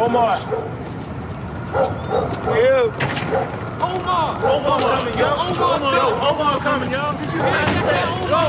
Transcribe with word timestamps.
Omar. 0.00 0.40
You. 1.70 2.90
Omar! 3.82 4.34
Omar 4.46 4.80
coming, 4.80 5.18
yo. 5.18 5.26
Omar, 5.28 5.92
Yo, 5.92 6.04
Omar 6.24 6.58
coming, 6.60 6.90
yo. 6.90 7.12
Go, 8.30 8.40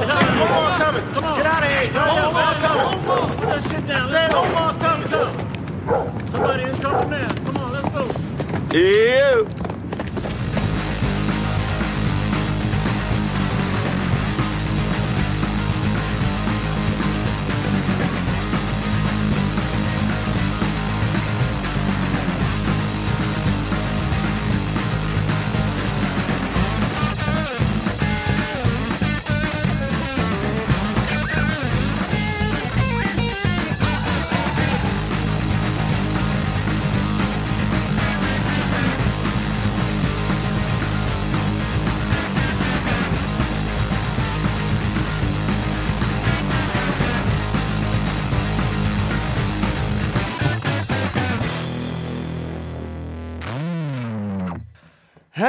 Omar 0.48 0.78
coming. 0.78 1.04
Come 1.14 1.26
on. 1.26 1.38
Get 1.38 1.46
out 1.46 1.64
of 1.64 1.72
here. 1.72 1.92
Yo, 1.92 2.02
Omar 2.30 2.54
coming. 2.56 3.00
Omar! 3.04 3.36
Put 3.36 3.48
that 3.50 3.62
shit 3.70 3.86
down. 3.86 4.10
Say. 4.12 4.28
Omar 4.34 4.74
coming. 4.80 5.08
Somebody 6.32 6.64
is 6.64 6.80
coming 6.80 7.10
now. 7.10 7.34
Come 7.44 7.58
on, 7.58 7.72
let's 7.74 7.90
go. 7.90 8.78
You. 8.78 9.61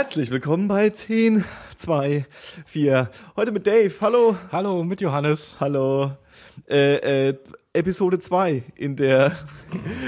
Herzlich 0.02 0.32
willkommen 0.32 0.66
bei 0.66 0.90
10, 0.90 1.44
2, 1.76 2.26
4. 2.66 3.08
Heute 3.36 3.52
mit 3.52 3.68
Dave. 3.68 3.92
Hallo. 4.00 4.36
Hallo, 4.50 4.82
mit 4.82 5.00
Johannes. 5.00 5.54
Hallo. 5.60 6.10
Äh, 6.68 7.28
äh, 7.28 7.38
Episode 7.72 8.18
2 8.18 8.64
in 8.74 8.96
der 8.96 9.36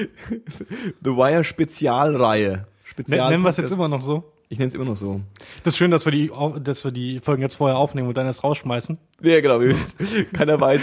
The 1.05 1.11
Wire 1.11 1.45
Spezialreihe. 1.45 2.67
Spezial 2.83 3.31
Nennen 3.31 3.45
wir 3.45 3.51
es 3.51 3.57
jetzt 3.57 3.71
immer 3.71 3.87
noch 3.87 4.03
so. 4.03 4.25
Ich 4.49 4.59
nenne 4.59 4.71
es 4.71 4.75
immer 4.75 4.85
noch 4.85 4.97
so. 4.97 5.21
Das 5.63 5.75
ist 5.75 5.79
schön, 5.79 5.93
dass 5.93 6.05
wir 6.07 6.11
die, 6.13 6.33
dass 6.65 6.83
wir 6.83 6.91
die 6.91 7.21
Folgen 7.21 7.43
jetzt 7.43 7.55
vorher 7.55 7.79
aufnehmen 7.79 8.09
und 8.09 8.17
dann 8.17 8.27
erst 8.27 8.43
rausschmeißen. 8.43 8.99
Ja, 9.23 9.41
genau. 9.41 9.61
Keiner 10.33 10.61
weiß. 10.61 10.83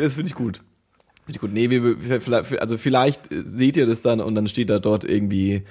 Das 0.00 0.14
finde 0.14 0.28
ich 0.28 0.36
gut. 0.36 0.58
Finde 1.24 1.32
ich 1.32 1.40
gut. 1.40 1.52
Nee, 1.52 1.68
wir, 1.68 1.82
wir, 2.00 2.20
vielleicht- 2.20 2.60
also 2.60 2.78
vielleicht 2.78 3.22
seht 3.28 3.76
ihr 3.76 3.86
das 3.86 4.02
dann 4.02 4.20
und 4.20 4.36
dann 4.36 4.46
steht 4.46 4.70
da 4.70 4.78
dort 4.78 5.02
irgendwie 5.02 5.64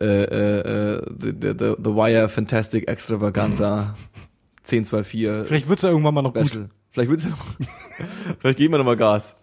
äh, 0.00 0.04
äh, 0.04 0.94
äh, 0.94 1.02
the, 1.18 1.32
the, 1.40 1.52
the, 1.58 1.90
Wire 1.90 2.28
Fantastic 2.28 2.88
Extravaganza 2.88 3.94
1024. 4.64 5.46
Vielleicht 5.46 5.68
wird's 5.68 5.82
ja 5.82 5.90
irgendwann 5.90 6.14
mal 6.14 6.22
noch 6.22 6.34
gut. 6.34 6.48
Special. 6.48 6.68
Vielleicht 6.90 7.10
wird's 7.10 7.24
ja 7.24 7.30
Vielleicht 8.40 8.58
geben 8.58 8.74
wir 8.74 8.78
nochmal 8.78 8.96
Gas. 8.96 9.36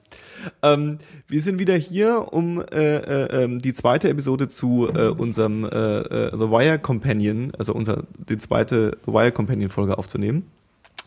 Ähm, 0.62 1.00
wir 1.28 1.42
sind 1.42 1.60
wieder 1.60 1.76
hier, 1.76 2.28
um 2.32 2.62
äh, 2.62 2.98
äh, 2.98 3.44
ähm, 3.44 3.62
die 3.62 3.74
zweite 3.74 4.10
Episode 4.10 4.48
zu 4.48 4.90
äh, 4.94 5.08
unserem 5.10 5.64
äh, 5.64 5.68
äh, 5.68 6.32
The 6.32 6.52
Wire 6.52 6.80
Companion, 6.80 7.52
also 7.58 7.74
unser 7.74 8.04
die 8.30 8.38
zweite 8.38 8.98
The 9.06 9.14
Wire 9.14 9.32
Companion 9.32 9.70
Folge 9.70 9.98
aufzunehmen. 9.98 10.44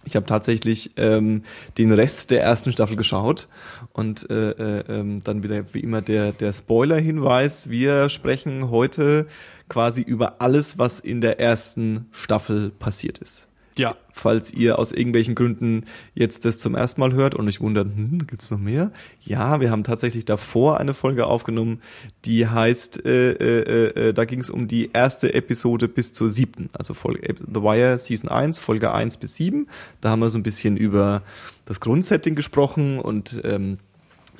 Ich 0.08 0.16
habe 0.16 0.24
tatsächlich 0.24 0.92
ähm, 0.96 1.42
den 1.76 1.92
Rest 1.92 2.30
der 2.30 2.42
ersten 2.42 2.72
Staffel 2.72 2.96
geschaut 2.96 3.46
und 3.92 4.28
äh, 4.30 4.52
äh, 4.52 4.84
ähm, 4.88 5.22
dann 5.22 5.42
wieder 5.42 5.62
wie 5.74 5.80
immer 5.80 6.00
der 6.00 6.32
der 6.32 6.54
Spoiler-Hinweis: 6.54 7.68
Wir 7.68 8.08
sprechen 8.08 8.70
heute 8.70 9.26
quasi 9.68 10.00
über 10.00 10.40
alles, 10.40 10.78
was 10.78 10.98
in 10.98 11.20
der 11.20 11.40
ersten 11.40 12.06
Staffel 12.10 12.70
passiert 12.70 13.18
ist 13.18 13.48
Ja. 13.78 13.96
falls 14.12 14.52
ihr 14.52 14.78
aus 14.78 14.92
irgendwelchen 14.92 15.34
Gründen 15.34 15.84
jetzt 16.14 16.44
das 16.44 16.58
zum 16.58 16.74
ersten 16.74 17.00
Mal 17.00 17.12
hört 17.12 17.34
und 17.34 17.46
euch 17.48 17.60
wundert, 17.60 17.86
hm, 17.86 18.26
gibt's 18.26 18.50
noch 18.50 18.58
mehr? 18.58 18.90
Ja, 19.22 19.60
wir 19.60 19.70
haben 19.70 19.84
tatsächlich 19.84 20.24
davor 20.24 20.78
eine 20.78 20.94
Folge 20.94 21.26
aufgenommen, 21.26 21.80
die 22.24 22.46
heißt, 22.46 23.04
äh, 23.06 23.32
äh, 23.32 24.08
äh, 24.08 24.12
da 24.12 24.24
ging 24.24 24.40
es 24.40 24.50
um 24.50 24.68
die 24.68 24.90
erste 24.92 25.34
Episode 25.34 25.88
bis 25.88 26.12
zur 26.12 26.28
siebten, 26.28 26.68
also 26.72 26.94
Folge 26.94 27.34
The 27.38 27.62
Wire 27.62 27.98
Season 27.98 28.28
1, 28.28 28.58
Folge 28.58 28.92
1 28.92 29.18
bis 29.18 29.36
7. 29.36 29.68
Da 30.00 30.10
haben 30.10 30.20
wir 30.20 30.30
so 30.30 30.38
ein 30.38 30.42
bisschen 30.42 30.76
über 30.76 31.22
das 31.64 31.80
Grundsetting 31.80 32.34
gesprochen 32.34 32.98
und 32.98 33.40
ähm, 33.44 33.78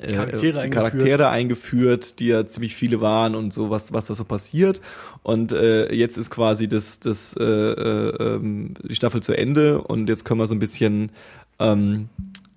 äh, 0.00 0.12
Charaktere 0.12 0.53
die 0.53 0.59
eingeführt. 0.59 0.72
Charaktere 0.72 1.28
eingeführt, 1.28 2.19
die 2.20 2.26
ja 2.28 2.47
ziemlich 2.47 2.75
viele 2.75 3.00
waren 3.00 3.34
und 3.34 3.53
so 3.53 3.70
was 3.70 3.92
was 3.92 4.06
da 4.06 4.14
so 4.14 4.25
passiert 4.25 4.81
und 5.22 5.53
äh, 5.53 5.92
jetzt 5.94 6.16
ist 6.19 6.31
quasi 6.31 6.69
das 6.69 7.00
das 7.00 7.34
äh, 7.38 7.42
äh, 7.44 8.34
ähm, 8.36 8.75
die 8.82 8.94
Staffel 8.94 9.22
zu 9.22 9.36
Ende 9.36 9.81
und 9.82 10.09
jetzt 10.09 10.25
können 10.25 10.41
wir 10.41 10.47
so 10.47 10.54
ein 10.54 10.59
bisschen 10.60 11.10
ähm, 11.59 12.09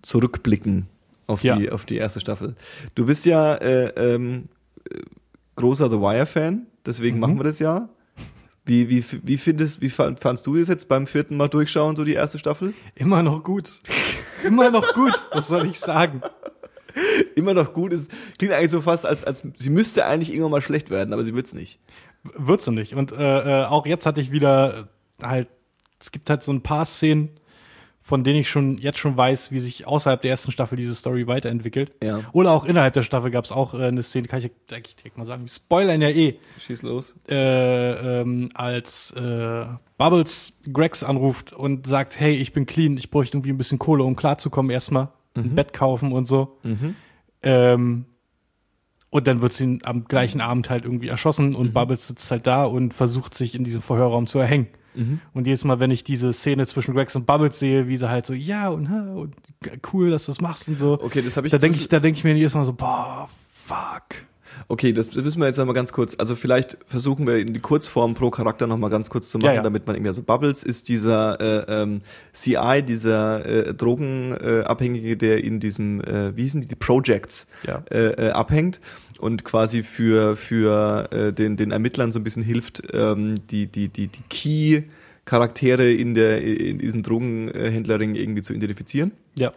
zurückblicken 0.02 0.88
auf 1.28 1.44
Ja. 1.44 1.56
die 1.56 1.72
auf 1.72 1.86
die 1.86 1.98
erste 1.98 2.20
Staffel. 2.20 2.56
Du 2.96 3.06
bist 3.06 3.26
ja 3.26 3.56
äh, 3.56 3.88
ähm, 3.96 4.50
äh, 4.90 5.00
großer 5.56 5.90
The 5.90 5.98
Wire 6.00 6.26
Fan, 6.26 6.68
deswegen 6.86 7.16
Mhm. 7.18 7.22
machen 7.22 7.40
wir 7.40 7.44
das 7.46 7.60
ja. 7.60 7.90
Wie, 8.64 8.90
wie, 8.90 9.04
wie 9.24 9.38
findest, 9.38 9.82
wie 9.82 9.90
fand- 9.90 10.20
fandst 10.20 10.46
du 10.46 10.56
das 10.56 10.68
jetzt 10.68 10.88
beim 10.88 11.08
vierten 11.08 11.36
Mal 11.36 11.48
durchschauen, 11.48 11.96
so 11.96 12.04
die 12.04 12.14
erste 12.14 12.38
Staffel? 12.38 12.74
Immer 12.94 13.24
noch 13.24 13.44
gut. 13.44 13.72
Immer 14.46 14.70
noch 14.70 14.94
gut. 14.94 15.14
Was 15.32 15.48
soll 15.48 15.66
ich 15.66 15.80
sagen? 15.80 16.22
Immer 17.36 17.54
noch 17.54 17.74
gut 17.74 17.94
ist, 17.94 18.12
klingt 18.38 18.54
eigentlich 18.54 18.72
so 18.72 18.82
fast, 18.82 19.06
als, 19.06 19.24
als 19.24 19.44
sie 19.58 19.70
müsste 19.70 20.06
eigentlich 20.06 20.30
irgendwann 20.30 20.52
mal 20.52 20.62
schlecht 20.62 20.90
werden, 20.90 21.14
aber 21.14 21.24
sie 21.24 21.34
wird's 21.36 21.54
nicht. 21.54 21.80
Wird 22.24 22.62
sie 22.62 22.72
nicht. 22.72 22.94
Und 22.94 23.12
äh, 23.12 23.62
äh, 23.62 23.66
auch 23.66 23.86
jetzt 23.86 24.06
hatte 24.06 24.22
ich 24.22 24.32
wieder 24.32 24.88
äh, 25.22 25.26
halt, 25.26 25.48
es 26.00 26.12
gibt 26.12 26.30
halt 26.30 26.44
so 26.44 26.52
ein 26.52 26.62
paar 26.62 26.86
Szenen, 26.86 27.30
von 28.04 28.24
denen 28.24 28.40
ich 28.40 28.50
schon 28.50 28.78
jetzt 28.78 28.98
schon 28.98 29.16
weiß, 29.16 29.52
wie 29.52 29.60
sich 29.60 29.88
außerhalb 29.88 30.22
der 30.22 30.32
ersten 30.32 30.52
Staffel 30.52 30.76
diese 30.76 30.96
Story 30.96 31.28
weiterentwickelt. 31.28 31.94
Ja. 32.04 32.22
Oder 32.34 32.52
auch 32.52 32.66
innerhalb 32.66 32.94
der 32.94 33.04
Staffel 33.04 33.30
gab 33.30 33.46
es 33.46 33.52
auch 33.52 33.74
äh, 33.74 33.86
eine 33.86 34.02
Szene, 34.04 34.28
kann 34.28 34.40
ich 34.40 34.52
eigentlich 34.72 34.96
direkt 34.96 35.18
mal 35.18 35.26
sagen, 35.26 35.48
Spoilern 35.48 36.02
ja 36.02 36.10
eh. 36.10 36.38
Schieß 36.58 36.82
los. 36.82 37.16
äh, 37.30 38.22
ähm, 38.22 38.50
als 38.56 39.12
äh, 39.12 39.66
Bubbles 39.98 40.54
Gregs 40.74 41.04
anruft 41.04 41.54
und 41.54 41.86
sagt, 41.88 42.20
hey, 42.20 42.36
ich 42.36 42.54
bin 42.54 42.66
clean, 42.66 42.98
ich 42.98 43.12
bräuchte 43.12 43.38
irgendwie 43.38 43.52
ein 43.52 43.58
bisschen 43.58 43.78
Kohle, 43.80 44.04
um 44.04 44.16
klarzukommen, 44.16 44.72
erstmal 44.72 45.10
ein 45.36 45.56
Bett 45.56 45.72
kaufen 45.72 46.12
und 46.12 46.28
so. 46.28 46.58
Ähm, 47.44 48.06
und 49.10 49.28
dann 49.28 49.42
wird 49.42 49.54
sie 49.54 49.80
am 49.84 50.06
gleichen 50.06 50.40
Abend 50.40 50.70
halt 50.70 50.86
irgendwie 50.86 51.10
erschossen 51.10 51.54
und 51.54 51.74
Bubbles 51.74 52.08
sitzt 52.08 52.32
halt 52.32 52.48
da 52.48 52.64
und 52.64 52.94
versucht 52.94 53.34
sich 53.34 53.56
in 53.56 53.64
diesem 53.64 53.82
Verhörraum 53.82 54.26
zu 54.26 54.40
erhängen. 54.40 54.68
Und 55.34 55.48
jedes 55.48 55.64
Mal, 55.64 55.80
wenn 55.80 55.92
ich 55.92 56.04
diese 56.04 56.34
Szene 56.34 56.66
zwischen 56.68 56.94
Gregs 56.94 57.16
und 57.16 57.26
Bubbles 57.26 57.60
sehe, 57.60 57.88
wie 57.88 57.98
sie 57.98 58.10
halt 58.10 58.26
so, 58.26 58.34
ja 58.34 58.70
und, 58.70 58.88
und 58.88 59.36
cool, 59.94 60.12
dass 60.12 60.26
du 60.26 60.32
das 60.32 60.42
machst 60.42 60.68
und 60.68 60.78
so. 60.80 61.00
Okay, 61.02 61.22
das 61.22 61.38
habe 61.38 61.48
ich 61.48 61.52
Da 61.52 61.58
denke 61.58 61.78
ich, 61.78 61.88
da 61.88 62.00
denke 62.00 62.18
ich 62.18 62.24
mir 62.24 62.34
jedes 62.36 62.54
Mal 62.56 62.66
so, 62.66 62.74
boah, 62.74 63.30
fuck. 63.50 64.26
Okay, 64.72 64.94
das 64.94 65.14
müssen 65.14 65.42
wir 65.42 65.48
jetzt 65.48 65.60
einmal 65.60 65.76
ganz 65.76 65.92
kurz, 65.92 66.16
also 66.18 66.34
vielleicht 66.34 66.78
versuchen 66.88 67.28
wir 67.28 67.40
in 67.40 67.52
die 67.52 67.60
Kurzform 67.60 68.14
pro 68.14 68.30
Charakter 68.30 68.68
nochmal 68.68 68.90
ganz 68.90 69.10
kurz 69.10 69.30
zu 69.30 69.38
machen, 69.38 69.50
Ja, 69.50 69.56
ja. 69.56 69.62
damit 69.64 69.86
man 69.86 69.98
irgendwie, 69.98 70.08
also 70.08 70.24
Bubbles 70.24 70.64
ist 70.64 70.88
dieser 70.88 71.42
äh, 71.42 71.82
ähm, 71.84 72.02
CI, 72.32 72.82
dieser 72.82 73.46
äh, 73.46 73.74
Drogenabhängige, 73.74 74.70
Abhängige, 74.70 75.18
der 75.18 75.44
in 75.44 75.60
diesem, 75.60 76.00
äh, 76.00 76.38
wie 76.38 76.44
hießen 76.44 76.62
die, 76.62 76.68
die 76.70 76.76
Projects 76.76 77.48
Ja. 77.68 77.84
äh, 77.92 78.28
äh, 78.28 78.30
abhängt 78.30 78.80
und 79.20 79.44
quasi 79.44 79.84
für, 79.84 80.38
für 80.38 81.12
äh, 81.12 81.34
den, 81.34 81.58
den 81.58 81.72
Ermittlern 81.72 82.14
so 82.14 82.20
ein 82.20 82.24
bisschen 82.24 82.44
hilft, 82.44 82.82
ähm, 82.94 83.46
die, 83.48 83.68
die, 83.68 83.90
die, 83.90 84.08
die 84.08 84.24
Key 84.30 84.84
Charaktere 85.26 85.92
in 85.92 86.16
der 86.16 86.42
in 86.42 86.80
diesem 86.80 87.04
Drogenhändlerring 87.04 88.16
irgendwie 88.16 88.42
zu 88.42 88.54
identifizieren. 88.54 89.12
Ja. 89.38 89.52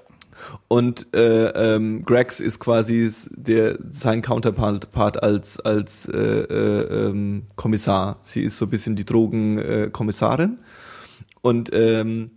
Und 0.68 1.14
äh, 1.14 1.74
ähm, 1.76 2.04
Gregs 2.04 2.40
ist 2.40 2.58
quasi 2.58 3.10
der 3.30 3.78
sein 3.90 4.22
Counterpart 4.22 4.92
Part 4.92 5.22
als 5.22 5.60
als 5.60 6.06
äh, 6.08 6.18
äh, 6.18 7.06
ähm, 7.08 7.42
Kommissar. 7.56 8.18
Sie 8.22 8.42
ist 8.42 8.56
so 8.58 8.66
ein 8.66 8.70
bisschen 8.70 8.96
die 8.96 9.04
Drogenkommissarin 9.04 10.58
äh, 10.60 11.36
und 11.42 11.70
ähm, 11.72 12.30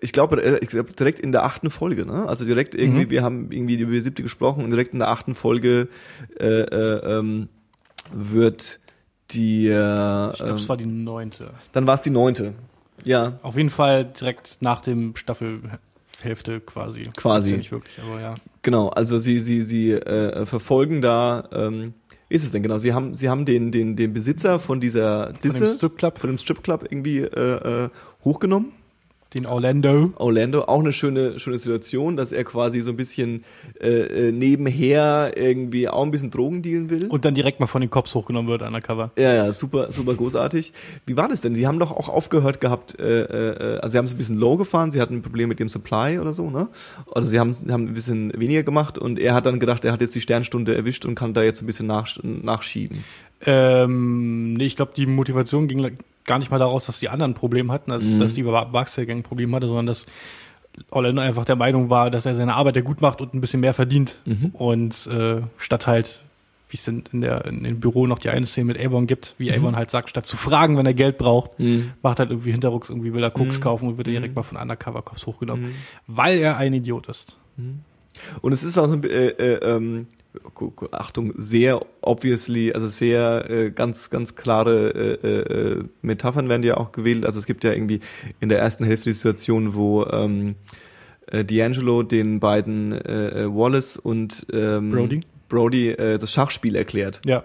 ich 0.00 0.12
glaube, 0.12 0.42
äh, 0.42 0.58
ich 0.62 0.68
glaube 0.68 0.92
direkt 0.92 1.20
in 1.20 1.32
der 1.32 1.44
achten 1.44 1.68
Folge, 1.70 2.06
ne? 2.06 2.26
Also 2.26 2.44
direkt 2.44 2.74
irgendwie, 2.74 3.04
Mhm. 3.06 3.10
wir 3.10 3.22
haben 3.22 3.52
irgendwie 3.52 3.74
über 3.78 3.92
die 3.92 4.00
siebte 4.00 4.22
gesprochen 4.22 4.64
und 4.64 4.70
direkt 4.70 4.92
in 4.94 4.98
der 5.00 5.08
achten 5.08 5.34
Folge 5.34 5.88
äh, 6.40 6.44
äh, 6.62 7.18
ähm, 7.18 7.48
wird 8.12 8.80
die, 9.30 9.66
äh, 9.68 10.30
Ich 10.30 10.36
glaube, 10.38 10.50
ähm, 10.50 10.56
es 10.56 10.68
war 10.68 10.76
die 10.76 10.86
neunte. 10.86 11.50
dann 11.72 11.86
war 11.86 11.94
es 11.96 12.02
die 12.02 12.10
neunte. 12.10 12.54
Ja, 13.02 13.38
Auf 13.42 13.56
jeden 13.56 13.70
Fall 13.70 14.04
direkt 14.06 14.58
nach 14.60 14.80
dem 14.80 15.14
Staffelhälfte 16.24 16.60
quasi. 16.60 17.10
Quasi. 17.16 17.50
Ja 17.50 17.56
nicht 17.56 17.72
wirklich, 17.72 17.98
aber 18.02 18.20
ja. 18.20 18.34
Genau, 18.62 18.88
also 18.88 19.18
sie 19.18 19.38
sie 19.38 19.62
sie 19.62 19.92
äh, 19.92 20.46
verfolgen 20.46 21.02
da 21.02 21.48
ähm, 21.52 21.94
ist 22.28 22.44
es 22.44 22.52
denn 22.52 22.62
genau? 22.62 22.78
Sie 22.78 22.92
haben 22.94 23.14
sie 23.14 23.28
haben 23.28 23.44
den 23.44 23.70
den 23.70 23.96
den 23.96 24.12
Besitzer 24.12 24.58
von 24.58 24.80
dieser 24.80 25.28
Von 25.28 25.40
Disse 25.42 25.64
dem 25.64 25.74
Stripclub. 25.74 26.18
von 26.18 26.30
dem 26.30 26.38
Stripclub 26.38 26.84
irgendwie 26.84 27.18
äh, 27.18 27.84
äh, 27.84 27.88
hochgenommen. 28.24 28.72
Den 29.34 29.46
Orlando. 29.46 30.12
Orlando 30.16 30.62
auch 30.62 30.80
eine 30.80 30.92
schöne 30.92 31.38
schöne 31.38 31.58
Situation, 31.58 32.16
dass 32.16 32.32
er 32.32 32.44
quasi 32.44 32.80
so 32.80 32.90
ein 32.90 32.96
bisschen 32.96 33.44
äh, 33.80 34.28
äh, 34.28 34.32
nebenher 34.32 35.32
irgendwie 35.36 35.88
auch 35.88 36.02
ein 36.02 36.10
bisschen 36.10 36.30
Drogen 36.30 36.62
dealen 36.62 36.90
will. 36.90 37.06
Und 37.08 37.24
dann 37.24 37.34
direkt 37.34 37.60
mal 37.60 37.66
von 37.66 37.80
den 37.80 37.90
Cops 37.90 38.14
hochgenommen 38.14 38.50
wird, 38.50 38.62
undercover. 38.62 39.10
ja, 39.18 39.34
ja, 39.34 39.52
super, 39.52 39.90
super 39.92 40.14
großartig. 40.14 40.72
Wie 41.06 41.16
war 41.16 41.28
das 41.28 41.40
denn? 41.40 41.54
Sie 41.54 41.66
haben 41.66 41.78
doch 41.78 41.92
auch 41.92 42.08
aufgehört 42.08 42.60
gehabt, 42.60 42.98
äh, 42.98 43.22
äh, 43.22 43.78
also 43.78 43.92
sie 43.92 43.98
haben 43.98 44.04
es 44.04 44.12
ein 44.12 44.18
bisschen 44.18 44.38
low 44.38 44.56
gefahren, 44.56 44.92
sie 44.92 45.00
hatten 45.00 45.16
ein 45.16 45.22
Problem 45.22 45.48
mit 45.48 45.60
dem 45.60 45.68
Supply 45.68 46.18
oder 46.18 46.32
so, 46.32 46.50
ne? 46.50 46.68
Oder 47.06 47.26
sie 47.26 47.38
haben, 47.38 47.56
haben 47.68 47.86
ein 47.86 47.94
bisschen 47.94 48.32
weniger 48.38 48.62
gemacht 48.62 48.98
und 48.98 49.18
er 49.18 49.34
hat 49.34 49.46
dann 49.46 49.58
gedacht, 49.60 49.84
er 49.84 49.92
hat 49.92 50.00
jetzt 50.00 50.14
die 50.14 50.20
Sternstunde 50.20 50.74
erwischt 50.74 51.04
und 51.06 51.14
kann 51.14 51.34
da 51.34 51.42
jetzt 51.42 51.62
ein 51.62 51.66
bisschen 51.66 51.86
nach, 51.86 52.08
nachschieben. 52.22 53.04
Ähm, 53.46 54.54
nee, 54.54 54.64
ich 54.64 54.76
glaube, 54.76 54.92
die 54.96 55.06
Motivation 55.06 55.68
ging 55.68 55.78
gar 56.24 56.38
nicht 56.38 56.50
mal 56.50 56.58
daraus, 56.58 56.86
dass 56.86 57.00
die 57.00 57.08
anderen 57.08 57.32
ein 57.32 57.34
Problem 57.34 57.70
hatten, 57.70 57.90
dass, 57.90 58.02
Mhm. 58.02 58.18
dass 58.20 58.34
die 58.34 58.42
Baxter 58.42 59.04
Gang 59.06 59.20
ein 59.20 59.22
Problem 59.22 59.54
hatte, 59.54 59.68
sondern 59.68 59.86
dass 59.86 60.06
Orlando 60.90 61.22
einfach 61.22 61.44
der 61.44 61.56
Meinung 61.56 61.90
war, 61.90 62.10
dass 62.10 62.26
er 62.26 62.34
seine 62.34 62.54
Arbeit 62.54 62.76
ja 62.76 62.82
gut 62.82 63.00
macht 63.00 63.20
und 63.20 63.34
ein 63.34 63.40
bisschen 63.40 63.60
mehr 63.60 63.74
verdient. 63.74 64.20
Mhm. 64.24 64.46
Und 64.54 65.06
äh, 65.06 65.42
statt 65.56 65.86
halt, 65.86 66.20
wie 66.68 66.76
es 66.76 66.84
denn 66.84 67.04
in, 67.12 67.20
der, 67.20 67.44
in 67.44 67.62
dem 67.62 67.78
Büro 67.78 68.06
noch 68.08 68.18
die 68.18 68.30
eine 68.30 68.46
Szene 68.46 68.66
mit 68.66 68.80
Avon 68.84 69.06
gibt, 69.06 69.34
Mhm. 69.38 69.44
wie 69.44 69.52
Avon 69.52 69.76
halt 69.76 69.90
sagt, 69.92 70.10
statt 70.10 70.26
zu 70.26 70.36
fragen, 70.36 70.76
wenn 70.76 70.86
er 70.86 70.94
Geld 70.94 71.18
braucht, 71.18 71.52
macht 72.02 72.18
halt 72.18 72.30
irgendwie 72.30 72.50
hinterrucks, 72.52 72.88
irgendwie 72.90 73.12
will 73.14 73.22
er 73.22 73.30
Koks 73.30 73.58
Mhm. 73.58 73.62
kaufen 73.62 73.88
und 73.88 73.98
wird 73.98 74.08
dann 74.08 74.14
direkt 74.14 74.34
mal 74.34 74.42
von 74.42 74.58
Undercover-Cops 74.58 75.26
hochgenommen, 75.26 75.74
weil 76.08 76.38
er 76.38 76.56
ein 76.56 76.72
Idiot 76.74 77.06
ist. 77.08 77.36
Und 78.42 78.52
es 78.52 78.64
ist 78.64 78.76
auch 78.78 78.86
so 78.88 78.94
ein, 78.94 79.04
äh, 79.04 79.28
äh, 79.28 79.76
ähm, 79.76 80.06
Achtung, 80.90 81.32
sehr 81.36 81.80
obviously, 82.00 82.72
also 82.72 82.86
sehr 82.88 83.48
äh, 83.48 83.70
ganz, 83.70 84.10
ganz 84.10 84.34
klare 84.34 84.90
äh, 85.22 85.28
äh, 85.28 85.84
Metaphern 86.02 86.48
werden 86.48 86.62
ja 86.62 86.76
auch 86.76 86.92
gewählt. 86.92 87.24
Also 87.24 87.38
es 87.38 87.46
gibt 87.46 87.64
ja 87.64 87.72
irgendwie 87.72 88.00
in 88.40 88.48
der 88.48 88.58
ersten 88.58 88.84
Hälfte 88.84 89.10
die 89.10 89.14
Situation, 89.14 89.74
wo 89.74 90.04
ähm, 90.04 90.56
äh, 91.30 91.40
D'Angelo 91.40 92.02
den 92.02 92.40
beiden 92.40 92.92
äh, 92.92 93.44
äh, 93.44 93.54
Wallace 93.54 93.96
und 93.96 94.46
ähm, 94.52 94.90
Brody. 94.90 95.20
Brody 95.48 95.88
äh, 95.90 96.18
das 96.18 96.32
Schachspiel 96.32 96.76
erklärt. 96.76 97.20
Ja. 97.24 97.44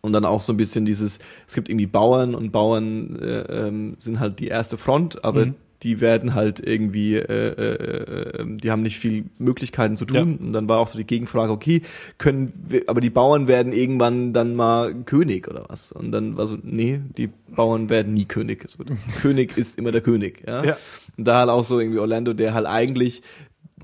Und 0.00 0.12
dann 0.12 0.24
auch 0.26 0.42
so 0.42 0.52
ein 0.52 0.58
bisschen 0.58 0.84
dieses, 0.84 1.18
es 1.46 1.54
gibt 1.54 1.68
irgendwie 1.68 1.86
Bauern 1.86 2.34
und 2.34 2.52
Bauern 2.52 3.18
äh, 3.22 3.68
ähm, 3.68 3.94
sind 3.98 4.20
halt 4.20 4.38
die 4.38 4.48
erste 4.48 4.76
Front, 4.76 5.24
aber 5.24 5.46
Mhm. 5.46 5.54
Die 5.84 6.00
werden 6.00 6.34
halt 6.34 6.66
irgendwie, 6.66 7.16
äh, 7.16 7.22
äh, 7.22 8.40
äh, 8.40 8.44
die 8.46 8.70
haben 8.70 8.82
nicht 8.82 8.98
viel 8.98 9.26
Möglichkeiten 9.38 9.98
zu 9.98 10.06
tun. 10.06 10.38
Ja. 10.40 10.46
Und 10.46 10.52
dann 10.54 10.68
war 10.68 10.78
auch 10.78 10.88
so 10.88 10.96
die 10.96 11.06
Gegenfrage, 11.06 11.52
okay, 11.52 11.82
können 12.16 12.52
wir, 12.68 12.84
aber 12.86 13.02
die 13.02 13.10
Bauern 13.10 13.46
werden 13.48 13.72
irgendwann 13.74 14.32
dann 14.32 14.56
mal 14.56 14.94
König 15.04 15.46
oder 15.46 15.66
was? 15.68 15.92
Und 15.92 16.10
dann 16.10 16.38
war 16.38 16.46
so, 16.46 16.56
nee, 16.62 17.00
die 17.18 17.28
Bauern 17.54 17.90
werden 17.90 18.14
nie 18.14 18.24
König. 18.24 18.64
Also, 18.64 18.78
König 19.20 19.56
ist 19.58 19.78
immer 19.78 19.92
der 19.92 20.00
König, 20.00 20.42
ja. 20.46 20.64
Ja. 20.64 20.76
Und 21.18 21.28
da 21.28 21.40
halt 21.40 21.50
auch 21.50 21.66
so 21.66 21.78
irgendwie 21.78 21.98
Orlando, 21.98 22.32
der 22.32 22.54
halt 22.54 22.66
eigentlich 22.66 23.22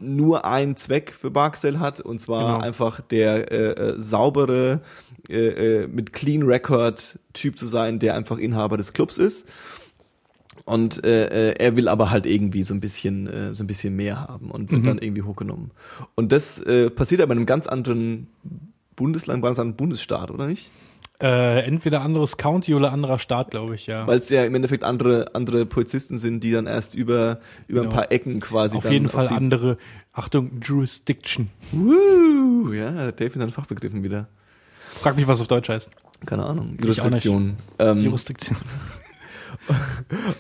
nur 0.01 0.47
einen 0.47 0.77
Zweck 0.77 1.13
für 1.13 1.31
Barksdale 1.31 1.79
hat, 1.79 2.01
und 2.01 2.19
zwar 2.19 2.55
Genau. 2.55 2.67
einfach 2.67 3.03
der 3.03 3.53
äh, 3.53 3.91
äh, 3.91 3.95
saubere, 3.99 4.81
äh, 5.29 5.83
äh, 5.83 5.87
mit 5.87 6.15
Clean 6.15 6.43
Record 6.43 7.19
Typ 7.35 7.59
zu 7.59 7.67
sein, 7.67 7.99
der 7.99 8.15
einfach 8.15 8.39
Inhaber 8.39 8.79
des 8.79 8.95
Clubs 8.95 9.19
ist. 9.19 9.47
Und 10.71 11.05
äh, 11.05 11.51
äh, 11.51 11.55
er 11.59 11.77
will 11.77 11.89
aber 11.89 12.11
halt 12.11 12.27
irgendwie 12.27 12.63
so 12.63 12.73
ein 12.75 12.81
bisschen 12.81 13.27
äh, 13.27 13.55
so 13.57 13.65
ein 13.65 13.67
bisschen 13.67 13.97
mehr 13.97 14.21
haben 14.21 14.51
und 14.53 14.71
wird 14.71 14.87
dann 14.87 14.99
irgendwie 14.99 15.23
hochgenommen. 15.23 15.73
Und 16.15 16.31
das 16.31 16.61
äh, 16.61 16.91
passiert 16.91 17.21
aber 17.23 17.33
in 17.33 17.39
einem 17.39 17.47
ganz 17.47 17.67
anderen 17.67 18.29
Bundesland, 18.95 19.43
ganz 19.43 19.59
anderen 19.59 19.77
Bundesstaat, 19.77 20.31
oder 20.31 20.47
nicht? 20.47 20.71
Äh, 21.21 21.65
entweder 21.65 22.03
anderes 22.03 22.37
County 22.37 22.75
oder 22.75 22.93
anderer 22.93 23.19
Staat, 23.19 23.51
glaube 23.51 23.75
ich, 23.75 23.87
ja. 23.89 24.07
Weil 24.07 24.21
es 24.21 24.31
ja 24.31 24.45
im 24.45 24.55
Endeffekt 24.55 24.85
andere 24.85 25.35
andere 25.35 25.67
Polizisten 25.67 26.19
sind, 26.19 26.45
die 26.45 26.53
dann 26.53 26.67
erst 26.67 26.95
über 26.95 27.41
über 27.67 27.81
Genau. 27.81 27.91
ein 27.91 27.97
paar 27.97 28.13
Ecken 28.13 28.39
quasi 28.41 28.77
Auf 28.77 28.91
jeden 28.91 29.09
Fall 29.09 29.29
andere, 29.29 29.77
Achtung, 30.13 30.61
Jurisdiction. 30.63 31.51
Woo, 31.73 32.73
ja, 32.73 33.11
Dave 33.13 33.25
mit 33.31 33.35
seinen 33.35 33.51
Fachbegriffen 33.51 34.03
wieder. 34.03 34.29
Frag 34.95 35.17
mich, 35.17 35.27
was 35.27 35.41
auf 35.41 35.49
Deutsch 35.49 35.69
heißt. 35.69 35.91
Keine 36.27 36.45
Ahnung. 36.47 36.77
Jurisdiktion. 36.81 37.57
Ähm, 37.79 37.99
Jurisdiktion. 38.01 38.57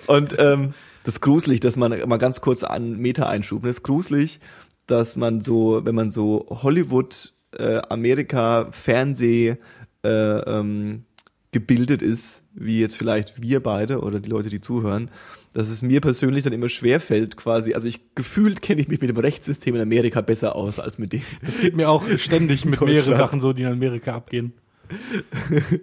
Und 0.06 0.34
ähm, 0.38 0.74
das 1.04 1.14
ist 1.14 1.20
gruselig, 1.20 1.60
dass 1.60 1.76
man 1.76 2.08
mal 2.08 2.18
ganz 2.18 2.40
kurz 2.40 2.62
an 2.62 2.96
Meta-Einschub. 2.96 3.62
Das 3.62 3.76
ist 3.76 3.82
gruselig, 3.82 4.40
dass 4.86 5.16
man 5.16 5.40
so, 5.40 5.80
wenn 5.84 5.94
man 5.94 6.10
so 6.10 6.46
Hollywood, 6.50 7.32
äh, 7.56 7.80
Amerika, 7.88 8.68
Fernseh 8.70 9.56
äh, 10.04 10.08
ähm, 10.08 11.04
gebildet 11.52 12.02
ist, 12.02 12.42
wie 12.52 12.80
jetzt 12.80 12.96
vielleicht 12.96 13.42
wir 13.42 13.60
beide 13.60 14.00
oder 14.00 14.20
die 14.20 14.28
Leute, 14.28 14.50
die 14.50 14.60
zuhören, 14.60 15.10
dass 15.52 15.68
es 15.68 15.82
mir 15.82 16.00
persönlich 16.00 16.44
dann 16.44 16.52
immer 16.52 16.68
schwer 16.68 17.00
fällt, 17.00 17.36
quasi, 17.36 17.74
also 17.74 17.88
ich 17.88 18.14
gefühlt 18.14 18.62
kenne 18.62 18.80
ich 18.80 18.88
mich 18.88 19.00
mit 19.00 19.10
dem 19.10 19.16
Rechtssystem 19.16 19.74
in 19.74 19.80
Amerika 19.80 20.20
besser 20.20 20.54
aus 20.54 20.78
als 20.78 20.98
mit 20.98 21.12
dem. 21.12 21.22
Das 21.44 21.60
geht 21.60 21.76
mir 21.76 21.88
auch 21.88 22.06
ständig 22.18 22.64
mit 22.66 22.80
mehreren. 22.80 23.16
Sachen 23.16 23.40
so, 23.40 23.52
die 23.52 23.62
in 23.62 23.72
Amerika 23.72 24.14
abgehen. 24.14 24.52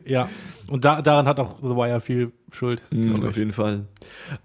Ja. 0.05 0.29
Und 0.67 0.85
da, 0.85 1.01
daran 1.01 1.27
hat 1.27 1.39
auch 1.39 1.57
The 1.61 1.69
Wire 1.69 2.01
viel 2.01 2.31
Schuld. 2.51 2.81
Mhm, 2.91 3.25
auf 3.25 3.37
jeden 3.37 3.53
Fall. 3.53 3.85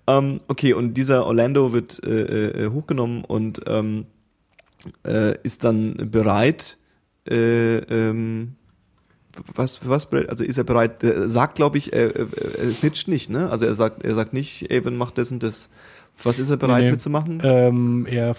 Ähm, 0.07 0.41
okay, 0.49 0.73
und 0.73 0.95
dieser 0.95 1.27
Orlando 1.27 1.73
wird 1.73 2.05
äh, 2.05 2.67
äh, 2.67 2.71
hochgenommen 2.71 3.25
und 3.25 3.61
ähm, 3.67 4.07
äh, 5.05 5.37
ist 5.43 5.65
dann 5.65 6.11
bereit, 6.11 6.79
äh, 7.29 7.79
ähm, 7.79 8.57
was, 9.55 9.89
was? 9.89 10.13
Also 10.13 10.45
ist 10.45 10.59
er 10.59 10.65
bereit, 10.65 11.03
er 11.03 11.29
sagt, 11.29 11.55
glaube 11.55 11.79
ich, 11.79 11.93
er, 11.93 12.15
er, 12.15 12.71
snitcht 12.71 13.09
nicht, 13.09 13.31
ne? 13.31 13.51
Also 13.51 13.65
er 13.65 13.75
sagt, 13.75 14.05
er 14.05 14.15
sagt 14.15 14.33
nicht, 14.33 14.71
Avon 14.71 14.97
macht 14.97 15.19
das 15.19 15.33
und 15.33 15.43
das. 15.43 15.71
Was 16.23 16.39
ist 16.39 16.51
er 16.51 16.59
bereit 16.59 16.81
Nee, 16.81 16.85
nee. 16.87 16.91
mitzumachen? 16.93 17.41
Ähm, 17.43 18.07
er 18.09 18.37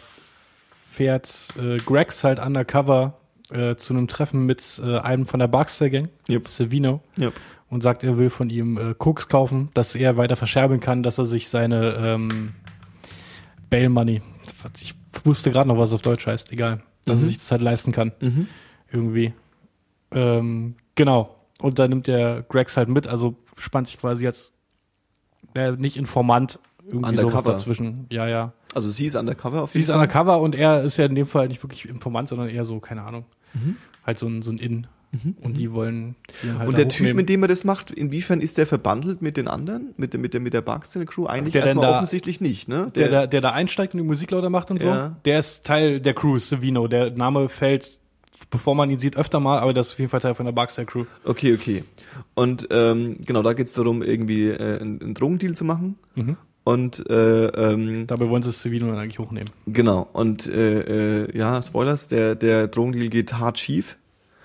fährt 0.91 1.49
äh, 1.59 1.77
Gregs 1.77 2.23
halt 2.23 2.39
undercover 2.39 3.17
äh, 3.53 3.75
zu 3.77 3.93
einem 3.93 4.07
Treffen 4.07 4.45
mit 4.45 4.81
äh, 4.83 4.97
einem 4.99 5.25
von 5.25 5.39
der 5.39 5.47
Baxter 5.47 5.89
Gang, 5.89 6.09
Yep. 6.29 6.47
Savino, 6.47 7.01
Yep. 7.17 7.33
und 7.69 7.81
sagt, 7.83 8.03
er 8.03 8.17
will 8.17 8.29
von 8.29 8.49
ihm 8.49 8.77
äh, 8.77 8.93
Koks 8.97 9.27
kaufen, 9.29 9.69
dass 9.73 9.95
er 9.95 10.17
weiter 10.17 10.35
verscherbeln 10.35 10.79
kann, 10.79 11.03
dass 11.03 11.17
er 11.17 11.25
sich 11.25 11.47
seine 11.49 11.93
ähm, 11.97 12.53
Bail 13.69 13.89
Money, 13.89 14.21
ich 14.81 14.93
wusste 15.23 15.51
gerade 15.51 15.67
noch, 15.67 15.77
was 15.77 15.93
auf 15.93 16.01
Deutsch 16.01 16.27
heißt, 16.27 16.51
egal, 16.51 16.81
dass 17.05 17.17
Mhm. 17.19 17.23
er 17.23 17.27
sich 17.27 17.37
das 17.37 17.51
halt 17.51 17.61
leisten 17.61 17.91
kann, 17.91 18.11
Mhm. 18.21 18.47
irgendwie. 18.91 19.33
Ähm, 20.11 20.75
genau. 20.95 21.35
Und 21.59 21.79
dann 21.79 21.89
nimmt 21.89 22.07
der 22.07 22.43
Gregs 22.43 22.77
halt 22.77 22.89
mit, 22.89 23.07
also 23.07 23.35
spannt 23.57 23.87
sich 23.87 23.99
quasi 23.99 24.23
jetzt 24.23 24.51
äh, 25.55 25.71
nicht 25.73 25.97
Informant, 25.97 26.59
irgendwie 26.85 27.15
sowas 27.15 27.25
Undercover. 27.33 27.51
dazwischen. 27.53 28.07
Ja, 28.11 28.27
ja. 28.27 28.53
Also 28.73 28.89
sie 28.89 29.05
ist 29.05 29.15
undercover 29.15 29.63
auf 29.63 29.71
Sie 29.71 29.79
ist 29.79 29.87
jeden 29.87 29.97
Fall. 29.97 30.03
undercover 30.03 30.39
und 30.41 30.55
er 30.55 30.83
ist 30.83 30.97
ja 30.97 31.05
in 31.05 31.15
dem 31.15 31.25
Fall 31.27 31.47
nicht 31.47 31.61
wirklich 31.63 31.87
Informant, 31.87 32.29
sondern 32.29 32.49
eher 32.49 32.65
so, 32.65 32.79
keine 32.79 33.03
Ahnung, 33.03 33.25
Mhm. 33.53 33.77
halt 34.05 34.19
so 34.19 34.27
ein, 34.27 34.41
so 34.41 34.51
ein 34.51 34.57
In. 34.57 34.87
Und 35.43 35.57
die 35.57 35.71
wollen 35.71 36.15
ihn 36.43 36.57
halt 36.57 36.67
Und 36.67 36.75
der 36.75 36.87
Typ, 36.89 37.15
mit 37.15 37.29
dem 37.29 37.43
er 37.43 37.47
das 37.47 37.63
macht, 37.63 37.91
inwiefern 37.91 38.41
ist 38.41 38.57
der 38.57 38.65
verbandelt 38.65 39.21
mit 39.21 39.37
den 39.37 39.47
anderen? 39.47 39.93
Mit 39.95 40.13
der, 40.13 40.19
mit 40.19 40.33
der, 40.33 40.41
mit 40.41 40.55
der 40.55 40.61
Barksdale 40.61 41.05
Crew? 41.05 41.27
Eigentlich 41.27 41.53
Der 41.53 41.61
erstmal 41.65 41.85
da- 41.85 41.95
offensichtlich 41.97 42.41
nicht, 42.41 42.67
ne? 42.67 42.91
der, 42.95 43.09
der, 43.09 43.27
der 43.27 43.39
da 43.41 43.51
einsteigt 43.51 43.93
und 43.93 43.99
die 43.99 44.05
Musik 44.07 44.31
lauter 44.31 44.49
macht 44.49 44.71
und 44.71 44.81
so, 44.81 44.87
Ja. 44.87 45.15
der 45.25 45.37
ist 45.37 45.65
Teil 45.67 45.99
der 46.01 46.15
Crew, 46.15 46.39
Savino. 46.39 46.87
Der 46.87 47.11
Name 47.11 47.47
fällt, 47.47 47.99
bevor 48.49 48.73
man 48.73 48.89
ihn 48.89 48.97
sieht, 48.97 49.15
öfter 49.15 49.39
mal, 49.39 49.59
aber 49.59 49.71
der 49.71 49.81
ist 49.81 49.91
auf 49.93 49.99
jeden 49.99 50.09
Fall 50.09 50.19
Teil 50.19 50.33
von 50.33 50.47
der 50.47 50.51
Barkstar 50.53 50.85
Crew. 50.85 51.05
Okay, 51.25 51.53
okay. 51.53 51.83
Und 52.33 52.67
ähm, 52.71 53.17
genau, 53.23 53.43
da 53.43 53.53
geht's 53.53 53.73
darum, 53.73 54.01
irgendwie 54.01 54.47
äh, 54.47 54.79
einen, 54.81 54.99
einen 54.99 55.13
Drogendeal 55.13 55.53
zu 55.53 55.63
machen. 55.63 55.99
Mhm. 56.15 56.37
Und 56.63 57.09
äh, 57.09 57.47
ähm, 57.47 58.07
Dabei 58.07 58.29
wollen 58.29 58.41
sie 58.41 58.51
Savino 58.51 58.87
dann 58.87 58.97
eigentlich 58.97 59.19
hochnehmen. 59.19 59.49
genau, 59.67 60.07
und 60.13 60.47
äh, 60.47 61.23
äh, 61.25 61.37
ja, 61.37 61.61
Spoilers, 61.61 62.07
der, 62.07 62.35
der 62.35 62.67
Drogendeal 62.67 63.09
geht 63.09 63.33
hart 63.33 63.59
schief. 63.59 63.97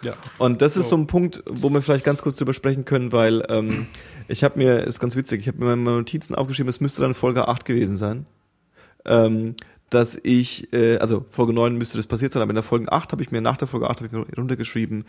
Ja. 0.03 0.15
Und 0.39 0.63
das 0.63 0.77
ist 0.77 0.89
So. 0.89 0.97
ein 0.97 1.07
Punkt, 1.07 1.43
wo 1.49 1.71
wir 1.71 1.83
vielleicht 1.83 2.05
ganz 2.05 2.23
kurz 2.23 2.37
drüber 2.37 2.55
sprechen 2.55 2.85
können, 2.85 3.13
weil 3.13 3.45
ähm, 3.49 3.87
ich 4.29 4.43
habe 4.45 4.59
mir, 4.59 4.85
ist 4.85 4.99
ganz 5.01 5.15
witzig, 5.17 5.41
ich 5.43 5.49
habe 5.49 5.59
mir 5.59 5.77
meine 5.77 5.99
Notizen 5.99 6.35
aufgeschrieben, 6.35 6.71
es 6.71 6.81
müsste 6.81 7.03
dann 7.03 7.15
Folge 7.15 7.47
8 7.49 7.65
gewesen 7.65 7.97
sein. 7.97 8.27
Ähm, 9.05 9.55
dass 9.91 10.19
ich, 10.23 10.73
äh, 10.73 10.99
also 10.99 11.25
Folge 11.31 11.53
9 11.53 11.77
müsste 11.77 11.97
das 11.99 12.07
passiert 12.07 12.33
sein, 12.33 12.43
aber 12.43 12.51
in 12.51 12.57
der 12.57 12.63
Folge 12.63 12.93
8 12.93 13.13
habe 13.13 13.23
ich 13.23 13.31
mir 13.31 13.41
nach 13.41 13.57
der 13.57 13.69
Folge 13.69 13.89
8 13.89 14.01
hab 14.01 14.07
ich 14.07 14.13
mir 14.13 14.27
runtergeschrieben, 14.37 15.05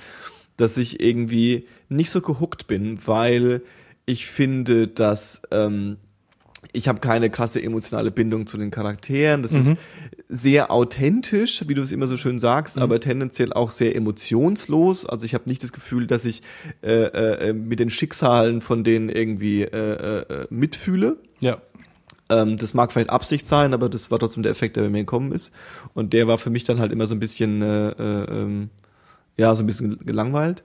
dass 0.58 0.78
ich 0.78 1.02
irgendwie 1.04 1.68
nicht 1.90 2.12
so 2.12 2.22
gehuckt 2.22 2.68
bin, 2.68 3.00
weil 3.06 3.62
ich 4.06 4.26
finde, 4.26 4.88
dass 4.88 5.42
ähm, 5.52 5.98
ich 6.72 6.88
habe 6.88 7.00
keine 7.00 7.30
krasse 7.30 7.62
emotionale 7.62 8.12
Bindung 8.12 8.46
zu 8.46 8.58
den 8.58 8.70
Charakteren. 8.72 9.44
Das 9.44 9.54
ist 9.54 9.76
sehr 10.28 10.72
authentisch, 10.72 11.64
wie 11.68 11.74
du 11.74 11.82
es 11.82 11.92
immer 11.92 12.06
so 12.06 12.18
schön 12.18 12.40
sagst, 12.40 12.78
aber 12.78 13.00
tendenziell 13.00 13.54
auch 13.54 13.72
sehr 13.72 13.96
emotionslos. 13.96 15.06
Also 15.06 15.26
ich 15.26 15.34
habe 15.34 15.48
nicht 15.48 15.64
das 15.64 15.72
Gefühl, 15.72 16.06
dass 16.06 16.26
ich 16.26 16.44
äh, 16.84 17.50
äh, 17.50 17.54
mit 17.54 17.80
den 17.80 17.90
Schicksalen 17.90 18.62
von 18.62 18.84
denen 18.84 19.10
irgendwie 19.10 19.64
äh, 19.64 20.20
äh, 20.20 20.48
mitfühle. 20.50 21.18
Ja. 21.40 21.62
Ähm, 22.30 22.58
das 22.58 22.74
mag 22.74 22.92
vielleicht 22.92 23.10
Absicht 23.10 23.48
sein, 23.48 23.74
aber 23.74 23.90
das 23.90 24.12
war 24.12 24.20
trotzdem 24.20 24.44
der 24.44 24.52
Effekt, 24.52 24.76
der 24.76 24.84
bei 24.84 24.90
mir 24.90 25.00
gekommen 25.00 25.32
ist. 25.32 25.54
Und 25.94 26.14
der 26.14 26.28
war 26.28 26.38
für 26.38 26.50
mich 26.50 26.66
dann 26.66 26.80
halt 26.80 26.92
immer 26.92 27.08
so 27.08 27.16
ein 27.16 27.20
bisschen, 27.20 27.62
äh, 27.62 27.90
äh, 27.90 28.26
ähm, 28.30 28.70
ja, 29.38 29.56
so 29.56 29.64
ein 29.64 29.68
bisschen 29.68 29.98
gelangweilt. 30.06 30.64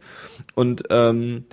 Und 0.55 0.83
ähm, 0.91 1.45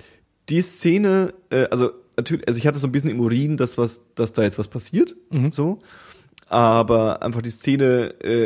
die 0.48 0.60
Szene, 0.60 1.32
äh, 1.50 1.64
also 1.70 1.92
natürlich, 2.22 2.46
also 2.48 2.58
ich 2.58 2.66
hatte 2.66 2.78
so 2.78 2.86
ein 2.86 2.92
bisschen 2.92 3.10
im 3.10 3.20
Urin, 3.20 3.56
dass 3.56 3.76
was, 3.78 4.02
dass 4.14 4.32
da 4.32 4.42
jetzt 4.42 4.58
was 4.58 4.68
passiert, 4.68 5.14
so. 5.50 5.78
aber 6.48 7.22
einfach 7.22 7.40
die 7.42 7.50
Szene, 7.50 8.14
äh, 8.22 8.44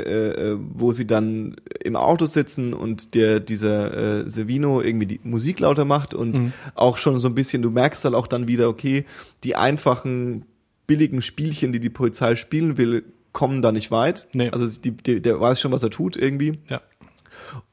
äh, 0.52 0.59
wo 0.61 0.92
sie 0.92 1.06
dann 1.06 1.56
im 1.83 1.97
Auto 1.97 2.26
sitzen 2.26 2.73
und 2.73 3.14
der 3.14 3.40
dieser 3.40 4.25
äh, 4.25 4.30
Servino 4.30 4.80
irgendwie 4.80 5.06
die 5.06 5.21
Musik 5.25 5.61
lauter 5.61 5.85
macht 5.85 6.14
und 6.14 6.38
Mhm. 6.38 6.52
auch 6.75 6.97
schon 6.99 7.18
so 7.18 7.28
ein 7.28 7.35
bisschen, 7.35 7.62
du 7.62 7.71
merkst 7.71 8.04
halt 8.04 8.14
auch 8.14 8.26
dann 8.28 8.47
wieder, 8.49 8.68
okay, 8.68 9.04
die 9.45 9.56
einfachen 9.56 10.45
billigen 10.87 11.21
Spielchen, 11.21 11.73
die 11.73 11.80
die 11.80 11.90
Polizei 11.90 12.37
spielen 12.37 12.78
will, 12.78 13.04
kommen 13.33 13.61
da 13.61 13.73
nicht 13.73 13.90
weit. 13.90 14.28
Nee. 14.33 14.50
Also 14.50 14.66
die, 14.68 14.92
die, 14.92 15.21
der 15.21 15.40
weiß 15.40 15.61
schon, 15.61 15.73
was 15.73 15.83
er 15.83 15.90
tut 15.90 16.16
irgendwie. 16.16 16.59
Ja. 16.68 16.80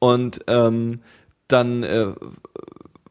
Und 0.00 0.40
ähm, 0.48 1.00
dann 1.48 1.82
äh, 1.84 2.12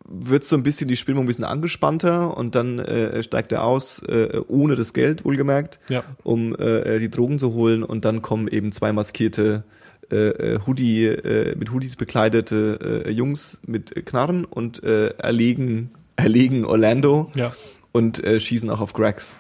wird 0.05 0.43
so 0.45 0.55
ein 0.55 0.63
bisschen 0.63 0.88
die 0.88 0.95
Stimmung 0.98 1.24
ein 1.24 1.27
bisschen 1.27 1.43
angespannter 1.45 2.36
und 2.38 2.55
dann 2.55 2.79
äh, 2.79 3.24
steigt 3.24 3.51
er 3.51 3.63
aus, 3.63 4.00
äh, 4.00 4.41
ohne 4.48 4.75
das 4.75 4.93
Geld, 4.93 5.24
wohlgemerkt, 5.25 5.79
Ja. 5.89 6.03
um 6.24 6.55
äh, 6.55 7.00
die 7.00 7.10
Drogen 7.10 7.39
zu 7.39 7.53
holen 7.53 7.83
und 7.83 8.03
dann 8.05 8.22
kommen 8.22 8.48
eben 8.48 8.72
zwei 8.72 8.91
maskierte 8.91 9.63
äh, 10.12 10.15
äh, 10.55 10.60
Hoodie, 10.67 11.05
äh, 11.05 11.55
mit 11.55 11.72
Hoodies 11.72 11.95
bekleidete 11.95 13.03
äh, 13.05 13.10
Jungs 13.12 13.62
mit 13.65 14.05
Knarren 14.05 14.43
und 14.45 14.83
äh, 14.83 15.07
erlegen, 15.17 15.91
erlegen 16.17 16.65
Orlando 16.65 17.31
Ja. 17.36 17.53
und 17.93 18.22
äh, 18.24 18.39
schießen 18.39 18.69
auch 18.69 18.81
auf 18.81 18.93
Gregs. 18.93 19.38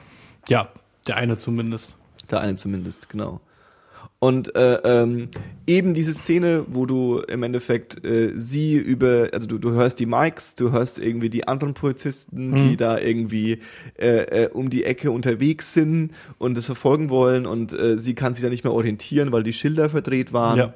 Ja, 0.47 0.69
der 1.07 1.17
eine 1.17 1.37
zumindest. 1.37 1.95
Der 2.31 2.39
eine 2.39 2.55
zumindest, 2.55 3.09
genau. 3.09 3.41
Und 4.23 4.55
äh, 4.55 4.75
ähm, 4.85 5.27
eben 5.67 5.93
diese 5.93 6.13
Szene, 6.13 6.63
wo 6.69 6.85
du 6.85 7.19
im 7.27 7.43
Endeffekt 7.43 8.05
äh, 8.05 8.31
sie 8.37 8.75
über, 8.75 9.27
also 9.33 9.49
du, 9.49 9.57
du 9.57 9.71
hörst 9.71 9.99
die 9.99 10.05
Mikes, 10.05 10.55
du 10.55 10.71
hörst 10.71 10.97
irgendwie 10.97 11.29
die 11.29 11.45
anderen 11.45 11.73
Polizisten, 11.73 12.55
die 12.55 12.77
da 12.77 12.97
irgendwie 12.97 13.59
äh, 13.99 14.45
äh, 14.45 14.49
um 14.49 14.69
die 14.69 14.85
Ecke 14.85 15.11
unterwegs 15.11 15.73
sind 15.73 16.11
und 16.37 16.55
das 16.55 16.67
verfolgen 16.67 17.09
wollen 17.09 17.45
und 17.45 17.73
äh, 17.73 17.99
sie 17.99 18.15
kann 18.15 18.33
sich 18.33 18.41
da 18.41 18.49
nicht 18.49 18.63
mehr 18.63 18.71
orientieren, 18.71 19.33
weil 19.33 19.43
die 19.43 19.51
Schilder 19.51 19.89
verdreht 19.89 20.31
waren. 20.31 20.57
Ja. 20.57 20.73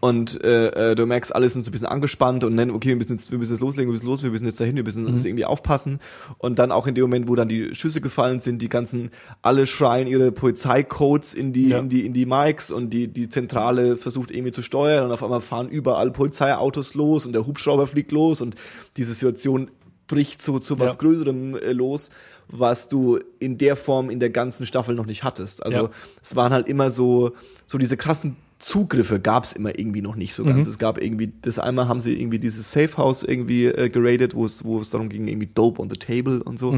Und 0.00 0.42
äh, 0.42 0.90
äh, 0.92 0.94
du 0.94 1.06
merkst, 1.06 1.34
alles 1.34 1.52
sind 1.52 1.64
so 1.64 1.70
ein 1.70 1.72
bisschen 1.72 1.86
angespannt 1.86 2.44
und 2.44 2.56
dann, 2.56 2.70
okay, 2.70 2.88
wir 2.90 2.96
müssen 2.96 3.12
jetzt, 3.12 3.30
wir 3.30 3.38
müssen 3.38 3.52
jetzt 3.52 3.60
loslegen, 3.60 3.88
wir 3.88 3.92
müssen 3.92 4.06
los, 4.06 4.22
wir 4.22 4.30
müssen 4.30 4.46
jetzt 4.46 4.60
dahin, 4.60 4.76
wir 4.76 4.84
müssen 4.84 5.06
uns 5.06 5.24
irgendwie 5.24 5.44
aufpassen. 5.44 6.00
Und 6.38 6.58
dann 6.58 6.72
auch 6.72 6.86
in 6.86 6.94
dem 6.94 7.02
Moment, 7.02 7.28
wo 7.28 7.34
dann 7.34 7.48
die 7.48 7.74
Schüsse 7.74 8.00
gefallen 8.00 8.40
sind, 8.40 8.62
die 8.62 8.68
ganzen, 8.68 9.10
alle 9.42 9.66
schreien 9.66 10.06
ihre 10.06 10.32
Polizeicodes 10.32 11.34
in 11.34 11.52
die, 11.52 11.68
Ja. 11.68 11.78
in 11.78 11.88
die, 11.88 12.06
in 12.06 12.12
die 12.12 12.26
Mikes 12.26 12.70
und 12.70 12.90
die, 12.90 13.08
die 13.08 13.28
Zentrale 13.28 13.96
versucht 13.96 14.30
irgendwie 14.30 14.52
zu 14.52 14.62
steuern 14.62 15.04
und 15.06 15.12
auf 15.12 15.22
einmal 15.22 15.40
fahren 15.40 15.68
überall 15.68 16.10
Polizeiautos 16.10 16.94
los 16.94 17.26
und 17.26 17.32
der 17.32 17.46
Hubschrauber 17.46 17.86
fliegt 17.86 18.12
los 18.12 18.40
und 18.40 18.54
diese 18.96 19.14
Situation 19.14 19.70
bricht 20.06 20.42
so 20.42 20.58
zu 20.58 20.78
was 20.78 20.92
Ja. 20.92 20.96
Größerem 20.98 21.54
äh, 21.56 21.72
los, 21.72 22.10
was 22.48 22.88
du 22.88 23.20
in 23.38 23.58
der 23.58 23.76
Form 23.76 24.10
in 24.10 24.18
der 24.18 24.30
ganzen 24.30 24.66
Staffel 24.66 24.96
noch 24.96 25.06
nicht 25.06 25.22
hattest. 25.22 25.62
Also 25.64 25.78
Ja. 25.84 25.90
es 26.20 26.34
waren 26.34 26.52
halt 26.52 26.66
immer 26.66 26.90
so, 26.90 27.30
so 27.68 27.78
diese 27.78 27.96
krassen 27.96 28.34
Zugriffe 28.60 29.18
gab 29.20 29.44
es 29.44 29.54
immer 29.54 29.76
irgendwie 29.78 30.02
noch 30.02 30.14
nicht 30.16 30.34
so 30.34 30.44
ganz. 30.44 30.66
Es 30.66 30.78
gab 30.78 31.02
irgendwie, 31.02 31.32
das 31.42 31.58
einmal 31.58 31.88
haben 31.88 32.00
sie 32.02 32.20
irgendwie 32.20 32.38
dieses 32.38 32.70
Safe 32.70 32.94
House 32.98 33.22
irgendwie 33.24 33.64
äh, 33.64 33.88
geradet, 33.88 34.34
wo 34.34 34.44
es, 34.44 34.64
wo 34.64 34.80
es 34.80 34.90
darum 34.90 35.08
ging, 35.08 35.26
irgendwie 35.26 35.48
Dope 35.52 35.80
on 35.80 35.88
the 35.90 35.96
Table 35.96 36.42
und 36.42 36.58
so. 36.58 36.76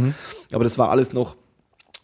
Aber 0.53 0.63
das 0.65 0.79
war 0.79 0.91
alles 0.91 1.13
noch 1.13 1.37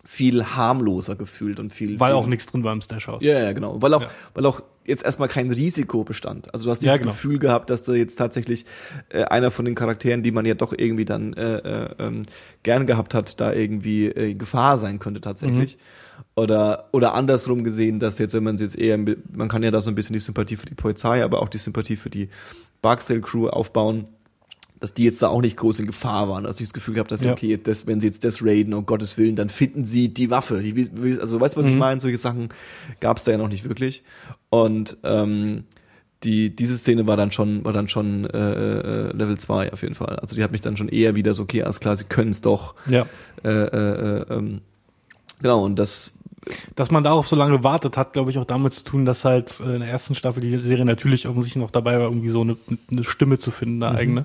viel 0.04 0.42
harmloser 0.44 1.14
gefühlt 1.16 1.60
und 1.60 1.72
viel. 1.72 2.00
Weil 2.00 2.10
viel, 2.12 2.16
auch 2.16 2.26
nichts 2.26 2.46
drin 2.46 2.64
war 2.64 2.72
im 2.72 2.80
Stash-Haus. 2.80 3.22
Ja, 3.22 3.38
ja, 3.38 3.52
genau. 3.52 3.80
Weil 3.80 3.94
auch, 3.94 4.02
Ja. 4.02 4.08
weil 4.34 4.46
auch 4.46 4.62
jetzt 4.86 5.04
erstmal 5.04 5.28
kein 5.28 5.50
Risiko 5.52 6.02
bestand. 6.02 6.52
Also 6.54 6.64
du 6.64 6.70
hast 6.70 6.82
Ja, 6.82 6.92
dieses 6.94 7.00
genau. 7.02 7.12
Gefühl 7.12 7.38
gehabt, 7.38 7.68
dass 7.70 7.82
da 7.82 7.92
jetzt 7.92 8.16
tatsächlich 8.16 8.64
äh, 9.10 9.24
einer 9.24 9.50
von 9.50 9.64
den 9.66 9.74
Charakteren, 9.74 10.22
die 10.22 10.32
man 10.32 10.46
ja 10.46 10.54
doch 10.54 10.72
irgendwie 10.76 11.04
dann 11.04 11.34
äh, 11.34 11.56
äh, 11.58 11.88
ähm, 11.98 12.24
gern 12.62 12.86
gehabt 12.86 13.12
hat, 13.14 13.38
da 13.40 13.52
irgendwie 13.52 14.06
äh, 14.06 14.34
Gefahr 14.34 14.78
sein 14.78 14.98
könnte 14.98 15.20
tatsächlich. 15.20 15.76
Mhm. 15.76 15.80
Oder, 16.38 16.88
oder 16.92 17.14
andersrum 17.14 17.64
gesehen, 17.64 17.98
dass 17.98 18.18
jetzt, 18.18 18.34
wenn 18.34 18.44
man 18.44 18.56
jetzt 18.58 18.78
eher, 18.78 18.96
man 18.96 19.48
kann 19.48 19.62
ja 19.62 19.70
da 19.70 19.80
so 19.80 19.90
ein 19.90 19.94
bisschen 19.94 20.14
die 20.14 20.20
Sympathie 20.20 20.56
für 20.56 20.66
die 20.66 20.74
Polizei, 20.74 21.24
aber 21.24 21.42
auch 21.42 21.48
die 21.48 21.58
Sympathie 21.58 21.96
für 21.96 22.10
die 22.10 22.28
Barksdale-Crew 22.80 23.48
aufbauen, 23.48 24.06
dass 24.78 24.94
die 24.94 25.04
jetzt 25.04 25.20
da 25.20 25.28
auch 25.28 25.40
nicht 25.40 25.56
groß 25.56 25.80
in 25.80 25.86
Gefahr 25.86 26.28
waren. 26.28 26.46
Also 26.46 26.60
ich 26.60 26.68
das 26.68 26.74
Gefühl 26.74 26.94
gehabt, 26.94 27.10
dass 27.10 27.22
Ja. 27.22 27.32
okay, 27.32 27.58
das, 27.60 27.88
wenn 27.88 28.00
sie 28.00 28.06
jetzt 28.06 28.22
das 28.22 28.42
raiden, 28.42 28.72
um 28.74 28.86
Gottes 28.86 29.18
Willen, 29.18 29.34
dann 29.34 29.48
finden 29.48 29.84
sie 29.84 30.14
die 30.14 30.30
Waffe. 30.30 30.60
Die, 30.62 31.18
also 31.20 31.40
weißt 31.40 31.56
du, 31.56 31.60
was 31.60 31.66
ich 31.66 31.74
meine? 31.74 32.00
Solche 32.00 32.18
Sachen 32.18 32.50
gab 33.00 33.16
es 33.16 33.24
da 33.24 33.32
ja 33.32 33.38
noch 33.38 33.48
nicht 33.48 33.68
wirklich. 33.68 34.04
Und 34.50 34.96
ähm, 35.02 35.64
die, 36.22 36.54
diese 36.54 36.78
Szene 36.78 37.06
war 37.06 37.16
dann 37.16 37.32
schon, 37.32 37.64
war 37.64 37.72
dann 37.72 37.88
schon 37.88 38.24
äh, 38.26 38.38
äh, 38.38 39.16
Level 39.16 39.38
2 39.38 39.72
auf 39.72 39.82
jeden 39.82 39.96
Fall. 39.96 40.16
Also 40.20 40.36
die 40.36 40.44
hat 40.44 40.52
mich 40.52 40.60
dann 40.60 40.76
schon 40.76 40.88
eher 40.88 41.16
wieder 41.16 41.34
so, 41.34 41.42
okay, 41.42 41.62
alles 41.62 41.80
klar, 41.80 41.96
sie 41.96 42.04
können 42.04 42.30
es 42.30 42.40
doch. 42.40 42.76
Ja. 42.86 43.06
Äh, 43.44 43.48
äh, 43.48 44.20
äh, 44.20 44.24
ähm, 44.30 44.60
genau, 45.40 45.64
und 45.64 45.76
das 45.76 46.14
Dass 46.76 46.90
man 46.90 47.04
darauf 47.04 47.26
so 47.28 47.36
lange 47.36 47.62
wartet, 47.64 47.96
hat, 47.96 48.12
glaube 48.12 48.30
ich, 48.30 48.38
auch 48.38 48.44
damit 48.44 48.72
zu 48.74 48.84
tun, 48.84 49.04
dass 49.04 49.24
halt 49.24 49.60
äh, 49.60 49.74
in 49.74 49.80
der 49.80 49.88
ersten 49.88 50.14
Staffel 50.14 50.40
die 50.40 50.56
Serie 50.58 50.84
natürlich 50.84 51.26
offensichtlich 51.28 51.60
noch 51.62 51.70
dabei 51.70 51.94
war, 51.98 52.06
irgendwie 52.08 52.28
so 52.28 52.40
eine, 52.42 52.56
eine 52.90 53.04
Stimme 53.04 53.38
zu 53.38 53.50
finden, 53.50 53.82
eine 53.82 53.96
eigene. 53.98 54.24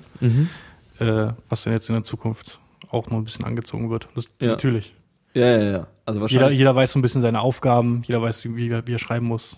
Äh, 1.00 1.32
was 1.48 1.64
dann 1.64 1.72
jetzt 1.72 1.88
in 1.88 1.94
der 1.96 2.04
Zukunft 2.04 2.60
auch 2.90 3.10
noch 3.10 3.18
ein 3.18 3.24
bisschen 3.24 3.44
angezogen 3.44 3.90
wird. 3.90 4.08
Das, 4.14 4.26
Ja. 4.40 4.48
Natürlich. 4.48 4.94
Ja, 5.34 5.46
ja, 5.46 5.62
ja. 5.62 5.86
Also 6.06 6.20
Jeder, 6.20 6.20
wahrscheinlich. 6.20 6.58
jeder 6.58 6.74
weiß 6.76 6.92
so 6.92 6.98
ein 6.98 7.02
bisschen 7.02 7.20
seine 7.20 7.40
Aufgaben, 7.40 8.02
jeder 8.06 8.22
weiß, 8.22 8.44
wie, 8.54 8.68
er- 8.70 8.86
wie 8.86 8.92
er 8.94 8.98
schreiben 9.00 9.26
muss. 9.26 9.56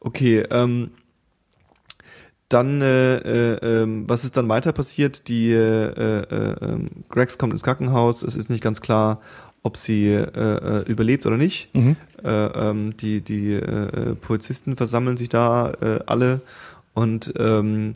Okay, 0.00 0.40
ähm, 0.50 0.90
dann, 2.48 2.80
äh, 2.80 3.16
äh, 3.16 3.82
ähm, 3.82 4.08
was 4.08 4.24
ist 4.24 4.36
dann 4.36 4.48
weiter 4.48 4.72
passiert? 4.72 5.26
Die 5.28 5.50
äh, 5.50 5.88
äh, 5.88 6.56
ähm, 6.64 6.86
Grex 7.08 7.38
kommt 7.38 7.52
ins 7.52 7.62
Krankenhaus. 7.64 8.22
Es 8.22 8.36
ist 8.36 8.50
nicht 8.50 8.62
ganz 8.62 8.80
klar, 8.80 9.20
ob 9.66 9.76
sie 9.76 10.06
äh, 10.06 10.22
äh, 10.22 10.82
überlebt 10.86 11.26
oder 11.26 11.36
nicht. 11.36 11.70
Äh, 11.74 11.90
ähm, 12.22 12.96
die 12.96 13.20
die 13.20 13.52
äh, 13.52 14.14
Polizisten 14.14 14.76
versammeln 14.76 15.16
sich 15.16 15.28
da 15.28 15.72
äh, 15.80 15.98
alle 16.06 16.40
und 16.94 17.34
ähm, 17.38 17.94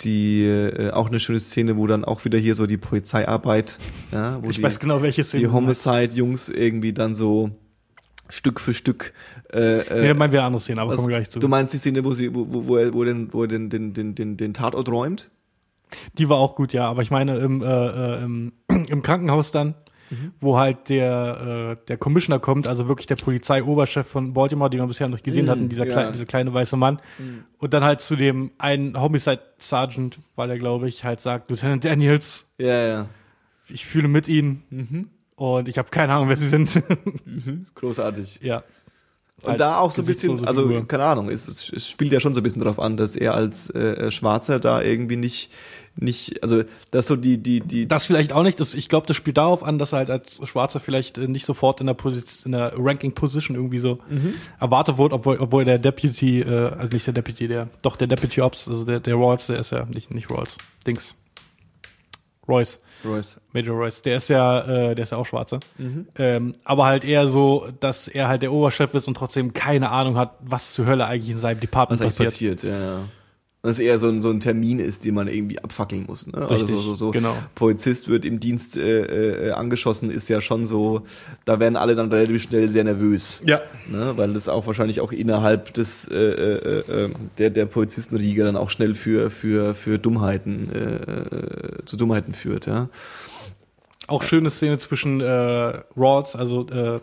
die 0.00 0.44
äh, 0.44 0.90
auch 0.90 1.08
eine 1.08 1.20
schöne 1.20 1.40
Szene, 1.40 1.76
wo 1.76 1.86
dann 1.86 2.04
auch 2.04 2.24
wieder 2.24 2.38
hier 2.38 2.54
so 2.54 2.66
die 2.66 2.76
Polizeiarbeit, 2.76 3.78
ja, 4.12 4.38
wo 4.42 4.50
Ich 4.50 4.56
die, 4.56 4.62
weiß 4.62 4.80
genau, 4.80 5.02
welche 5.02 5.24
Szene. 5.24 5.44
die. 5.44 5.52
Homicide-Jungs 5.52 6.48
irgendwie 6.48 6.92
dann 6.92 7.14
so 7.14 7.50
Stück 8.28 8.60
für 8.60 8.74
Stück 8.74 9.12
äh, 9.52 9.80
äh, 9.80 10.02
Nee, 10.08 10.14
meinen 10.14 10.32
wir 10.32 10.40
eine 10.40 10.46
andere 10.48 10.60
Szene, 10.60 10.80
aber 10.82 10.94
kommen 10.94 11.08
wir 11.08 11.16
gleich 11.16 11.30
zu. 11.30 11.40
Du 11.40 11.48
meinst 11.48 11.72
die 11.72 11.78
Szene, 11.78 12.04
wo 12.04 12.12
sie, 12.12 12.34
wo, 12.34 12.46
wo, 12.48 12.68
wo 12.68 12.76
er, 12.76 12.92
wo, 12.92 13.04
den, 13.04 13.32
wo 13.32 13.42
er 13.42 13.48
den, 13.48 13.70
den, 13.70 13.94
den, 13.94 14.14
den, 14.14 14.36
den 14.36 14.52
Tatort 14.52 14.88
räumt? 14.88 15.30
Die 16.18 16.28
war 16.28 16.36
auch 16.36 16.54
gut, 16.54 16.72
ja. 16.72 16.86
Aber 16.88 17.02
ich 17.02 17.10
meine, 17.10 17.38
im, 17.38 17.62
äh, 17.62 17.66
äh, 17.66 18.22
im, 18.22 18.52
im 18.88 19.02
Krankenhaus 19.02 19.52
dann, 19.52 19.74
wo 20.40 20.56
halt 20.58 20.88
der, 20.88 21.76
äh, 21.80 21.86
der 21.86 21.96
Commissioner 21.96 22.38
kommt, 22.40 22.66
also 22.68 22.88
wirklich 22.88 23.06
der 23.06 23.16
Polizeioberchef 23.16 24.06
von 24.06 24.32
Baltimore, 24.32 24.70
den 24.70 24.80
wir 24.80 24.86
bisher 24.86 25.06
noch 25.08 25.14
nicht 25.16 25.24
gesehen 25.24 25.46
Mhm, 25.46 25.50
hatten, 25.50 25.68
dieser, 25.68 25.86
ja. 25.86 25.92
kleine, 25.92 26.12
dieser 26.12 26.24
kleine 26.26 26.54
weiße 26.54 26.76
Mann. 26.76 27.00
Und 27.58 27.74
dann 27.74 27.84
halt 27.84 28.00
zu 28.00 28.16
dem 28.16 28.50
einen 28.58 29.00
Homicide 29.00 29.40
Sergeant, 29.58 30.18
weil 30.36 30.50
er, 30.50 30.58
glaube 30.58 30.88
ich, 30.88 31.04
halt 31.04 31.20
sagt, 31.20 31.50
Lieutenant 31.50 31.84
Daniels, 31.84 32.46
Ja, 32.58 32.86
ja. 32.86 33.06
ich 33.68 33.84
fühle 33.86 34.08
mit 34.08 34.28
ihnen. 34.28 34.62
Mhm. 34.70 35.08
Und 35.36 35.68
ich 35.68 35.78
habe 35.78 35.88
keine 35.90 36.14
Ahnung, 36.14 36.28
wer 36.28 36.36
sie 36.36 36.48
sind. 36.48 36.82
Großartig. 37.74 38.40
ja. 38.42 38.62
Und 39.42 39.50
Halt 39.50 39.60
da 39.60 39.78
auch 39.78 39.92
so 39.92 40.02
ein 40.02 40.06
bisschen, 40.06 40.44
also 40.46 40.82
keine 40.88 41.04
Ahnung, 41.04 41.28
es, 41.28 41.46
es, 41.46 41.86
spielt 41.86 42.12
ja 42.12 42.18
schon 42.18 42.34
so 42.34 42.40
ein 42.40 42.42
bisschen 42.42 42.60
drauf 42.62 42.80
an, 42.80 42.96
dass 42.96 43.14
er 43.14 43.34
als 43.34 43.70
äh, 43.70 44.10
Schwarzer 44.10 44.58
da 44.58 44.82
irgendwie 44.82 45.14
nicht, 45.14 45.52
nicht, 45.94 46.42
also 46.42 46.64
dass 46.90 47.06
so 47.06 47.14
die, 47.14 47.38
die, 47.38 47.60
die, 47.60 47.86
Das 47.86 48.04
vielleicht 48.06 48.32
auch 48.32 48.42
nicht. 48.42 48.58
Das, 48.58 48.74
ich 48.74 48.88
glaube, 48.88 49.06
das 49.06 49.16
spielt 49.16 49.38
darauf 49.38 49.62
an, 49.62 49.78
dass 49.78 49.92
er 49.92 49.98
halt 49.98 50.10
als 50.10 50.40
Schwarzer 50.42 50.80
vielleicht 50.80 51.18
äh, 51.18 51.28
nicht 51.28 51.46
sofort 51.46 51.80
in 51.80 51.86
der, 51.86 51.94
Position, 51.94 52.52
in 52.52 52.58
der 52.58 52.72
Ranking 52.76 53.12
Position 53.12 53.56
irgendwie 53.56 53.78
so 53.78 54.00
Mhm. 54.10 54.34
erwartet 54.58 54.96
wurde, 54.96 55.14
obwohl, 55.14 55.36
obwohl 55.38 55.64
der 55.64 55.78
Deputy, 55.78 56.40
äh, 56.40 56.70
also 56.76 56.92
nicht 56.92 57.06
der 57.06 57.14
Deputy, 57.14 57.46
der, 57.46 57.68
doch 57.82 57.96
der 57.96 58.08
Deputy 58.08 58.40
Ops, 58.40 58.66
also 58.66 58.84
der, 58.84 58.98
der 58.98 59.14
Rawls, 59.14 59.46
der 59.46 59.60
ist 59.60 59.70
ja 59.70 59.84
nicht, 59.86 60.12
nicht 60.12 60.30
Rawls, 60.30 60.56
Dings. 60.84 61.14
Royce, 62.48 62.80
Royce. 63.04 63.40
Major 63.52 63.76
Royce, 63.76 64.02
der 64.02 64.16
ist 64.16 64.28
ja, 64.28 64.60
äh, 64.60 64.94
der 64.94 65.02
ist 65.02 65.10
ja 65.12 65.18
auch 65.18 65.26
Schwarzer. 65.26 65.60
Mhm. 65.78 66.06
Ähm, 66.16 66.52
aber 66.64 66.86
halt 66.86 67.04
eher 67.04 67.28
so, 67.28 67.68
dass 67.80 68.08
er 68.08 68.28
halt 68.28 68.42
der 68.42 68.52
Oberchef 68.52 68.94
ist 68.94 69.08
und 69.08 69.16
trotzdem 69.16 69.52
keine 69.52 69.90
Ahnung 69.90 70.16
hat, 70.16 70.34
was 70.40 70.74
zur 70.74 70.86
Hölle 70.86 71.06
eigentlich 71.06 71.30
in 71.30 71.38
seinem 71.38 71.60
Department 71.60 72.00
Was 72.00 72.16
passiert. 72.16 72.60
passiert, 72.60 72.62
ja, 72.62 72.80
ja. 72.80 73.00
Dass 73.62 73.80
eher 73.80 73.98
so 73.98 74.08
ein, 74.08 74.20
so 74.20 74.30
ein 74.30 74.38
Termin 74.38 74.78
ist, 74.78 75.04
den 75.04 75.14
man 75.14 75.26
irgendwie 75.26 75.58
abfackeln 75.58 76.04
muss. 76.06 76.28
Ne? 76.28 76.38
Richtig, 76.48 76.70
also 76.70 76.76
so, 76.76 76.82
so, 76.82 76.94
so 76.94 77.10
genau. 77.10 77.36
Polizist 77.56 78.06
wird 78.08 78.24
im 78.24 78.38
Dienst 78.38 78.76
äh, 78.76 79.48
äh, 79.48 79.50
angeschossen, 79.50 80.12
ist 80.12 80.28
ja 80.28 80.40
schon 80.40 80.64
so, 80.64 81.02
da 81.44 81.58
werden 81.58 81.74
alle 81.74 81.96
dann 81.96 82.08
relativ 82.10 82.40
schnell 82.40 82.68
sehr 82.68 82.84
nervös. 82.84 83.42
Ja. 83.44 83.60
Ne? 83.90 84.12
Weil 84.16 84.32
das 84.32 84.48
auch 84.48 84.68
wahrscheinlich 84.68 85.00
auch 85.00 85.10
innerhalb 85.10 85.74
des 85.74 86.06
äh, 86.06 86.16
äh, 86.16 87.04
äh, 87.06 87.10
der, 87.38 87.50
der 87.50 87.66
Polizistenriege 87.66 88.44
dann 88.44 88.56
auch 88.56 88.70
schnell 88.70 88.94
für, 88.94 89.28
für, 89.28 89.74
für 89.74 89.98
Dummheiten, 89.98 90.70
äh, 90.72 90.78
äh, 90.78 91.84
zu 91.84 91.96
Dummheiten 91.96 92.34
führt, 92.34 92.66
ja. 92.66 92.88
Auch 94.06 94.22
schöne 94.22 94.50
Szene 94.50 94.78
zwischen 94.78 95.20
äh, 95.20 95.26
Rawls, 95.96 96.36
also 96.36 96.64
äh, 96.68 97.00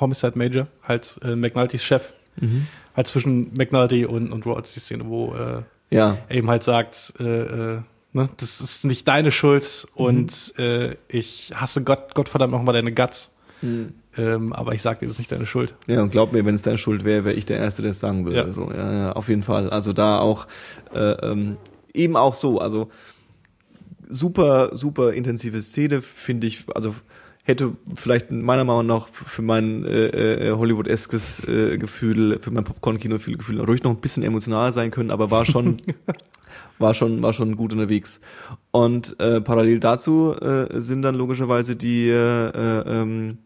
Homicide 0.00 0.32
Major, 0.36 0.66
halt 0.82 1.18
äh, 1.22 1.36
McNultys 1.36 1.82
Chef, 1.84 2.14
Mhm. 2.40 2.66
halt 2.96 3.06
zwischen 3.06 3.54
McNulty 3.54 4.06
und, 4.06 4.32
und 4.32 4.44
Rawls 4.44 4.74
die 4.74 4.80
Szene, 4.80 5.04
wo 5.06 5.34
äh, 5.34 5.62
Ja. 5.90 6.18
eben 6.28 6.50
halt 6.50 6.62
sagt, 6.62 7.14
äh, 7.20 7.24
äh, 7.24 7.80
ne, 8.12 8.28
das 8.38 8.60
ist 8.60 8.84
nicht 8.84 9.06
deine 9.06 9.30
Schuld 9.30 9.86
und 9.94 10.54
äh, 10.58 10.96
ich 11.08 11.52
hasse 11.54 11.84
Gott, 11.84 12.14
Gottverdammt 12.14 12.52
nochmal 12.52 12.74
deine 12.74 12.92
Guts. 12.92 13.30
Ähm, 14.16 14.52
aber 14.52 14.74
ich 14.74 14.82
sag 14.82 15.00
dir, 15.00 15.06
das 15.06 15.14
ist 15.14 15.18
nicht 15.18 15.32
deine 15.32 15.46
Schuld. 15.46 15.74
Ja, 15.86 16.02
und 16.02 16.10
glaub 16.10 16.32
mir, 16.32 16.44
wenn 16.44 16.54
es 16.54 16.62
deine 16.62 16.78
Schuld 16.78 17.04
wäre, 17.04 17.24
wäre 17.24 17.34
ich 17.34 17.46
der 17.46 17.58
Erste, 17.58 17.82
der 17.82 17.92
es 17.92 18.00
sagen 18.00 18.24
würde. 18.24 18.38
Ja. 18.38 18.52
So, 18.52 18.70
ja, 18.70 18.92
ja, 18.92 19.12
auf 19.12 19.28
jeden 19.28 19.42
Fall. 19.42 19.70
Also 19.70 19.92
da 19.92 20.18
auch 20.18 20.46
äh, 20.94 20.98
ähm, 20.98 21.56
eben 21.92 22.16
auch 22.16 22.34
so, 22.34 22.58
also 22.58 22.90
super, 24.08 24.76
super 24.76 25.12
intensive 25.12 25.62
Szene, 25.62 26.02
finde 26.02 26.46
ich, 26.46 26.66
also 26.74 26.94
hätte 27.44 27.72
vielleicht 27.94 28.30
meiner 28.30 28.64
Meinung 28.64 28.86
nach 28.86 29.08
für 29.12 29.42
mein 29.42 29.84
äh, 29.84 30.48
äh, 30.48 30.52
Hollywood-eskes 30.52 31.46
äh, 31.46 31.78
Gefühl, 31.78 32.38
für 32.42 32.50
mein 32.50 32.64
Popcorn-Kino-Gefühl 32.64 33.60
ruhig 33.60 33.82
noch 33.82 33.92
ein 33.92 34.00
bisschen 34.00 34.22
emotionaler 34.22 34.72
sein 34.72 34.90
können, 34.90 35.10
aber 35.10 35.30
war 35.30 35.44
schon 35.44 35.76
war 36.78 36.94
schon 36.94 37.22
war 37.22 37.34
schon 37.34 37.56
gut 37.56 37.72
unterwegs. 37.72 38.20
Und 38.70 39.20
äh, 39.20 39.42
parallel 39.42 39.78
dazu 39.78 40.34
äh, 40.40 40.80
sind 40.80 41.02
dann 41.02 41.14
logischerweise 41.14 41.76
die 41.76 42.08
äh, 42.08 42.48
äh, 42.48 42.82
ähm, 42.86 43.38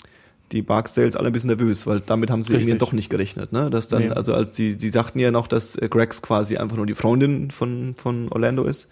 die 0.52 0.62
Barksdales 0.62 1.14
alle 1.14 1.26
ein 1.26 1.32
bisschen 1.32 1.48
nervös, 1.48 1.86
weil 1.86 2.00
damit 2.00 2.30
haben 2.30 2.42
sie 2.42 2.54
Richtig. 2.54 2.68
irgendwie 2.68 2.78
doch 2.78 2.92
nicht 2.92 3.10
gerechnet, 3.10 3.52
ne? 3.52 3.68
Dass 3.68 3.88
dann, 3.88 4.04
Nee. 4.04 4.10
also 4.10 4.32
als 4.32 4.52
die, 4.52 4.78
die 4.78 4.90
sagten 4.90 5.18
ja 5.18 5.30
noch, 5.30 5.46
dass 5.46 5.76
äh, 5.76 5.88
Gregs 5.90 6.22
quasi 6.22 6.56
einfach 6.56 6.76
nur 6.76 6.86
die 6.86 6.94
Freundin 6.94 7.50
von, 7.50 7.94
von 7.96 8.30
Orlando 8.30 8.64
ist. 8.64 8.88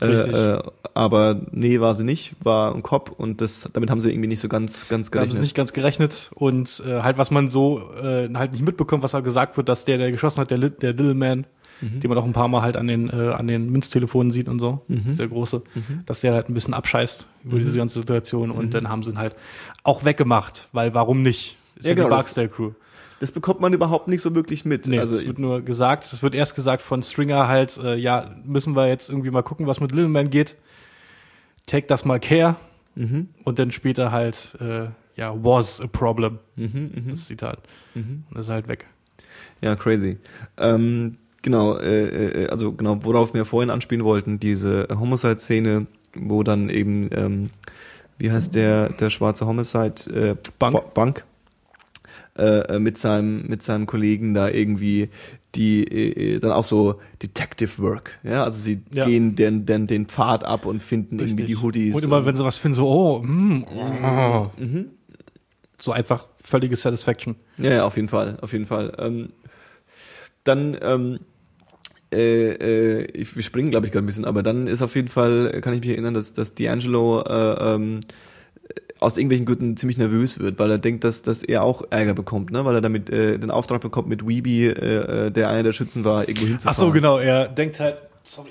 Äh, 0.00 0.04
Richtig. 0.06 0.34
äh, 0.34 0.58
aber 0.94 1.40
nee, 1.52 1.80
war 1.80 1.94
sie 1.94 2.04
nicht, 2.04 2.34
war 2.42 2.74
ein 2.74 2.82
Cop 2.82 3.12
und 3.18 3.40
das, 3.40 3.68
damit 3.72 3.90
haben 3.90 4.00
sie 4.00 4.10
irgendwie 4.10 4.28
nicht 4.28 4.40
so 4.40 4.48
ganz, 4.48 4.88
ganz 4.88 5.10
Da 5.10 5.18
haben 5.20 5.24
sie 5.24 5.28
gerechnet. 5.28 5.42
nicht 5.42 5.54
ganz 5.54 5.72
gerechnet 5.72 6.30
und 6.34 6.82
äh, 6.86 7.02
halt, 7.02 7.18
was 7.18 7.30
man 7.30 7.48
so 7.50 7.90
äh, 8.02 8.28
halt 8.34 8.52
nicht 8.52 8.64
mitbekommt, 8.64 9.02
was 9.02 9.14
halt 9.14 9.24
gesagt 9.24 9.56
wird, 9.56 9.68
dass 9.68 9.84
der, 9.84 9.98
der 9.98 10.10
geschossen 10.12 10.40
hat, 10.40 10.50
der, 10.50 10.58
der 10.58 10.92
Little 10.92 11.14
Man, 11.14 11.46
Mhm. 11.82 12.00
den 12.00 12.10
man 12.10 12.18
auch 12.18 12.26
ein 12.26 12.34
paar 12.34 12.46
Mal 12.48 12.60
halt 12.60 12.76
an 12.76 12.86
den, 12.88 13.08
äh, 13.08 13.30
an 13.32 13.46
den 13.46 13.70
Münztelefonen 13.70 14.30
sieht 14.32 14.50
und 14.50 14.58
so, 14.58 14.82
der 14.88 15.28
große, 15.28 15.62
Mhm. 15.74 16.00
dass 16.04 16.20
der 16.20 16.34
halt 16.34 16.50
ein 16.50 16.52
bisschen 16.54 16.74
abscheißt 16.74 17.26
über 17.44 17.58
diese 17.58 17.78
ganze 17.78 18.00
Situation 18.00 18.50
und 18.50 18.74
dann 18.74 18.90
haben 18.90 19.02
sie 19.02 19.12
ihn 19.12 19.18
halt 19.18 19.32
auch 19.82 20.04
weggemacht, 20.04 20.68
weil 20.72 20.92
warum 20.92 21.22
nicht? 21.22 21.56
Ist 21.76 21.84
Ja, 21.84 21.90
ja, 21.90 21.94
genau, 21.94 22.08
die 22.08 22.10
Barksdale 22.10 22.48
Crew. 22.50 22.72
Das 23.20 23.30
bekommt 23.32 23.60
man 23.60 23.72
überhaupt 23.72 24.08
nicht 24.08 24.22
so 24.22 24.34
wirklich 24.34 24.64
mit. 24.64 24.86
Nee, 24.88 24.98
also 24.98 25.14
es 25.14 25.26
wird 25.26 25.38
nur 25.38 25.60
gesagt, 25.60 26.04
es 26.04 26.22
wird 26.22 26.34
erst 26.34 26.54
gesagt 26.56 26.82
von 26.82 27.02
Stringer 27.02 27.46
halt, 27.48 27.76
äh, 27.78 27.94
ja, 27.94 28.34
müssen 28.44 28.74
wir 28.74 28.88
jetzt 28.88 29.08
irgendwie 29.10 29.30
mal 29.30 29.42
gucken, 29.42 29.66
was 29.66 29.78
mit 29.80 29.92
Little 29.92 30.08
Man 30.08 30.30
geht. 30.30 30.56
Take 31.66 31.86
das 31.86 32.04
mal 32.04 32.18
care. 32.18 32.56
Mhm. 32.96 33.28
Und 33.44 33.58
dann 33.58 33.70
später 33.70 34.10
halt, 34.10 34.56
äh, 34.60 34.86
ja, 35.16 35.34
was 35.44 35.80
a 35.80 35.86
problem. 35.86 36.38
Mhm, 36.56 36.90
Das 37.10 37.26
Zitat. 37.26 37.58
Und 37.94 38.24
das 38.32 38.46
ist 38.46 38.50
halt 38.50 38.68
weg. 38.68 38.86
Ja, 39.60 39.76
crazy. 39.76 40.16
Ähm, 40.56 41.18
genau, 41.42 41.76
äh, 41.76 42.44
äh, 42.44 42.48
also 42.48 42.72
genau, 42.72 43.04
worauf 43.04 43.34
wir 43.34 43.44
vorhin 43.44 43.70
anspielen 43.70 44.04
wollten, 44.04 44.40
diese 44.40 44.88
Homicide-Szene, 44.90 45.86
wo 46.16 46.42
dann 46.42 46.68
eben, 46.70 47.10
ähm, 47.12 47.50
wie 48.18 48.32
heißt 48.32 48.54
der, 48.54 48.88
der 48.90 49.10
schwarze 49.10 49.46
Homicide? 49.46 49.94
Äh, 50.12 50.36
Bank. 50.58 50.74
Ba- 50.76 50.84
Bank. 50.94 51.24
Äh, 52.40 52.76
äh, 52.76 52.78
mit 52.78 52.96
seinem 52.96 53.46
mit 53.48 53.62
seinem 53.62 53.84
Kollegen 53.86 54.32
da 54.32 54.48
irgendwie 54.48 55.10
die 55.54 55.84
äh, 55.84 56.36
äh, 56.36 56.40
dann 56.40 56.52
auch 56.52 56.64
so 56.64 56.98
Detective 57.22 57.82
Work, 57.82 58.18
ja, 58.22 58.44
also 58.44 58.58
sie 58.58 58.80
Ja. 58.94 59.04
gehen 59.04 59.36
den, 59.36 59.66
den 59.66 59.86
den 59.86 60.06
Pfad 60.06 60.44
ab 60.44 60.64
und 60.64 60.82
finden 60.82 61.18
irgendwie 61.18 61.44
die 61.44 61.56
Hoodies. 61.56 61.94
Und 61.94 62.02
immer, 62.02 62.24
wenn 62.24 62.34
sie 62.36 62.42
was 62.42 62.56
finden, 62.56 62.76
so, 62.76 62.88
oh, 62.88 63.18
mm, 63.22 63.64
oh. 63.76 64.50
Mhm. 64.56 64.86
So 65.78 65.92
einfach 65.92 66.28
völlige 66.42 66.76
Satisfaction. 66.76 67.36
Ja, 67.58 67.72
ja, 67.74 67.84
auf 67.84 67.96
jeden 67.96 68.08
Fall, 68.08 68.38
auf 68.40 68.54
jeden 68.54 68.64
Fall. 68.64 68.94
Ähm, 68.98 69.30
dann, 70.44 70.78
ähm, 70.80 71.18
äh, 72.10 72.52
äh, 72.52 73.02
ich, 73.12 73.36
wir 73.36 73.42
springen, 73.42 73.70
glaube 73.70 73.84
ich, 73.84 73.92
gerade 73.92 74.04
ein 74.04 74.06
bisschen, 74.06 74.24
aber 74.24 74.42
dann 74.42 74.66
ist 74.66 74.80
auf 74.80 74.94
jeden 74.94 75.08
Fall, 75.08 75.60
kann 75.60 75.74
ich 75.74 75.80
mich 75.80 75.90
erinnern, 75.90 76.14
dass, 76.14 76.32
dass 76.32 76.56
D'Angelo 76.56 77.20
äh, 77.28 77.74
ähm, 77.74 78.00
aus 79.00 79.16
irgendwelchen 79.16 79.46
Gründen 79.46 79.76
ziemlich 79.76 79.96
nervös 79.96 80.38
wird, 80.38 80.58
weil 80.58 80.70
er 80.70 80.78
denkt, 80.78 81.04
dass, 81.04 81.22
dass 81.22 81.42
er 81.42 81.64
auch 81.64 81.82
Ärger 81.90 82.14
bekommt, 82.14 82.50
ne? 82.50 82.64
weil 82.64 82.74
er 82.74 82.80
damit 82.80 83.08
äh, 83.08 83.38
den 83.38 83.50
Auftrag 83.50 83.80
bekommt, 83.80 84.08
mit 84.08 84.26
Weeby, 84.28 84.66
äh, 84.66 85.26
äh, 85.26 85.30
der 85.30 85.48
einer 85.48 85.62
der 85.62 85.72
Schützen 85.72 86.04
war, 86.04 86.28
irgendwo 86.28 86.46
hinzufahren. 86.46 86.76
Ach 86.76 86.78
so, 86.78 86.92
genau, 86.92 87.18
er 87.18 87.48
denkt 87.48 87.80
halt, 87.80 87.96
sorry. 88.22 88.50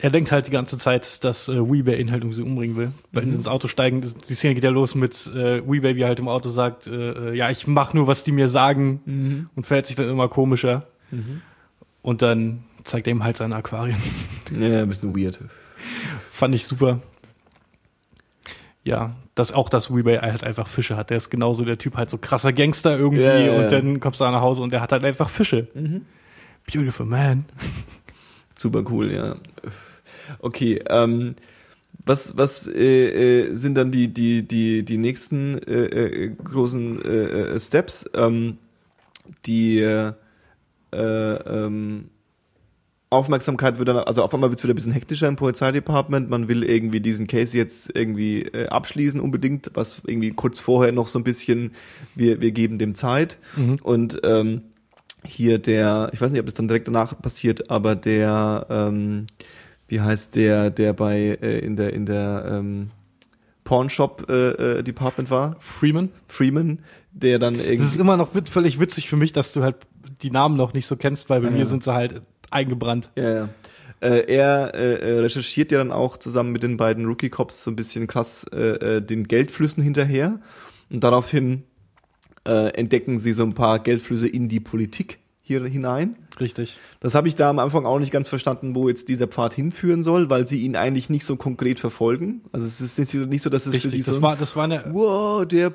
Er 0.00 0.10
denkt 0.10 0.32
halt 0.32 0.46
die 0.46 0.50
ganze 0.50 0.78
Zeit, 0.78 1.24
dass 1.24 1.48
äh, 1.48 1.56
Weebay 1.56 2.00
ihn 2.00 2.10
halt 2.10 2.22
irgendwie 2.22 2.42
umbringen 2.42 2.76
will. 2.76 2.92
Wenn 3.12 3.30
sie 3.30 3.36
ins 3.36 3.46
Auto 3.46 3.68
steigen, 3.68 4.02
die 4.28 4.34
Szene 4.34 4.54
geht 4.54 4.64
ja 4.64 4.70
los 4.70 4.94
mit 4.94 5.30
äh, 5.34 5.62
Weebay, 5.68 5.96
wie 5.96 6.02
er 6.02 6.08
halt 6.08 6.18
im 6.18 6.28
Auto 6.28 6.48
sagt, 6.50 6.86
äh, 6.86 7.30
äh, 7.30 7.34
ja, 7.36 7.50
ich 7.50 7.66
mach 7.66 7.94
nur, 7.94 8.06
was 8.06 8.24
die 8.24 8.32
mir 8.32 8.48
sagen 8.48 9.48
und 9.54 9.66
verhält 9.66 9.86
sich 9.86 9.96
dann 9.96 10.08
immer 10.08 10.28
komischer. 10.28 10.86
Und 12.02 12.22
dann 12.22 12.64
zeigt 12.82 13.06
er 13.06 13.12
ihm 13.12 13.24
halt 13.24 13.36
seine 13.36 13.56
Aquarien. 13.56 13.96
Ja, 14.58 14.82
ein 14.82 14.88
bisschen 14.88 15.16
weird. 15.16 15.38
Fand 16.30 16.54
ich 16.54 16.66
super. 16.66 17.00
Ja, 18.84 19.16
dass 19.34 19.50
auch 19.52 19.70
das 19.70 19.94
Weebay 19.94 20.18
halt 20.18 20.44
einfach 20.44 20.68
Fische 20.68 20.96
hat. 20.96 21.10
Der 21.10 21.16
ist 21.16 21.30
genauso 21.30 21.64
der 21.64 21.78
Typ 21.78 21.96
halt 21.96 22.10
so 22.10 22.18
krasser 22.18 22.52
Gangster 22.52 22.98
irgendwie 22.98 23.24
ja, 23.24 23.38
ja. 23.38 23.58
und 23.58 23.72
dann 23.72 23.98
kommst 23.98 24.20
du 24.20 24.24
nach 24.24 24.42
Hause 24.42 24.62
und 24.62 24.72
der 24.72 24.82
hat 24.82 24.92
halt 24.92 25.04
einfach 25.04 25.30
Fische. 25.30 25.68
Beautiful 26.70 27.06
man. 27.06 27.46
Super 28.58 28.84
cool, 28.90 29.10
ja. 29.10 29.36
Okay, 30.38 30.82
ähm, 30.88 31.34
was 32.04 32.36
was 32.36 32.66
äh, 32.66 33.42
äh, 33.42 33.54
sind 33.54 33.76
dann 33.76 33.90
die 33.90 34.08
die 34.12 34.46
die 34.46 34.84
die 34.84 34.98
nächsten 34.98 35.58
äh, 35.62 35.84
äh, 35.84 36.28
großen 36.28 37.02
äh, 37.02 37.54
äh, 37.54 37.60
Steps? 37.60 38.08
Ähm, 38.14 38.58
die 39.46 39.80
äh, 39.80 40.12
ähm, 40.92 42.10
Aufmerksamkeit 43.14 43.78
wird 43.78 43.88
dann, 43.88 43.98
also 43.98 44.22
auf 44.22 44.34
einmal 44.34 44.50
wird 44.50 44.58
es 44.60 44.64
wieder 44.64 44.74
ein 44.74 44.76
bisschen 44.76 44.92
hektischer 44.92 45.26
im 45.28 45.36
Polizeidepartement. 45.36 46.28
Man 46.28 46.48
will 46.48 46.62
irgendwie 46.62 47.00
diesen 47.00 47.26
Case 47.26 47.56
jetzt 47.56 47.90
irgendwie 47.96 48.42
äh, 48.42 48.66
abschließen 48.68 49.20
unbedingt, 49.20 49.70
was 49.74 50.02
irgendwie 50.06 50.30
kurz 50.32 50.60
vorher 50.60 50.92
noch 50.92 51.08
so 51.08 51.18
ein 51.18 51.24
bisschen, 51.24 51.72
wir, 52.14 52.40
wir 52.40 52.50
geben 52.52 52.78
dem 52.78 52.94
Zeit. 52.94 53.38
Und 53.82 54.20
ähm, 54.24 54.62
hier 55.24 55.58
der, 55.58 56.10
ich 56.12 56.20
weiß 56.20 56.30
nicht, 56.32 56.40
ob 56.40 56.46
das 56.46 56.54
dann 56.54 56.68
direkt 56.68 56.86
danach 56.86 57.18
passiert, 57.20 57.70
aber 57.70 57.96
der, 57.96 58.66
ähm, 58.68 59.26
wie 59.88 60.00
heißt 60.00 60.36
der, 60.36 60.70
der 60.70 60.92
bei 60.92 61.38
äh, 61.40 61.58
in 61.60 61.76
der 61.76 61.92
in 61.94 62.04
der 62.06 62.46
ähm, 62.50 62.90
Pawnshop 63.64 64.26
äh, 64.28 64.78
äh, 64.78 64.82
Department 64.82 65.30
war, 65.30 65.56
Freeman. 65.58 66.10
Freeman, 66.28 66.80
der 67.12 67.38
dann 67.38 67.54
Das 67.54 67.62
ist 67.64 67.70
irgendwie 67.70 68.00
immer 68.00 68.16
noch 68.18 68.34
wit- 68.34 68.50
völlig 68.50 68.78
witzig 68.78 69.08
für 69.08 69.16
mich, 69.16 69.32
dass 69.32 69.52
du 69.54 69.62
halt 69.62 69.76
die 70.22 70.30
Namen 70.30 70.56
noch 70.56 70.74
nicht 70.74 70.86
so 70.86 70.96
kennst, 70.96 71.30
weil 71.30 71.40
bei 71.40 71.48
Ja, 71.48 71.54
mir 71.54 71.66
sind 71.66 71.82
sie 71.84 71.94
halt 71.94 72.20
eingebrannt. 72.54 73.10
ja, 73.16 73.34
ja. 73.34 73.48
Äh, 74.00 74.34
er 74.34 74.74
äh, 74.74 74.94
äh, 75.16 75.20
recherchiert 75.20 75.72
ja 75.72 75.78
dann 75.78 75.90
auch 75.90 76.18
zusammen 76.18 76.52
mit 76.52 76.62
den 76.62 76.76
beiden 76.76 77.06
Rookie 77.06 77.30
Cops 77.30 77.64
so 77.64 77.70
ein 77.70 77.76
bisschen 77.76 78.06
krass 78.06 78.44
äh, 78.52 78.96
äh, 78.96 79.00
den 79.00 79.24
Geldflüssen 79.24 79.82
hinterher 79.82 80.40
und 80.90 81.02
daraufhin 81.02 81.62
äh, 82.46 82.68
entdecken 82.74 83.18
sie 83.18 83.32
so 83.32 83.44
ein 83.44 83.54
paar 83.54 83.78
Geldflüsse 83.78 84.28
in 84.28 84.48
die 84.48 84.60
Politik 84.60 85.20
hier 85.40 85.64
hinein. 85.64 86.16
Richtig. 86.40 86.76
Das 87.00 87.14
habe 87.14 87.28
ich 87.28 87.36
da 87.36 87.48
am 87.50 87.58
Anfang 87.58 87.86
auch 87.86 87.98
nicht 87.98 88.10
ganz 88.10 88.28
verstanden, 88.28 88.74
wo 88.74 88.88
jetzt 88.88 89.08
dieser 89.08 89.26
Pfad 89.26 89.54
hinführen 89.54 90.02
soll, 90.02 90.28
weil 90.28 90.46
sie 90.46 90.60
ihn 90.60 90.74
eigentlich 90.76 91.08
nicht 91.08 91.24
so 91.24 91.36
konkret 91.36 91.80
verfolgen. 91.80 92.42
Also 92.52 92.66
es 92.66 92.80
ist 92.80 92.98
nicht 92.98 93.42
so- 93.42 93.50
dass 93.50 93.66
es 93.66 93.74
für 93.76 93.88
sie 93.88 93.96
Richtig. 93.98 94.04
Das 94.06 94.16
so 94.16 94.22
war, 94.22 94.36
das 94.36 94.56
war 94.56 94.64
eine, 94.64 94.84
wow, 94.90 95.46
der 95.46 95.72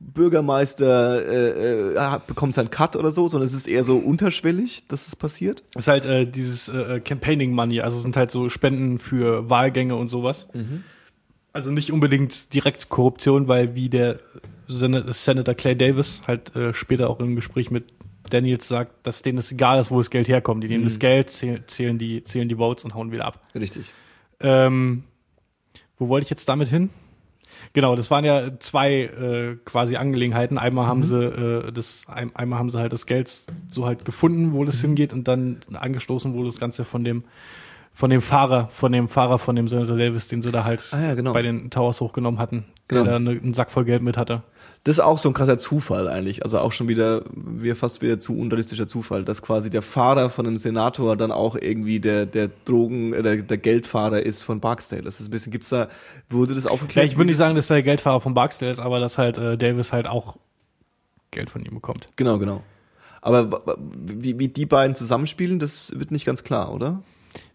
Bürgermeister 0.00 1.24
äh, 1.26 1.94
äh, 1.94 2.20
bekommt 2.26 2.54
seinen 2.54 2.70
Cut 2.70 2.96
oder 2.96 3.10
so, 3.10 3.28
sondern 3.28 3.46
es 3.46 3.54
ist 3.54 3.66
eher 3.66 3.84
so 3.84 3.96
unterschwellig, 3.96 4.86
dass 4.88 5.08
es 5.08 5.16
passiert. 5.16 5.64
ist 5.74 5.88
halt 5.88 6.04
äh, 6.04 6.26
dieses 6.26 6.68
äh, 6.68 7.00
Campaigning 7.00 7.52
Money, 7.52 7.80
also 7.80 7.96
es 7.96 8.02
sind 8.02 8.16
halt 8.16 8.30
so 8.30 8.48
Spenden 8.48 8.98
für 8.98 9.48
Wahlgänge 9.48 9.96
und 9.96 10.08
sowas. 10.08 10.46
Also 11.52 11.70
nicht 11.70 11.92
unbedingt 11.92 12.52
direkt 12.52 12.88
Korruption, 12.88 13.48
weil 13.48 13.74
wie 13.74 13.88
der 13.88 14.20
Sen 14.66 15.04
Senator 15.12 15.54
Clay 15.54 15.76
Davis 15.76 16.22
halt 16.26 16.54
äh, 16.56 16.74
später 16.74 17.10
auch 17.10 17.20
im 17.20 17.36
Gespräch 17.36 17.70
mit 17.70 17.84
Daniels 18.30 18.66
sagt, 18.66 19.06
dass 19.06 19.22
denen 19.22 19.38
es 19.38 19.52
egal 19.52 19.78
ist, 19.78 19.90
wo 19.90 19.98
das 19.98 20.10
Geld 20.10 20.28
herkommt. 20.28 20.64
Die 20.64 20.68
nehmen 20.68 20.84
das 20.84 20.98
Geld, 20.98 21.30
zählen, 21.30 21.62
zählen 21.66 21.98
die 21.98 22.24
zählen 22.24 22.48
die 22.48 22.56
Votes 22.56 22.84
und 22.84 22.94
hauen 22.94 23.12
wieder 23.12 23.26
ab. 23.26 23.40
Richtig. 23.54 23.92
Ähm, 24.40 25.04
wo 25.96 26.08
wollte 26.08 26.24
ich 26.24 26.30
jetzt 26.30 26.48
damit 26.48 26.68
hin? 26.68 26.90
Genau, 27.74 27.96
das 27.96 28.10
waren 28.10 28.24
ja 28.24 28.58
zwei 28.60 29.02
äh, 29.02 29.56
quasi 29.64 29.96
Angelegenheiten. 29.96 30.58
Einmal 30.58 30.86
haben 30.86 31.02
sie 31.02 31.16
äh, 31.22 31.72
das, 31.72 32.06
ein, 32.08 32.34
einmal 32.34 32.58
haben 32.58 32.70
sie 32.70 32.78
halt 32.78 32.92
das 32.92 33.04
Geld 33.04 33.30
so 33.68 33.84
halt 33.84 34.04
gefunden, 34.04 34.52
wo 34.52 34.64
das 34.64 34.80
hingeht, 34.80 35.12
und 35.12 35.26
dann 35.28 35.58
angestoßen 35.72 36.32
wurde 36.34 36.46
das 36.48 36.58
Ganze 36.58 36.84
von 36.84 37.04
dem 37.04 37.24
von 37.96 38.10
dem 38.10 38.22
Fahrer, 38.22 38.68
von 38.72 38.90
dem 38.90 39.08
Fahrer 39.08 39.38
von 39.38 39.54
dem 39.54 39.68
Senator 39.68 39.96
Davis, 39.96 40.26
den 40.26 40.42
sie 40.42 40.50
da 40.50 40.64
halt 40.64 40.82
Ah 40.92 41.00
ja, 41.00 41.14
genau. 41.14 41.32
bei 41.32 41.42
den 41.42 41.70
Towers 41.70 42.00
hochgenommen 42.00 42.40
hatten, 42.40 42.64
Genau. 42.88 43.04
der 43.04 43.12
da 43.12 43.16
eine, 43.18 43.30
einen 43.30 43.54
Sack 43.54 43.70
voll 43.70 43.84
Geld 43.84 44.02
mit 44.02 44.16
hatte. 44.16 44.42
Das 44.84 44.96
ist 44.96 45.00
auch 45.00 45.18
so 45.18 45.30
ein 45.30 45.34
krasser 45.34 45.56
Zufall 45.56 46.08
eigentlich. 46.08 46.44
Also 46.44 46.58
auch 46.58 46.70
schon 46.72 46.88
wieder, 46.88 47.24
wir 47.34 47.74
fast 47.74 48.02
wieder 48.02 48.18
zu 48.18 48.36
unrealistischer 48.36 48.86
Zufall, 48.86 49.24
dass 49.24 49.40
quasi 49.40 49.70
der 49.70 49.80
Fahrer 49.80 50.28
von 50.28 50.46
einem 50.46 50.58
Senator 50.58 51.16
dann 51.16 51.32
auch 51.32 51.56
irgendwie 51.56 52.00
der, 52.00 52.26
der 52.26 52.50
Drogen, 52.66 53.14
äh, 53.14 53.22
der, 53.22 53.36
der 53.38 53.56
Geldfahrer 53.56 54.22
ist 54.22 54.42
von 54.42 54.60
Barksdale. 54.60 55.00
Das 55.02 55.20
ist 55.20 55.28
ein 55.28 55.30
bisschen, 55.30 55.52
gibt's 55.52 55.70
da, 55.70 55.88
wurde 56.28 56.54
das 56.54 56.64
Ja, 56.64 56.70
aufgeklärt? 56.70 57.06
ich 57.06 57.16
würde 57.16 57.28
nicht 57.28 57.38
sagen, 57.38 57.54
dass 57.56 57.70
er 57.70 57.76
der 57.76 57.82
Geldfahrer 57.82 58.20
von 58.20 58.34
Barksdale 58.34 58.70
ist, 58.70 58.78
aber 58.78 59.00
dass 59.00 59.16
halt 59.16 59.38
äh, 59.38 59.56
Davis 59.56 59.92
halt 59.92 60.06
auch 60.06 60.36
Geld 61.30 61.48
von 61.48 61.64
ihm 61.64 61.74
bekommt. 61.74 62.06
Genau, 62.16 62.38
genau. 62.38 62.62
Aber 63.22 63.62
wie, 63.78 64.38
wie 64.38 64.48
die 64.48 64.66
beiden 64.66 64.94
zusammenspielen, 64.94 65.58
das 65.58 65.98
wird 65.98 66.10
nicht 66.10 66.26
ganz 66.26 66.44
klar, 66.44 66.74
oder? 66.74 67.02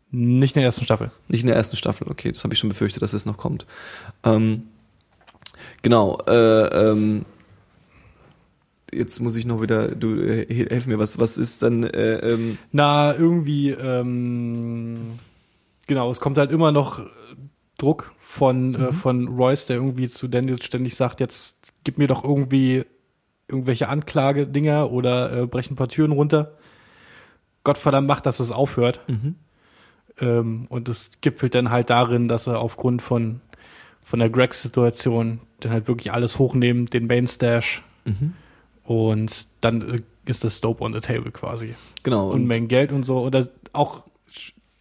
Nicht 0.09 0.55
in 0.55 0.61
der 0.61 0.65
ersten 0.65 0.83
Staffel. 0.83 1.11
Nicht 1.27 1.41
in 1.41 1.47
der 1.47 1.55
ersten 1.55 1.77
Staffel, 1.77 2.07
okay, 2.09 2.31
das 2.31 2.43
habe 2.43 2.55
ich 2.55 2.59
schon 2.59 2.69
befürchtet, 2.69 3.03
dass 3.03 3.13
es 3.13 3.27
noch 3.27 3.37
kommt. 3.37 3.67
Ähm, 4.23 4.63
genau, 5.81 6.17
äh, 6.27 6.91
ähm, 6.91 7.25
jetzt 8.93 9.19
muss 9.19 9.35
ich 9.35 9.45
noch 9.45 9.61
wieder, 9.61 9.89
du 9.89 10.15
äh, 10.15 10.45
helf 10.69 10.87
mir, 10.87 10.99
was, 10.99 11.19
was 11.19 11.37
ist 11.37 11.61
dann, 11.61 11.83
äh, 11.83 12.17
ähm, 12.17 12.57
Na, 12.71 13.15
irgendwie, 13.15 13.71
ähm, 13.71 15.19
genau, 15.87 16.09
es 16.11 16.19
kommt 16.19 16.37
halt 16.37 16.51
immer 16.51 16.71
noch 16.71 16.99
äh, 16.99 17.03
Druck 17.77 18.13
von, 18.21 18.75
äh, 18.75 18.93
von 18.93 19.27
Royce, 19.27 19.67
der 19.67 19.77
irgendwie 19.77 20.09
zu 20.09 20.27
Daniels 20.27 20.65
ständig 20.65 20.95
sagt, 20.95 21.19
jetzt 21.19 21.73
gib 21.83 21.97
mir 21.97 22.07
doch 22.07 22.23
irgendwie 22.23 22.85
irgendwelche 23.47 23.89
Anklagedinger 23.89 24.91
oder 24.91 25.31
äh, 25.31 25.47
brech 25.47 25.71
ein 25.71 25.75
paar 25.75 25.87
Türen 25.87 26.11
runter. 26.11 26.57
Gottverdammt 27.63 28.07
macht, 28.07 28.25
dass 28.25 28.39
es 28.39 28.51
aufhört. 28.51 29.01
Ähm, 30.19 30.67
und 30.69 30.89
es 30.89 31.11
gipfelt 31.21 31.55
dann 31.55 31.71
halt 31.71 31.89
darin, 31.89 32.27
dass 32.27 32.47
er 32.47 32.59
aufgrund 32.59 33.01
von, 33.01 33.41
von 34.09 34.17
der 34.19 34.29
Greg-Situation 34.31 35.39
dann 35.59 35.71
halt 35.71 35.87
wirklich 35.87 36.11
alles 36.11 36.39
hochnehmen, 36.39 36.87
den 36.87 37.05
Main 37.05 37.27
Stash. 37.27 37.83
Und 38.83 39.47
dann 39.61 40.01
ist 40.25 40.43
das 40.43 40.61
Dope 40.61 40.83
on 40.83 40.93
the 40.93 40.99
table 40.99 41.29
quasi. 41.31 41.75
genau. 42.01 42.31
Und 42.31 42.45
Mengen 42.47 42.67
Geld 42.67 42.91
und 42.91 43.03
so. 43.03 43.19
Oder 43.21 43.47
auch 43.71 44.05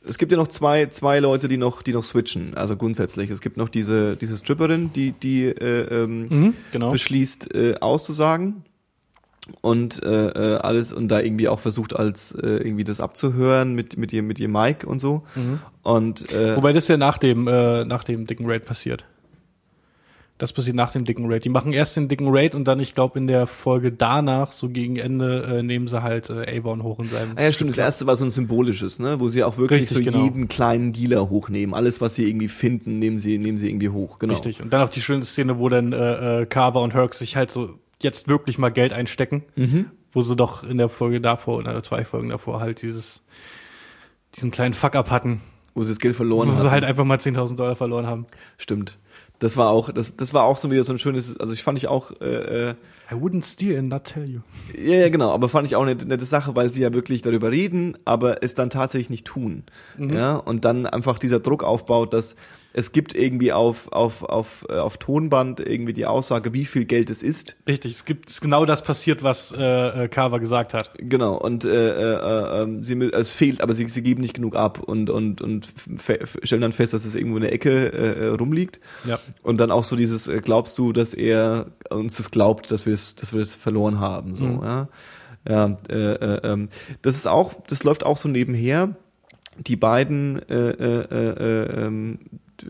es 0.03 0.17
gibt 0.17 0.33
ja 0.33 0.38
noch 0.38 0.49
zwei, 0.49 0.87
zwei 0.87 1.21
Leute, 1.21 1.49
die 1.49 1.59
noch, 1.59 1.83
die 1.83 1.93
noch 1.93 2.05
switchen, 2.05 2.55
also 2.55 2.75
grundsätzlich. 2.77 3.29
Es 3.29 3.43
gibt 3.43 3.59
noch 3.59 3.69
diese, 3.69 4.17
diese 4.17 4.38
Stripperin, 4.38 4.91
die, 4.95 5.12
die 5.12 5.45
äh, 5.45 6.05
ähm, 6.05 6.29
Mhm, 6.31 6.55
genau. 6.73 6.93
beschließt, 6.93 7.55
äh, 7.55 7.75
auszusagen 7.81 8.62
und 9.61 10.03
äh, 10.03 10.29
äh, 10.29 10.57
alles 10.61 10.95
und 10.95 11.09
da 11.09 11.21
irgendwie 11.21 11.49
auch 11.49 11.61
versucht, 11.61 11.95
als 11.95 12.33
äh, 12.33 12.47
irgendwie 12.47 12.85
das 12.85 13.01
abzuhören 13.01 13.75
mit, 13.75 13.99
mit 13.99 14.11
ihr, 14.14 14.23
mit 14.23 14.38
ihr 14.38 14.49
Mike 14.49 14.87
und 14.87 15.01
so. 15.01 15.25
Und 15.83 16.33
äh, 16.33 16.57
Wobei 16.57 16.73
das 16.73 16.88
ja 16.88 16.97
nach 16.97 17.19
dem, 17.19 17.47
äh, 17.47 17.85
nach 17.85 18.05
dem 18.05 18.27
dicken 18.27 18.47
Raid 18.47 18.64
passiert. 18.64 19.05
Das 20.38 20.53
passiert 20.53 20.77
nach 20.77 20.92
dem 20.92 21.05
dicken 21.05 21.27
Raid. 21.31 21.44
Die 21.44 21.48
machen 21.48 21.72
erst 21.72 21.96
den 21.96 22.07
dicken 22.07 22.29
Raid 22.31 22.55
und 22.55 22.64
dann, 22.66 22.79
ich 22.79 22.94
glaube, 22.94 23.18
in 23.18 23.27
der 23.27 23.48
Folge 23.48 23.90
danach, 23.90 24.53
so 24.53 24.68
gegen 24.68 24.94
Ende, 24.96 25.42
äh, 25.59 25.62
nehmen 25.64 25.88
sie 25.88 26.01
halt 26.03 26.31
äh, 26.31 26.59
Avon 26.59 26.85
hoch 26.85 27.01
in 27.01 27.09
seinem. 27.09 27.33
Ah 27.37 27.42
ja, 27.42 27.53
stimmt. 27.53 27.70
Das 27.70 27.79
erste 27.79 28.07
war 28.07 28.14
so 28.14 28.24
ein 28.24 28.31
symbolisches, 28.31 29.01
ne, 29.01 29.18
wo 29.18 29.29
sie 29.29 29.42
auch 29.42 29.59
wirklich 29.59 29.83
Richtig, 29.83 29.96
so 29.96 30.03
genau. 30.12 30.22
jeden 30.24 30.46
kleinen 30.46 30.92
Dealer 30.92 31.29
hochnehmen. 31.29 31.74
Alles, 31.74 32.01
was 32.01 32.14
sie 32.14 32.29
irgendwie 32.29 32.46
finden, 32.46 33.01
nehmen 33.01 33.18
sie, 33.18 33.37
nehmen 33.38 33.59
sie 33.59 33.68
irgendwie 33.68 33.88
hoch. 33.88 34.20
Genau. 34.20 34.33
Richtig. 34.35 34.62
Und 34.62 34.72
dann 34.72 34.81
auch 34.83 34.90
die 34.90 35.01
schöne 35.01 35.24
Szene, 35.24 35.59
wo 35.59 35.68
dann 35.68 35.92
äh, 35.92 36.42
äh, 36.42 36.46
Carver 36.46 36.83
und 36.83 36.94
Herc 36.94 37.14
sich 37.14 37.35
halt 37.37 37.51
so 37.51 37.77
jetzt 38.01 38.29
wirklich 38.29 38.59
mal 38.59 38.70
Geld 38.70 38.92
einstecken, 38.92 39.42
Mhm. 39.57 39.87
wo 40.12 40.20
sie 40.22 40.37
doch 40.37 40.62
in 40.62 40.79
der 40.79 40.88
Folge 40.88 41.20
davor 41.20 41.59
oder 41.59 41.83
zwei 41.83 42.05
Folgen 42.05 42.29
davor 42.29 42.61
halt 42.61 42.81
dieses 42.83 43.22
diesen 44.37 44.51
kleinen 44.53 44.74
Fuck-up 44.74 45.11
hatten, 45.11 45.40
Wo 45.74 45.83
sie 45.83 45.90
das 45.90 45.98
Geld 45.98 46.14
verloren 46.14 46.48
wo 46.48 46.53
sie 46.53 46.59
haben. 46.61 46.70
halt 46.70 46.85
einfach 46.85 47.05
mal 47.05 47.18
10.000 47.18 47.57
Dollar 47.57 47.74
verloren 47.77 48.07
haben. 48.07 48.27
Stimmt. 48.57 48.98
Das 49.38 49.57
war 49.57 49.70
auch, 49.70 49.92
das, 49.92 50.16
das 50.16 50.35
war 50.35 50.44
auch 50.44 50.57
so 50.57 50.70
wieder 50.70 50.83
so 50.85 50.92
ein 50.92 50.98
schönes, 50.98 51.38
also 51.38 51.53
ich 51.53 51.62
fand 51.62 51.79
ich 51.79 51.87
auch, 51.87 52.11
äh, 52.20 52.70
äh, 52.70 52.74
I 53.11 53.14
wouldn't 53.14 53.44
steal 53.44 53.79
and 53.79 53.88
not 53.88 54.05
tell 54.05 54.25
you. 54.29 54.40
ja, 54.77 54.97
ja, 54.97 55.09
genau, 55.09 55.31
aber 55.33 55.49
fand 55.49 55.66
ich 55.66 55.77
auch 55.77 55.83
eine 55.83 55.94
nette 55.94 56.27
Sache, 56.27 56.55
weil 56.57 56.73
sie 56.73 56.83
ja 56.83 56.92
wirklich 56.92 57.23
darüber 57.23 57.51
reden, 57.51 57.97
aber 58.05 58.42
es 58.42 58.55
dann 58.55 58.68
tatsächlich 58.68 59.09
nicht 59.09 59.27
tun. 59.27 59.62
Ja, 59.99 60.37
und 60.37 60.64
dann 60.64 60.85
einfach 60.87 61.18
dieser 61.18 61.40
Druck 61.40 61.64
aufbaut, 61.64 62.12
dass 62.12 62.37
es 62.75 62.92
gibt 62.92 63.14
irgendwie 63.14 63.51
auf, 63.53 63.90
auf, 63.92 64.23
auf, 64.23 64.66
äh, 64.68 64.75
auf 64.75 64.99
Tonband 64.99 65.59
irgendwie 65.59 65.94
die 65.94 66.05
Aussage, 66.05 66.53
wie 66.53 66.66
viel 66.66 66.85
Geld 66.85 67.09
es 67.09 67.23
ist. 67.23 67.57
Richtig, 67.66 67.92
es 67.92 68.05
gibt 68.05 68.29
es 68.29 68.35
ist 68.35 68.40
genau 68.42 68.66
das 68.66 68.85
passiert, 68.85 69.23
was 69.23 69.53
äh, 69.57 70.05
äh, 70.05 70.09
Carver 70.09 70.38
gesagt 70.38 70.75
hat. 70.75 70.92
Genau, 70.99 71.38
und 71.38 71.64
äh, 71.64 71.71
äh, 71.71 72.62
äh, 72.62 72.85
sie, 72.85 72.94
mü- 72.94 73.12
es 73.12 73.31
fehlt, 73.31 73.62
aber 73.62 73.73
sie, 73.73 73.88
sie 73.88 74.03
geben 74.03 74.21
nicht 74.21 74.35
genug 74.35 74.55
ab 74.55 74.81
und, 74.81 75.09
und, 75.09 75.40
und 75.40 75.66
stellen 76.44 76.61
dann 76.61 76.75
fest, 76.75 76.92
dass 76.92 77.07
es 77.07 77.14
irgendwo 77.14 77.38
in 77.38 77.42
der 77.42 77.53
Ecke 77.55 78.37
rumliegt. 78.38 78.81
Ja. 79.07 79.18
Und 79.42 79.59
dann 79.59 79.71
auch 79.71 79.85
so 79.85 79.97
dieses, 79.97 80.31
glaubst 80.44 80.77
du, 80.79 80.92
dass 80.92 81.14
er 81.14 81.68
uns 81.90 82.18
das 82.18 82.31
glaubt, 82.31 82.71
dass 82.71 82.85
wir 82.85 82.97
es, 82.98 83.14
dass 83.16 83.32
wir 83.32 83.40
es 83.40 83.54
verloren 83.54 83.98
haben, 84.00 84.34
so, 84.37 84.44
Mhm. 84.44 84.62
ja. 84.64 84.88
Ja, 85.48 85.78
äh, 85.88 85.94
äh, 85.94 86.40
ähm, 86.52 86.68
das 87.00 87.14
ist 87.16 87.26
auch, 87.26 87.54
das 87.68 87.82
läuft 87.84 88.04
auch 88.04 88.18
so 88.18 88.28
nebenher. 88.28 88.96
Die 89.66 89.76
beiden 89.76 90.42
äh, 90.48 90.70
äh, 90.70 91.04
äh, 91.11 91.87
ähm, 91.87 92.18
d- 92.61 92.66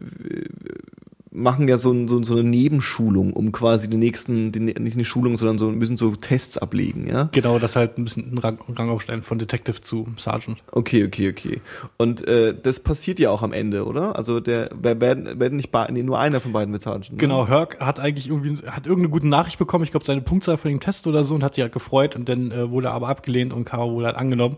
machen 1.30 1.68
ja 1.68 1.76
so, 1.76 1.92
ein, 1.92 2.08
so, 2.08 2.22
so 2.22 2.34
eine 2.34 2.48
Nebenschulung, 2.48 3.32
um 3.32 3.52
quasi 3.52 3.88
die 3.90 3.96
nächsten, 3.96 4.52
die, 4.52 4.60
nicht 4.60 4.96
eine 4.96 5.04
Schulung, 5.04 5.36
sondern 5.36 5.58
so 5.58 5.70
müssen 5.70 5.96
so 5.96 6.14
Tests 6.16 6.58
ablegen, 6.58 7.06
ja. 7.06 7.28
Genau, 7.32 7.58
das 7.58 7.76
halt 7.76 7.98
ein 7.98 8.04
bisschen 8.04 8.32
ein 8.32 8.38
Rang, 8.38 8.58
Rang 8.74 8.88
aufstellen 8.90 9.22
von 9.22 9.38
Detective 9.38 9.80
zu 9.80 10.06
Sergeant. 10.16 10.62
Okay, 10.72 11.04
okay, 11.04 11.30
okay. 11.30 11.60
Und 11.96 12.26
äh, 12.26 12.54
das 12.60 12.80
passiert 12.80 13.18
ja 13.18 13.30
auch 13.30 13.42
am 13.42 13.52
Ende, 13.52 13.84
oder? 13.86 14.16
Also 14.16 14.40
der 14.40 14.70
wer- 14.80 15.00
werden, 15.00 15.38
werden 15.38 15.56
nicht 15.56 15.70
nee, 15.90 16.02
nur 16.02 16.18
einer 16.18 16.40
von 16.40 16.52
beiden 16.52 16.72
mit 16.72 16.82
Sergeant. 16.82 17.12
Ne? 17.12 17.18
Genau, 17.18 17.46
Herc 17.46 17.78
hat 17.80 18.00
eigentlich 18.00 18.28
irgendwie, 18.28 18.66
hat 18.66 18.86
irgendeine 18.86 19.10
gute 19.10 19.28
Nachricht 19.28 19.58
bekommen, 19.58 19.84
ich 19.84 19.90
glaube 19.90 20.06
seine 20.06 20.22
Punktzahl 20.22 20.56
von 20.56 20.70
dem 20.70 20.80
Test 20.80 21.06
oder 21.06 21.24
so 21.24 21.34
und 21.34 21.42
hat 21.42 21.56
die 21.56 21.62
halt 21.62 21.72
gefreut 21.72 22.16
und 22.16 22.28
dann 22.28 22.50
äh, 22.50 22.70
wurde 22.70 22.88
er 22.88 22.94
aber 22.94 23.08
abgelehnt 23.08 23.52
und 23.52 23.64
Carver 23.64 23.92
wurde 23.92 24.06
halt 24.06 24.16
angenommen. 24.16 24.56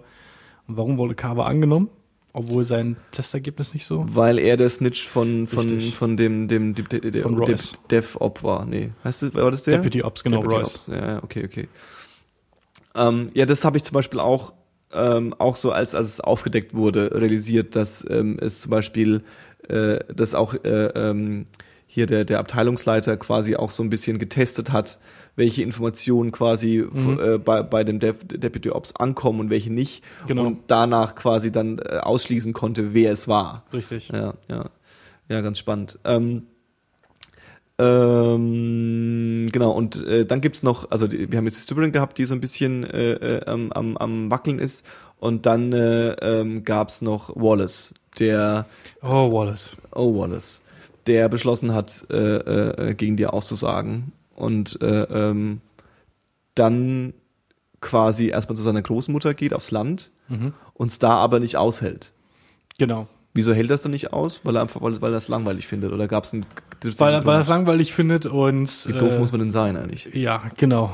Und 0.69 0.77
warum 0.77 0.99
wurde 0.99 1.15
Carver 1.15 1.47
angenommen? 1.47 1.89
Obwohl 2.33 2.65
sein 2.65 2.97
Testergebnis 3.11 3.75
nicht 3.75 3.87
so. 3.87 4.05
Weil 4.09 4.39
er 4.39 4.57
der 4.57 4.69
Snitch 4.69 5.09
von 5.09 5.49
von 5.49 5.69
Richtig. 5.69 5.97
von 5.97 6.17
dem 6.17 6.47
dem, 6.47 6.75
dem, 6.75 6.89
dem, 6.89 7.11
dem, 7.11 7.23
Von 7.23 7.37
Royce. 7.37 7.73
DevOp 7.91 8.43
war. 8.45 8.65
Nee, 8.65 8.91
heißt 9.03 9.23
das, 9.23 9.35
war 9.35 9.51
das 9.51 9.65
der? 9.65 9.79
Deputy 9.79 10.03
Ops, 10.03 10.23
genau, 10.23 10.37
Deputy 10.37 10.57
Royce. 10.57 10.75
Ops. 10.77 10.87
Ja, 10.87 11.07
ja, 11.15 11.23
okay, 11.25 11.45
okay. 11.45 11.69
Ähm, 12.95 13.31
ja, 13.35 13.47
das 13.47 13.65
habe 13.65 13.77
ich 13.77 13.83
zum 13.83 13.95
Beispiel 13.95 14.21
auch 14.21 14.53
ähm, 14.93 15.35
auch 15.39 15.57
so 15.57 15.73
als 15.73 15.95
als 15.95 16.07
es 16.07 16.21
aufgedeckt 16.21 16.75
wurde 16.75 17.11
realisiert, 17.13 17.75
dass 17.75 18.07
ähm, 18.09 18.39
es 18.41 18.61
zum 18.61 18.71
Beispiel 18.71 19.23
äh, 19.69 19.99
dass 20.15 20.35
auch 20.35 20.55
äh, 20.55 20.87
ähm, 20.95 21.47
hier 21.93 22.07
der 22.07 22.25
der 22.25 22.39
Abteilungsleiter 22.39 23.17
quasi 23.17 23.57
auch 23.57 23.73
so 23.73 23.83
ein 23.83 23.91
bisschen 23.91 24.19
getestet 24.21 24.71
hat, 24.71 24.99
welche 25.35 25.63
Informationen 25.63 26.31
quasi 26.31 26.85
Mhm. 26.89 27.19
äh, 27.21 27.39
bei 27.39 27.63
bei 27.65 27.83
dem 27.83 27.99
Dev, 27.99 28.19
Deputy 28.25 28.71
Ops 28.71 28.95
ankommen 28.95 29.41
und 29.41 29.51
welche 29.51 29.73
nicht 29.73 30.05
Genau. 30.29 30.47
und 30.47 30.59
danach 30.69 31.17
quasi 31.17 31.51
dann 31.51 31.79
äh, 31.81 31.99
ausschließen 31.99 32.53
konnte, 32.53 32.95
wer 32.95 33.13
es 33.13 33.27
war. 33.27 33.65
Richtig. 33.73 34.09
Ja, 34.13 34.35
ja. 34.49 34.67
Ja, 35.29 35.41
ganz 35.41 35.59
spannend. 35.59 35.99
Ähm, 36.05 36.45
ähm, 37.79 39.49
genau, 39.53 39.71
und 39.73 40.05
äh, 40.07 40.25
dann 40.27 40.41
gibt's 40.41 40.63
noch, 40.63 40.91
also 40.91 41.07
die, 41.07 41.31
wir 41.31 41.39
haben 41.39 41.45
jetzt 41.47 41.57
die 41.59 41.63
Stubberin 41.63 41.93
gehabt, 41.93 42.19
die 42.19 42.25
so 42.25 42.35
ein 42.35 42.41
bisschen 42.41 42.85
äh, 42.85 43.13
äh, 43.13 43.45
am, 43.47 43.73
am, 43.73 43.97
am 43.97 44.31
Wackeln 44.31 44.59
ist. 44.59 44.85
Und 45.19 45.45
dann 45.47 45.73
äh, 45.73 46.13
ähm, 46.23 46.65
gab's 46.65 47.03
noch 47.03 47.35
Wallace, 47.37 47.95
der, 48.19 48.67
Oh, 49.03 49.31
Wallace. 49.33 49.77
oh 49.95 50.19
Wallace, 50.19 50.63
der 51.07 51.29
beschlossen 51.29 51.75
hat, 51.75 52.07
äh, 52.11 52.17
äh, 52.91 52.95
gegen 52.95 53.17
die 53.17 53.27
auszusagen. 53.27 54.13
Und 54.35 54.81
äh, 54.83 55.03
ähm, 55.05 55.61
dann 56.55 57.15
quasi 57.81 58.29
erstmal 58.29 58.57
zu 58.57 58.63
seiner 58.63 58.83
Großmutter 58.83 59.35
geht 59.35 59.55
aufs 59.55 59.71
Land 59.71 60.11
uns 60.75 61.01
da 61.01 61.11
aber 61.15 61.41
nicht 61.41 61.57
aushält. 61.57 62.13
Genau. 62.79 63.09
Wieso 63.35 63.53
hält 63.53 63.69
das 63.69 63.83
dann 63.83 63.91
nicht 63.91 64.13
aus? 64.13 64.45
Weil 64.45 64.55
er 64.57 64.63
einfach, 64.63 64.81
weil, 64.81 65.01
weil 65.03 65.13
er 65.13 65.19
es 65.19 65.27
langweilig 65.27 65.67
findet? 65.67 65.93
Oder 65.93 66.07
gab 66.07 66.23
es 66.23 66.33
einen 66.33 66.47
Weil, 66.99 67.15
er- 67.15 67.27
weil 67.27 67.35
er 67.35 67.41
es 67.41 67.49
langweilig 67.49 67.93
findet 67.93 68.27
und 68.27 68.87
Wie 68.89 68.93
doof 68.93 69.15
äh, 69.15 69.19
muss 69.19 69.33
man 69.33 69.41
denn 69.41 69.51
sein 69.51 69.77
eigentlich? 69.77 70.09
Ja, 70.15 70.43
genau. 70.57 70.93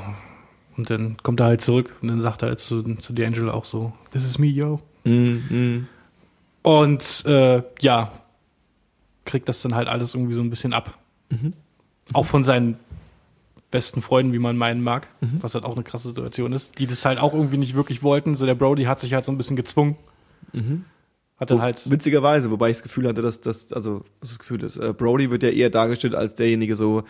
Und 0.78 0.88
dann 0.88 1.18
kommt 1.22 1.40
er 1.40 1.46
halt 1.46 1.60
zurück 1.60 1.94
und 2.00 2.08
dann 2.08 2.20
sagt 2.20 2.40
er 2.42 2.48
halt 2.48 2.60
zu, 2.60 2.82
zu 2.94 3.12
D'Angelo 3.12 3.50
auch 3.50 3.66
so, 3.66 3.92
this 4.12 4.24
is 4.24 4.38
me, 4.38 4.46
yo. 4.46 4.80
Mm, 5.04 5.10
mm. 5.50 5.88
Und 6.62 7.24
äh, 7.26 7.62
ja, 7.80 8.12
kriegt 9.26 9.48
das 9.48 9.60
dann 9.60 9.74
halt 9.74 9.88
alles 9.88 10.14
irgendwie 10.14 10.34
so 10.34 10.40
ein 10.40 10.48
bisschen 10.50 10.72
ab. 10.72 10.98
Auch 12.12 12.24
von 12.26 12.44
seinen 12.44 12.78
besten 13.70 14.00
Freunden, 14.00 14.32
wie 14.32 14.38
man 14.38 14.56
meinen 14.56 14.80
mag, 14.82 15.08
was 15.40 15.54
halt 15.54 15.64
auch 15.64 15.74
eine 15.74 15.82
krasse 15.82 16.08
Situation 16.08 16.52
ist, 16.52 16.78
die 16.78 16.86
das 16.86 17.04
halt 17.04 17.18
auch 17.18 17.34
irgendwie 17.34 17.58
nicht 17.58 17.74
wirklich 17.74 18.02
wollten. 18.02 18.36
So 18.36 18.46
der 18.46 18.54
Brody 18.54 18.84
hat 18.84 19.00
sich 19.00 19.12
halt 19.12 19.24
so 19.24 19.32
ein 19.32 19.36
bisschen 19.36 19.56
gezwungen. 19.56 19.96
Hat 21.38 21.50
dann 21.50 21.60
halt, 21.60 21.90
Witzigerweise, 21.90 22.50
wobei 22.50 22.70
ich 22.70 22.78
das 22.78 22.82
Gefühl 22.82 23.06
hatte, 23.06 23.20
dass 23.20 23.42
das, 23.42 23.72
also 23.72 24.04
das 24.20 24.38
Gefühl 24.38 24.62
ist, 24.64 24.78
äh, 24.78 24.94
Brody 24.94 25.30
wird 25.30 25.42
ja 25.42 25.50
eher 25.50 25.68
dargestellt 25.68 26.14
als 26.14 26.34
derjenige 26.34 26.76
so, 26.76 27.02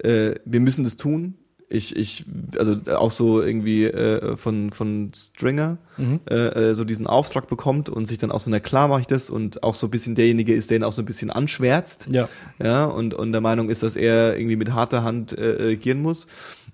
äh, 0.00 0.36
wir 0.44 0.60
müssen 0.60 0.84
das 0.84 0.96
tun. 0.96 1.34
Ich, 1.74 1.96
ich, 1.96 2.24
also 2.58 2.76
auch 2.94 3.10
so 3.10 3.42
irgendwie 3.42 3.84
äh, 3.84 4.36
von 4.36 4.70
von 4.70 5.10
Stringer 5.14 5.78
äh, 5.98 6.34
äh, 6.34 6.74
so 6.74 6.84
diesen 6.84 7.06
Auftrag 7.06 7.48
bekommt 7.48 7.88
und 7.88 8.06
sich 8.06 8.18
dann 8.18 8.32
auch 8.32 8.40
so, 8.40 8.50
na 8.50 8.60
klar 8.60 8.88
mache 8.88 9.02
ich 9.02 9.06
das 9.06 9.30
und 9.30 9.62
auch 9.62 9.74
so 9.74 9.86
ein 9.86 9.90
bisschen 9.90 10.14
derjenige 10.14 10.54
ist, 10.54 10.70
der 10.70 10.78
ihn 10.78 10.84
auch 10.84 10.92
so 10.92 11.02
ein 11.02 11.06
bisschen 11.06 11.30
anschwärzt. 11.30 12.08
ja, 12.10 12.28
ja, 12.62 12.84
und, 12.84 13.14
und 13.14 13.32
der 13.32 13.40
Meinung 13.40 13.68
ist, 13.68 13.82
dass 13.82 13.96
er 13.96 14.36
irgendwie 14.36 14.56
mit 14.56 14.72
harter 14.72 15.04
Hand 15.04 15.32
äh, 15.32 15.44
regieren 15.44 16.02
muss. 16.02 16.26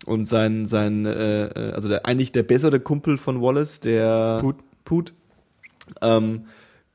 Und 0.07 0.27
sein, 0.27 0.65
sein, 0.65 1.05
äh, 1.05 1.47
äh, 1.47 1.73
also 1.73 1.89
der 1.89 2.07
eigentlich 2.07 2.33
der 2.33 2.43
bessere 2.43 2.81
Kumpel 2.81 3.19
von 3.19 3.43
Wallace, 3.43 3.81
der 3.81 4.39
Put. 4.41 4.57
Put 4.85 5.13
ähm, 6.01 6.47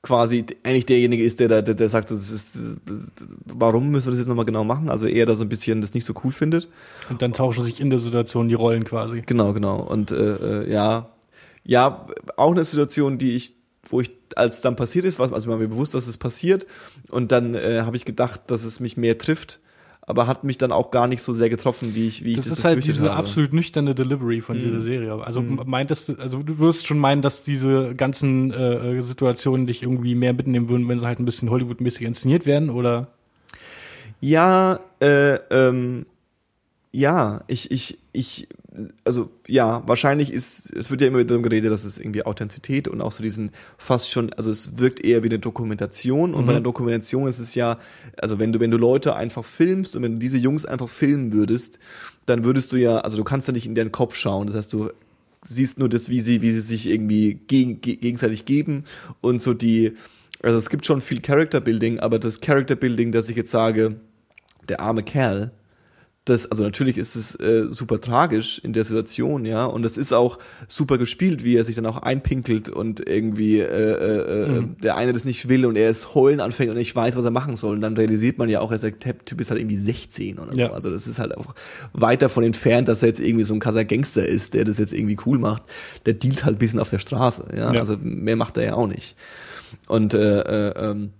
quasi 0.05 0.45
eigentlich 0.63 0.85
derjenige 0.85 1.23
ist, 1.23 1.39
der 1.39 1.47
da, 1.47 1.61
der, 1.63 1.73
der 1.73 1.89
sagt, 1.89 2.11
das 2.11 2.29
ist, 2.29 2.55
das, 2.85 3.11
warum 3.45 3.89
müssen 3.89 4.05
wir 4.05 4.11
das 4.11 4.19
jetzt 4.19 4.27
nochmal 4.27 4.45
genau 4.45 4.63
machen? 4.63 4.87
Also 4.87 5.07
er 5.07 5.25
da 5.25 5.35
so 5.35 5.43
ein 5.43 5.49
bisschen 5.49 5.81
das 5.81 5.95
nicht 5.95 6.05
so 6.05 6.13
cool 6.23 6.31
findet. 6.31 6.69
und 7.09 7.23
dann 7.23 7.33
tauschen 7.33 7.63
sich 7.63 7.81
in 7.81 7.89
der 7.89 7.97
Situation 7.97 8.47
die 8.47 8.53
Rollen 8.53 8.83
quasi. 8.83 9.23
Genau, 9.25 9.51
genau. 9.53 9.81
Und 9.81 10.11
äh, 10.11 10.61
äh, 10.61 10.71
ja, 10.71 11.09
ja, 11.63 12.05
auch 12.37 12.51
eine 12.51 12.63
Situation, 12.63 13.17
die 13.17 13.35
ich, 13.35 13.55
wo 13.89 13.99
ich, 13.99 14.11
als 14.35 14.61
dann 14.61 14.75
passiert 14.75 15.05
ist, 15.05 15.17
was, 15.17 15.33
also 15.33 15.49
war 15.49 15.57
mir 15.57 15.67
bewusst, 15.67 15.95
dass 15.95 16.05
es 16.05 16.17
passiert, 16.17 16.67
und 17.09 17.31
dann 17.31 17.55
äh, 17.55 17.81
habe 17.81 17.97
ich 17.97 18.05
gedacht, 18.05 18.41
dass 18.47 18.63
es 18.63 18.79
mich 18.79 18.97
mehr 18.97 19.17
trifft, 19.17 19.59
aber 20.07 20.27
hat 20.27 20.43
mich 20.43 20.57
dann 20.57 20.71
auch 20.71 20.91
gar 20.91 21.07
nicht 21.07 21.21
so 21.21 21.33
sehr 21.33 21.49
getroffen, 21.49 21.95
wie 21.95 22.07
ich, 22.07 22.23
wie 22.23 22.35
Das 22.35 22.45
ich 22.45 22.51
ist 22.51 22.63
halt 22.63 22.85
diese 22.85 23.05
habe. 23.05 23.13
absolut 23.15 23.53
nüchterne 23.53 23.95
Delivery 23.95 24.41
von 24.41 24.59
dieser 24.59 24.81
Serie. 24.81 25.13
Also 25.23 25.41
Mhm. 25.41 25.61
meintest 25.65 26.09
du, 26.09 26.15
also 26.15 26.43
du 26.43 26.59
wirst 26.59 26.85
schon 26.85 26.99
meinen, 26.99 27.21
dass 27.21 27.41
diese 27.41 27.93
ganzen 27.95 28.51
äh, 28.51 29.01
Situationen 29.01 29.65
dich 29.67 29.81
irgendwie 29.83 30.13
mehr 30.15 30.33
mitnehmen 30.33 30.69
würden, 30.69 30.87
wenn 30.87 30.99
sie 30.99 31.05
halt 31.07 31.19
ein 31.19 31.25
bisschen 31.25 31.49
Hollywood-mäßig 31.49 32.05
inszeniert 32.05 32.45
werden, 32.45 32.69
oder? 32.69 33.07
Ja, 34.21 34.79
äh, 35.01 35.35
ähm, 35.51 36.05
ja, 36.91 37.43
ich, 37.47 37.71
ich, 37.71 37.97
ich, 38.13 38.47
also 39.03 39.29
ja, 39.47 39.83
wahrscheinlich 39.87 40.31
ist, 40.31 40.73
es 40.75 40.91
wird 40.91 41.01
ja 41.01 41.07
immer 41.07 41.19
wieder 41.19 41.29
darum 41.29 41.43
geredet, 41.43 41.71
dass 41.71 41.83
es 41.83 41.97
irgendwie 41.97 42.25
Authentizität 42.25 42.87
und 42.87 43.01
auch 43.01 43.11
so 43.11 43.23
diesen 43.23 43.51
fast 43.77 44.11
schon, 44.11 44.33
also 44.33 44.51
es 44.51 44.77
wirkt 44.77 45.03
eher 45.03 45.23
wie 45.23 45.29
eine 45.29 45.39
Dokumentation. 45.39 46.33
Und 46.33 46.45
bei 46.45 46.51
einer 46.53 46.61
Dokumentation 46.61 47.27
ist 47.27 47.39
es 47.39 47.55
ja, 47.55 47.77
also 48.17 48.39
wenn 48.39 48.51
du, 48.53 48.59
wenn 48.59 48.71
du 48.71 48.77
Leute 48.77 49.15
einfach 49.15 49.45
filmst 49.45 49.95
und 49.95 50.03
wenn 50.03 50.13
du 50.13 50.19
diese 50.19 50.37
Jungs 50.37 50.65
einfach 50.65 50.89
filmen 50.89 51.33
würdest, 51.33 51.79
dann 52.25 52.43
würdest 52.43 52.71
du 52.71 52.77
ja, 52.77 52.97
also 52.97 53.17
du 53.17 53.23
kannst 53.23 53.47
ja 53.47 53.53
nicht 53.53 53.65
in 53.65 53.75
deren 53.75 53.91
Kopf 53.91 54.15
schauen, 54.15 54.47
das 54.47 54.55
heißt, 54.55 54.73
du 54.73 54.89
siehst 55.45 55.77
nur 55.77 55.89
das, 55.89 56.09
wie 56.09 56.21
sie, 56.21 56.41
wie 56.41 56.51
sie 56.51 56.61
sich 56.61 56.87
irgendwie 56.87 57.35
gegen, 57.47 57.81
ge- 57.81 57.97
gegenseitig 57.97 58.45
geben 58.45 58.85
und 59.21 59.41
so 59.41 59.53
die, 59.53 59.93
also 60.41 60.57
es 60.57 60.69
gibt 60.69 60.85
schon 60.85 61.01
viel 61.01 61.21
Character 61.21 61.61
Building, 61.61 61.99
aber 61.99 62.17
das 62.17 62.41
Character 62.41 62.75
Building, 62.75 63.11
dass 63.11 63.29
ich 63.29 63.37
jetzt 63.37 63.51
sage, 63.51 63.97
der 64.67 64.79
arme 64.79 65.03
Kerl, 65.03 65.51
das, 66.25 66.49
also 66.49 66.63
natürlich 66.63 66.97
ist 66.97 67.15
es 67.15 67.35
äh, 67.39 67.67
super 67.69 68.01
tragisch 68.01 68.57
in 68.57 68.73
der 68.73 68.83
Situation, 68.83 69.45
ja, 69.45 69.65
und 69.65 69.85
es 69.85 69.95
ist 69.95 70.11
auch 70.11 70.39
super 70.67 70.97
gespielt, 70.97 71.43
wie 71.43 71.55
er 71.55 71.63
sich 71.63 71.75
dann 71.75 71.85
auch 71.85 71.97
einpinkelt 71.97 72.67
und 72.67 73.07
irgendwie 73.07 73.59
äh, 73.59 73.63
äh, 73.63 74.57
äh, 74.57 74.63
der 74.81 74.97
eine 74.97 75.13
das 75.13 75.23
nicht 75.23 75.47
will 75.49 75.67
und 75.67 75.75
er 75.75 75.91
es 75.91 76.15
heulen 76.15 76.39
anfängt 76.39 76.71
und 76.71 76.77
nicht 76.77 76.95
weiß, 76.95 77.15
was 77.15 77.23
er 77.23 77.29
machen 77.29 77.55
soll. 77.55 77.75
Und 77.75 77.81
dann 77.81 77.95
realisiert 77.95 78.39
man 78.39 78.49
ja 78.49 78.61
auch, 78.61 78.71
er 78.71 78.79
sagt, 78.79 79.05
der 79.05 79.19
Typ 79.19 79.39
ist 79.39 79.51
halt 79.51 79.59
irgendwie 79.59 79.77
16 79.77 80.39
oder 80.39 80.51
so. 80.51 80.57
Ja. 80.57 80.71
Also 80.71 80.89
das 80.89 81.05
ist 81.05 81.19
halt 81.19 81.37
auch 81.37 81.53
weit 81.93 82.23
davon 82.23 82.43
entfernt, 82.43 82.87
dass 82.87 83.03
er 83.03 83.09
jetzt 83.09 83.19
irgendwie 83.19 83.43
so 83.43 83.53
ein 83.53 83.59
krasser 83.59 83.85
Gangster 83.85 84.25
ist, 84.25 84.55
der 84.55 84.65
das 84.65 84.79
jetzt 84.79 84.93
irgendwie 84.93 85.17
cool 85.27 85.37
macht. 85.37 85.61
Der 86.07 86.13
dealt 86.13 86.43
halt 86.43 86.55
ein 86.55 86.59
bisschen 86.59 86.79
auf 86.79 86.89
der 86.89 86.99
Straße, 86.99 87.49
ja. 87.55 87.71
Ja. 87.71 87.79
Also 87.79 87.97
mehr 88.01 88.35
macht 88.35 88.57
er 88.57 88.63
ja 88.63 88.73
auch 88.73 88.87
nicht. 88.87 89.15
Und 89.87 90.15
äh, 90.15 90.41
äh, 90.41 90.89
ähm, 90.89 91.11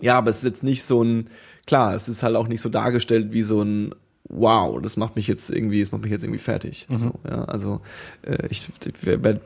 ja, 0.00 0.16
aber 0.16 0.30
es 0.30 0.38
ist 0.38 0.44
jetzt 0.44 0.62
nicht 0.62 0.84
so 0.84 1.02
ein, 1.02 1.28
klar, 1.66 1.96
es 1.96 2.08
ist 2.08 2.22
halt 2.22 2.36
auch 2.36 2.46
nicht 2.46 2.60
so 2.60 2.68
dargestellt 2.68 3.32
wie 3.32 3.42
so 3.42 3.60
ein 3.60 3.94
Wow, 4.30 4.80
das 4.80 4.96
macht 4.96 5.16
mich 5.16 5.28
jetzt 5.28 5.50
irgendwie, 5.50 5.80
das 5.80 5.92
macht 5.92 6.02
mich 6.02 6.10
jetzt 6.10 6.24
irgendwie 6.24 6.40
fertig. 6.40 6.86
So, 6.90 7.12
ja, 7.28 7.44
also 7.44 7.82
äh, 8.22 8.46
ich, 8.48 8.66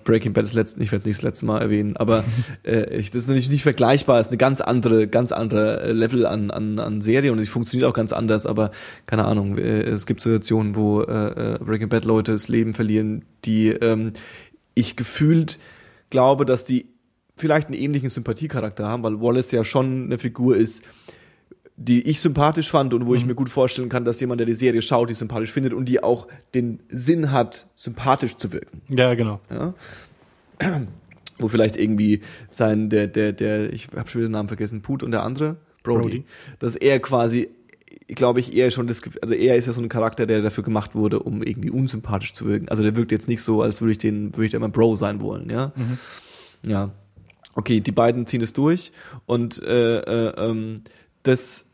Breaking 0.05 0.33
Bad 0.33 0.45
das 0.45 0.53
letzte, 0.53 0.81
ich 0.81 0.93
werde 0.93 1.09
nicht 1.09 1.19
das 1.19 1.23
letzte 1.25 1.47
Mal 1.47 1.61
erwähnen, 1.61 1.97
aber 1.97 2.23
äh, 2.63 2.97
ich, 2.97 3.11
das 3.11 3.23
ist 3.23 3.27
natürlich 3.27 3.51
nicht 3.51 3.65
vergleichbar, 3.65 4.21
es 4.21 4.29
ist 4.29 4.31
eine 4.31 4.39
ganz 4.39 4.61
andere, 4.61 5.09
ganz 5.09 5.33
andere 5.33 5.83
äh, 5.83 5.93
Level 5.93 6.27
an, 6.27 6.53
an, 6.53 6.79
an 6.79 7.03
Serie 7.03 7.33
und 7.33 7.41
die 7.41 7.47
funktioniert 7.47 7.91
auch 7.91 7.95
ganz 7.95 8.13
anders, 8.13 8.47
aber 8.47 8.71
keine 9.07 9.25
Ahnung, 9.25 9.59
äh, 9.59 9.81
es 9.81 10.07
gibt 10.07 10.21
Situationen, 10.21 10.77
wo 10.77 11.03
äh, 11.03 11.55
äh, 11.55 11.59
Breaking 11.59 11.89
Bad 11.89 12.05
Leute 12.05 12.31
das 12.31 12.47
Leben 12.47 12.73
verlieren, 12.73 13.25
die 13.45 13.71
ähm, 13.71 14.13
ich 14.75 14.95
gefühlt 14.95 15.59
glaube, 16.09 16.47
dass 16.47 16.65
die 16.65 16.87
vielleicht 17.37 17.67
einen 17.67 17.77
ähnlichen 17.77 18.11
Sympathiecharakter 18.11 18.87
haben, 18.87 19.03
weil 19.03 19.21
Wallace 19.21 19.51
ja 19.51 19.65
schon 19.65 20.05
eine 20.05 20.19
Figur 20.19 20.57
ist, 20.57 20.85
die 21.81 22.03
ich 22.03 22.19
sympathisch 22.19 22.71
fand 22.71 22.93
und 22.93 23.07
wo 23.07 23.15
ich 23.15 23.25
mir 23.25 23.37
gut 23.37 23.49
vorstellen 23.49 23.89
kann, 23.89 24.05
dass 24.05 24.19
jemand, 24.21 24.41
der 24.41 24.47
die 24.47 24.55
Serie 24.55 24.83
schaut, 24.83 25.11
die 25.11 25.15
sympathisch 25.15 25.53
findet 25.53 25.73
und 25.73 25.85
die 25.85 26.03
auch 26.03 26.27
den 26.53 26.81
Sinn 26.89 27.31
hat, 27.31 27.69
sympathisch 27.77 28.37
zu 28.37 28.53
wirken. 28.53 28.83
Ja, 28.89 29.15
genau. 29.15 29.41
Ja? 29.49 29.75
Wo 31.39 31.47
vielleicht 31.47 31.77
irgendwie 31.77 32.23
sein, 32.51 32.91
der, 32.91 33.07
der, 33.07 33.33
der, 33.33 33.73
ich 33.73 33.89
habe 33.95 34.11
schon 34.11 34.21
wieder 34.21 34.29
den 34.29 34.33
Namen 34.33 34.49
vergessen, 34.49 34.83
Put 34.83 35.05
und 35.05 35.13
der 35.13 35.23
andere, 35.23 35.57
Brody, 35.85 36.03
Brody. 36.03 36.25
dass 36.59 36.75
er 36.75 36.99
quasi, 36.99 37.49
glaube 38.09 38.41
ich, 38.41 38.57
eher 38.57 38.73
schon 38.73 38.89
das, 38.89 39.01
also 39.23 39.35
er 39.35 39.55
ist 39.55 39.67
ja 39.67 39.73
so 39.73 39.81
ein 39.81 39.89
Charakter, 39.89 40.27
der 40.27 40.43
dafür 40.43 40.65
gemacht 40.65 40.97
wurde, 40.97 41.21
um 41.21 41.45
irgendwie 41.45 41.71
unsympathisch 41.71 42.33
zu 42.33 42.47
wirken. 42.47 42.69
Also 42.71 42.83
der 42.83 42.97
wirkt 42.97 43.13
jetzt 43.13 43.29
nicht 43.29 43.41
so, 43.41 43.63
als 43.63 43.81
würde 43.81 43.93
ich 43.93 43.99
den, 43.99 44.35
würde 44.35 44.47
ich 44.47 44.51
da 44.51 44.57
immer 44.57 44.69
Bro 44.69 44.97
sein 44.97 45.21
wollen, 45.21 45.49
ja. 45.49 45.73
Ja. 46.65 46.91
Okay, 47.55 47.81
die 47.81 47.93
beiden 47.93 48.27
ziehen 48.27 48.41
es 48.41 48.53
durch 48.53 48.91
und 49.27 49.63
äh, 49.63 50.01
äh, 50.01 50.35
ähm, 50.37 50.81
das 51.23 51.67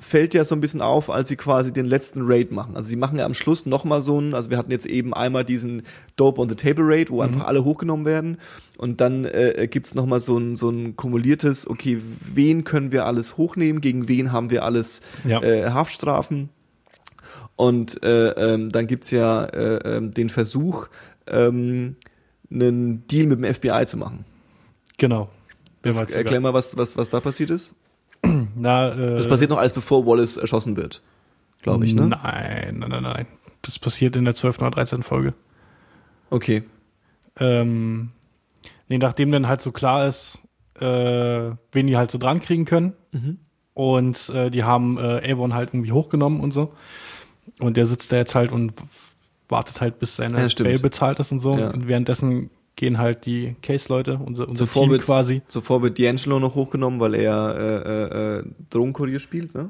fällt 0.00 0.34
ja 0.34 0.44
so 0.44 0.54
ein 0.54 0.60
bisschen 0.60 0.80
auf, 0.80 1.10
als 1.10 1.28
sie 1.28 1.36
quasi 1.36 1.72
den 1.72 1.86
letzten 1.86 2.22
Raid 2.24 2.50
machen. 2.50 2.74
Also 2.74 2.88
sie 2.88 2.96
machen 2.96 3.18
ja 3.18 3.26
am 3.26 3.34
Schluss 3.34 3.66
nochmal 3.66 4.02
so 4.02 4.18
einen, 4.18 4.34
also 4.34 4.50
wir 4.50 4.56
hatten 4.56 4.70
jetzt 4.72 4.86
eben 4.86 5.14
einmal 5.14 5.44
diesen 5.44 5.82
Dope 6.16 6.40
on 6.40 6.48
the 6.48 6.54
Table 6.56 6.84
Raid, 6.86 7.10
wo 7.10 7.20
einfach 7.20 7.46
alle 7.46 7.64
hochgenommen 7.64 8.06
werden 8.06 8.38
und 8.78 9.00
dann 9.00 9.24
äh, 9.26 9.68
gibt's 9.70 9.94
noch 9.94 10.00
nochmal 10.00 10.20
so 10.20 10.38
ein, 10.38 10.56
so 10.56 10.70
ein 10.70 10.96
kumuliertes, 10.96 11.68
okay, 11.68 12.00
wen 12.34 12.64
können 12.64 12.90
wir 12.90 13.04
alles 13.04 13.36
hochnehmen, 13.36 13.82
gegen 13.82 14.08
wen 14.08 14.32
haben 14.32 14.50
wir 14.50 14.64
alles 14.64 15.02
Ja. 15.24 15.42
äh, 15.42 15.70
Haftstrafen 15.70 16.48
und 17.56 18.02
äh, 18.02 18.30
ähm, 18.30 18.72
dann 18.72 18.86
gibt's 18.86 19.10
ja 19.10 19.44
äh, 19.44 19.96
ähm, 19.96 20.14
den 20.14 20.30
Versuch, 20.30 20.88
ähm, 21.26 21.96
einen 22.50 23.06
Deal 23.06 23.26
mit 23.26 23.38
dem 23.38 23.54
FBI 23.54 23.84
zu 23.84 23.98
machen. 23.98 24.24
Genau. 24.96 25.28
Das, 25.82 25.96
erklär 25.96 26.40
mal, 26.40 26.54
was, 26.54 26.76
was, 26.76 26.96
was 26.96 27.10
da 27.10 27.20
passiert 27.20 27.50
ist. 27.50 27.74
Na, 28.56 28.90
äh, 28.92 29.16
Das 29.16 29.28
passiert 29.28 29.50
noch 29.50 29.58
alles, 29.58 29.72
bevor 29.72 30.06
Wallace 30.06 30.36
erschossen 30.36 30.76
wird. 30.76 31.02
Glaube 31.62 31.84
ich, 31.84 31.94
ne? 31.94 32.06
Nein, 32.08 32.78
nein, 32.78 32.90
nein, 32.90 33.02
nein. 33.02 33.26
Das 33.62 33.78
passiert 33.78 34.16
in 34.16 34.24
der 34.24 34.34
12. 34.34 34.58
oder 34.60 34.70
13. 34.70 35.02
Folge. 35.02 35.34
Okay. 36.30 36.62
Ähm, 37.38 38.10
nee, 38.88 38.98
nachdem 38.98 39.30
dann 39.32 39.46
halt 39.48 39.60
so 39.60 39.70
klar 39.72 40.06
ist, 40.06 40.38
äh, 40.80 41.50
wen 41.72 41.86
die 41.86 41.96
halt 41.96 42.10
so 42.10 42.18
dran 42.18 42.40
kriegen 42.40 42.64
können. 42.64 42.94
Mhm. 43.12 43.38
Und 43.74 44.28
äh, 44.30 44.50
die 44.50 44.64
haben 44.64 44.98
äh, 44.98 45.32
Avon 45.32 45.54
halt 45.54 45.70
irgendwie 45.74 45.92
hochgenommen 45.92 46.40
und 46.40 46.52
so. 46.52 46.72
Und 47.58 47.76
der 47.76 47.86
sitzt 47.86 48.12
da 48.12 48.16
jetzt 48.16 48.34
halt 48.34 48.52
und 48.52 48.72
wartet 49.48 49.80
halt, 49.80 49.98
bis 49.98 50.16
seine 50.16 50.40
Ja. 50.40 50.48
Bail 50.64 50.78
bezahlt 50.78 51.18
ist 51.20 51.32
und 51.32 51.40
so. 51.40 51.56
Ja. 51.58 51.70
Und 51.70 51.88
währenddessen 51.88 52.50
gehen 52.80 52.96
halt 52.96 53.26
die 53.26 53.56
Case-Leute, 53.60 54.18
unser, 54.24 54.48
unser 54.48 54.64
Zuvor 54.64 54.84
Team 54.84 54.92
wird, 54.92 55.02
quasi. 55.02 55.42
zuvor 55.48 55.82
wird 55.82 55.98
D'Angelo 55.98 56.40
noch 56.40 56.54
hochgenommen, 56.54 56.98
weil 56.98 57.14
er 57.14 57.54
äh, 57.54 58.38
äh, 58.38 58.38
äh, 58.38 58.44
Drogenkurier 58.70 59.20
spielt, 59.20 59.54
ne? 59.54 59.68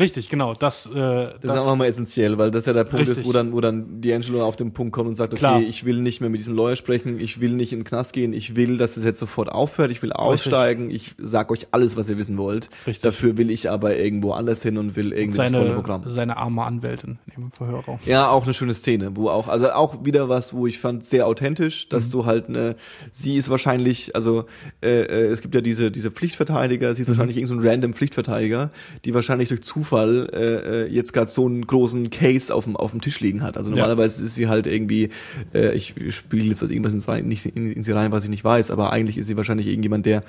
Richtig, 0.00 0.28
genau. 0.30 0.54
Das, 0.54 0.86
äh, 0.86 0.92
Das, 0.94 1.34
ist 1.44 1.50
auch 1.50 1.66
nochmal 1.66 1.88
essentiell, 1.88 2.38
weil 2.38 2.50
das 2.50 2.64
ja 2.66 2.72
der 2.72 2.84
Punkt 2.84 3.02
ist, 3.04 3.10
Richtig. 3.10 3.26
wo 3.26 3.32
dann, 3.32 3.52
wo 3.52 3.60
dann 3.60 4.00
D'Angelo 4.00 4.40
auf 4.42 4.56
den 4.56 4.72
Punkt 4.72 4.92
kommt 4.92 5.08
und 5.08 5.14
sagt, 5.14 5.32
okay, 5.34 5.38
Klar. 5.40 5.60
ich 5.60 5.84
will 5.84 6.00
nicht 6.00 6.20
mehr 6.22 6.30
mit 6.30 6.40
diesem 6.40 6.56
Lawyer 6.56 6.74
sprechen, 6.76 7.20
ich 7.20 7.40
will 7.40 7.50
nicht 7.52 7.72
in 7.72 7.80
den 7.80 7.84
Knast 7.84 8.14
gehen, 8.14 8.32
ich 8.32 8.56
will, 8.56 8.78
dass 8.78 8.96
es 8.96 9.04
jetzt 9.04 9.18
sofort 9.18 9.50
aufhört, 9.52 9.90
ich 9.92 10.02
will 10.02 10.12
aussteigen, 10.12 10.90
ich 10.90 11.14
sag 11.18 11.52
euch 11.52 11.68
alles, 11.72 11.96
was 11.98 12.08
ihr 12.08 12.16
wissen 12.16 12.38
wollt. 12.38 12.70
Richtig. 12.86 13.02
Dafür 13.02 13.36
will 13.36 13.50
ich 13.50 13.70
aber 13.70 13.94
irgendwo 13.96 14.32
anders 14.32 14.62
hin 14.62 14.78
und 14.78 14.96
will 14.96 15.12
irgendwie 15.12 15.36
das 15.36 15.50
volle 15.50 15.62
seine, 15.64 15.74
Programm. 15.74 16.02
seine 16.10 16.36
arme 16.38 16.62
Anwältin 16.64 17.18
im 17.36 17.50
Verhörraum. 17.50 17.98
Ja, 18.06 18.30
auch 18.30 18.44
eine 18.44 18.54
schöne 18.54 18.72
Szene, 18.72 19.10
wo 19.16 19.28
auch, 19.28 19.48
also 19.48 19.70
auch 19.72 20.02
wieder 20.04 20.30
was, 20.30 20.54
wo 20.54 20.66
ich 20.66 20.78
fand 20.78 21.04
sehr 21.04 21.26
authentisch, 21.26 21.90
dass 21.90 22.06
Mhm. 22.06 22.12
du 22.12 22.24
halt 22.24 22.48
eine, 22.48 22.76
sie 23.12 23.36
ist 23.36 23.50
wahrscheinlich, 23.50 24.14
also 24.16 24.46
äh, 24.82 25.02
äh, 25.02 25.26
es 25.26 25.42
gibt 25.42 25.54
ja 25.54 25.60
diese 25.60 25.90
diese 25.90 26.10
Pflichtverteidiger, 26.10 26.88
Mhm. 26.90 26.94
sie 26.94 27.02
ist 27.02 27.08
wahrscheinlich 27.08 27.36
irgendein 27.36 27.60
so 27.60 27.66
ein 27.66 27.70
random 27.70 27.92
Pflichtverteidiger, 27.92 28.70
die 29.04 29.12
wahrscheinlich 29.12 29.50
durch 29.50 29.62
Zufall 29.62 29.89
äh, 29.92 30.84
äh, 30.84 30.86
jetzt 30.88 31.12
gerade 31.12 31.30
so 31.30 31.46
einen 31.46 31.66
großen 31.66 32.10
Case 32.10 32.54
auf 32.54 32.64
dem 32.64 32.76
auf 32.76 32.90
dem 32.92 33.00
Tisch 33.00 33.20
liegen 33.20 33.42
hat. 33.42 33.56
Also 33.56 33.70
Ja. 33.70 33.76
normalerweise 33.76 34.24
ist 34.24 34.34
sie 34.34 34.48
halt 34.48 34.66
irgendwie, 34.66 35.10
äh, 35.54 35.74
ich 35.74 35.94
spiele 36.10 36.44
jetzt 36.44 36.62
was 36.62 36.70
irgendwas 36.70 36.94
ins 36.94 37.08
rein, 37.08 37.26
nicht 37.26 37.46
in, 37.46 37.72
in 37.72 37.84
sie 37.84 37.92
rein, 37.92 38.12
was 38.12 38.24
ich 38.24 38.30
nicht 38.30 38.44
weiß, 38.44 38.70
aber 38.70 38.92
eigentlich 38.92 39.18
ist 39.18 39.26
sie 39.26 39.36
wahrscheinlich 39.36 39.66
irgendjemand, 39.66 40.06
der 40.06 40.22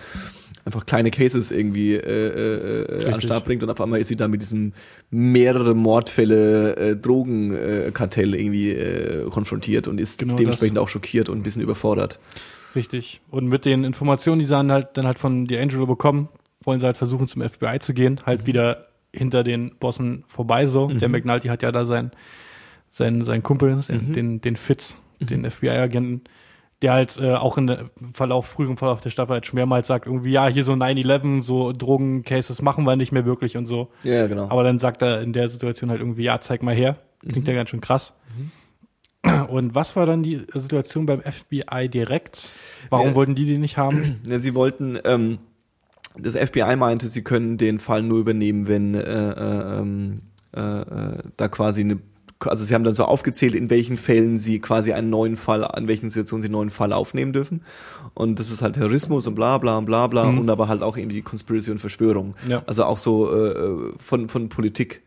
einfach 0.65 0.85
kleine 0.85 1.11
Cases 1.11 1.51
irgendwie 1.51 1.95
äh, 1.95 1.99
äh, 1.99 2.01
äh, 2.01 2.81
an 2.81 2.87
den 2.99 3.07
Richtig. 3.07 3.23
Start 3.25 3.45
bringt 3.45 3.63
und 3.63 3.69
auf 3.69 3.81
einmal 3.81 3.99
ist 3.99 4.07
sie 4.09 4.15
da 4.15 4.27
mit 4.27 4.41
diesem 4.41 4.73
mehrere 5.09 5.73
Mordfälle 5.73 6.75
äh, 6.75 6.95
Drogenkartell 6.95 8.33
äh, 8.35 8.41
irgendwie 8.41 8.71
äh, 8.71 9.29
konfrontiert 9.29 9.87
und 9.87 9.99
ist 9.99 10.19
Genau 10.19 10.35
dementsprechend 10.35 10.77
auch 10.77 10.89
schockiert 10.89 11.29
und 11.29 11.39
ein 11.39 11.43
bisschen 11.43 11.61
überfordert. 11.61 12.19
Richtig. 12.75 13.21
Und 13.29 13.47
mit 13.47 13.65
den 13.65 13.83
Informationen, 13.83 14.39
die 14.39 14.45
sie 14.45 14.51
dann 14.51 14.71
halt, 14.71 14.89
dann 14.93 15.05
halt 15.05 15.19
von 15.19 15.45
D'Angelo 15.47 15.85
bekommen, 15.85 16.29
wollen 16.63 16.79
sie 16.79 16.85
halt 16.85 16.97
versuchen, 16.97 17.27
zum 17.27 17.41
FBI 17.41 17.79
zu 17.79 17.93
gehen, 17.93 18.21
halt 18.25 18.45
wieder 18.45 18.87
hinter 19.13 19.43
den 19.43 19.75
Bossen 19.79 20.23
vorbei 20.27 20.65
so. 20.65 20.87
Der 20.87 21.09
McNulty 21.09 21.47
hat 21.49 21.61
ja 21.63 21.71
da 21.71 21.85
sein, 21.85 22.11
sein, 22.89 23.23
sein 23.23 23.43
Kumpel, 23.43 23.79
den, 23.89 24.41
den 24.41 24.55
Fitz, 24.55 24.97
den 25.19 25.49
FBI-Agenten, 25.49 26.21
der 26.81 26.93
halt 26.93 27.17
äh, 27.21 27.35
auch 27.35 27.57
in 27.59 27.67
der 27.67 27.89
Verlauf, 28.11 28.47
früheren 28.47 28.75
Verlauf 28.77 29.01
der 29.01 29.11
Staffel 29.11 29.33
halt 29.33 29.45
schon 29.45 29.55
mehrmals 29.57 29.87
sagt, 29.87 30.07
irgendwie, 30.07 30.31
ja, 30.31 30.47
hier 30.47 30.63
so 30.63 30.71
9-11, 30.73 31.41
so 31.43 31.71
Drogencases 31.73 32.61
machen 32.63 32.85
wir 32.85 32.95
nicht 32.95 33.11
mehr 33.11 33.25
wirklich 33.25 33.55
und 33.57 33.67
so. 33.67 33.89
Ja, 34.03 34.25
genau. 34.27 34.49
Aber 34.49 34.63
dann 34.63 34.79
sagt 34.79 35.01
er 35.03 35.21
in 35.21 35.31
der 35.33 35.47
Situation 35.47 35.89
halt 35.91 35.99
irgendwie, 35.99 36.23
ja, 36.23 36.39
zeig 36.41 36.63
mal 36.63 36.73
her. 36.73 36.97
Klingt 37.27 37.47
ja 37.47 37.53
ganz 37.53 37.69
schön 37.69 37.81
krass. 37.81 38.13
Und 39.49 39.75
was 39.75 39.95
war 39.95 40.07
dann 40.07 40.23
die 40.23 40.41
Situation 40.55 41.05
beim 41.05 41.21
FBI 41.21 41.87
direkt? 41.87 42.49
Warum 42.89 43.09
Ja. 43.09 43.15
wollten 43.15 43.35
die 43.35 43.45
die 43.45 43.59
nicht 43.59 43.77
haben? 43.77 44.19
Ja, 44.27 44.39
sie 44.39 44.55
wollten, 44.55 44.97
ähm, 45.05 45.37
das 46.17 46.35
FBI 46.35 46.75
meinte, 46.75 47.07
sie 47.07 47.23
können 47.23 47.57
den 47.57 47.79
Fall 47.79 48.03
nur 48.03 48.19
übernehmen, 48.19 48.67
wenn 48.67 48.95
äh, 48.95 48.99
äh, 49.01 49.79
ähm, 49.79 50.21
äh, 50.55 50.59
äh, 50.59 51.17
da 51.37 51.47
quasi 51.47 51.81
eine, 51.81 51.99
also 52.39 52.65
sie 52.65 52.73
haben 52.73 52.83
dann 52.83 52.93
so 52.93 53.05
aufgezählt, 53.05 53.55
in 53.55 53.69
welchen 53.69 53.97
Fällen 53.97 54.37
sie 54.37 54.59
quasi 54.59 54.93
einen 54.93 55.09
neuen 55.09 55.37
Fall, 55.37 55.63
an 55.63 55.87
welchen 55.87 56.09
Situationen 56.09 56.41
sie 56.41 56.47
einen 56.47 56.53
neuen 56.53 56.69
Fall 56.69 56.91
aufnehmen 56.91 57.33
dürfen. 57.33 57.63
Und 58.13 58.39
das 58.39 58.51
ist 58.51 58.61
halt 58.61 58.75
Terrorismus 58.75 59.27
und 59.27 59.35
bla 59.35 59.57
bla 59.57 59.77
und 59.77 59.85
bla 59.85 60.07
bla 60.07 60.23
und 60.23 60.49
aber 60.49 60.67
halt 60.67 60.81
auch 60.81 60.97
irgendwie 60.97 61.21
Conspiracy 61.21 61.71
und 61.71 61.79
Verschwörung. 61.79 62.35
Ja. 62.47 62.63
Also 62.67 62.83
auch 62.83 62.97
so 62.97 63.33
äh, 63.33 63.93
von, 63.97 64.27
von 64.27 64.49
Politik. 64.49 65.01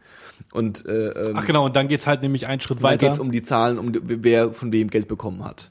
Und 0.52 0.86
äh, 0.86 1.08
ähm, 1.08 1.34
Ach 1.34 1.46
genau, 1.46 1.66
und 1.66 1.76
dann 1.76 1.88
geht's 1.88 2.06
halt 2.06 2.22
nämlich 2.22 2.46
einen 2.46 2.60
Schritt 2.60 2.78
da 2.78 2.84
weiter. 2.84 3.06
geht's 3.06 3.18
um 3.18 3.30
die 3.30 3.42
Zahlen, 3.42 3.78
um 3.78 3.92
wer 4.02 4.52
von 4.52 4.72
wem 4.72 4.88
Geld 4.88 5.08
bekommen 5.08 5.44
hat. 5.44 5.70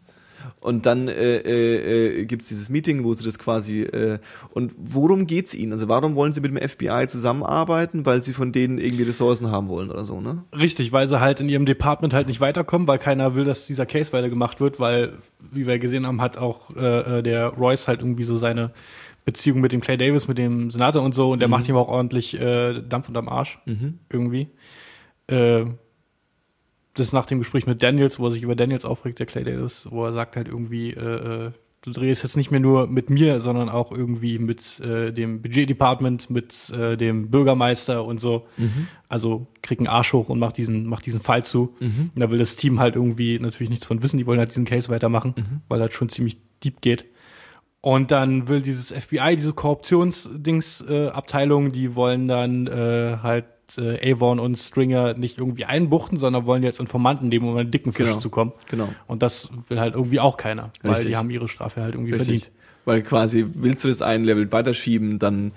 Und 0.59 0.85
dann 0.85 1.07
äh, 1.07 1.37
äh, 1.37 2.21
äh, 2.21 2.25
gibt 2.25 2.49
dieses 2.49 2.69
Meeting, 2.69 3.03
wo 3.03 3.13
sie 3.13 3.23
das 3.25 3.39
quasi 3.39 3.81
äh, 3.81 4.19
und 4.51 4.73
worum 4.77 5.27
geht's 5.27 5.53
ihnen? 5.53 5.73
Also 5.73 5.87
warum 5.87 6.15
wollen 6.15 6.33
sie 6.33 6.41
mit 6.41 6.51
dem 6.51 6.69
FBI 6.69 7.07
zusammenarbeiten? 7.07 8.05
Weil 8.05 8.23
sie 8.23 8.33
von 8.33 8.51
denen 8.51 8.77
irgendwie 8.77 9.03
Ressourcen 9.03 9.51
haben 9.51 9.67
wollen 9.67 9.89
oder 9.89 10.05
so, 10.05 10.21
ne? 10.21 10.43
Richtig, 10.55 10.91
weil 10.91 11.07
sie 11.07 11.19
halt 11.19 11.39
in 11.41 11.49
ihrem 11.49 11.65
Department 11.65 12.13
halt 12.13 12.27
nicht 12.27 12.41
weiterkommen, 12.41 12.87
weil 12.87 12.99
keiner 12.99 13.35
will, 13.35 13.45
dass 13.45 13.67
dieser 13.67 13.85
Case 13.85 14.13
weitergemacht 14.13 14.59
wird, 14.59 14.79
weil, 14.79 15.13
wie 15.51 15.67
wir 15.67 15.79
gesehen 15.79 16.07
haben, 16.07 16.21
hat 16.21 16.37
auch 16.37 16.75
äh, 16.75 17.19
äh, 17.19 17.23
der 17.23 17.47
Royce 17.47 17.87
halt 17.87 17.99
irgendwie 18.01 18.23
so 18.23 18.35
seine 18.35 18.71
Beziehung 19.25 19.61
mit 19.61 19.71
dem 19.71 19.81
Clay 19.81 19.97
Davis, 19.97 20.27
mit 20.27 20.37
dem 20.37 20.69
Senator 20.69 21.01
und 21.01 21.15
so, 21.15 21.31
und 21.31 21.39
der 21.39 21.47
macht 21.47 21.67
ihm 21.69 21.77
auch 21.77 21.87
ordentlich 21.87 22.39
äh, 22.39 22.81
Dampf 22.81 23.07
unterm 23.07 23.29
Arsch. 23.29 23.59
Irgendwie. 24.09 24.49
Äh, 25.27 25.65
das 26.93 27.13
nach 27.13 27.25
dem 27.25 27.39
Gespräch 27.39 27.65
mit 27.65 27.81
Daniels, 27.81 28.19
wo 28.19 28.27
er 28.27 28.31
sich 28.31 28.43
über 28.43 28.55
Daniels 28.55 28.85
aufregt, 28.85 29.19
der 29.19 29.25
Clay 29.25 29.43
Davis, 29.43 29.87
wo 29.89 30.05
er 30.05 30.13
sagt 30.13 30.35
halt 30.35 30.47
irgendwie, 30.47 30.91
äh, 30.91 31.47
äh, 31.47 31.51
du 31.81 31.91
drehst 31.91 32.23
jetzt 32.23 32.37
nicht 32.37 32.51
mehr 32.51 32.59
nur 32.59 32.87
mit 32.87 33.09
mir, 33.09 33.39
sondern 33.39 33.69
auch 33.69 33.91
irgendwie 33.91 34.39
mit 34.39 34.79
äh, 34.79 35.11
dem 35.11 35.41
Budget-Department, 35.41 36.29
mit 36.29 36.69
äh, 36.69 36.95
dem 36.95 37.29
Bürgermeister 37.29 38.05
und 38.05 38.21
so. 38.21 38.47
Also 39.09 39.47
krieg 39.61 39.79
einen 39.79 39.87
Arsch 39.87 40.13
hoch 40.13 40.29
und 40.29 40.39
macht 40.39 40.57
diesen, 40.57 40.87
macht 40.87 41.05
diesen 41.05 41.19
Fall 41.19 41.45
zu. 41.45 41.75
Und 42.15 42.21
da 42.21 42.29
will 42.29 42.37
das 42.37 42.55
Team 42.55 42.79
halt 42.79 42.95
irgendwie 42.95 43.39
natürlich 43.39 43.69
nichts 43.69 43.85
von 43.85 44.01
wissen, 44.01 44.17
die 44.17 44.25
wollen 44.25 44.39
halt 44.39 44.51
diesen 44.51 44.65
Case 44.65 44.89
weitermachen, 44.89 45.61
weil 45.67 45.81
halt 45.81 45.93
schon 45.93 46.09
ziemlich 46.09 46.37
deep 46.63 46.81
geht. 46.81 47.05
Und 47.85 48.11
dann 48.11 48.47
will 48.47 48.61
dieses 48.61 48.93
FBI, 48.93 49.35
diese 49.35 49.51
Korruptionsdings-Abteilung, 49.51 51.67
äh, 51.67 51.71
die 51.71 51.95
wollen 51.95 52.29
dann 52.29 52.65
äh, 52.67 53.17
halt 53.21 53.43
äh, 53.77 54.11
Avon 54.13 54.39
und 54.39 54.57
Stringer 54.57 55.13
nicht 55.13 55.37
irgendwie 55.37 55.65
einbuchten, 55.65 56.17
sondern 56.17 56.45
wollen 56.45 56.63
jetzt 56.63 56.79
Informanten 56.79 57.29
nehmen, 57.29 57.47
um 57.47 57.57
an 57.57 57.65
den 57.65 57.71
dicken 57.71 57.93
Fisch 57.93 58.07
Genau. 58.09 58.19
zu 58.19 58.29
kommen. 58.29 58.51
Genau. 58.69 58.89
Und 59.07 59.23
das 59.23 59.49
will 59.67 59.79
halt 59.79 59.95
irgendwie 59.95 60.19
auch 60.19 60.37
keiner, 60.37 60.71
weil 60.81 60.91
Richtig. 60.91 61.09
die 61.09 61.15
haben 61.17 61.29
ihre 61.29 61.47
Strafe 61.47 61.81
halt 61.81 61.95
irgendwie 61.95 62.11
Richtig. 62.13 62.43
verdient. 62.43 62.51
Weil 62.85 63.01
quasi 63.01 63.45
willst 63.53 63.83
du 63.83 63.87
das 63.87 64.01
ein 64.01 64.23
Level 64.25 64.51
weiterschieben, 64.51 65.17
dann 65.19 65.51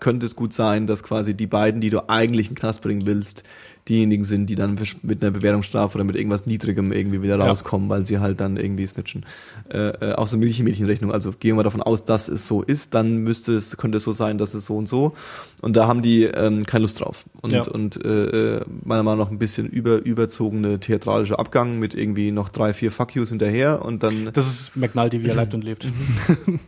könnte 0.00 0.26
es 0.26 0.36
gut 0.36 0.52
sein, 0.52 0.86
dass 0.86 1.02
quasi 1.02 1.34
die 1.34 1.46
beiden, 1.48 1.80
die 1.80 1.90
du 1.90 2.08
eigentlich 2.08 2.48
in 2.48 2.54
den 2.54 2.60
Knast 2.60 2.82
bringen 2.82 3.06
willst, 3.06 3.42
diejenigen 3.88 4.22
sind, 4.24 4.46
die 4.46 4.54
dann 4.54 4.78
mit 5.02 5.22
einer 5.22 5.32
Bewährungsstrafe 5.32 5.96
oder 5.96 6.04
mit 6.04 6.14
irgendwas 6.14 6.46
Niedrigem 6.46 6.92
irgendwie 6.92 7.22
wieder 7.22 7.38
Ja. 7.38 7.46
rauskommen, 7.46 7.88
weil 7.88 8.06
sie 8.06 8.18
halt 8.20 8.38
dann 8.38 8.56
irgendwie 8.56 8.86
snitchen. 8.86 9.24
Äh, 9.68 9.88
äh, 9.88 10.12
auch 10.12 10.26
so 10.28 10.36
Milchmädchenrechnung. 10.36 11.10
Also 11.10 11.32
gehen 11.32 11.56
wir 11.56 11.64
davon 11.64 11.82
aus, 11.82 12.04
dass 12.04 12.28
es 12.28 12.46
so 12.46 12.62
ist, 12.62 12.94
dann 12.94 13.16
müsste 13.16 13.54
es, 13.54 13.76
könnte 13.78 13.96
es 13.96 14.04
so 14.04 14.12
sein, 14.12 14.38
dass 14.38 14.54
es 14.54 14.66
so 14.66 14.76
und 14.76 14.88
so. 14.88 15.14
Und 15.60 15.76
da 15.76 15.88
haben 15.88 16.02
die 16.02 16.24
ähm, 16.24 16.66
keine 16.66 16.82
Lust 16.82 17.00
drauf. 17.00 17.24
Und, 17.40 17.52
Ja. 17.52 17.62
und 17.62 18.04
äh, 18.04 18.58
äh, 18.58 18.64
meiner 18.84 19.02
Meinung 19.02 19.20
nach 19.24 19.30
ein 19.30 19.38
bisschen 19.38 19.66
über, 19.66 20.04
überzogene 20.04 20.78
theatralische 20.78 21.38
Abgang 21.38 21.78
mit 21.80 21.94
irgendwie 21.94 22.30
noch 22.32 22.50
drei, 22.50 22.74
vier 22.74 22.92
Fuck 22.92 23.16
yous 23.16 23.30
hinterher 23.30 23.84
und 23.84 24.02
dann 24.04 24.30
Das 24.32 24.46
ist 24.46 24.76
McNulty, 24.76 25.22
wie 25.24 25.28
er 25.28 25.34
lebt 25.40 25.54
und 25.54 25.64
lebt. 25.64 25.88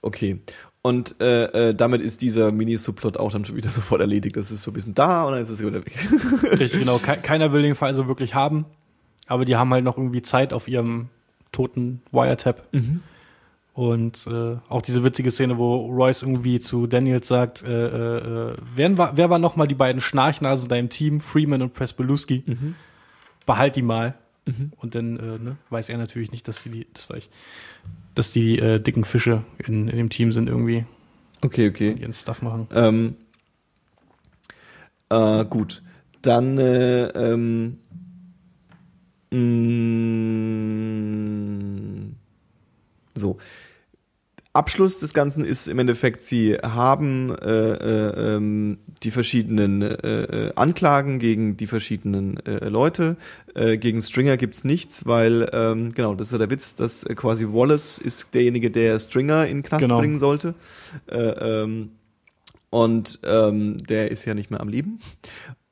Okay. 0.06 0.40
Und 0.84 1.20
äh, 1.20 1.70
äh, 1.70 1.74
damit 1.74 2.00
ist 2.00 2.22
dieser 2.22 2.52
Mini-Subplot 2.52 3.18
auch 3.18 3.32
dann 3.32 3.44
schon 3.44 3.56
wieder 3.56 3.70
sofort 3.72 4.02
erledigt. 4.02 4.38
Das 4.38 4.52
ist 4.52 4.62
so 4.62 4.70
ein 4.70 4.76
bisschen 4.76 4.94
da 4.94 5.26
und 5.26 5.32
dann 5.34 5.42
ist 5.42 5.50
es 5.50 5.60
wieder 5.60 5.84
weg. 5.84 5.98
Richtig, 6.44 6.82
genau. 6.82 7.00
Ke 7.00 7.18
keiner 7.18 7.52
will 7.52 7.64
den 7.64 7.74
Fall 7.74 7.96
so 7.96 8.08
wirklich 8.08 8.36
haben, 8.36 8.66
aber 9.26 9.46
die 9.46 9.56
haben 9.56 9.74
halt 9.74 9.84
noch 9.84 9.98
irgendwie 9.98 10.22
Zeit 10.22 10.54
auf 10.54 10.68
ihrem 10.68 11.10
toten 11.52 12.04
Wiretap. 12.12 12.68
Und 13.74 14.28
äh, 14.28 14.58
auch 14.70 14.84
diese 14.84 15.04
witzige 15.04 15.32
Szene, 15.32 15.58
wo 15.58 15.88
Royce 15.88 16.22
irgendwie 16.22 16.60
zu 16.60 16.86
Daniels 16.86 17.28
sagt, 17.28 17.64
äh, 17.64 17.88
äh, 17.88 18.52
äh, 18.52 18.58
wer, 18.76 18.98
war, 18.98 19.18
wer 19.18 19.32
waren 19.32 19.42
nochmal 19.42 19.68
die 19.68 19.74
beiden 19.74 20.02
Schnarchnasen 20.02 20.66
in 20.66 20.70
deinem 20.70 20.90
Team, 20.90 21.20
Freeman 21.20 21.64
und 21.64 21.74
Presbeluski? 21.74 22.44
Behalt 23.48 23.76
die 23.76 23.82
mal. 23.82 24.14
Und 24.78 24.94
dann 24.94 25.16
ne, 25.16 25.58
weiß 25.72 25.90
er 25.90 25.98
natürlich 25.98 26.32
nicht, 26.32 26.48
dass 26.48 26.62
die, 26.62 26.70
die 26.70 26.88
das 26.94 27.10
war 27.10 27.18
ich, 27.18 27.28
dass 28.16 28.32
die 28.32 28.60
äh, 28.60 28.80
dicken 28.80 29.04
Fische 29.04 29.44
in, 29.58 29.88
in 29.88 29.98
dem 29.98 30.10
Team 30.10 30.32
sind 30.32 30.50
irgendwie 30.50 30.86
Okay, 31.42 31.70
okay. 31.70 31.96
ihren 32.00 32.14
Stuff 32.14 32.42
machen. 32.42 32.68
Ähm, 32.74 33.16
äh, 35.10 35.46
gut. 35.46 35.84
Dann 36.22 36.58
äh, 36.58 37.08
ähm, 37.10 37.78
mh, 39.32 39.38
so. 43.14 43.38
Abschluss 44.56 45.00
des 45.00 45.14
Ganzen 45.14 45.44
ist 45.44 45.68
im 45.68 45.80
Endeffekt, 45.80 46.24
sie 46.24 46.56
haben 46.56 47.36
äh, 47.36 47.74
äh, 47.74 48.36
ähm, 48.36 48.78
die 49.04 49.12
verschiedenen 49.12 49.82
äh, 49.82 50.48
äh, 50.48 50.52
Anklagen 50.56 51.20
gegen 51.20 51.58
die 51.58 51.68
verschiedenen 51.68 52.38
äh, 52.46 52.70
Leute. 52.70 53.18
Äh, 53.54 53.78
gegen 53.78 54.02
Stringer 54.02 54.38
gibt's 54.38 54.64
nichts, 54.64 55.06
weil, 55.06 55.50
ähm, 55.52 55.94
genau, 55.94 56.16
das 56.16 56.30
ist 56.30 56.32
ja 56.32 56.38
der 56.38 56.50
Witz, 56.50 56.76
dass 56.76 57.04
äh, 57.04 57.16
quasi 57.16 57.48
Wallace 57.48 57.98
ist 57.98 58.34
derjenige, 58.34 58.72
der 58.72 59.00
Stringer 59.00 59.46
in 59.46 59.62
Knast 59.62 59.82
Genau. 59.82 60.00
bringen 60.00 60.20
sollte. 60.20 60.56
Äh, 61.08 61.18
ähm, 61.18 61.92
und 62.70 63.20
ähm, 63.24 63.84
der 63.84 64.12
ist 64.12 64.24
ja 64.26 64.34
nicht 64.34 64.52
mehr 64.52 64.62
am 64.62 64.70
Leben. 64.70 65.00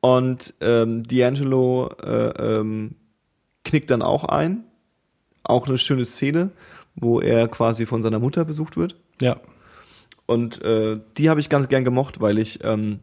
Und 0.01 0.53
ähm, 0.59 1.03
D'Angelo 1.03 1.89
äh, 2.03 2.59
ähm, 2.59 2.95
knickt 3.63 3.91
dann 3.91 4.01
auch 4.01 4.25
ein. 4.25 4.65
Auch 5.43 5.67
eine 5.67 5.77
schöne 5.77 6.05
Szene, 6.05 6.51
wo 6.95 7.19
er 7.19 7.47
quasi 7.47 7.85
von 7.85 8.01
seiner 8.01 8.19
Mutter 8.19 8.45
besucht 8.45 8.77
wird. 8.77 8.95
Ja. 9.21 9.37
Und 10.25 10.61
äh, 10.63 10.99
die 11.17 11.29
habe 11.29 11.39
ich 11.39 11.49
ganz 11.49 11.67
gern 11.67 11.83
gemocht, 11.83 12.21
weil 12.21 12.39
ich 12.39 12.59
ähm, 12.63 12.99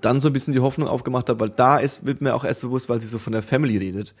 dann 0.00 0.20
so 0.20 0.28
ein 0.28 0.32
bisschen 0.32 0.52
die 0.52 0.60
Hoffnung 0.60 0.88
aufgemacht 0.88 1.28
habe, 1.28 1.40
weil 1.40 1.50
da 1.50 1.78
ist, 1.78 2.06
wird 2.06 2.20
mir 2.20 2.34
auch 2.34 2.44
erst 2.44 2.60
bewusst, 2.62 2.88
weil 2.88 3.00
sie 3.00 3.06
so 3.06 3.18
von 3.18 3.32
der 3.32 3.42
Family 3.42 3.76
redet, 3.78 4.14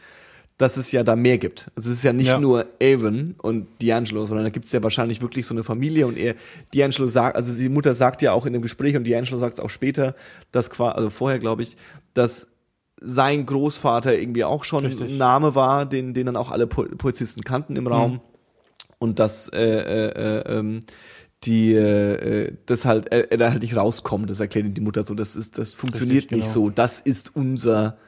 dass 0.58 0.76
es 0.78 0.90
ja 0.90 1.02
da 1.04 1.14
mehr 1.16 1.36
gibt. 1.38 1.70
Also 1.76 1.90
es 1.90 1.98
ist 1.98 2.02
ja 2.02 2.12
nicht 2.14 2.28
Ja. 2.28 2.40
nur 2.40 2.66
Avon 2.82 3.34
und 3.42 3.66
D'Angelo, 3.80 4.26
sondern 4.26 4.44
da 4.44 4.50
gibt 4.50 4.64
es 4.64 4.72
ja 4.72 4.82
wahrscheinlich 4.82 5.20
wirklich 5.20 5.44
so 5.46 5.52
eine 5.54 5.62
Familie 5.64 6.06
und 6.06 6.16
er, 6.16 6.34
D'Angelo 6.74 7.06
sagt, 7.06 7.36
also 7.36 7.52
die 7.52 7.68
Mutter 7.68 7.94
sagt 7.94 8.22
ja 8.22 8.32
auch 8.32 8.46
in 8.46 8.54
dem 8.54 8.62
Gespräch 8.62 8.96
und 8.96 9.06
D'Angelo 9.06 9.38
sagt 9.38 9.58
es 9.58 9.64
auch 9.64 9.70
später, 9.70 10.14
dass 10.52 10.70
quasi, 10.70 10.96
also 10.96 11.10
vorher 11.10 11.38
glaube 11.38 11.62
ich, 11.62 11.76
dass 12.14 12.48
sein 13.02 13.44
Großvater 13.44 14.18
irgendwie 14.18 14.44
auch 14.44 14.64
schon 14.64 14.86
Richtig. 14.86 15.12
ein 15.12 15.18
Name 15.18 15.54
war, 15.54 15.84
den, 15.84 16.14
den 16.14 16.24
dann 16.26 16.36
auch 16.36 16.50
alle 16.50 16.66
Pol- 16.66 16.96
Polizisten 16.96 17.42
kannten 17.42 17.76
im 17.76 17.86
Raum 17.86 18.20
und 18.98 19.18
dass 19.18 19.48
äh, 19.48 19.60
äh, 19.60 20.08
äh, 20.08 20.58
ähm, 20.58 20.80
die 21.44 21.74
äh, 21.74 22.44
äh, 22.46 22.52
das 22.66 22.84
halt 22.84 23.06
er, 23.12 23.30
er 23.30 23.38
da 23.38 23.50
halt 23.50 23.62
nicht 23.62 23.76
rauskommt, 23.76 24.30
das 24.30 24.40
erklärt 24.40 24.66
ihm 24.66 24.74
die 24.74 24.80
Mutter 24.80 25.02
so, 25.02 25.14
das 25.14 25.36
ist 25.36 25.58
das 25.58 25.74
funktioniert 25.74 26.24
Richtig, 26.24 26.38
nicht 26.38 26.52
genau. 26.52 26.66
so, 26.66 26.70
das 26.70 27.00
ist 27.00 27.36
unser 27.36 27.98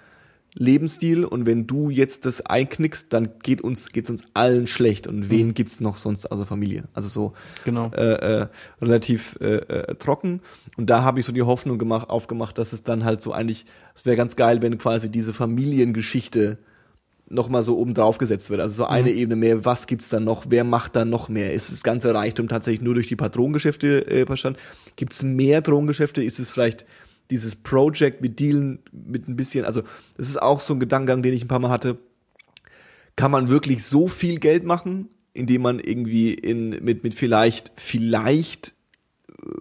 Lebensstil 0.55 1.25
und 1.25 1.47
wenn 1.47 1.67
du 1.67 1.91
jetzt 1.91 2.25
das 2.25 2.41
einknickst, 2.41 3.13
dann 3.13 3.29
geht 3.43 3.61
uns 3.61 3.91
geht's 3.91 4.09
uns 4.11 4.25
allen 4.35 4.67
schlecht 4.67 5.07
und 5.07 5.31
wen 5.31 5.55
gibt's 5.55 5.79
noch 5.79 5.99
sonst 5.99 6.33
außer 6.33 6.47
Familie? 6.47 6.85
Also 6.95 7.09
so 7.09 7.33
Genau. 7.65 7.91
äh, 7.95 8.41
äh, 8.43 8.47
relativ 8.81 9.39
äh, 9.41 9.57
äh, 9.57 9.95
trocken. 9.97 10.41
Und 10.77 10.89
da 10.91 11.03
habe 11.03 11.21
ich 11.21 11.27
so 11.27 11.33
die 11.33 11.43
Hoffnung 11.43 11.79
gemacht, 11.79 12.09
aufgemacht, 12.09 12.57
dass 12.57 12.73
es 12.73 12.83
dann 12.83 13.05
halt 13.05 13.23
so 13.23 13.33
eigentlich, 13.33 13.67
es 13.95 14.07
wäre 14.07 14.17
ganz 14.17 14.37
geil, 14.37 14.63
wenn 14.63 14.79
quasi 14.79 15.11
diese 15.11 15.33
Familiengeschichte 15.35 16.59
noch 17.31 17.49
mal 17.49 17.63
so 17.63 17.79
oben 17.79 17.95
drauf 17.95 18.19
gesetzt 18.19 18.51
wird. 18.51 18.61
Also 18.61 18.77
so 18.77 18.87
eine 18.87 19.11
Ebene 19.11 19.37
mehr, 19.37 19.65
was 19.65 19.87
gibt's 19.87 20.09
dann 20.09 20.25
noch, 20.25 20.47
wer 20.49 20.65
macht 20.65 20.97
dann 20.97 21.11
noch 21.11 21.29
mehr? 21.29 21.53
Ist 21.53 21.71
das 21.71 21.83
ganze 21.83 22.15
Reichtum 22.15 22.49
tatsächlich 22.49 22.83
nur 22.83 22.95
durch 22.95 23.09
die 23.09 23.17
paar 23.17 23.29
Drogengeschäfte 23.29 24.07
äh, 24.07 24.27
verstanden? 24.27 24.59
Gibt's 24.97 25.23
mehr 25.23 25.61
Drogengeschäfte? 25.61 26.23
Ist 26.23 26.39
es 26.39 26.49
vielleicht 26.49 26.87
dieses 27.31 27.57
Project 27.57 28.23
mit 28.23 28.41
Dealen 28.41 28.79
mit 28.93 29.29
ein 29.29 29.37
bisschen, 29.37 29.65
also 29.65 29.83
das 30.17 30.29
ist 30.29 30.41
auch 30.41 30.61
so 30.61 30.75
ein 30.75 30.81
Gedankengang, 30.81 31.23
den 31.23 31.35
ich 31.35 31.45
ein 31.45 31.49
paar 31.49 31.59
Mal 31.59 31.71
hatte. 31.71 31.99
Kann 33.17 33.31
man 33.31 33.49
wirklich 33.49 33.85
so 33.85 34.09
viel 34.09 34.39
Geld 34.39 34.65
machen, 34.65 35.09
indem 35.35 35.63
man 35.63 35.81
irgendwie 35.81 36.33
in, 36.33 36.71
mit, 36.83 37.05
mit 37.05 37.15
vielleicht, 37.15 37.73
vielleicht 37.77 38.75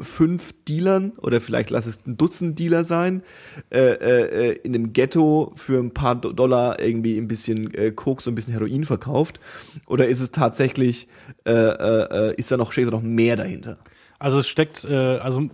fünf 0.02 0.54
Dealern 0.68 1.12
oder 1.18 1.40
vielleicht 1.40 1.70
lass 1.70 1.86
es 1.86 2.06
ein 2.06 2.18
Dutzend 2.18 2.58
Dealer 2.60 2.84
sein, 2.84 3.22
äh, 3.70 3.80
äh, 3.94 4.50
äh, 4.50 4.60
in 4.64 4.74
einem 4.76 4.92
Ghetto 4.94 5.52
für 5.56 5.80
ein 5.80 5.92
paar 5.92 6.16
Do- 6.16 6.34
Dollar 6.34 6.80
irgendwie 6.80 7.18
ein 7.18 7.28
bisschen 7.28 7.74
äh, 7.74 7.92
Koks 7.92 8.28
und 8.28 8.34
ein 8.34 8.36
bisschen 8.36 8.54
Heroin 8.54 8.86
verkauft? 8.86 9.40
Oder 9.88 10.08
ist 10.08 10.20
es 10.20 10.32
tatsächlich, 10.32 11.08
äh, 11.46 11.52
äh, 11.52 12.30
äh, 12.32 12.36
ist 12.36 12.52
da 12.52 12.58
noch, 12.58 12.72
steht 12.72 12.88
da 12.88 12.92
noch 12.92 13.04
mehr 13.04 13.36
dahinter? 13.36 13.78
Also 14.20 14.40
es 14.40 14.48
steckt, 14.48 14.84
äh, 14.84 14.96
also 14.96 15.42
äh, 15.42 15.50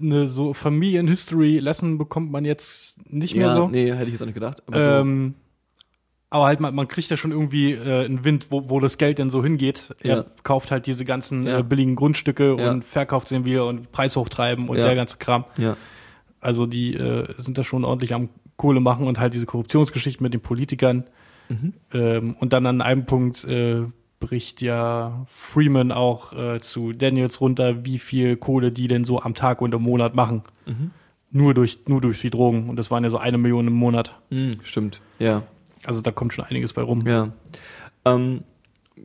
eine 0.00 0.26
so 0.28 0.52
Familien-History-Lesson 0.52 1.98
bekommt 1.98 2.30
man 2.30 2.44
jetzt 2.44 2.96
nicht 3.10 3.34
mehr 3.34 3.50
so. 3.52 3.68
nee, 3.68 3.90
hätte 3.92 4.04
ich 4.04 4.12
jetzt 4.12 4.22
auch 4.22 4.26
nicht 4.26 4.34
gedacht. 4.34 4.62
Aber 4.66 4.80
so, 4.80 4.90
Ähm, 4.90 5.34
aber 6.30 6.44
halt, 6.46 6.60
man, 6.60 6.74
man 6.74 6.88
kriegt 6.88 7.08
ja 7.10 7.16
schon 7.16 7.30
irgendwie 7.32 7.72
äh, 7.72 8.04
einen 8.04 8.24
Wind, 8.24 8.48
wo, 8.50 8.68
wo 8.68 8.80
das 8.80 8.98
Geld 8.98 9.18
denn 9.18 9.30
so 9.30 9.42
hingeht. 9.44 9.94
Er 10.00 10.16
Ja. 10.18 10.24
kauft 10.42 10.70
halt 10.70 10.86
diese 10.86 11.04
ganzen 11.04 11.46
Ja. 11.46 11.58
äh, 11.58 11.62
billigen 11.62 11.94
Grundstücke 11.96 12.56
Ja. 12.58 12.70
und 12.70 12.84
verkauft 12.84 13.28
sie 13.28 13.44
wieder 13.44 13.66
und 13.66 13.92
Preis 13.92 14.16
hochtreiben 14.16 14.68
und 14.68 14.76
Ja. 14.78 14.86
der 14.86 14.94
ganze 14.96 15.18
Kram. 15.18 15.44
ja. 15.56 15.76
Also 16.40 16.66
die 16.66 16.94
äh, 16.94 17.26
sind 17.38 17.58
da 17.58 17.64
schon 17.64 17.84
ordentlich 17.84 18.14
am 18.14 18.28
Kohle 18.56 18.80
machen 18.80 19.06
und 19.06 19.18
halt 19.18 19.34
diese 19.34 19.46
Korruptionsgeschichten 19.46 20.22
mit 20.22 20.32
den 20.34 20.40
Politikern. 20.40 21.04
Mhm. 21.48 21.72
Ähm, 21.92 22.36
und 22.38 22.52
dann 22.52 22.66
an 22.66 22.80
einem 22.82 23.04
Punkt 23.06 23.44
äh, 23.44 23.82
bricht 24.20 24.62
ja 24.62 25.26
Freeman 25.30 25.92
auch 25.92 26.32
äh, 26.32 26.60
zu 26.60 26.92
Daniels 26.92 27.40
runter, 27.40 27.84
wie 27.84 27.98
viel 27.98 28.36
Kohle 28.36 28.70
die 28.72 28.86
denn 28.88 29.04
so 29.04 29.20
am 29.20 29.34
Tag 29.34 29.60
und 29.60 29.74
im 29.74 29.82
Monat 29.82 30.14
machen. 30.14 30.42
Mhm. 30.66 30.90
Nur 31.32 31.54
durch, 31.54 31.80
nur 31.88 32.00
durch 32.00 32.20
die 32.20 32.30
Drogen. 32.30 32.68
Und 32.68 32.76
das 32.76 32.90
waren 32.90 33.02
ja 33.04 33.10
so 33.10 33.18
eine 33.18 33.38
Million 33.38 33.66
im 33.66 33.74
Monat. 33.74 34.18
Hm, 34.30 34.58
stimmt, 34.62 35.00
ja. 35.18 35.42
Also 35.86 36.00
da 36.00 36.10
kommt 36.10 36.32
schon 36.34 36.44
einiges 36.44 36.72
bei 36.72 36.82
rum. 36.82 37.06
Ja. 37.06 37.32
Ähm, 38.04 38.42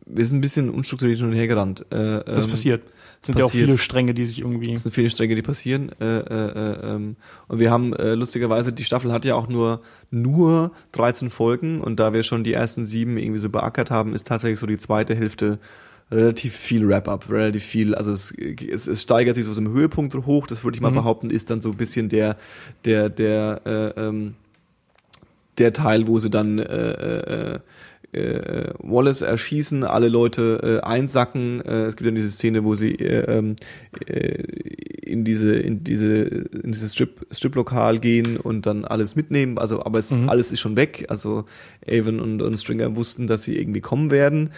wir 0.06 0.26
sind 0.26 0.38
ein 0.38 0.42
bisschen 0.42 0.70
unstrukturiert 0.70 1.20
hin 1.20 1.28
und 1.28 1.34
her 1.36 1.48
gerannt. 1.48 1.82
Äh, 1.92 2.24
Das 2.26 2.46
ähm, 2.46 2.52
passiert. 2.52 2.84
Es 3.22 3.28
sind 3.28 3.38
ja 3.38 3.46
auch 3.46 3.50
passiert. 3.50 3.66
viele 3.68 3.78
Stränge, 3.78 4.14
die 4.16 4.26
sich 4.26 4.40
irgendwie. 4.40 4.74
Es 4.74 4.84
sind 4.84 4.94
viele 4.96 5.10
Stränge, 5.10 5.36
die 5.36 5.42
passieren. 5.44 5.92
Äh, 6.00 6.06
äh, 6.20 6.24
äh, 6.24 6.96
ähm, 6.96 7.16
und 7.48 7.60
wir 7.60 7.70
haben 7.70 7.94
äh, 7.94 8.14
lustigerweise, 8.16 8.74
die 8.74 8.84
Staffel 8.84 9.12
hat 9.12 9.26
ja 9.26 9.36
auch 9.36 9.48
nur 9.48 9.82
nur 10.10 10.72
13 10.94 11.30
Folgen 11.30 11.82
und 11.82 12.00
da 12.00 12.14
wir 12.14 12.24
schon 12.24 12.44
die 12.44 12.54
ersten 12.54 12.86
sieben 12.86 13.18
irgendwie 13.18 13.40
so 13.40 13.50
beackert 13.50 13.92
haben, 13.92 14.14
ist 14.16 14.28
tatsächlich 14.28 14.60
so 14.60 14.66
die 14.66 14.78
zweite 14.78 15.14
Hälfte 15.14 15.60
relativ 16.10 16.56
viel 16.56 16.88
Wrap-up, 16.88 17.30
relativ 17.30 17.64
viel, 17.64 17.96
also 17.96 18.12
es, 18.12 18.32
es, 18.32 18.86
es 18.88 19.02
steigert 19.02 19.36
sich 19.36 19.46
so 19.46 19.54
zum 19.54 19.70
Höhepunkt 19.70 20.14
hoch, 20.26 20.46
das 20.46 20.62
würde 20.64 20.76
ich 20.76 20.82
mal 20.82 20.90
Mhm. 20.92 20.96
behaupten, 20.96 21.30
ist 21.30 21.50
dann 21.50 21.62
so 21.62 21.70
ein 21.72 21.78
bisschen 21.78 22.10
der, 22.10 22.36
der, 22.84 23.08
der, 23.08 23.62
äh, 23.66 23.88
ähm, 24.08 24.36
der 25.58 25.74
Teil, 25.74 26.08
wo 26.08 26.20
sie 26.20 26.30
dann 26.30 26.60
äh, 26.60 27.54
äh, 27.56 27.60
äh, 28.14 28.74
Wallace 28.80 29.22
erschießen, 29.22 29.84
alle 29.84 30.10
Leute 30.10 30.82
äh, 30.82 30.86
einsacken. 30.86 31.62
Äh, 31.62 31.84
es 31.84 31.95
gibt 31.95 32.08
dann 32.08 32.16
diese 32.16 32.32
Szene, 32.32 32.64
wo 32.64 32.76
sie 32.76 32.95
äh, 32.95 33.38
ähm, 33.38 33.56
äh, 34.06 34.43
in 35.02 35.24
diese 35.24 35.54
in 35.56 35.84
diese 35.84 36.08
in 36.08 36.72
dieses 36.72 36.93
Strip 36.93 37.26
Striplokal 37.32 37.99
gehen 37.99 38.38
und 38.38 38.66
dann 38.66 38.86
alles 38.86 39.16
mitnehmen. 39.16 39.58
Also, 39.58 39.84
aber 39.86 39.99
es 39.99 40.12
Mhm. 40.12 40.30
alles 40.30 40.52
ist 40.52 40.60
schon 40.60 40.76
weg. 40.76 41.06
Also 41.10 41.45
Avon 41.88 42.20
und, 42.20 42.41
und 42.41 42.58
Stringer 42.58 42.95
wussten, 42.95 43.28
dass 43.28 43.43
sie 43.43 43.58
irgendwie 43.58 43.82
kommen 43.82 44.12
werden, 44.12 44.52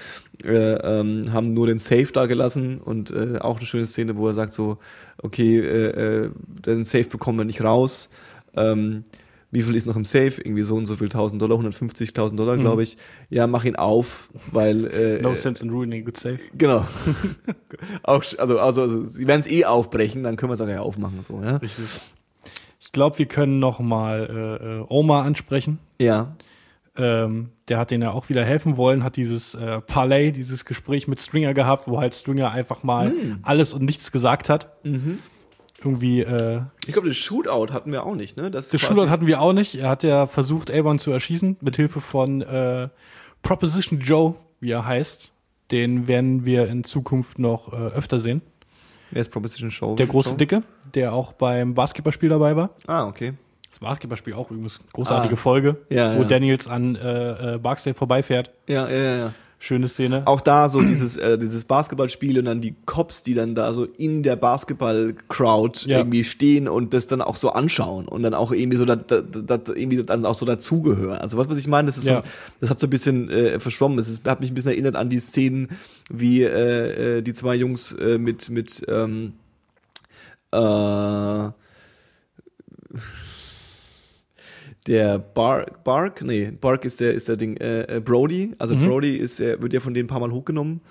äh, 0.44 0.74
ähm, 0.74 1.32
haben 1.34 1.54
nur 1.54 1.68
den 1.68 1.80
Safe 1.80 2.08
da 2.12 2.26
gelassen 2.26 2.80
und 2.80 3.12
äh, 3.12 3.38
auch 3.40 3.58
eine 3.58 3.66
schöne 3.66 3.86
Szene, 3.86 4.16
wo 4.18 4.28
er 4.28 4.34
sagt 4.34 4.54
so, 4.54 4.78
okay, 5.22 5.60
äh, 5.60 6.24
äh, 6.26 6.30
den 6.66 6.86
Safe 6.86 7.06
bekommen 7.06 7.40
wir 7.40 7.46
nicht 7.46 7.64
raus. 7.64 8.10
Ähm, 8.56 9.04
wie 9.54 9.62
viel 9.62 9.76
ist 9.76 9.86
noch 9.86 9.96
im 9.96 10.04
Safe? 10.06 10.42
Irgendwie 10.44 10.64
so 10.64 10.76
und 10.76 10.86
so 10.88 10.96
viel 10.96 11.08
1000 11.08 11.42
Dollar, 11.42 11.58
150.000 11.60 12.36
Dollar, 12.36 12.58
glaube 12.58 12.84
ich. 12.84 12.98
Ja, 13.30 13.48
mach 13.48 13.64
ihn 13.66 13.76
auf, 13.76 14.30
weil 14.52 14.86
äh, 14.88 15.22
No 15.22 15.36
sense 15.36 15.64
in 15.64 15.70
ruining 15.70 16.02
a 16.02 16.06
good 16.06 16.18
safe. 16.18 16.40
genau. 16.58 16.86
auch 18.04 18.24
also 18.38 18.60
also, 18.60 18.82
also 18.82 19.06
sie 19.06 19.28
werden 19.28 19.42
es 19.42 19.48
eh 19.50 19.66
aufbrechen, 19.66 20.24
dann 20.24 20.36
können 20.36 20.50
wir 20.50 20.56
es 20.56 20.62
auch 20.62 20.68
ja 20.68 20.82
aufmachen 20.82 21.20
so, 21.28 21.40
ja. 21.44 21.58
Richtig. 21.58 21.86
Ich 22.80 22.92
glaube, 22.92 23.18
wir 23.20 23.26
können 23.28 23.60
noch 23.60 23.80
mal 23.80 24.60
äh, 24.62 24.80
äh, 24.80 24.86
Oma 24.90 25.22
ansprechen. 25.22 25.80
Ja. 26.00 26.36
Ähm, 26.96 27.50
der 27.70 27.80
hat 27.80 27.90
denen 27.90 28.04
ja 28.04 28.12
auch 28.12 28.30
wieder 28.30 28.44
helfen 28.46 28.78
wollen, 28.78 29.04
hat 29.04 29.16
dieses 29.18 29.56
äh, 29.56 29.82
Parlay, 29.82 30.32
dieses 30.32 30.64
Gespräch 30.66 31.08
mit 31.08 31.22
Stringer 31.22 31.54
gehabt, 31.56 31.88
wo 31.88 32.00
halt 32.00 32.14
Stringer 32.14 32.52
einfach 32.52 32.84
mal 32.84 33.10
Hm. 33.10 33.40
alles 33.42 33.74
und 33.74 33.84
nichts 33.86 34.12
gesagt 34.12 34.50
hat. 34.50 34.84
Mhm. 34.86 35.18
Irgendwie, 35.84 36.22
äh, 36.22 36.62
Ich 36.86 36.94
glaube, 36.94 37.08
das 37.10 37.18
Shootout 37.18 37.74
hatten 37.74 37.92
wir 37.92 38.06
auch 38.06 38.16
nicht, 38.16 38.38
ne? 38.38 38.50
Das 38.50 38.70
das 38.70 38.80
Shootout 38.82 39.10
hatten 39.10 39.28
wir 39.28 39.42
auch 39.42 39.54
nicht. 39.54 39.76
Er 39.76 39.90
hat 39.90 40.04
ja 40.04 40.28
versucht, 40.28 40.72
Avon 40.72 41.00
zu 41.00 41.12
erschießen, 41.12 41.58
mit 41.62 41.76
Hilfe 41.76 42.00
von 42.02 42.42
äh, 42.42 42.88
Proposition 43.42 44.00
Joe, 44.00 44.36
wie 44.60 44.72
er 44.72 44.86
heißt. 44.86 45.32
Den 45.72 46.08
werden 46.08 46.46
wir 46.46 46.68
in 46.68 46.84
Zukunft 46.84 47.40
noch 47.40 47.74
äh, 47.74 47.76
öfter 47.76 48.20
sehen. 48.20 48.42
Wer 49.12 49.22
ist 49.22 49.32
Proposition 49.32 49.72
Show? 49.72 49.96
Der 49.96 50.08
große 50.08 50.30
Show? 50.32 50.36
Dicke, 50.36 50.64
der 50.94 51.14
auch 51.14 51.34
beim 51.34 51.74
Basketballspiel 51.74 52.30
dabei 52.30 52.56
war. 52.56 52.72
Ah, 52.88 53.06
okay. 53.08 53.34
Das 53.70 53.80
Basketballspiel 53.80 54.34
auch 54.34 54.52
übrigens 54.52 54.80
großartige 54.94 55.34
Ah. 55.34 55.38
Folge, 55.38 55.78
Ja, 55.90 56.16
wo 56.16 56.22
ja. 56.22 56.28
Daniels 56.28 56.68
an 56.68 56.96
äh, 56.96 57.56
äh, 57.56 57.58
Barksdale 57.58 57.94
vorbeifährt. 57.96 58.52
Ja, 58.68 58.88
ja, 58.90 58.96
ja, 58.98 59.16
ja. 59.18 59.34
Schöne 59.66 59.88
Szene. 59.88 60.24
Auch 60.26 60.42
da 60.42 60.68
so 60.68 60.82
dieses, 60.82 61.16
äh, 61.16 61.38
dieses 61.38 61.64
Basketballspiel 61.64 62.38
und 62.38 62.44
dann 62.44 62.60
die 62.60 62.76
Cops, 62.86 63.24
die 63.24 63.34
dann 63.34 63.56
da 63.56 63.74
so 63.74 63.86
in 63.86 64.22
der 64.22 64.36
Basketball-Crowd 64.36 65.88
Ja. 65.88 66.00
irgendwie 66.00 66.26
stehen 66.26 66.68
und 66.68 66.94
das 66.94 67.08
dann 67.08 67.22
auch 67.22 67.38
so 67.38 67.50
anschauen 67.52 68.06
und 68.10 68.24
dann 68.24 68.34
auch 68.34 68.52
irgendwie 68.52 68.76
so 68.76 68.84
da, 68.84 68.98
da, 68.98 69.22
da, 69.22 69.56
irgendwie 69.74 70.04
dann 70.04 70.26
auch 70.26 70.36
so 70.36 70.46
dazugehören. 70.46 71.18
Also 71.20 71.38
was, 71.38 71.48
was 71.50 71.56
ich 71.58 71.68
meine, 71.70 71.86
das 71.86 71.96
ist 71.98 72.08
Ja. 72.08 72.18
so, 72.18 72.24
das 72.60 72.72
hat 72.72 72.80
so 72.82 72.88
ein 72.88 72.90
bisschen 72.90 73.30
äh, 73.30 73.58
verschwommen. 73.62 74.00
Es 74.00 74.20
hat 74.26 74.42
mich 74.42 74.52
ein 74.52 74.54
bisschen 74.54 74.72
erinnert 74.72 74.98
an 74.98 75.10
die 75.10 75.20
Szenen, 75.20 75.70
wie 76.10 76.44
äh, 76.44 77.20
äh, 77.20 77.22
die 77.22 77.32
zwei 77.32 77.56
Jungs 77.56 77.94
äh, 77.94 78.18
mit 78.18 78.50
mit 78.50 78.84
ähm, 78.90 79.32
äh, 80.52 81.52
der 84.88 85.20
Bark, 85.20 85.84
Bark, 85.84 86.22
nee, 86.24 86.52
Bark 86.60 86.86
ist 86.86 87.00
der, 87.00 87.14
ist 87.14 87.28
der 87.28 87.38
Ding, 87.38 87.58
äh, 87.58 87.98
äh, 87.98 88.00
Brody, 88.00 88.54
also 88.60 88.76
Mhm. 88.76 88.88
Brody 88.88 89.16
ist, 89.18 89.40
wird 89.40 89.74
ja 89.74 89.80
von 89.80 89.94
denen 89.94 90.06
ein 90.06 90.10
paar 90.10 90.20
Mal 90.20 90.32
hochgenommen 90.32 90.82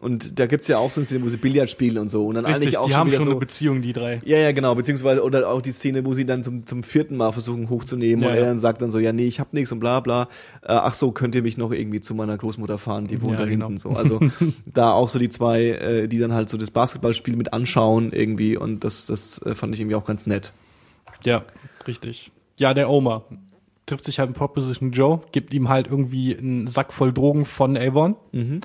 und 0.00 0.38
da 0.38 0.46
gibt's 0.46 0.68
ja 0.68 0.78
auch 0.78 0.92
so 0.92 1.00
eine 1.00 1.06
Szene, 1.06 1.24
wo 1.24 1.28
sie 1.28 1.38
Billard 1.38 1.68
spielen 1.70 1.98
und 1.98 2.08
so 2.08 2.26
und 2.26 2.34
dann 2.36 2.44
Richtig, 2.46 2.62
eigentlich 2.62 2.78
auch 2.78 2.84
die 2.86 2.92
schon 2.92 3.00
haben 3.00 3.10
schon 3.10 3.24
so, 3.24 3.30
eine 3.32 3.40
Beziehung, 3.40 3.82
die 3.82 3.92
drei. 3.92 4.20
ja, 4.24 4.38
ja, 4.38 4.52
genau, 4.52 4.74
beziehungsweise, 4.76 5.24
oder 5.24 5.48
auch 5.48 5.60
die 5.60 5.72
Szene, 5.72 6.04
wo 6.04 6.12
sie 6.14 6.24
dann 6.24 6.44
zum, 6.44 6.66
zum 6.66 6.84
vierten 6.84 7.16
Mal 7.16 7.32
versuchen 7.32 7.68
hochzunehmen 7.68 8.22
Ja, 8.22 8.28
und 8.30 8.34
er 8.36 8.40
ja. 8.42 8.46
dann 8.46 8.60
sagt 8.60 8.80
dann 8.80 8.90
so, 8.92 8.98
ja, 9.00 9.12
nee, 9.12 9.26
ich 9.26 9.40
hab 9.40 9.52
nichts 9.54 9.72
und 9.72 9.80
bla 9.80 9.98
bla. 10.00 10.24
Äh, 10.62 10.66
ach 10.68 10.92
so, 10.94 11.10
könnt 11.10 11.34
ihr 11.34 11.42
mich 11.42 11.56
noch 11.58 11.72
irgendwie 11.72 12.00
zu 12.00 12.14
meiner 12.14 12.36
Großmutter 12.38 12.78
fahren, 12.78 13.08
die 13.08 13.20
wohnt 13.22 13.32
Ja, 13.32 13.40
da 13.40 13.46
genau. 13.46 13.66
hinten 13.66 13.78
so. 13.80 13.90
Also 13.90 14.20
da 14.66 14.92
auch 14.92 15.08
so 15.10 15.18
die 15.18 15.30
zwei, 15.30 15.62
äh, 15.70 16.06
die 16.06 16.18
dann 16.20 16.32
halt 16.32 16.48
so 16.48 16.58
das 16.58 16.70
Basketballspiel 16.70 17.34
mit 17.34 17.52
anschauen 17.52 18.12
irgendwie 18.12 18.56
und 18.56 18.84
das, 18.84 19.06
das 19.06 19.42
äh, 19.42 19.54
fand 19.56 19.74
ich 19.74 19.80
irgendwie 19.80 19.96
auch 19.96 20.04
ganz 20.04 20.26
nett. 20.26 20.52
Ja, 21.24 21.44
richtig. 21.88 22.30
Ja, 22.58 22.74
der 22.74 22.90
Oma 22.90 23.24
trifft 23.86 24.04
sich 24.04 24.18
halt 24.18 24.28
mit 24.28 24.36
Proposition 24.38 24.92
Joe, 24.92 25.20
gibt 25.32 25.54
ihm 25.54 25.68
halt 25.70 25.86
irgendwie 25.86 26.36
einen 26.36 26.66
Sack 26.66 26.92
voll 26.92 27.12
Drogen 27.12 27.46
von 27.46 27.76
Avon 27.76 28.16
Mhm. 28.32 28.60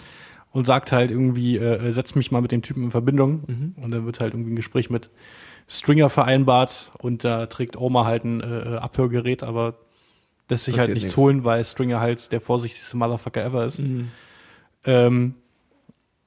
und 0.51 0.65
sagt 0.65 0.91
halt 0.91 1.11
irgendwie, 1.11 1.57
äh, 1.57 1.91
setz 1.91 2.13
mich 2.15 2.29
mal 2.31 2.41
mit 2.41 2.51
dem 2.51 2.61
Typen 2.61 2.83
in 2.83 2.91
Verbindung. 2.91 3.43
Mhm. 3.47 3.75
Und 3.81 3.91
dann 3.91 4.05
wird 4.05 4.19
halt 4.19 4.33
irgendwie 4.33 4.51
ein 4.51 4.55
Gespräch 4.57 4.89
mit 4.89 5.09
Stringer 5.69 6.09
vereinbart 6.09 6.91
und 6.99 7.23
da 7.23 7.45
trägt 7.45 7.77
Oma 7.77 8.03
halt 8.05 8.25
ein 8.25 8.41
äh, 8.41 8.77
Abhörgerät, 8.77 9.43
aber 9.43 9.75
lässt 10.49 10.65
sich 10.65 10.73
halt 10.73 10.87
Passiert 10.89 10.95
nichts 10.95 11.05
nichts. 11.11 11.17
holen, 11.17 11.43
weil 11.45 11.63
Stringer 11.63 12.01
halt 12.01 12.31
der 12.33 12.41
vorsichtigste 12.41 12.97
Motherfucker 12.97 13.43
ever 13.45 13.65
ist. 13.65 13.79
Mhm. 13.79 14.09
Ähm, 14.85 15.35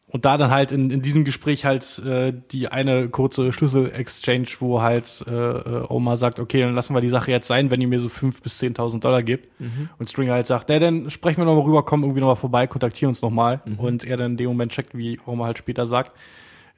und 0.09 0.25
da 0.25 0.37
dann 0.37 0.51
halt 0.51 0.71
in, 0.71 0.91
in 0.91 1.03
diesem 1.03 1.25
Gespräch 1.25 1.65
halt 1.65 1.99
äh, 1.99 2.33
die 2.53 2.69
eine 2.69 3.09
kurze 3.09 3.53
Schlüssel-Exchange, 3.53 4.47
wo 4.61 4.81
halt 4.81 5.25
äh, 5.29 5.33
äh, 5.33 5.85
Oma 5.89 6.17
sagt, 6.17 6.39
okay, 6.39 6.61
dann 6.61 6.77
lassen 6.77 6.95
wir 6.95 7.01
die 7.01 7.09
Sache 7.09 7.33
jetzt 7.33 7.49
sein, 7.49 7.73
wenn 7.73 7.81
ihr 7.81 7.89
mir 7.89 7.99
so 7.99 8.09
fünf 8.09 8.41
bis 8.41 8.61
10.000 8.63 9.01
Dollar 9.01 9.25
gebt. 9.25 9.49
Und 9.99 10.09
Stringer 10.09 10.35
halt 10.35 10.47
sagt, 10.47 10.69
na, 10.69 10.79
dann 10.79 11.11
sprechen 11.11 11.39
wir 11.39 11.45
nochmal 11.45 11.65
rüber, 11.65 11.85
kommen 11.85 12.05
irgendwie 12.05 12.21
nochmal 12.21 12.37
vorbei, 12.37 12.69
kontaktieren 12.69 13.11
uns 13.11 13.21
nochmal. 13.21 13.63
Und 13.79 14.05
er 14.05 14.17
dann 14.17 14.33
in 14.33 14.37
dem 14.37 14.47
Moment 14.47 14.71
checkt, 14.71 14.97
wie 14.97 15.19
Oma 15.27 15.47
halt 15.47 15.59
später 15.59 15.87
sagt, 15.89 16.13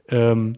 ähm, 0.08 0.56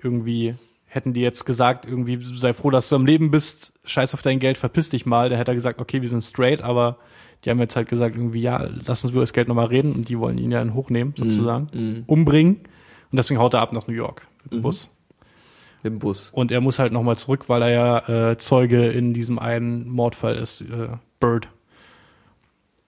irgendwie 0.00 0.54
hätten 0.84 1.12
die 1.14 1.20
jetzt 1.20 1.44
gesagt, 1.46 1.84
irgendwie 1.84 2.18
sei 2.22 2.54
froh, 2.54 2.70
dass 2.70 2.88
du 2.88 2.94
am 2.94 3.06
Leben 3.06 3.32
bist, 3.32 3.72
scheiß 3.84 4.14
auf 4.14 4.22
dein 4.22 4.38
Geld, 4.38 4.56
verpiss 4.56 4.88
dich 4.88 5.04
mal. 5.04 5.28
Dann 5.28 5.38
hätte 5.38 5.50
er 5.50 5.56
gesagt, 5.56 5.80
okay, 5.80 6.00
wir 6.00 6.08
sind 6.08 6.22
straight, 6.22 6.62
aber 6.62 6.98
die 7.44 7.50
haben 7.50 7.58
jetzt 7.60 7.76
halt 7.76 7.88
gesagt, 7.88 8.16
irgendwie, 8.16 8.40
ja, 8.40 8.66
lass 8.86 9.04
uns 9.04 9.12
über 9.12 9.20
das 9.20 9.32
Geld 9.32 9.48
nochmal 9.48 9.66
reden 9.66 9.92
und 9.92 10.08
die 10.08 10.18
wollen 10.18 10.38
ihn 10.38 10.50
ja 10.50 10.58
dann 10.58 10.74
hochnehmen, 10.74 11.14
sozusagen, 11.16 11.68
Mhm. 11.72 12.02
umbringen. 12.06 12.56
Und 13.12 13.16
deswegen 13.18 13.38
haut 13.40 13.54
er 13.54 13.60
ab 13.60 13.72
nach 13.72 13.86
New 13.86 13.94
York 13.94 14.26
mit 14.44 14.52
dem 14.54 14.62
Bus. 14.62 14.90
Mit 15.82 15.92
dem 15.92 15.98
Bus. 16.00 16.30
Und 16.32 16.50
er 16.50 16.60
muss 16.60 16.78
halt 16.78 16.92
nochmal 16.92 17.16
zurück, 17.16 17.44
weil 17.48 17.62
er 17.62 17.70
ja 17.70 18.30
äh, 18.32 18.38
Zeuge 18.38 18.86
in 18.88 19.14
diesem 19.14 19.38
einen 19.38 19.88
Mordfall 19.88 20.34
ist, 20.36 20.62
äh, 20.62 20.88
Bird. 21.20 21.48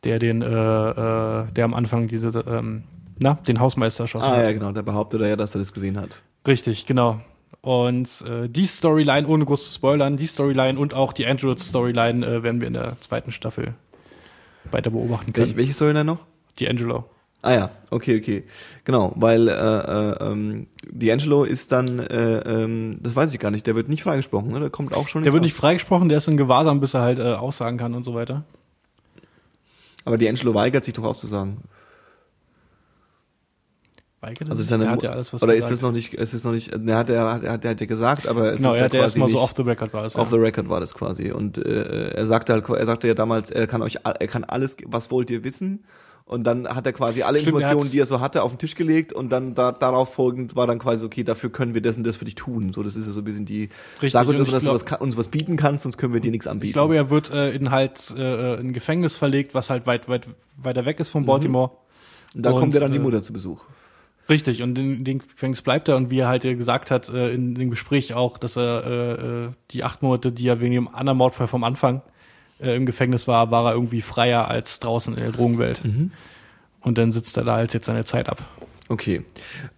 Der 0.05 0.19
den, 0.19 0.43
äh, 0.43 0.47
äh, 0.47 1.47
der 1.53 1.65
am 1.65 1.75
Anfang 1.75 2.07
diese, 2.09 2.29
ähm, 2.49 2.85
na, 3.19 3.35
den 3.35 3.59
Hausmeister 3.61 4.05
erschossen 4.05 4.27
Ah 4.29 4.37
hat. 4.37 4.45
ja, 4.45 4.53
genau, 4.53 4.71
der 4.73 4.83
behauptet 4.83 5.21
ja, 5.23 5.35
dass 5.37 5.55
er 5.55 5.59
das 5.59 5.73
gesehen 5.73 5.99
hat. 6.01 6.23
Richtig, 6.47 6.87
genau. 6.87 7.21
Und 7.61 8.09
äh, 8.23 8.49
die 8.49 8.65
Storyline, 8.67 9.27
ohne 9.27 9.45
groß 9.45 9.67
zu 9.67 9.73
spoilern, 9.75 10.17
die 10.17 10.27
Storyline 10.29 10.79
und 10.79 10.95
auch 10.95 11.13
die 11.13 11.27
Android-Storyline 11.27 12.25
äh, 12.25 12.43
werden 12.45 12.61
wir 12.61 12.69
in 12.69 12.75
der 12.75 12.97
zweiten 13.01 13.33
Staffel 13.33 13.75
weiter 14.71 14.91
beobachten 14.91 15.33
können. 15.33 15.47
Welche, 15.47 15.57
welche 15.57 15.73
Storyline 15.73 16.05
noch? 16.05 16.27
Die 16.59 16.69
Angelo. 16.69 17.05
Ah 17.41 17.53
ja, 17.53 17.71
okay, 17.91 18.19
okay. 18.19 18.45
Genau, 18.85 19.13
weil 19.15 19.47
äh, 19.47 19.53
äh, 19.53 20.33
ähm, 20.33 20.67
D'Angelo 20.85 21.45
ist 21.45 21.71
dann, 21.71 22.01
äh, 22.01 22.39
ähm, 22.41 22.99
das 23.01 23.15
weiß 23.15 23.33
ich 23.33 23.39
gar 23.39 23.53
nicht, 23.53 23.65
der 23.67 23.77
wird 23.77 23.89
nicht 23.89 24.03
freigesprochen, 24.03 24.51
ne? 24.51 24.59
Der 24.59 24.71
kommt 24.71 24.93
auch 24.93 25.07
schon 25.07 25.23
Der 25.23 25.33
wird 25.33 25.45
nicht 25.45 25.55
freigesprochen, 25.55 26.09
der 26.09 26.19
ist 26.19 26.27
in 26.27 26.37
Gewahrsam, 26.37 26.81
bis 26.81 26.95
er 26.95 27.03
halt 27.03 27.21
äh, 27.21 27.35
aussagen 27.35 27.77
kann 27.77 27.95
und 27.95 28.05
so 28.05 28.15
weiter. 28.15 28.45
Aber 30.05 30.17
D'Angelo 30.17 30.53
weigert 30.55 30.85
sich 30.85 30.95
doch 30.95 31.05
auszusagen. 31.05 31.59
Weigert 34.21 34.49
er 34.49 34.51
Also 34.51 34.63
seine 34.65 34.91
hat 34.91 35.03
ja 35.03 35.11
alles 35.11 35.33
was 35.33 35.43
Oder 35.43 35.55
gesagt. 35.55 35.73
ist 35.73 35.79
das 35.79 35.83
noch 35.83 35.93
nicht, 35.93 36.13
ist 36.15 36.35
es 36.35 36.43
noch 36.45 36.53
nicht, 36.53 36.77
ne, 36.77 36.97
hat 36.97 37.09
er, 37.09 37.33
hat 37.33 37.45
er, 37.45 37.53
hat 37.53 37.65
er 37.65 37.71
hat 37.71 37.81
ja 37.81 37.87
gesagt, 37.87 38.27
aber 38.27 38.53
es 38.53 38.57
Genau, 38.59 38.73
ist 38.73 38.79
er 38.79 38.85
hat 38.87 38.93
ja 38.93 39.01
quasi 39.01 39.21
erstmal 39.21 39.29
so 39.29 39.39
off 39.41 39.53
the 39.57 39.63
record 39.63 39.93
war 39.95 40.05
es. 40.05 40.17
Off 40.17 40.33
ja. 40.33 40.37
the 40.39 40.43
record 40.43 40.69
war 40.69 40.81
das 40.81 40.95
quasi. 40.95 41.31
Und 41.31 41.59
äh, 41.59 42.09
er 42.11 42.27
sagte 42.27 42.53
halt, 42.53 42.69
er 42.69 42.87
sagte 42.87 43.07
ja 43.07 43.15
damals, 43.15 43.51
er 43.51 43.67
kann 43.69 43.81
euch, 43.83 43.99
er 44.03 44.27
kann 44.27 44.43
alles, 44.45 44.77
was 44.87 45.11
wollt 45.13 45.31
ihr 45.31 45.45
wissen? 45.45 45.85
Und 46.25 46.45
dann 46.45 46.69
hat 46.69 46.85
er 46.85 46.93
quasi 46.93 47.23
alle 47.23 47.39
Stimmt, 47.39 47.55
er 47.55 47.59
Informationen, 47.61 47.81
hat's- 47.85 47.91
die 47.93 48.01
er 48.01 48.05
so 48.07 48.21
hatte, 48.21 48.43
auf 48.43 48.53
den 48.53 48.59
Tisch 48.59 48.75
gelegt 48.75 49.15
und 49.15 49.31
dann 49.31 49.55
da, 49.55 49.73
darauf 49.73 50.13
folgend 50.13 50.57
war 50.57 50.67
dann 50.67 50.79
quasi, 50.79 51.07
okay, 51.07 51.25
dafür 51.25 51.49
können 51.51 51.73
wir 51.73 51.81
das 51.81 51.97
und 51.97 52.05
das 52.05 52.17
für 52.17 52.27
dich 52.27 52.35
tun. 52.35 52.73
So, 52.75 52.83
das 52.83 52.97
ist 52.97 53.07
ja 53.07 53.13
so 53.13 53.21
ein 53.21 53.25
bisschen 53.25 53.47
die, 53.47 53.71
Richtig, 53.95 54.13
sag 54.13 54.29
uns, 54.29 54.51
dass 54.51 54.65
du 54.65 54.71
was, 54.73 54.83
uns 55.01 55.17
was 55.17 55.29
bieten 55.29 55.57
kannst, 55.57 55.85
sonst 55.85 55.97
können 55.97 56.13
wir 56.13 56.21
dir 56.21 56.31
nichts 56.31 56.47
anbieten. 56.47 56.67
Ich 56.69 56.73
glaube, 56.75 56.97
er 56.97 57.09
wird 57.09 57.31
äh, 57.31 57.53
in 57.53 57.71
halt 57.71 58.13
äh, 58.15 58.55
in 58.61 58.69
ein 58.69 58.73
Gefängnis 58.75 59.17
verlegt, 59.17 59.55
was 59.55 59.71
halt 59.71 59.87
weit, 59.87 60.07
weit 60.11 60.27
weiter 60.61 60.85
weg 60.85 60.99
Mhm. 60.99 61.03
ist 61.03 61.09
von 61.09 61.25
Baltimore. 61.25 61.71
und 62.35 62.43
da 62.45 62.51
und, 62.51 62.61
kommt 62.61 62.75
ja 62.75 62.81
dann 62.81 62.93
die 62.93 62.99
äh, 62.99 63.01
Mutter 63.01 63.23
zu 63.23 63.33
Besuch. 63.33 63.63
Richtig, 64.31 64.63
und 64.63 64.77
in 64.79 65.05
dem 65.05 65.19
Gefängnis 65.21 65.63
bleibt 65.63 65.89
er 65.89 65.97
und 65.97 66.11
wie 66.11 66.19
er 66.21 66.29
halt 66.29 66.43
gesagt 66.43 66.91
hat 66.91 67.09
äh, 67.09 67.33
in 67.33 67.55
dem 67.55 67.71
Gespräch 67.71 68.13
auch, 68.15 68.37
dass 68.39 68.57
er 68.57 68.85
äh, 68.87 69.13
äh, 69.47 69.49
die 69.71 69.85
acht 69.85 70.03
Monate, 70.03 70.33
die 70.33 70.47
er 70.47 70.61
wegen 70.61 70.75
dem 70.75 70.89
anderen 70.95 71.17
Mordfall 71.19 71.47
vom 71.49 71.65
Anfang 71.65 72.03
äh, 72.61 72.77
im 72.77 72.85
Gefängnis 72.85 73.27
war, 73.27 73.51
war 73.51 73.65
er 73.67 73.73
irgendwie 73.73 74.03
freier 74.03 74.49
als 74.49 74.81
draußen 74.81 75.15
in 75.15 75.21
der 75.21 75.33
Drogenwelt. 75.33 75.83
Mhm. 75.85 76.11
Und 76.83 76.99
dann 76.99 77.11
sitzt 77.11 77.37
er 77.39 77.45
da 77.45 77.55
halt 77.55 77.73
jetzt 77.73 77.87
seine 77.87 78.05
Zeit 78.05 78.29
ab. 78.29 78.43
Okay. 78.91 79.23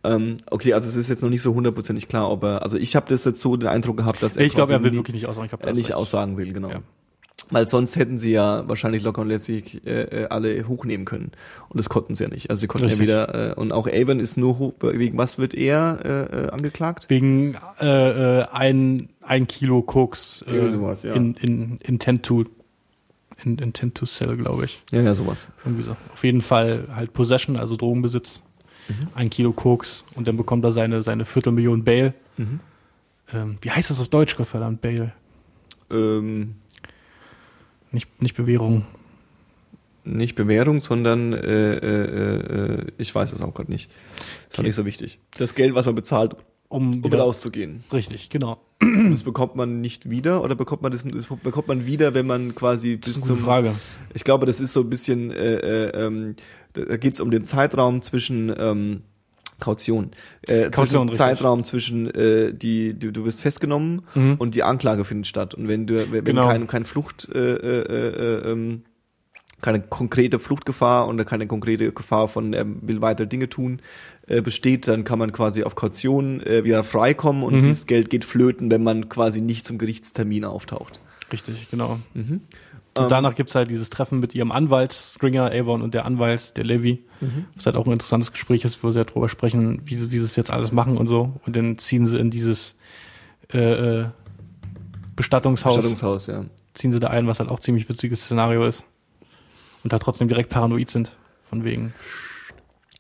Ähm, 0.05 0.39
okay, 0.51 0.73
also 0.73 0.89
es 0.89 0.97
ist 0.97 1.09
jetzt 1.09 1.23
noch 1.23 1.31
nicht 1.31 1.43
so 1.43 1.55
hundertprozentig 1.55 2.07
klar, 2.09 2.31
ob 2.31 2.43
er, 2.45 2.63
also 2.63 2.77
ich 2.77 2.95
habe 2.97 3.07
das 3.09 3.25
jetzt 3.25 3.41
so 3.41 3.57
den 3.57 3.69
Eindruck 3.69 3.97
gehabt, 3.97 4.23
dass 4.23 4.37
er 4.37 4.45
Ich 4.45 4.55
glaube, 4.55 4.73
er 4.73 4.83
will 4.83 4.91
nie- 4.91 4.97
wirklich 4.99 5.15
nicht 5.15 5.27
aussagen. 5.27 5.47
Ich 5.47 5.51
glaub, 5.51 5.63
er 5.63 5.69
das 5.69 5.77
nicht 5.77 5.91
ist- 5.91 5.95
aussagen 5.97 6.37
will, 6.37 6.53
genau. 6.53 6.71
Ja. 6.71 6.81
Weil 7.51 7.69
sonst 7.69 7.97
hätten 7.97 8.19
sie 8.19 8.33
ja 8.33 8.69
wahrscheinlich 8.69 9.03
locker 9.03 9.23
und 9.23 9.29
lässig 9.29 9.85
äh, 9.87 10.23
äh, 10.23 10.27
alle 10.29 10.69
hochnehmen 10.69 11.05
können. 11.05 11.33
Und 11.69 11.79
das 11.79 11.89
konnten 11.89 12.15
sie 12.15 12.25
ja 12.25 12.31
nicht. 12.31 12.51
Also 12.51 12.61
sie 12.61 12.67
konnten 12.67 12.89
Richtig. 12.89 13.09
ja 13.09 13.27
wieder, 13.29 13.51
äh, 13.53 13.55
und 13.55 13.73
auch 13.73 13.87
Avon 13.87 14.21
ist 14.21 14.37
nur 14.37 14.59
hoch, 14.59 14.75
wegen 14.81 15.19
was 15.19 15.39
wird 15.39 15.55
er 15.55 15.99
äh, 16.05 16.45
äh, 16.45 16.51
angeklagt? 16.51 17.07
Wegen 17.09 17.57
äh, 17.81 18.41
äh, 18.41 18.45
ein, 18.53 19.09
ein 19.23 19.47
Kilo 19.47 19.83
Koks 19.83 20.45
äh, 20.47 20.71
sowas, 20.71 21.03
ja. 21.03 21.13
in, 21.13 21.35
in 21.35 21.79
Intent 21.79 22.23
to 22.25 22.45
in, 23.45 23.59
Intent 23.59 23.95
to 23.95 24.07
Sell, 24.07 24.37
glaube 24.37 24.67
ich. 24.67 24.83
Ja, 24.93 25.01
ja, 25.01 25.15
sowas. 25.15 25.49
Irgendwie 25.65 25.85
so. 25.85 25.97
Auf 26.13 26.25
jeden 26.25 26.43
Fall 26.43 26.89
halt 26.95 27.13
Possession, 27.13 27.59
also 27.59 27.77
Drogenbesitz. 27.77 28.43
Mhm. 28.89 28.95
Ein 29.15 29.31
Kilo 29.31 29.53
Koks 29.53 30.05
und 30.15 30.29
dann 30.29 30.37
bekommt 30.37 30.65
er 30.65 30.73
seine, 30.73 31.03
seine 31.03 31.25
Viertelmillion 31.25 31.85
Bail. 31.85 32.15
Mhm. 32.37 32.61
Ähm, 33.33 33.57
wie 33.61 33.71
heißt 33.71 33.91
das 33.91 34.01
auf 34.01 34.09
Deutsch, 34.09 34.37
Gottverdammt, 34.37 34.81
Bail? 34.81 35.13
Ähm, 35.91 36.57
Nicht, 37.93 38.23
nicht 38.23 38.37
Bewährung. 38.37 38.85
nicht 40.05 40.35
Bewährung, 40.35 40.81
sondern 40.81 41.33
äh, 41.33 41.75
äh, 41.75 42.79
äh, 42.81 42.87
ich 42.99 43.15
weiß 43.15 43.33
es 43.33 43.43
auch 43.43 43.53
gerade 43.55 43.71
nicht. 43.71 43.91
Ist 43.91 44.53
doch 44.55 44.59
Okay. 44.61 44.69
nicht 44.69 44.77
so 44.77 44.85
wichtig. 44.87 45.19
Das 45.37 45.55
Geld, 45.55 45.75
was 45.75 45.87
man 45.87 45.95
bezahlt, 45.95 46.35
Um 46.69 46.95
um 46.95 47.05
wieder 47.05 47.25
auszugehen. 47.25 47.83
Richtig, 47.93 48.29
genau. 48.31 48.61
Das 49.11 49.25
bekommt 49.25 49.57
man 49.57 49.81
nicht 49.83 50.09
wieder 50.09 50.43
oder 50.43 50.55
bekommt 50.55 50.83
man 50.83 50.91
das, 50.93 51.05
das 51.05 51.27
bekommt 51.43 51.69
man 51.69 51.85
wieder, 51.87 52.15
wenn 52.15 52.27
man 52.27 52.55
quasi 52.55 52.99
Das 52.99 53.11
ist 53.11 53.15
bis 53.17 53.23
eine 53.25 53.33
gute 53.33 53.39
zum 53.41 53.45
Frage. 53.45 53.75
Ich 54.15 54.25
glaube, 54.25 54.47
das 54.47 54.61
ist 54.61 54.73
so 54.73 54.81
ein 54.81 54.89
bisschen, 54.91 55.31
äh, 55.33 55.57
äh, 55.57 56.07
ähm, 56.07 56.37
da 56.73 56.85
da 56.87 56.97
geht 56.97 57.13
es 57.15 57.21
um 57.21 57.31
den 57.31 57.45
Zeitraum 57.45 58.01
zwischen 58.03 58.53
ähm, 58.57 59.03
Kaution. 59.61 60.11
Äh, 60.47 60.71
Kaution, 60.71 61.09
zwischen. 61.09 61.19
Zeitraum 61.19 61.65
zwischen 61.65 62.11
äh, 62.15 62.53
die, 62.53 62.95
die 62.95 63.13
du 63.13 63.25
wirst 63.25 63.41
festgenommen 63.41 64.03
Mhm. 64.15 64.35
und 64.39 64.55
die 64.55 64.63
Anklage 64.63 65.05
findet 65.05 65.27
statt. 65.27 65.55
Und 65.55 65.69
wenn 65.69 65.87
du 65.87 66.11
wenn 66.11 66.25
Genau. 66.25 66.47
kein, 66.49 66.67
kein 66.67 66.85
Flucht 66.85 67.29
äh, 67.35 67.39
äh, 67.39 67.81
äh, 68.47 68.51
ähm, 68.53 68.83
keine 69.63 69.83
konkrete 69.83 70.39
Fluchtgefahr 70.39 71.07
und 71.07 71.23
keine 71.27 71.47
konkrete 71.47 71.93
Gefahr 71.93 72.29
von 72.29 72.55
er 72.55 72.65
will 72.67 73.03
weitere 73.03 73.27
Dinge 73.27 73.49
tun 73.51 73.83
äh, 74.27 74.41
besteht, 74.41 74.89
dann 74.89 75.05
kann 75.05 75.19
man 75.19 75.33
quasi 75.33 75.65
auf 75.65 75.75
Kaution 75.75 76.41
äh, 76.41 76.65
wieder 76.65 76.83
freikommen 76.83 77.43
und 77.43 77.55
Mhm. 77.57 77.63
dieses 77.65 77.87
Geld 77.87 78.09
geht 78.09 78.25
flöten, 78.25 78.71
wenn 78.71 78.83
man 78.83 79.11
quasi 79.11 79.43
nicht 79.43 79.67
zum 79.67 79.77
Gerichtstermin 79.77 80.47
auftaucht. 80.47 80.99
Richtig, 81.31 81.69
genau. 81.71 81.99
Mhm. 82.15 82.41
Und 82.97 83.05
Ähm, 83.05 83.09
danach 83.09 83.35
gibt's 83.35 83.55
halt 83.55 83.71
dieses 83.71 83.89
Treffen 83.89 84.19
mit 84.19 84.35
ihrem 84.35 84.51
Anwalt, 84.51 84.93
Stringer, 84.93 85.53
Avon 85.53 85.81
und 85.81 85.95
der 85.95 86.05
Anwalt, 86.05 86.57
der 86.57 86.65
Levi. 86.65 87.05
Mhm. 87.21 87.47
Was 87.55 87.67
halt 87.67 87.77
auch 87.77 87.87
ein 87.87 87.93
interessantes 87.93 88.33
Gespräch 88.33 88.65
ist, 88.65 88.83
wo 88.83 88.91
sie 88.91 88.99
halt 88.99 89.15
drüber 89.15 89.29
sprechen, 89.29 89.83
wie 89.85 89.95
sie, 89.95 90.11
wie 90.11 90.17
sie 90.17 90.23
das 90.23 90.37
jetzt 90.37 90.51
alles 90.51 90.73
machen 90.73 90.97
und 90.97 91.07
so. 91.07 91.41
Und 91.47 91.57
dann 91.57 91.79
ziehen 91.79 92.07
sie 92.07 92.19
in 92.19 92.31
dieses 92.31 92.77
äh, 93.53 93.59
äh, 94.01 94.07
Bestattungshaus, 95.15 95.77
Bestattungshaus, 95.77 96.27
ja. 96.27 96.45
ziehen 96.75 96.93
sie 96.93 96.99
da 96.99 97.09
ein, 97.09 97.27
was 97.27 97.39
halt 97.41 97.51
auch 97.51 97.61
ziemlich 97.61 97.89
witziges 97.89 98.25
Szenario 98.25 98.67
ist. 98.67 98.85
Und 99.85 99.93
da 99.93 99.99
trotzdem 99.99 100.29
direkt 100.29 100.51
paranoid 100.51 100.91
sind. 100.91 101.17
Von 101.49 101.65
wegen. 101.65 101.93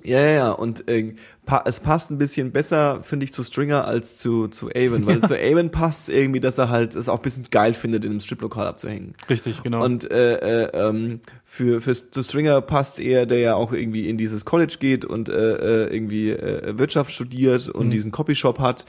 Ja, 0.03 0.21
ja, 0.21 0.31
ja. 0.31 0.51
Und 0.53 0.89
äh, 0.89 1.15
pa 1.47 1.63
es 1.67 1.81
passt 1.81 2.11
ein 2.11 2.19
bisschen 2.19 2.53
besser, 2.53 3.01
finde 3.03 3.25
ich, 3.25 3.33
zu 3.33 3.43
Stringer 3.45 3.85
als 3.87 4.17
zu, 4.17 4.49
zu 4.49 4.69
Avon. 4.71 5.05
Weil 5.07 5.21
zu 5.23 5.35
Avon 5.39 5.71
passt 5.71 6.09
irgendwie, 6.09 6.41
dass 6.41 6.59
er 6.59 6.69
halt 6.71 6.95
es 6.95 7.09
auch 7.09 7.17
ein 7.19 7.23
bisschen 7.23 7.47
geil 7.51 7.75
findet, 7.75 8.05
in 8.05 8.13
einem 8.13 8.21
Striplokal 8.21 8.67
abzuhängen. 8.67 9.15
Richtig, 9.29 9.63
genau. 9.63 9.85
Und 9.85 10.11
äh, 10.11 10.65
äh, 10.65 10.71
ähm, 10.89 11.21
für, 11.45 11.81
für 11.81 11.93
zu 11.95 12.23
Stringer 12.23 12.61
passt 12.61 12.99
eher, 13.01 13.27
der 13.27 13.39
ja 13.41 13.55
auch 13.57 13.73
irgendwie 13.73 14.09
in 14.09 14.17
dieses 14.17 14.45
College 14.45 14.77
geht 14.81 15.05
und 15.05 15.29
äh, 15.29 15.87
äh, 15.87 15.95
irgendwie 15.95 16.31
äh, 16.31 16.79
Wirtschaft 16.79 17.11
studiert 17.11 17.69
und 17.69 17.87
Mhm. 17.87 17.91
diesen 17.91 18.11
Copyshop 18.13 18.59
hat, 18.59 18.87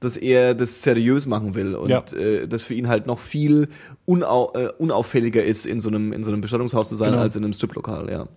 dass 0.00 0.16
er 0.16 0.54
das 0.54 0.82
seriös 0.82 1.26
machen 1.26 1.54
will 1.54 1.74
und 1.74 1.88
Ja. 1.90 2.04
äh, 2.16 2.46
das 2.46 2.62
für 2.62 2.74
ihn 2.74 2.88
halt 2.88 3.06
noch 3.06 3.18
viel 3.18 3.68
unau 4.04 4.52
äh, 4.54 4.68
unauffälliger 4.78 5.42
ist, 5.42 5.66
in 5.66 5.80
so 5.80 5.88
einem 5.88 6.12
in 6.12 6.22
so 6.24 6.30
einem 6.30 6.40
Bestattungshaus 6.40 6.88
zu 6.88 6.96
sein, 6.96 7.10
Genau. 7.10 7.22
als 7.22 7.34
in 7.36 7.44
einem 7.44 7.52
Striplokal, 7.52 8.10
ja. 8.10 8.28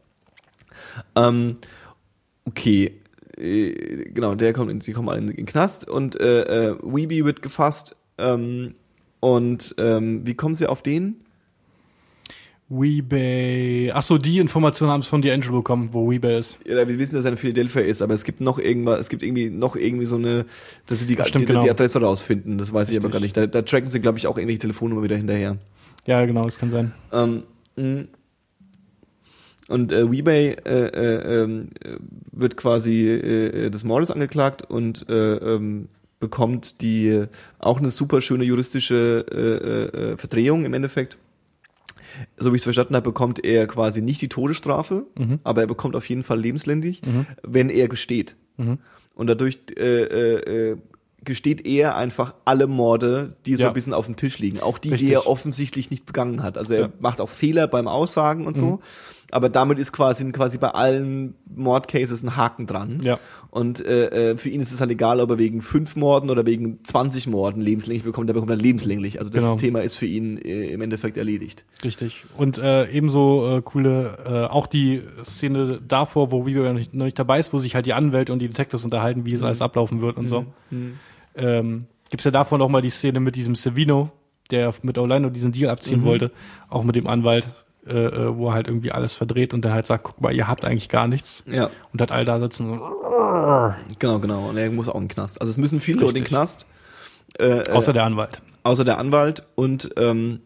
Ähm, 1.15 1.55
okay. 2.45 2.93
Äh, 3.37 4.09
genau, 4.13 4.35
der 4.35 4.53
kommt 4.53 4.71
in, 4.71 4.79
die 4.79 4.93
kommen 4.93 5.09
alle 5.09 5.19
in 5.19 5.27
den 5.27 5.45
Knast 5.45 5.87
und 5.87 6.19
äh, 6.19 6.69
äh, 6.69 6.77
Weeby 6.81 7.25
wird 7.25 7.41
gefasst. 7.41 7.95
Ähm, 8.17 8.75
und 9.19 9.75
ähm, 9.77 10.25
wie 10.25 10.35
kommen 10.35 10.55
sie 10.55 10.67
auf 10.67 10.81
den? 10.81 11.17
Weebay. 12.67 13.91
Ach 13.93 14.01
so, 14.01 14.17
die 14.17 14.39
Informationen 14.39 14.91
haben 14.91 15.01
es 15.01 15.07
von 15.07 15.21
D'Angelo 15.21 15.57
bekommen, 15.57 15.89
wo 15.91 16.09
Weebay 16.09 16.39
ist. 16.39 16.57
Ja, 16.65 16.87
wir 16.87 16.97
wissen, 16.97 17.13
dass 17.13 17.25
er 17.25 17.31
in 17.31 17.37
Philadelphia 17.37 17.81
ist, 17.81 18.01
aber 18.01 18.15
es 18.15 18.23
gibt 18.23 18.41
noch 18.41 18.57
irgendwas, 18.57 19.01
es 19.01 19.09
gibt 19.09 19.21
irgendwie 19.21 19.51
noch 19.51 19.75
irgendwie 19.75 20.05
so 20.05 20.15
eine, 20.15 20.45
dass 20.87 20.99
sie 20.99 21.05
die, 21.05 21.13
Stimmt, 21.13 21.41
die, 21.41 21.45
genau. 21.45 21.61
die 21.61 21.69
Adresse 21.69 22.01
rausfinden. 22.01 22.57
Das 22.57 22.73
weiß 22.73 22.89
ich 22.89 22.97
aber 22.97 23.09
Richtig. 23.13 23.33
gar 23.33 23.43
nicht. 23.43 23.53
Da, 23.53 23.61
da 23.61 23.61
tracken 23.61 23.89
sie, 23.89 23.99
glaube 23.99 24.17
ich, 24.17 24.25
auch 24.25 24.37
irgendwelche 24.37 24.61
Telefonnummer 24.61 25.03
wieder 25.03 25.15
hinterher. 25.15 25.57
Ja, 26.07 26.25
genau, 26.25 26.45
das 26.45 26.57
kann 26.57 26.71
sein. 26.71 26.93
Ähm, 27.11 27.43
mh. 27.75 28.05
Und 29.67 29.91
äh, 29.91 30.11
Weebay 30.11 30.55
äh, 30.65 30.87
äh, 30.87 31.43
ähm, 31.43 31.69
äh, 31.83 31.95
wird 32.31 32.55
quasi 32.57 33.07
äh, 33.09 33.69
des 33.69 33.83
Mordes 33.83 34.11
angeklagt 34.11 34.63
und 34.63 35.07
äh, 35.09 35.35
ähm, 35.35 35.87
bekommt 36.19 36.81
die 36.81 37.07
äh, 37.09 37.27
auch 37.59 37.79
eine 37.79 37.89
super 37.89 38.21
schöne 38.21 38.43
juristische 38.43 39.25
äh, 39.31 39.37
äh, 39.37 40.11
äh, 40.13 40.17
Verdrehung 40.17 40.65
im 40.65 40.73
Endeffekt. 40.73 41.17
So 42.37 42.51
wie 42.53 42.55
ich 42.55 42.61
es 42.61 42.63
verstanden 42.63 42.95
habe, 42.95 43.03
bekommt 43.09 43.43
er 43.43 43.67
quasi 43.67 44.01
nicht 44.01 44.21
die 44.21 44.29
Todesstrafe, 44.29 45.05
Mhm. 45.17 45.39
aber 45.43 45.61
er 45.61 45.67
bekommt 45.67 45.95
auf 45.97 46.07
jeden 46.07 46.23
Fall 46.23 46.39
lebenslänglich, 46.39 47.01
wenn 47.43 47.69
er 47.69 47.89
gesteht. 47.89 48.35
Mhm. 48.57 48.77
Und 49.15 49.27
dadurch 49.27 49.59
äh, 49.77 50.03
äh, 50.03 50.71
äh, 50.71 50.77
gesteht 51.25 51.65
er 51.65 51.95
einfach 51.97 52.35
alle 52.45 52.67
Morde, 52.67 53.35
die 53.45 53.55
so 53.55 53.63
Ja. 53.63 53.67
ein 53.69 53.73
bisschen 53.73 53.93
auf 53.93 54.05
dem 54.05 54.15
Tisch 54.15 54.39
liegen. 54.39 54.59
Auch 54.61 54.77
die, 54.77 54.91
Richtig. 54.91 55.09
die 55.09 55.13
er 55.15 55.27
offensichtlich 55.27 55.89
nicht 55.89 56.05
begangen 56.05 56.41
hat. 56.43 56.57
Also 56.57 56.73
er 56.75 56.79
Ja. 56.81 56.87
Mhm. 56.87 56.93
macht 56.99 57.19
auch 57.19 57.29
Fehler 57.29 57.67
beim 57.67 57.87
Aussagen 57.87 58.45
und 58.47 58.55
so. 58.57 58.79
Aber 59.31 59.49
damit 59.49 59.79
ist 59.79 59.91
quasi, 59.91 60.31
quasi 60.31 60.57
bei 60.57 60.69
allen 60.69 61.35
Mordcases 61.53 62.23
ein 62.23 62.37
Haken 62.37 62.67
dran. 62.67 63.01
Ja. 63.03 63.19
Und 63.49 63.83
äh, 63.85 64.31
äh, 64.31 64.37
für 64.37 64.49
ihn 64.49 64.61
ist 64.61 64.71
es 64.71 64.79
halt 64.79 64.91
egal, 64.91 65.19
ob 65.19 65.29
er 65.31 65.39
wegen 65.39 65.61
fünf 65.61 65.95
Morden 65.95 66.29
oder 66.29 66.45
wegen 66.45 66.83
20 66.83 67.27
Morden 67.27 67.59
lebenslänglich 67.61 68.03
bekommt. 68.03 68.29
Der 68.29 68.33
bekommt 68.33 68.51
dann 68.51 68.59
lebenslänglich. 68.59 69.19
Also 69.19 69.31
das 69.31 69.43
Genau. 69.43 69.55
Thema 69.55 69.79
ist 69.81 69.95
für 69.95 70.05
ihn 70.05 70.37
äh, 70.37 70.67
im 70.67 70.81
Endeffekt 70.81 71.17
erledigt. 71.17 71.65
Richtig. 71.83 72.23
Und 72.37 72.57
äh, 72.57 72.89
ebenso 72.91 73.57
äh, 73.57 73.61
coole, 73.61 74.17
äh, 74.25 74.51
auch 74.51 74.67
die 74.67 75.01
Szene 75.23 75.81
davor, 75.85 76.31
wo 76.31 76.45
Weaver 76.45 76.67
noch 76.71 76.79
nicht, 76.79 76.93
noch 76.93 77.05
nicht 77.05 77.17
dabei 77.19 77.39
ist, 77.39 77.51
wo 77.53 77.57
sich 77.59 77.75
halt 77.75 77.85
die 77.85 77.93
Anwälte 77.93 78.31
und 78.31 78.39
die 78.39 78.47
Detectives 78.47 78.83
unterhalten, 78.83 79.25
wie 79.25 79.33
es 79.33 79.41
alles 79.43 79.61
ablaufen 79.61 80.01
wird 80.01 80.17
und 80.17 80.27
so. 80.29 80.45
Ähm, 81.35 81.85
Gibt 82.09 82.23
ja 82.23 82.31
davor 82.31 82.57
noch 82.57 82.69
mal 82.69 82.81
die 82.81 82.89
Szene 82.89 83.19
mit 83.19 83.35
diesem 83.35 83.55
Savino, 83.55 84.11
der 84.51 84.73
mit 84.83 84.97
Orlando 84.97 85.29
diesen 85.29 85.51
Deal 85.51 85.69
abziehen 85.69 86.03
wollte, 86.03 86.31
auch 86.69 86.83
mit 86.83 86.95
dem 86.95 87.07
Anwalt, 87.07 87.47
äh, 87.87 87.93
äh, 87.93 88.35
wo 88.37 88.47
er 88.49 88.53
halt 88.53 88.67
irgendwie 88.67 88.91
alles 88.91 89.13
verdreht 89.13 89.53
und 89.53 89.63
dann 89.63 89.73
halt 89.73 89.85
sagt, 89.85 90.03
guck 90.05 90.21
mal, 90.21 90.33
ihr 90.33 90.47
habt 90.47 90.65
eigentlich 90.65 90.89
gar 90.89 91.07
nichts. 91.07 91.43
Ja, 91.47 91.69
Und 91.93 92.01
hat 92.01 92.11
all 92.11 92.23
da 92.25 92.39
sitzen 92.39 92.69
und, 92.71 92.79
genau, 93.99 94.19
genau. 94.19 94.49
Und 94.49 94.57
er 94.57 94.69
muss 94.71 94.87
auch 94.89 94.95
in 94.95 95.03
den 95.03 95.07
Knast. 95.09 95.39
Also 95.41 95.51
es 95.51 95.57
müssen 95.57 95.79
viele 95.79 95.99
Leute 96.01 96.09
in 96.09 96.15
den 96.15 96.21
Richtig. 96.23 96.29
Knast. 96.37 96.65
Äh, 97.39 97.59
äh, 97.59 97.71
außer 97.71 97.93
der 97.93 98.03
Anwalt. 98.05 98.41
außer 98.63 98.85
der 98.85 98.97
Anwalt 98.97 99.43
und 99.55 99.89
ähm, 99.97 100.39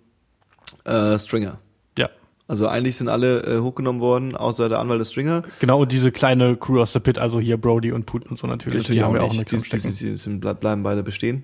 äh, 0.86 1.18
Stringer. 1.20 1.60
Ja. 1.98 2.10
Also 2.48 2.68
eigentlich 2.68 2.98
sind 2.98 3.10
alle 3.10 3.42
äh, 3.44 3.60
hochgenommen 3.60 4.02
worden, 4.02 4.36
außer 4.36 4.70
der 4.70 4.80
Anwalt 4.80 5.00
des 5.02 5.12
Stringer. 5.12 5.44
Genau, 5.60 5.82
und 5.82 5.92
diese 5.92 6.12
kleine 6.12 6.56
Crew 6.58 6.80
aus 6.82 6.94
der 6.94 7.00
Pit, 7.02 7.20
also 7.20 7.40
hier 7.40 7.58
Brody 7.58 7.92
und 7.92 8.06
Putin 8.06 8.32
und 8.32 8.40
so 8.40 8.48
natürlich, 8.48 8.88
die 8.88 9.04
haben 9.04 9.16
ja 9.16 9.22
auch 9.22 9.32
nicht. 9.34 9.52
nichts 9.52 9.54
am 9.54 9.60
Die, 9.60 9.70
die, 9.70 9.96
Stecken. 9.96 10.16
die, 10.24 10.30
die 10.32 10.38
bleib- 10.40 10.60
bleiben 10.60 10.82
beide 10.84 11.04
bestehen. 11.04 11.44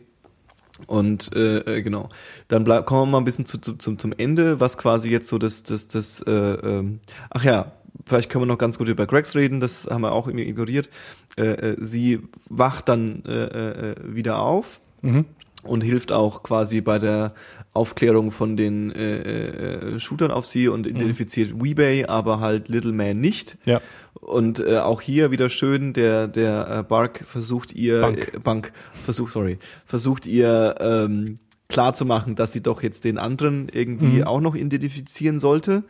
Und 0.87 1.33
äh, 1.35 1.59
äh, 1.59 1.81
genau, 1.81 2.09
dann 2.47 2.63
bleib, 2.63 2.85
kommen 2.85 3.03
wir 3.03 3.11
mal 3.13 3.17
ein 3.19 3.23
bisschen 3.25 3.45
zu, 3.45 3.59
zu, 3.59 3.75
zum, 3.75 3.97
zum 3.97 4.13
Ende, 4.17 4.59
was 4.59 4.77
quasi 4.77 5.09
jetzt 5.09 5.27
so 5.27 5.37
das, 5.37 5.63
das, 5.63 5.87
das, 5.87 6.21
äh, 6.21 6.31
ähm, 6.31 6.99
ach 7.29 7.43
ja, 7.43 7.71
vielleicht 8.05 8.29
können 8.29 8.41
wir 8.41 8.47
noch 8.47 8.57
ganz 8.57 8.77
gut 8.77 8.89
über 8.89 9.07
Gregs 9.07 9.35
reden, 9.35 9.61
das 9.61 9.87
haben 9.89 10.01
wir 10.01 10.11
auch 10.11 10.27
irgendwie 10.27 10.47
ignoriert. 10.47 10.89
Äh, 11.37 11.43
äh, 11.43 11.75
sie 11.79 12.19
wacht 12.49 12.89
dann 12.89 13.23
äh, 13.25 13.91
äh, 13.91 13.95
wieder 14.03 14.39
auf 14.39 14.81
Mhm. 15.05 15.25
Und 15.65 15.81
hilft 15.81 16.11
auch 16.11 16.43
quasi 16.43 16.81
bei 16.81 16.99
der 16.99 17.33
Aufklärung 17.73 18.31
von 18.31 18.55
den 18.55 18.91
äh, 18.91 19.95
äh, 19.95 19.99
Shootern 19.99 20.31
auf 20.31 20.45
sie 20.45 20.67
Mhm. 20.67 20.73
und 20.73 20.87
identifiziert 20.87 21.51
Weebay, 21.61 22.05
aber 22.05 22.39
halt 22.39 22.69
Little 22.69 22.93
Man 22.93 23.19
nicht. 23.19 23.57
Ja. 23.65 23.81
Und 24.13 24.59
äh, 24.59 24.77
auch 24.77 25.01
hier 25.01 25.31
wieder 25.31 25.49
schön, 25.49 25.93
der 25.93 26.27
der 26.27 26.67
äh, 26.79 26.83
Bark 26.83 27.23
versucht 27.27 27.73
ihr 27.73 28.01
Bank. 28.01 28.31
Äh, 28.33 28.39
Bank 28.39 28.71
versucht 29.03 29.33
sorry 29.33 29.59
versucht 29.85 30.25
ihr 30.25 30.75
ähm, 30.79 31.39
klar 31.67 31.93
zu 31.93 32.05
machen, 32.05 32.35
dass 32.35 32.51
sie 32.53 32.61
doch 32.61 32.81
jetzt 32.83 33.03
den 33.03 33.17
anderen 33.17 33.69
irgendwie 33.71 34.17
Mhm. 34.19 34.23
auch 34.23 34.39
noch 34.41 34.55
identifizieren 34.55 35.39
sollte. 35.39 35.83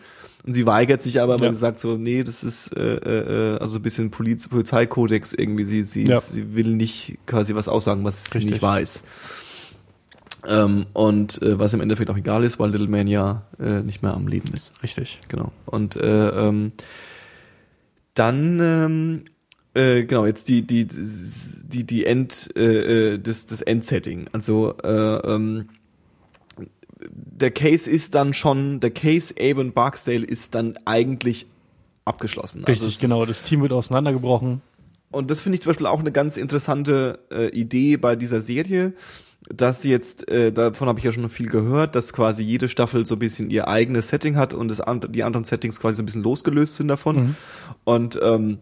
Und 0.45 0.53
sie 0.53 0.65
weigert 0.67 1.01
sich 1.01 1.21
aber, 1.21 1.39
weil 1.39 1.47
Ja. 1.47 1.53
sie 1.53 1.59
sagt 1.59 1.79
so, 1.79 1.97
nee, 1.97 2.23
das 2.23 2.43
ist 2.43 2.75
äh, 2.77 2.95
äh, 3.55 3.57
also 3.59 3.77
ein 3.77 3.81
bisschen 3.81 4.11
Poliz 4.11 4.47
Polizeikodex 4.47 5.33
irgendwie. 5.33 5.63
Sie, 5.65 5.83
sie, 5.83 6.03
Ja. 6.05 6.21
sie 6.21 6.55
will 6.55 6.69
nicht 6.75 7.17
quasi 7.25 7.55
was 7.55 7.67
aussagen, 7.67 8.03
was 8.03 8.25
sie 8.25 8.33
Richtig. 8.37 8.51
nicht 8.53 8.61
weiß. 8.61 9.03
Ähm, 10.47 10.85
und 10.93 11.41
äh, 11.41 11.57
was 11.59 11.73
im 11.73 11.81
Endeffekt 11.81 12.09
auch 12.09 12.17
egal 12.17 12.43
ist, 12.43 12.59
weil 12.59 12.71
Little 12.71 12.87
Man 12.87 13.07
ja 13.07 13.43
äh, 13.59 13.81
nicht 13.81 14.01
mehr 14.03 14.13
am 14.13 14.27
Leben 14.27 14.53
ist. 14.53 14.73
Richtig. 14.83 15.19
Genau. 15.27 15.51
Und 15.65 15.95
äh, 15.95 16.29
ähm, 16.29 16.71
dann 18.13 18.59
ähm, 18.61 19.25
äh, 19.73 20.03
genau 20.03 20.25
jetzt 20.25 20.47
die 20.47 20.61
die 20.61 20.87
die 20.87 21.83
die 21.83 22.05
End 22.05 22.49
äh, 22.55 23.13
äh, 23.13 23.19
das 23.19 23.45
das 23.45 23.61
Endsetting. 23.61 24.27
Also 24.31 24.75
äh, 24.83 24.87
ähm, 25.27 25.69
der 27.09 27.51
Case 27.51 27.89
ist 27.89 28.15
dann 28.15 28.33
schon 28.33 28.79
der 28.79 28.91
Case 28.91 29.33
Avon 29.39 29.73
Barksdale 29.73 30.25
ist 30.25 30.55
dann 30.55 30.77
eigentlich 30.85 31.45
abgeschlossen. 32.05 32.59
Also 32.65 32.71
Richtig, 32.85 32.87
ist- 32.95 33.01
genau. 33.01 33.25
Das 33.25 33.43
Team 33.43 33.61
wird 33.61 33.73
auseinandergebrochen. 33.73 34.61
und 35.11 35.29
das 35.29 35.41
finde 35.41 35.55
ich 35.55 35.61
zum 35.61 35.71
Beispiel 35.71 35.87
auch 35.87 35.99
eine 35.99 36.11
ganz 36.11 36.37
interessante 36.37 37.19
äh, 37.31 37.49
Idee 37.49 37.97
bei 37.97 38.15
dieser 38.15 38.41
Serie, 38.41 38.93
dass 39.49 39.81
sie 39.81 39.89
jetzt, 39.89 40.27
äh, 40.29 40.51
davon 40.51 40.87
habe 40.87 40.99
ich 40.99 41.05
ja 41.05 41.11
schon 41.11 41.29
viel 41.29 41.49
gehört, 41.49 41.95
dass 41.95 42.13
quasi 42.13 42.43
jede 42.43 42.67
Staffel 42.67 43.05
so 43.05 43.15
ein 43.15 43.19
bisschen 43.19 43.49
ihr 43.49 43.67
eigenes 43.67 44.09
Setting 44.09 44.37
hat 44.37 44.53
und 44.53 44.69
das, 44.69 44.81
die 45.09 45.23
anderen 45.23 45.45
Settings 45.45 45.79
quasi 45.79 45.97
so 45.97 46.03
ein 46.03 46.05
bisschen 46.05 46.23
losgelöst 46.23 46.77
sind 46.77 46.87
davon. 46.87 47.35
Und 47.83 48.19
ähm, 48.21 48.59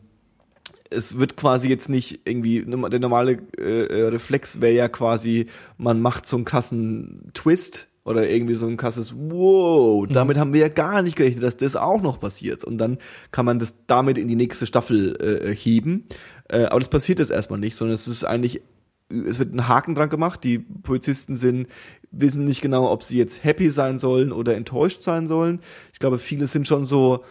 es 0.90 1.18
wird 1.18 1.38
quasi 1.38 1.70
jetzt 1.70 1.90
nicht 1.90 2.22
irgendwie, 2.26 2.64
der 2.66 3.00
normale 3.00 3.40
äh, 3.58 3.86
äh, 3.86 4.08
Reflex 4.08 4.62
wäre 4.62 4.74
ja 4.74 4.88
quasi, 4.88 5.48
man 5.78 6.02
macht 6.02 6.26
so 6.26 6.36
einen 6.36 6.46
krassen 6.46 7.32
Twist 7.34 7.88
oder 8.06 8.30
irgendwie 8.30 8.56
so 8.56 8.68
ein 8.68 8.78
krasses 8.78 9.16
Wow, 9.16 10.06
damit 10.08 10.38
haben 10.38 10.54
wir 10.54 10.60
ja 10.60 10.68
gar 10.68 11.02
nicht 11.02 11.16
gerechnet, 11.16 11.44
dass 11.44 11.58
das 11.58 11.76
auch 11.76 12.02
noch 12.02 12.20
passiert. 12.20 12.64
Und 12.64 12.78
dann 12.78 12.98
kann 13.32 13.46
man 13.46 13.60
das 13.60 13.76
damit 13.88 14.18
in 14.18 14.28
die 14.28 14.36
nächste 14.36 14.66
Staffel 14.66 15.16
äh, 15.22 15.56
heben. 15.56 16.06
Äh, 16.50 16.66
aber 16.66 16.80
das 16.80 16.90
passiert 16.90 17.20
jetzt 17.20 17.32
erstmal 17.32 17.60
nicht, 17.60 17.76
sondern 17.76 17.96
es 17.96 18.08
ist 18.08 18.26
eigentlich, 18.26 18.62
es 19.28 19.40
wird 19.40 19.54
ein 19.54 19.68
Haken 19.68 19.96
dran 19.96 20.10
gemacht. 20.10 20.44
Die 20.44 20.60
Polizisten 20.60 21.36
sind, 21.36 21.68
wissen 22.12 22.46
nicht 22.46 22.62
genau, 22.62 22.92
ob 22.92 23.04
sie 23.04 23.18
jetzt 23.18 23.44
happy 23.44 23.70
sein 23.70 23.98
sollen 23.98 24.32
oder 24.32 24.56
enttäuscht 24.56 25.02
sein 25.02 25.28
sollen. 25.28 25.60
Ich 25.94 26.00
glaube, 26.00 26.20
viele 26.20 26.48
sind 26.48 26.68
schon 26.68 26.86
so, 26.86 27.24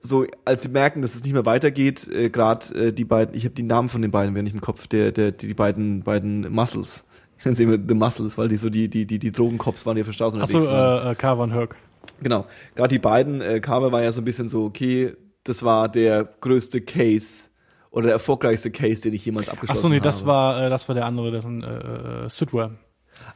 so 0.00 0.26
als 0.44 0.62
sie 0.62 0.68
merken, 0.68 1.02
dass 1.02 1.14
es 1.14 1.22
nicht 1.24 1.32
mehr 1.32 1.46
weitergeht, 1.46 2.08
äh, 2.08 2.30
gerade 2.30 2.74
äh, 2.74 2.92
die 2.92 3.04
beiden, 3.04 3.34
ich 3.34 3.44
habe 3.44 3.54
die 3.54 3.62
Namen 3.62 3.88
von 3.88 4.02
den 4.02 4.10
beiden, 4.10 4.34
wenn 4.34 4.46
ich 4.46 4.54
im 4.54 4.60
Kopf, 4.60 4.86
der, 4.86 5.12
der, 5.12 5.32
die, 5.32 5.48
die 5.48 5.54
beiden, 5.54 6.02
beiden 6.02 6.52
Muscles. 6.52 7.04
Ich 7.38 7.44
nenne 7.44 7.56
sie 7.56 7.64
immer 7.64 7.76
The 7.76 7.94
Muscles, 7.94 8.38
weil 8.38 8.48
die 8.48 8.56
so 8.56 8.70
die, 8.70 8.88
die, 8.88 9.06
die, 9.06 9.18
die 9.18 9.32
Drogencops 9.32 9.84
waren, 9.84 9.96
die 9.96 10.02
auf 10.02 10.08
der 10.08 10.12
Straße 10.12 10.40
Achso, 10.40 10.58
unterwegs 10.58 10.72
waren. 10.72 11.06
äh, 11.06 11.12
äh, 11.12 11.14
Carvan 11.14 11.50
Herc. 11.50 11.76
Genau. 12.22 12.46
Gerade 12.74 12.94
die 12.94 12.98
beiden, 12.98 13.40
äh, 13.40 13.60
Carver 13.60 13.90
war 13.92 14.02
ja 14.02 14.12
so 14.12 14.20
ein 14.20 14.24
bisschen 14.24 14.48
so, 14.48 14.64
okay, 14.64 15.14
das 15.44 15.62
war 15.64 15.88
der 15.88 16.28
größte 16.40 16.80
Case 16.80 17.48
oder 17.92 18.06
der 18.06 18.14
erfolgreichste 18.14 18.70
Case, 18.70 19.02
den 19.02 19.12
ich 19.12 19.24
jemals 19.24 19.48
abgeschlossen 19.48 19.78
Achso, 19.78 19.88
nee, 19.88 19.96
habe. 19.96 20.04
das 20.04 20.26
war, 20.26 20.64
äh, 20.64 20.70
das 20.70 20.88
war 20.88 20.94
der 20.94 21.06
andere, 21.06 21.30
das 21.30 21.44
ist 21.44 21.50
äh, 21.62 22.24
äh, 22.24 22.28
Sidwell. 22.28 22.70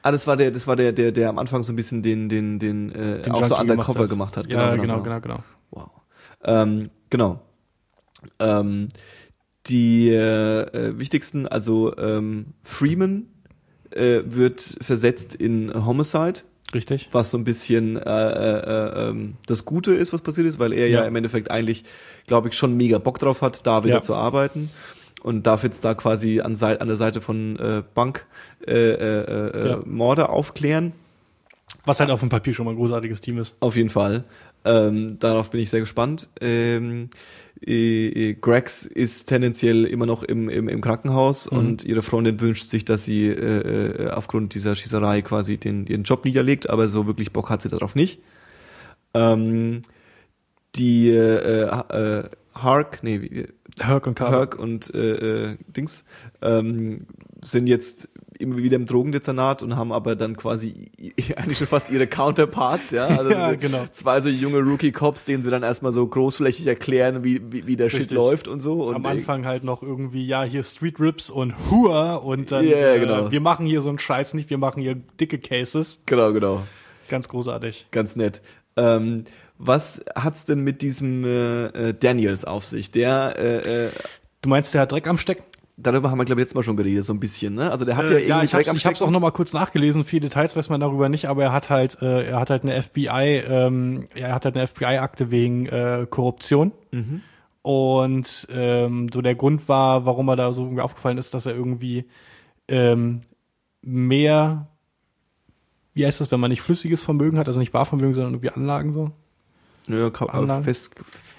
Ah, 0.03 0.11
das 0.11 0.27
war 0.27 0.37
der, 0.37 0.51
das 0.51 0.67
war 0.67 0.75
der, 0.75 0.93
der, 0.93 1.13
der 1.13 1.29
am 1.29 1.39
Anfang 1.39 1.63
so 1.63 1.73
ein 1.73 1.77
bisschen 1.77 2.03
den, 2.03 2.29
den, 2.29 2.59
den, 2.59 2.91
äh, 2.91 3.23
Den 3.23 3.33
auch 3.33 3.45
so 3.45 3.55
Junkie 3.55 3.73
undercover 3.73 4.09
gemacht 4.09 4.37
hat. 4.37 4.51
Ja, 4.51 4.75
genau, 4.75 5.03
genau, 5.03 5.21
genau. 5.21 5.39
Wow. 5.71 5.91
Ähm, 6.43 6.91
genau. 7.11 7.41
Ähm, 8.39 8.89
die 9.67 10.09
äh, 10.09 10.63
äh, 10.63 10.99
wichtigsten, 10.99 11.47
also 11.47 11.97
ähm, 11.99 12.55
Freeman 12.63 13.27
äh, 13.91 14.23
wird 14.25 14.61
versetzt 14.81 15.35
in 15.35 15.85
Homicide, 15.85 16.41
Richtig. 16.75 17.09
was 17.13 17.31
so 17.31 17.39
ein 17.39 17.45
bisschen 17.45 17.97
äh, 17.97 18.01
äh, 18.01 19.11
äh, 19.11 19.15
das 19.47 19.65
Gute 19.65 19.93
ist, 19.93 20.13
was 20.13 20.21
passiert 20.23 20.47
ist, 20.47 20.59
weil 20.59 20.73
er 20.73 20.89
ja, 20.89 21.01
Ja. 21.03 21.07
im 21.07 21.15
Endeffekt 21.17 21.51
eigentlich, 21.51 21.85
glaube 22.27 22.49
ich, 22.49 22.55
schon 22.57 22.77
mega 22.77 22.99
Bock 22.99 23.19
drauf 23.19 23.41
hat, 23.43 23.67
da 23.67 23.85
wieder 23.85 23.95
Ja. 23.97 24.01
zu 24.01 24.15
arbeiten 24.15 24.71
und 25.23 25.47
darf 25.47 25.63
jetzt 25.63 25.85
da 25.85 25.95
quasi 25.95 26.41
an, 26.41 26.57
an 26.61 26.87
der 26.89 26.97
Seite 26.97 27.21
von 27.21 27.57
äh, 27.59 27.83
Bank 27.95 28.27
äh, 28.67 28.73
äh, 28.73 29.51
äh, 29.55 29.69
Ja. 29.71 29.81
Morde 29.85 30.29
aufklären. 30.29 30.93
Was 31.85 32.01
halt 32.01 32.11
auf 32.11 32.21
dem 32.21 32.29
Papier 32.31 32.53
schon 32.55 32.65
mal 32.67 32.73
ein 32.73 32.77
großartiges 32.77 33.21
Team 33.21 33.39
ist. 33.39 33.55
Auf 33.61 33.77
jeden 33.77 33.91
Fall. 33.91 34.25
Ähm, 34.65 35.19
darauf 35.21 35.51
bin 35.51 35.61
ich 35.61 35.71
sehr 35.71 35.81
gespannt. 35.81 36.29
Ähm, 36.41 37.11
äh, 37.67 38.31
äh, 38.31 38.35
Grex 38.35 38.85
ist 38.87 39.27
tendenziell 39.27 39.85
immer 39.85 40.07
noch 40.07 40.23
im, 40.23 40.49
im, 40.49 40.69
im 40.69 40.81
Krankenhaus 40.81 41.51
Mhm. 41.51 41.59
und 41.59 41.85
ihre 41.85 42.03
Freundin 42.03 42.41
wünscht 42.41 42.65
sich, 42.65 42.85
dass 42.85 43.05
sie 43.05 43.27
äh, 43.27 44.05
äh, 44.07 44.11
aufgrund 44.11 44.55
dieser 44.55 44.75
Schießerei 44.75 45.23
quasi 45.23 45.57
den, 45.57 45.87
ihren 45.87 46.05
Job 46.05 46.25
niederlegt, 46.25 46.71
aber 46.71 46.89
so 46.89 47.07
wirklich 47.07 47.33
Bock 47.33 47.51
hat 47.51 47.63
sie 47.63 47.69
darauf 47.69 47.95
nicht. 47.95 48.21
Ähm, 49.15 49.83
die 50.75 51.11
äh, 51.11 51.63
äh, 51.65 52.25
Hark, 52.55 53.03
nee, 53.03 53.47
Herc 53.79 54.07
und 54.07 54.15
Carver. 54.15 54.47
Kirk 54.47 54.59
und 54.59 54.95
äh, 54.95 55.51
äh, 55.53 55.57
Dings 55.69 56.05
ähm, 56.43 57.07
sind 57.43 57.67
jetzt 57.67 58.09
immer 58.39 58.59
wieder 58.59 58.77
im 58.77 58.87
Drogendezernat 58.87 59.63
und 59.63 59.77
haben 59.77 59.93
aber 59.93 60.17
dann 60.17 60.37
quasi 60.37 60.91
eigentlich 61.37 61.59
schon 61.59 61.67
fast 61.67 61.91
ihre 61.91 62.07
Counterparts, 62.07 62.91
ja. 62.91 63.07
Also 63.07 63.31
Ja, 63.37 63.51
so 63.51 63.59
genau. 63.59 63.87
Zwei 63.91 64.21
so 64.21 64.29
junge 64.29 64.61
Rookie-Cops, 64.61 65.25
denen 65.25 65.43
sie 65.43 65.51
dann 65.51 65.63
erstmal 65.63 65.93
so 65.93 66.07
großflächig 66.07 66.67
erklären, 66.67 67.25
wie, 67.25 67.41
wie, 67.51 67.67
wie 67.67 67.77
der 67.77 67.91
Shit 67.91 68.01
Richtig. 68.01 68.17
läuft 68.17 68.49
und 68.49 68.61
so. 68.61 68.85
Und 68.85 68.97
Am 68.97 69.07
Anfang 69.07 69.47
halt 69.47 69.65
noch 69.65 69.83
irgendwie, 69.83 70.27
ja, 70.27 70.43
hier 70.45 70.63
Street 70.63 71.01
Rips 71.01 71.31
und 71.31 71.55
Hua 71.71 72.17
und 72.17 72.53
dann, 72.53 72.67
Ja, 72.67 72.95
äh, 72.95 73.01
genau. 73.01 73.31
wir 73.31 73.41
machen 73.41 73.67
hier 73.67 73.81
so 73.81 73.89
einen 73.89 73.99
Scheiß 73.99 74.35
nicht, 74.35 74.51
wir 74.51 74.59
machen 74.59 74.83
hier 74.83 74.97
dicke 75.21 75.39
Cases. 75.39 76.01
Genau, 76.07 76.33
genau. 76.33 76.63
Ganz 77.09 77.29
großartig. 77.29 77.87
Ganz 77.91 78.17
nett. 78.17 78.43
Ähm, 78.77 79.25
was 79.59 80.05
hat's 80.15 80.45
denn 80.45 80.61
mit 80.61 80.83
diesem 80.83 81.25
äh, 81.25 81.67
äh, 81.67 81.95
Daniels 81.95 82.45
auf 82.45 82.67
sich? 82.67 82.91
Der, 82.91 83.35
äh, 83.39 83.87
äh, 83.87 83.91
Du 84.43 84.51
meinst, 84.51 84.75
der 84.75 84.83
hat 84.83 84.93
Dreck 84.93 85.07
am 85.09 85.19
Stecken? 85.19 85.43
Darüber 85.77 86.11
haben 86.11 86.19
wir, 86.19 86.25
glaube 86.25 86.41
ich, 86.41 86.47
jetzt 86.47 86.55
mal 86.55 86.63
schon 86.63 86.77
geredet, 86.77 87.05
so 87.05 87.13
ein 87.13 87.21
bisschen, 87.21 87.55
ne? 87.55 87.71
Also 87.71 87.85
der 87.85 87.97
hat 87.97 88.11
ja 88.11 88.17
Äh, 88.17 88.27
ja, 88.27 88.37
irgendwie 88.43 88.47
ich 88.47 88.55
hab's, 88.69 88.77
ich 88.79 88.87
hab's 88.87 89.03
auch 89.03 89.11
noch 89.11 89.21
mal 89.21 89.31
kurz 89.31 89.53
nachgelesen. 89.53 90.05
Viele 90.05 90.23
Details 90.29 90.57
weiß 90.57 90.69
man 90.69 90.81
darüber 90.81 91.09
nicht, 91.09 91.27
aber 91.29 91.43
er 91.45 91.53
hat 91.53 91.71
halt, 91.71 92.01
äh, 92.03 92.29
er 92.29 92.41
hat 92.41 92.51
halt 92.51 92.63
eine 92.63 92.81
FBI, 92.83 93.09
ähm, 93.47 94.05
ja, 94.15 94.29
er 94.29 94.35
hat 94.35 94.45
halt 94.45 94.57
eine 94.57 94.67
FBI-Akte 94.67 95.31
wegen 95.31 95.67
äh, 95.67 96.07
Korruption. 96.09 96.73
Mhm. 96.93 97.21
Und 97.63 98.47
ähm, 98.51 99.09
so 99.13 99.21
der 99.23 99.35
Grund 99.35 99.69
war, 99.69 100.07
warum 100.07 100.29
er 100.29 100.37
da 100.37 100.53
so 100.53 100.63
irgendwie 100.63 100.83
aufgefallen 100.83 101.19
ist, 101.19 101.35
dass 101.35 101.47
er 101.47 101.55
irgendwie 101.55 102.05
ähm, 102.69 103.23
mehr, 103.83 104.69
wie 105.93 106.07
heißt 106.07 106.21
das, 106.21 106.31
wenn 106.31 106.41
man 106.41 106.51
nicht 106.51 106.63
flüssiges 106.63 107.03
Vermögen 107.03 107.39
hat, 107.39 107.49
also 107.49 107.59
nicht 107.59 107.73
Barvermögen, 107.73 108.15
sondern 108.15 108.35
irgendwie 108.35 108.51
Anlagen 108.51 108.93
so. 108.93 109.11
Ja, 109.89 110.11
ka- 110.11 110.27
Anlagen. 110.27 110.65
fest, 110.65 110.91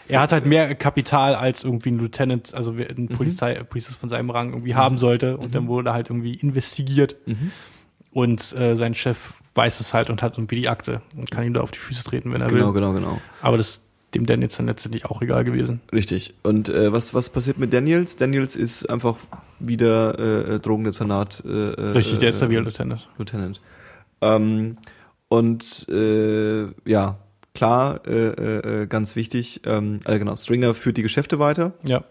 Er 0.09 0.21
hat 0.21 0.31
halt 0.31 0.45
mehr 0.45 0.73
Kapital 0.75 1.35
als 1.35 1.63
irgendwie 1.63 1.91
ein 1.91 1.99
Lieutenant, 1.99 2.53
also 2.53 2.73
Mhm. 2.73 2.85
ein 2.97 3.07
Polizei, 3.09 3.55
Priestess 3.63 3.95
von 3.95 4.09
seinem 4.09 4.29
Rang 4.29 4.51
irgendwie 4.51 4.75
haben 4.75 4.97
sollte. 4.97 5.37
Und 5.37 5.53
dann 5.55 5.67
wurde 5.67 5.93
halt 5.93 6.09
irgendwie 6.09 6.35
investigiert. 6.35 7.15
Mhm. 7.25 7.51
Und 8.11 8.53
äh, 8.55 8.75
sein 8.75 8.93
Chef 8.93 9.33
weiß 9.53 9.79
es 9.79 9.93
halt 9.93 10.09
und 10.09 10.21
hat 10.23 10.37
irgendwie 10.37 10.55
die 10.55 10.69
Akte 10.69 11.01
und 11.15 11.29
kann 11.31 11.43
ihm 11.43 11.53
da 11.53 11.61
auf 11.61 11.71
die 11.71 11.79
Füße 11.79 12.03
treten, 12.03 12.31
wenn 12.33 12.41
er 12.41 12.47
genau, 12.47 12.67
will. 12.67 12.73
genau, 12.73 12.93
genau. 12.93 13.21
Aber 13.41 13.57
das 13.57 13.81
dem 14.13 14.25
Dan 14.25 14.41
jetzt 14.41 14.57
dann 14.57 14.67
letztendlich 14.67 15.05
auch 15.05 15.21
egal 15.21 15.43
gewesen. 15.43 15.81
Richtig. 15.91 16.33
Und 16.43 16.69
äh, 16.69 16.93
was 16.93 17.13
was 17.13 17.29
passiert 17.29 17.57
mit 17.57 17.73
Daniels? 17.73 18.15
Daniels 18.15 18.55
ist 18.55 18.89
einfach 18.89 19.17
wieder 19.59 20.17
äh, 20.17 20.55
äh, 20.55 20.59
Drogendezernat. 20.59 21.43
Äh, 21.45 21.49
äh, 21.49 21.81
Richtig, 21.91 22.19
der 22.19 22.29
ist 22.29 22.41
der 22.41 22.49
äh, 22.49 22.55
Lieutenant. 22.55 23.09
Lieutenant. 23.17 23.59
Ähm, 24.21 24.77
und 25.27 25.87
äh, 25.89 26.67
ja, 26.85 27.17
klar, 27.57 28.01
äh, 28.07 28.11
äh, 28.11 28.83
äh, 28.83 28.87
ganz 28.87 29.15
wichtig. 29.15 29.61
Ähm, 29.65 29.99
äh, 30.05 30.19
genau, 30.19 30.35
Stringer 30.35 30.75
führt 30.75 30.97
die 30.97 31.01
Geschäfte 31.01 31.39
weiter. 31.39 31.73
Ja. 31.83 32.03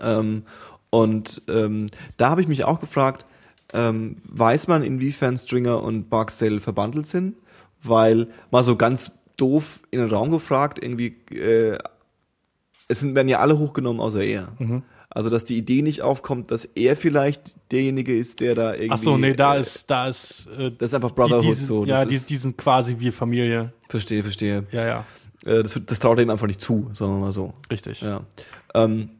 Ähm, 0.00 0.44
und 0.90 1.42
ähm, 1.48 1.88
da 2.16 2.30
habe 2.30 2.40
ich 2.40 2.48
mich 2.48 2.64
auch 2.64 2.78
gefragt, 2.78 3.26
ähm, 3.74 4.18
weiß 4.24 4.68
man, 4.68 4.84
inwiefern 4.84 5.36
Stringer 5.36 5.82
und 5.82 6.08
Barksdale 6.08 6.60
verbandelt 6.60 7.08
sind? 7.08 7.34
Weil 7.82 8.28
mal 8.50 8.62
so 8.62 8.76
ganz 8.76 9.10
doof 9.36 9.80
in 9.90 9.98
den 9.98 10.10
Raum 10.10 10.30
gefragt, 10.30 10.78
irgendwie, 10.80 11.16
äh, 11.34 11.76
es 12.86 13.00
sind, 13.00 13.14
werden 13.14 13.28
ja 13.28 13.40
alle 13.40 13.58
hochgenommen 13.58 14.00
außer 14.00 14.22
er. 14.22 14.52
Mhm. 14.58 14.82
Also, 15.10 15.28
dass 15.28 15.44
die 15.44 15.56
Idee 15.56 15.82
nicht 15.82 16.02
aufkommt, 16.02 16.50
dass 16.50 16.66
er 16.66 16.94
vielleicht 16.94 17.56
derjenige 17.72 18.16
ist, 18.16 18.40
der 18.40 18.54
da 18.54 18.74
irgendwie. 18.74 18.90
Ach 18.92 18.98
so, 18.98 19.16
nee, 19.16 19.34
da 19.34 19.56
äh, 19.56 19.60
ist, 19.60 19.90
da 19.90 20.08
ist, 20.08 20.46
äh, 20.56 20.70
Das 20.70 20.90
ist 20.90 20.94
einfach 20.94 21.12
Brotherhood 21.12 21.44
die, 21.44 21.48
die 21.48 21.54
sind, 21.54 21.66
so. 21.66 21.84
Ja, 21.84 22.00
das 22.00 22.08
die, 22.08 22.14
ist, 22.14 22.30
die 22.30 22.36
sind 22.36 22.56
quasi 22.56 22.94
wie 22.98 23.10
Familie. 23.10 23.72
Verstehe, 23.88 24.22
verstehe. 24.22 24.64
Ja, 24.72 24.86
ja, 24.86 25.04
Äh, 25.46 25.62
das, 25.62 25.78
das 25.86 25.98
traut 26.00 26.18
er 26.18 26.22
ihm 26.24 26.30
einfach 26.30 26.46
nicht 26.46 26.60
zu, 26.60 26.90
sagen 26.94 27.12
wir 27.12 27.18
mal 27.20 27.32
so. 27.32 27.54
richtig. 27.70 28.00
Ja. 28.02 28.22
Ähm, 28.74 29.10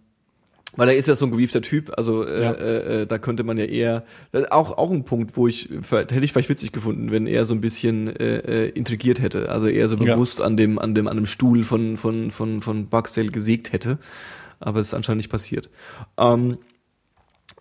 weil 0.76 0.90
er 0.90 0.96
ist 0.96 1.08
ja 1.08 1.16
so 1.16 1.24
ein 1.26 1.32
gewiefter 1.32 1.60
Typ, 1.62 1.90
also 1.96 2.24
äh, 2.24 2.42
Ja. 2.42 2.52
äh, 2.52 3.02
äh, 3.02 3.06
da 3.06 3.18
könnte 3.18 3.42
man 3.42 3.56
ja 3.58 3.64
eher 3.64 4.04
ist 4.32 4.52
auch 4.52 4.76
auch 4.78 4.90
ein 4.92 5.04
Punkt, 5.04 5.36
wo 5.36 5.48
ich 5.48 5.68
vielleicht- 5.82 6.12
hätte 6.12 6.24
ich 6.24 6.32
vielleicht 6.32 6.50
witzig 6.50 6.70
gefunden, 6.72 7.10
wenn 7.10 7.26
er 7.26 7.44
so 7.46 7.54
ein 7.54 7.60
bisschen 7.60 8.14
äh, 8.14 8.36
äh, 8.66 8.68
intrigiert 8.68 9.20
hätte, 9.20 9.48
also 9.48 9.66
eher 9.66 9.88
so 9.88 9.96
Ja. 9.96 10.14
bewusst 10.14 10.40
an 10.40 10.56
dem 10.56 10.78
an 10.78 10.94
dem 10.94 11.08
an 11.08 11.16
dem 11.16 11.26
Stuhl 11.26 11.64
von 11.64 11.96
von 11.96 12.30
von 12.30 12.60
von 12.60 12.88
Barksdale 12.88 13.30
gesägt 13.30 13.72
hätte, 13.72 13.98
aber 14.60 14.78
es 14.80 14.88
ist 14.88 14.94
anscheinend 14.94 15.18
nicht 15.18 15.30
passiert. 15.30 15.68
Ähm, 16.16 16.58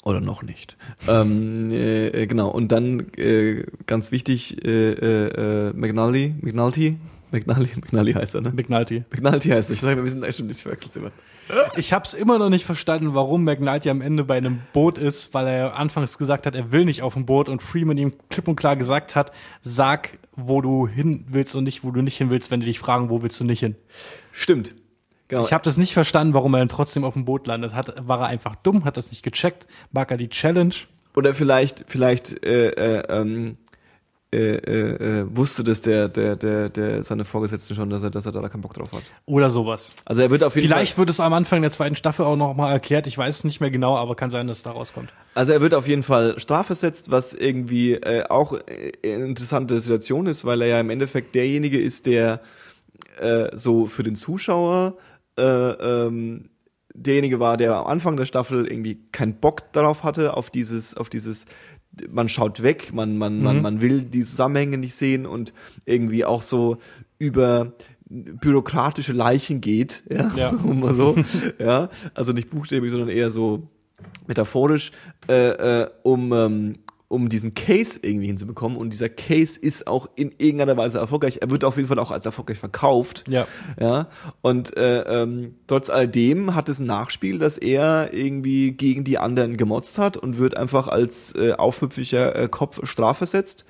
Oder 0.07 0.21
noch 0.21 0.41
nicht. 0.41 0.77
ähm, 1.05 1.69
äh, 1.69 2.27
genau, 2.27 2.47
und 2.47 2.71
dann 2.71 3.11
äh, 3.17 3.65
ganz 3.87 4.09
wichtig, 4.09 4.65
äh, 4.65 4.93
äh, 4.93 5.67
äh, 5.67 5.73
McNulty, 5.73 6.33
McNulty, 6.39 6.97
McNulty, 7.31 7.81
McNulty 7.81 8.13
heißt 8.13 8.35
er, 8.35 8.41
ne? 8.41 8.53
McNulty. 8.55 9.03
McNulty 9.11 9.49
heißt 9.49 9.69
er. 9.69 9.73
Ich 9.73 9.81
sage, 9.81 10.01
wir 10.01 10.09
sind 10.09 10.23
echt 10.23 10.37
schon 10.37 10.47
nicht 10.47 10.61
verwechselt 10.61 10.95
immer. 10.95 11.11
Ich 11.75 11.91
hab's 11.91 12.13
immer 12.13 12.39
noch 12.39 12.47
nicht 12.47 12.63
verstanden, 12.63 13.15
warum 13.15 13.43
McNulty 13.43 13.89
am 13.89 13.99
Ende 13.99 14.23
bei 14.23 14.37
einem 14.37 14.61
Boot 14.71 14.97
ist, 14.97 15.33
weil 15.33 15.45
er 15.45 15.77
anfangs 15.77 16.17
gesagt 16.17 16.45
hat, 16.45 16.55
er 16.55 16.71
will 16.71 16.85
nicht 16.85 17.01
auf 17.01 17.15
dem 17.15 17.25
Boot 17.25 17.49
und 17.49 17.61
Freeman 17.61 17.97
ihm 17.97 18.13
klipp 18.29 18.47
und 18.47 18.55
klar 18.55 18.77
gesagt 18.77 19.13
hat, 19.13 19.33
sag, 19.61 20.19
wo 20.37 20.61
du 20.61 20.87
hin 20.87 21.25
willst 21.27 21.53
und 21.53 21.65
nicht, 21.65 21.83
wo 21.83 21.91
du 21.91 22.01
nicht 22.01 22.17
hin 22.17 22.29
willst, 22.29 22.49
wenn 22.49 22.61
die 22.61 22.65
dich 22.67 22.79
fragen, 22.79 23.09
wo 23.09 23.23
willst 23.23 23.41
du 23.41 23.43
nicht 23.43 23.59
hin. 23.59 23.75
Stimmt. 24.31 24.73
Genau. 25.27 25.43
Ich 25.43 25.53
habe 25.53 25.63
das 25.63 25.77
nicht 25.77 25.93
verstanden, 25.93 26.33
warum 26.33 26.53
er 26.53 26.59
dann 26.59 26.69
trotzdem 26.69 27.03
auf 27.03 27.13
dem 27.13 27.25
Boot 27.25 27.47
landet. 27.47 27.73
Hat, 27.73 28.07
war 28.07 28.21
er 28.21 28.27
einfach 28.27 28.55
dumm, 28.55 28.85
hat 28.85 28.97
das 28.97 29.11
nicht 29.11 29.23
gecheckt, 29.23 29.67
mag 29.91 30.09
er 30.11 30.17
die 30.17 30.29
Challenge? 30.29 30.73
Oder 31.15 31.33
vielleicht, 31.33 31.85
vielleicht 31.87 32.45
äh, 32.45 32.69
äh, 32.69 33.03
ähm, 33.09 33.57
äh, 34.29 34.37
äh, 34.37 35.21
äh, 35.21 35.25
wusste 35.35 35.63
das 35.63 35.79
der, 35.79 36.09
der, 36.09 36.35
der, 36.35 36.67
der 36.67 37.01
seine 37.01 37.23
Vorgesetzten 37.23 37.75
schon, 37.75 37.89
dass 37.89 38.03
er, 38.03 38.09
dass 38.09 38.25
er 38.25 38.33
da 38.33 38.49
keinen 38.49 38.59
Bock 38.59 38.73
drauf 38.73 38.91
hat. 38.91 39.03
Oder 39.25 39.49
sowas. 39.49 39.91
Also 40.03 40.21
er 40.21 40.29
wird 40.29 40.43
auf 40.43 40.53
jeden 40.55 40.67
Vielleicht 40.67 40.93
Fall, 40.93 40.99
wird 40.99 41.11
es 41.11 41.21
am 41.21 41.31
Anfang 41.31 41.61
der 41.61 41.71
zweiten 41.71 41.95
Staffel 41.95 42.25
auch 42.25 42.35
noch 42.35 42.53
mal 42.53 42.69
erklärt. 42.69 43.07
Ich 43.07 43.17
weiß 43.17 43.37
es 43.37 43.43
nicht 43.45 43.61
mehr 43.61 43.71
genau, 43.71 43.95
aber 43.95 44.15
kann 44.15 44.29
sein, 44.29 44.47
dass 44.47 44.57
es 44.57 44.63
da 44.63 44.71
rauskommt. 44.71 45.13
also 45.33 45.53
er 45.53 45.61
wird 45.61 45.73
auf 45.73 45.87
jeden 45.87 46.03
Fall 46.03 46.37
strafversetzt, 46.41 47.09
was 47.09 47.31
irgendwie 47.31 47.93
äh, 47.93 48.25
auch 48.27 48.51
äh, 48.53 48.91
eine 49.05 49.25
interessante 49.27 49.79
Situation 49.79 50.25
ist, 50.25 50.43
weil 50.43 50.61
er 50.61 50.67
ja 50.67 50.79
im 50.81 50.89
Endeffekt 50.89 51.33
derjenige 51.33 51.79
ist, 51.79 52.05
der 52.05 52.41
äh, 53.21 53.55
so 53.55 53.87
für 53.87 54.03
den 54.03 54.17
Zuschauer 54.17 54.97
äh, 55.37 55.71
ähm, 55.71 56.49
derjenige 56.93 57.39
war, 57.39 57.57
der 57.57 57.75
am 57.75 57.87
Anfang 57.87 58.17
der 58.17 58.25
Staffel 58.25 58.65
irgendwie 58.67 58.99
keinen 59.11 59.35
Bock 59.35 59.71
darauf 59.73 60.03
hatte, 60.03 60.35
auf 60.35 60.49
dieses, 60.49 60.95
auf 60.95 61.09
dieses, 61.09 61.45
man 62.09 62.29
schaut 62.29 62.63
weg, 62.63 62.93
man, 62.93 63.17
man, 63.17 63.41
man, 63.41 63.61
man 63.61 63.81
will 63.81 64.01
die 64.01 64.23
Zusammenhänge 64.23 64.77
nicht 64.77 64.95
sehen 64.95 65.25
und 65.25 65.53
irgendwie 65.85 66.25
auch 66.25 66.41
so 66.41 66.77
über 67.19 67.73
bürokratische 68.09 69.13
Leichen 69.13 69.61
geht, 69.61 70.03
ja, 70.09 70.31
Ja. 70.35 70.49
um 70.63 70.79
mal 70.79 70.93
so, 70.93 71.15
ja, 71.59 71.89
also 72.13 72.33
nicht 72.33 72.49
buchstäblich, 72.49 72.91
sondern 72.91 73.09
eher 73.09 73.29
so 73.29 73.67
metaphorisch, 74.27 74.91
äh, 75.27 75.83
äh, 75.83 75.89
um 76.03 76.31
ähm, 76.33 76.73
um 77.09 77.29
diesen 77.29 77.53
Case 77.53 77.99
irgendwie 78.01 78.27
hinzubekommen 78.27 78.77
und 78.77 78.91
dieser 78.91 79.07
Case 79.07 79.57
ist 79.59 79.87
auch 79.87 80.09
in 80.15 80.33
irgendeiner 80.37 80.75
Weise 80.75 80.99
erfolgreich. 80.99 81.39
Er 81.41 81.49
wird 81.49 81.63
auf 81.63 81.77
jeden 81.77 81.87
Fall 81.87 81.99
auch 81.99 82.11
als 82.11 82.25
erfolgreich 82.25 82.59
verkauft. 82.59 83.23
Ja. 83.29 83.47
Ja, 83.79 84.09
und 84.41 84.75
äh, 84.75 85.01
ähm, 85.01 85.55
trotz 85.67 85.89
alledem 85.89 86.53
hat 86.53 86.67
es 86.67 86.79
ein 86.79 86.85
Nachspiel, 86.85 87.39
dass 87.39 87.57
er 87.57 88.13
irgendwie 88.13 88.71
gegen 88.71 89.05
die 89.05 89.17
anderen 89.17 89.55
gemotzt 89.55 89.97
hat 89.97 90.17
und 90.17 90.37
wird 90.37 90.57
einfach 90.57 90.89
als 90.89 91.33
äh, 91.35 91.53
aufmüpfiger 91.53 92.35
äh, 92.35 92.47
Kopf 92.49 92.85
strafversetzt. 92.85 93.65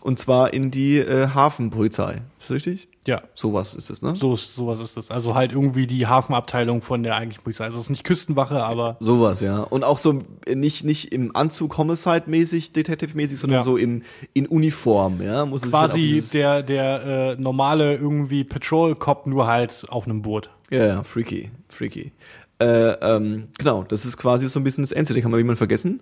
Und 0.00 0.18
zwar 0.18 0.52
in 0.52 0.70
die 0.70 0.98
äh, 0.98 1.28
Hafenpolizei. 1.28 2.22
Ist 2.38 2.50
das 2.50 2.50
richtig? 2.50 2.88
Ja. 3.06 3.20
Sowas 3.34 3.74
ist 3.74 3.90
es, 3.90 4.00
ne? 4.00 4.16
So 4.16 4.32
ist, 4.32 4.54
sowas 4.54 4.80
ist 4.80 4.96
das. 4.96 5.10
Also 5.10 5.34
halt 5.34 5.52
irgendwie 5.52 5.86
die 5.86 6.06
Hafenabteilung 6.06 6.80
von 6.80 7.02
der 7.02 7.16
eigentlichen 7.16 7.44
Polizei. 7.44 7.64
Also 7.64 7.76
es 7.78 7.84
ist 7.84 7.90
nicht 7.90 8.04
Küstenwache, 8.04 8.62
aber 8.64 8.96
Sowas, 9.00 9.42
ja. 9.42 9.58
Und 9.60 9.84
auch 9.84 9.98
so 9.98 10.22
äh, 10.46 10.54
nicht 10.54 10.84
nicht 10.84 11.12
im 11.12 11.36
Anzug 11.36 11.76
Homicide-mäßig, 11.76 12.72
Detective-mäßig, 12.72 13.38
sondern 13.38 13.58
Ja. 13.60 13.62
so 13.62 13.76
im 13.76 14.02
in 14.32 14.46
Uniform, 14.46 15.20
ja. 15.20 15.44
Muss 15.44 15.64
es 15.64 15.70
quasi 15.70 16.00
dieses- 16.00 16.30
der 16.30 16.62
der 16.62 17.36
äh, 17.36 17.36
normale 17.40 17.94
irgendwie 17.94 18.42
Patrol 18.42 18.94
Cop 18.94 19.26
nur 19.26 19.46
halt 19.46 19.84
auf 19.90 20.06
einem 20.06 20.22
Boot. 20.22 20.48
Ja, 20.70 20.86
ja, 20.86 21.02
freaky, 21.02 21.50
freaky. 21.68 22.12
Äh, 22.58 22.64
ähm, 22.92 23.48
genau, 23.58 23.82
das 23.82 24.06
ist 24.06 24.16
quasi 24.16 24.48
so 24.48 24.58
ein 24.60 24.64
bisschen 24.64 24.82
das 24.82 24.92
Ende. 24.92 25.20
Kann 25.20 25.30
man 25.30 25.38
jemand 25.38 25.58
vergessen? 25.58 26.00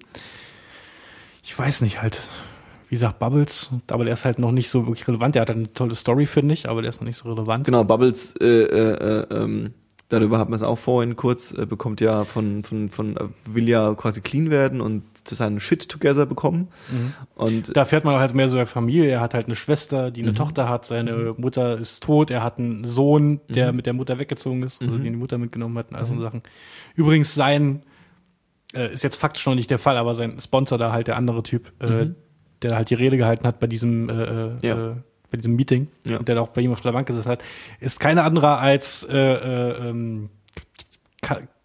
Ich 1.42 1.58
weiß 1.58 1.80
nicht 1.80 2.00
halt. 2.00 2.20
Wie 2.92 2.96
gesagt, 2.96 3.18
Bubbles, 3.20 3.70
aber 3.90 4.04
der 4.04 4.12
ist 4.12 4.26
halt 4.26 4.38
noch 4.38 4.52
nicht 4.52 4.68
so 4.68 4.86
wirklich 4.86 5.08
relevant. 5.08 5.34
Der 5.34 5.40
hat 5.40 5.48
halt 5.48 5.56
eine 5.56 5.72
tolle 5.72 5.94
Story, 5.94 6.26
finde 6.26 6.52
ich, 6.52 6.68
aber 6.68 6.82
der 6.82 6.90
ist 6.90 7.00
noch 7.00 7.06
nicht 7.06 7.16
so 7.16 7.32
relevant. 7.32 7.64
Genau, 7.64 7.84
Bubbles, 7.84 8.36
äh, 8.38 8.44
äh, 8.44 9.22
äh, 9.22 9.26
ähm, 9.34 9.72
darüber 10.10 10.38
hat 10.38 10.50
man 10.50 10.58
es 10.58 10.62
auch 10.62 10.76
vorhin 10.76 11.16
kurz, 11.16 11.54
äh, 11.54 11.64
bekommt 11.64 12.02
ja 12.02 12.26
von, 12.26 12.62
von, 12.64 12.90
von, 12.90 13.16
äh, 13.16 13.20
will 13.46 13.66
ja 13.66 13.94
quasi 13.94 14.20
clean 14.20 14.50
werden 14.50 14.82
und 14.82 15.04
seinen 15.24 15.58
Shit 15.58 15.88
together 15.88 16.26
bekommen. 16.26 16.68
Und 17.34 17.74
Da 17.74 17.86
fährt 17.86 18.04
man 18.04 18.16
halt 18.16 18.34
mehr 18.34 18.50
so 18.50 18.56
der 18.56 18.66
Familie. 18.66 19.06
Er 19.08 19.20
hat 19.22 19.32
halt 19.32 19.46
eine 19.46 19.56
Schwester, 19.56 20.10
die 20.10 20.20
eine 20.20 20.32
Mhm. 20.32 20.36
Tochter 20.36 20.68
hat. 20.68 20.84
Seine 20.84 21.34
Mutter 21.38 21.78
ist 21.78 22.02
tot. 22.02 22.30
Er 22.30 22.42
hat 22.42 22.58
einen 22.58 22.84
Sohn, 22.84 23.40
der 23.48 23.72
mit 23.72 23.86
der 23.86 23.94
Mutter 23.94 24.18
weggezogen 24.18 24.64
ist, 24.64 24.82
also 24.82 24.98
den 24.98 25.12
die 25.14 25.18
Mutter 25.18 25.38
mitgenommen 25.38 25.78
hat 25.78 25.88
und 25.92 25.96
all 25.96 26.04
so 26.04 26.20
Sachen. 26.20 26.42
Übrigens 26.94 27.34
sein, 27.34 27.84
äh, 28.74 28.92
ist 28.92 29.02
jetzt 29.02 29.16
faktisch 29.16 29.46
noch 29.46 29.54
nicht 29.54 29.70
der 29.70 29.78
Fall, 29.78 29.96
aber 29.96 30.14
sein 30.14 30.38
Sponsor 30.40 30.76
da 30.76 30.92
halt 30.92 31.06
der 31.06 31.16
andere 31.16 31.42
Typ, 31.42 31.72
äh, 31.80 32.08
der 32.64 32.76
halt 32.76 32.90
die 32.90 32.94
Rede 32.94 33.16
gehalten 33.16 33.46
hat 33.46 33.60
bei 33.60 33.66
diesem, 33.66 34.08
äh, 34.08 34.12
äh, 34.12 34.50
Ja. 34.62 34.90
äh, 34.92 34.94
bei 35.30 35.36
diesem 35.38 35.56
Meeting 35.56 35.88
Ja. 36.04 36.18
und 36.18 36.28
der 36.28 36.40
auch 36.42 36.48
bei 36.48 36.60
ihm 36.60 36.72
auf 36.72 36.80
der 36.80 36.92
Bank 36.92 37.06
gesessen 37.06 37.28
hat, 37.30 37.42
ist 37.80 37.98
keine 38.00 38.22
andere 38.22 38.58
als 38.58 39.04
äh, 39.04 39.16
äh, 39.16 39.88
ähm, 39.88 40.28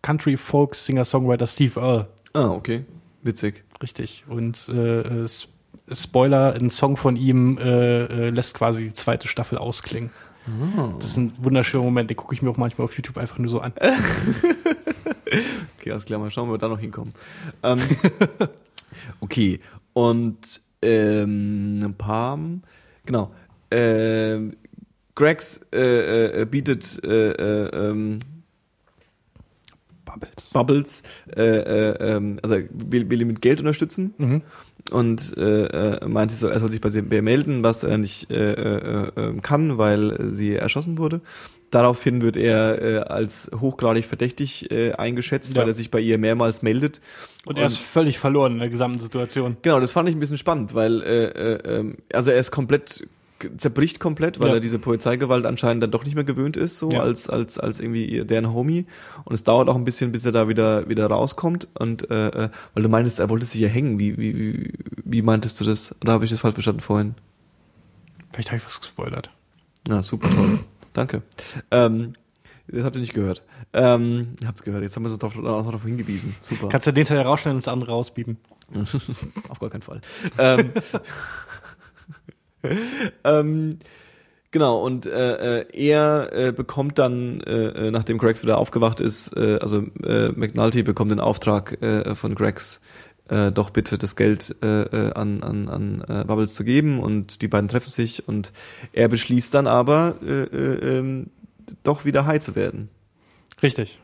Country 0.02 0.38
Folk 0.38 0.76
Singer 0.76 1.04
Songwriter 1.06 1.48
Steve 1.48 1.80
Earle. 1.80 2.08
ah, 2.34 2.50
okay, 2.52 2.86
witzig. 3.24 3.64
Richtig. 3.82 4.24
Und 4.30 4.70
äh, 4.70 5.02
äh, 5.24 5.28
Spoiler, 5.92 6.54
ein 6.54 6.70
Song 6.70 6.98
von 6.98 7.16
ihm 7.16 7.58
äh, 7.58 8.04
äh, 8.04 8.28
lässt 8.30 8.54
quasi 8.56 8.86
die 8.86 8.94
zweite 8.94 9.28
Staffel 9.28 9.58
ausklingen. 9.58 10.12
Das 11.00 11.10
ist 11.10 11.18
ein 11.18 11.34
wunderschöner 11.40 11.84
Moment, 11.84 12.10
den 12.10 12.16
gucke 12.16 12.34
ich 12.34 12.42
mir 12.42 12.50
auch 12.50 12.56
manchmal 12.58 12.86
auf 12.86 12.96
YouTube 12.96 13.18
einfach 13.18 13.38
nur 13.38 13.50
so 13.50 13.60
an. 13.60 13.74
Okay, 15.80 15.92
alles 15.92 16.06
klar, 16.06 16.20
mal 16.20 16.32
schauen, 16.32 16.48
wo 16.48 16.54
wir 16.54 16.58
da 16.58 16.70
noch 16.70 16.80
hinkommen. 16.80 17.14
Ähm, 17.64 17.80
okay, 19.20 19.60
und 19.94 20.62
ähm, 20.82 21.82
ein 21.84 21.94
paar, 21.96 22.40
genau. 23.06 23.32
Ähm, 23.72 24.56
Gregs 25.16 25.62
äh, 25.74 26.42
äh, 26.42 26.46
bietet 26.46 27.04
äh, 27.04 27.32
äh, 27.32 27.90
ähm, 27.90 28.20
Bubbles. 30.06 30.50
Bubbles, 30.54 31.04
äh, 31.36 31.42
äh, 31.42 32.16
ähm, 32.16 32.40
also 32.42 32.56
will, 32.72 33.10
will 33.10 33.22
ihn 33.22 33.28
mit 33.28 33.42
Geld 33.42 33.60
unterstützen 33.60 34.14
Mhm. 34.18 34.42
und 34.92 35.36
äh, 35.38 35.66
äh, 35.66 36.08
meinte 36.08 36.34
so, 36.34 36.48
er 36.48 36.60
soll 36.60 36.72
sich 36.72 36.80
bei 36.82 36.90
ihr 36.90 37.22
melden, 37.22 37.64
was 37.64 37.84
er 37.84 37.98
nicht 37.98 38.32
äh, 38.32 38.54
äh, 38.54 39.08
äh, 39.16 39.40
kann, 39.42 39.78
weil 39.78 40.34
sie 40.34 40.54
erschossen 40.54 40.98
wurde. 40.98 41.22
Daraufhin 41.72 42.22
wird 42.22 42.38
er 42.38 42.82
äh, 42.82 42.98
als 43.00 43.52
hochgradig 43.60 44.06
verdächtig 44.06 44.72
äh, 44.72 44.94
eingeschätzt, 44.94 45.54
Ja. 45.54 45.62
weil 45.62 45.68
er 45.70 45.74
sich 45.74 45.92
bei 45.92 46.00
ihr 46.00 46.18
mehrmals 46.18 46.62
meldet. 46.62 47.02
Und 47.46 47.58
er 47.58 47.66
ist 47.66 47.78
völlig 47.78 48.20
verloren 48.20 48.54
in 48.54 48.60
der 48.60 48.70
gesamten 48.70 49.00
Situation. 49.02 49.58
Genau, 49.64 49.80
das 49.82 49.92
fand 49.92 50.08
ich 50.08 50.16
ein 50.16 50.20
bisschen 50.20 50.38
spannend, 50.38 50.74
weil 50.74 51.02
äh, 51.02 51.26
äh, 51.26 51.78
ähm, 51.80 51.98
also 52.14 52.32
er 52.32 52.40
ist 52.40 52.52
komplett 52.52 53.06
zerbricht 53.58 54.00
komplett, 54.00 54.40
weil 54.40 54.48
Ja. 54.48 54.54
er 54.56 54.60
diese 54.60 54.80
Polizeigewalt 54.80 55.46
anscheinend 55.46 55.84
dann 55.84 55.92
doch 55.92 56.04
nicht 56.06 56.16
mehr 56.16 56.24
gewöhnt 56.24 56.58
ist, 56.58 56.78
so 56.80 56.90
Ja. 56.92 57.02
als 57.02 57.30
als 57.30 57.60
als 57.60 57.80
irgendwie 57.80 58.24
deren 58.26 58.52
Homie. 58.54 58.86
Und 59.26 59.34
es 59.36 59.44
dauert 59.44 59.70
auch 59.70 59.76
ein 59.76 59.86
bisschen, 59.86 60.12
bis 60.12 60.26
er 60.26 60.32
da 60.32 60.48
wieder 60.50 60.88
wieder 60.90 61.06
rauskommt. 61.08 61.68
Und 61.78 62.10
äh, 62.10 62.28
äh, 62.46 62.50
weil 62.74 62.84
du 62.84 62.90
meintest, 62.90 63.20
er 63.20 63.30
wollte 63.30 63.46
sich 63.46 63.60
hier 63.60 63.70
hängen. 63.70 64.00
Wie 64.00 64.18
wie 64.18 64.38
wie, 64.38 64.74
wie 65.04 65.22
meintest 65.22 65.60
du 65.62 65.66
das? 65.66 65.94
Oder 66.02 66.14
habe 66.14 66.24
ich 66.26 66.32
das 66.32 66.40
falsch 66.40 66.54
verstanden 66.56 66.80
vorhin? 66.82 67.14
Vielleicht 68.32 68.50
habe 68.50 68.58
ich 68.58 68.66
was 68.66 68.80
gespoilert. 68.80 69.30
Ja, 69.88 70.02
super 70.02 70.30
toll. 70.34 70.60
Danke. 70.98 71.22
Ähm, 71.70 72.14
das 72.68 72.84
habt 72.84 72.96
ihr 72.96 73.02
nicht 73.02 73.14
gehört. 73.14 73.44
Ähm, 73.72 74.36
ihr 74.42 74.48
habt's 74.48 74.64
gehört. 74.64 74.82
Jetzt 74.82 74.96
haben 74.96 75.04
wir 75.04 75.10
so 75.10 75.18
noch 75.18 75.64
darauf 75.64 75.84
hingewiesen. 75.84 76.36
Super. 76.42 76.70
Kannst 76.70 76.88
du 76.88 76.92
den 76.92 77.06
Teil 77.06 77.20
rausschneiden 77.22 77.58
und 77.58 77.66
das 77.66 77.72
andere 77.72 77.92
rausbieben? 77.92 78.38
Auf 79.50 79.60
gar 79.60 79.70
keinen 79.70 79.84
Fall. 79.84 80.02
ähm, 80.40 80.72
ähm, 83.24 83.70
genau, 84.50 84.84
und 84.84 85.06
äh, 85.06 85.60
äh, 85.60 85.66
er 85.72 86.34
äh, 86.34 86.52
bekommt 86.52 86.98
dann, 86.98 87.42
äh, 87.42 87.88
äh, 87.88 87.92
nachdem 87.92 88.18
Gregs 88.18 88.42
wieder 88.42 88.58
aufgewacht 88.58 89.00
ist, 89.00 89.38
äh, 89.38 89.60
also 89.62 89.84
äh, 90.04 90.30
McNulty 90.30 90.82
bekommt 90.82 91.12
den 91.12 91.20
Auftrag 91.20 91.80
äh, 91.84 92.16
von 92.16 92.34
Gregs, 92.34 92.82
äh, 93.30 93.52
doch 93.52 93.70
bitte 93.70 93.98
das 93.98 94.16
Geld 94.16 94.56
äh, 94.64 94.84
äh, 94.84 95.14
an, 95.14 95.44
an, 95.44 95.70
an 95.70 96.04
äh, 96.08 96.24
Bubbles 96.26 96.56
zu 96.56 96.64
geben 96.64 97.00
und 97.00 97.42
die 97.42 97.48
beiden 97.48 97.68
treffen 97.70 97.92
sich 97.92 98.28
und 98.28 98.52
er 98.94 99.08
beschließt 99.08 99.54
dann 99.54 99.68
aber, 99.68 100.16
äh, 100.26 100.44
äh, 100.44 100.98
ähm, 101.00 101.28
doch 101.84 102.06
wieder 102.06 102.26
high 102.26 102.42
zu 102.42 102.56
werden. 102.56 102.90
Richtig. 103.62 104.00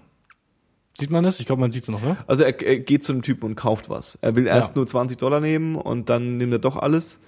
Sieht 0.99 1.09
man 1.09 1.23
das? 1.23 1.39
Ich 1.39 1.45
glaube, 1.47 1.59
man 1.61 1.71
sieht 1.71 1.83
es 1.83 1.89
noch, 1.89 2.01
ne? 2.03 2.17
Also 2.27 2.43
er, 2.43 2.61
er 2.61 2.79
geht 2.79 3.03
zu 3.03 3.13
einem 3.13 3.21
Typen 3.23 3.45
und 3.45 3.55
kauft 3.55 3.89
was. 3.89 4.17
Er 4.21 4.35
will 4.35 4.45
erst 4.45 4.71
Ja. 4.71 4.75
nur 4.79 4.87
20 4.87 5.17
Dollar 5.17 5.39
nehmen 5.39 5.75
und 5.75 6.09
dann 6.09 6.37
nimmt 6.37 6.53
er 6.53 6.59
doch 6.59 6.77
alles. 6.77 7.19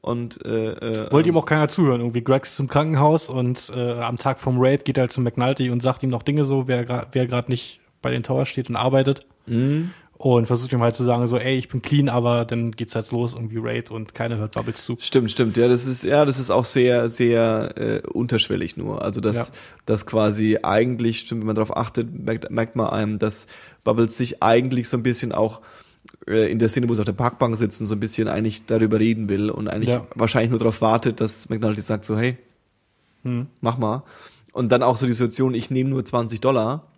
Und 0.00 0.44
äh, 0.44 0.72
äh, 0.72 1.12
Wollte 1.12 1.28
ihm 1.28 1.36
auch 1.36 1.46
keiner 1.46 1.68
zuhören. 1.68 2.00
Irgendwie 2.00 2.24
Greg 2.24 2.42
ist 2.42 2.58
im 2.58 2.66
Krankenhaus 2.66 3.30
und 3.30 3.70
äh, 3.74 3.92
am 4.00 4.16
Tag 4.16 4.40
vom 4.40 4.56
Raid 4.58 4.84
geht 4.84 4.98
er 4.98 5.02
halt 5.02 5.12
zu 5.12 5.20
McNulty 5.20 5.70
und 5.70 5.80
sagt 5.80 6.02
ihm 6.02 6.10
noch 6.10 6.24
Dinge 6.24 6.44
so, 6.44 6.66
wer 6.66 7.06
wer 7.12 7.26
gerade 7.26 7.48
nicht 7.48 7.78
bei 8.00 8.10
den 8.10 8.24
Towers 8.24 8.48
steht 8.48 8.68
und 8.68 8.74
arbeitet. 8.74 9.24
Mhm. 9.46 9.92
Und 10.24 10.46
versucht 10.46 10.72
ihm 10.72 10.80
halt 10.80 10.94
zu 10.94 11.02
sagen 11.02 11.26
so, 11.26 11.36
ey, 11.36 11.56
ich 11.58 11.68
bin 11.68 11.82
clean, 11.82 12.08
aber 12.08 12.44
dann 12.44 12.70
geht's 12.70 12.94
halt 12.94 13.10
los, 13.10 13.34
irgendwie 13.34 13.58
Raid 13.58 13.90
und 13.90 14.14
keiner 14.14 14.36
hört 14.36 14.52
Bubbles 14.54 14.84
zu. 14.84 14.96
Stimmt, 15.00 15.32
stimmt. 15.32 15.56
Ja, 15.56 15.66
das 15.66 15.84
ist 15.84 16.04
ja, 16.04 16.24
das 16.24 16.38
ist 16.38 16.50
auch 16.50 16.64
sehr, 16.64 17.08
sehr 17.10 17.72
äh, 17.76 18.02
unterschwellig 18.06 18.76
nur. 18.76 19.02
Also 19.02 19.20
dass, 19.20 19.48
Ja. 19.48 19.54
dass 19.84 20.06
quasi 20.06 20.58
eigentlich, 20.62 21.18
stimmt, 21.18 21.40
wenn 21.40 21.48
man 21.48 21.56
darauf 21.56 21.76
achtet, 21.76 22.08
merkt, 22.24 22.48
merkt 22.52 22.76
man 22.76 22.86
einem, 22.90 23.18
dass 23.18 23.48
Bubbles 23.82 24.16
sich 24.16 24.44
eigentlich 24.44 24.88
so 24.88 24.96
ein 24.96 25.02
bisschen 25.02 25.32
auch 25.32 25.60
äh, 26.28 26.48
in 26.52 26.60
der 26.60 26.68
Szene, 26.68 26.88
wo 26.88 26.94
sie 26.94 27.00
auf 27.00 27.06
der 27.06 27.14
Parkbank 27.14 27.56
sitzen, 27.56 27.88
so 27.88 27.94
ein 27.96 28.00
bisschen 28.00 28.28
eigentlich 28.28 28.64
darüber 28.66 29.00
reden 29.00 29.28
will 29.28 29.50
und 29.50 29.66
eigentlich 29.66 29.90
Ja. 29.90 30.06
wahrscheinlich 30.14 30.50
nur 30.50 30.60
darauf 30.60 30.80
wartet, 30.82 31.20
dass 31.20 31.48
McNulty 31.48 31.80
sagt 31.82 32.04
so, 32.04 32.16
hey, 32.16 32.36
Hm. 33.24 33.48
mach 33.60 33.76
mal. 33.76 34.04
Und 34.52 34.70
dann 34.70 34.84
auch 34.84 34.96
so 34.98 35.06
die 35.06 35.14
Situation, 35.14 35.54
ich 35.54 35.70
nehme 35.72 35.90
nur 35.90 36.04
20 36.04 36.40
Dollar, 36.40 36.91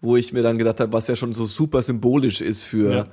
wo 0.00 0.16
ich 0.16 0.32
mir 0.32 0.42
dann 0.42 0.58
gedacht 0.58 0.80
habe, 0.80 0.92
was 0.92 1.06
ja 1.08 1.16
schon 1.16 1.32
so 1.32 1.46
super 1.46 1.82
symbolisch 1.82 2.40
ist 2.40 2.62
für 2.64 2.90
Ja. 2.92 3.04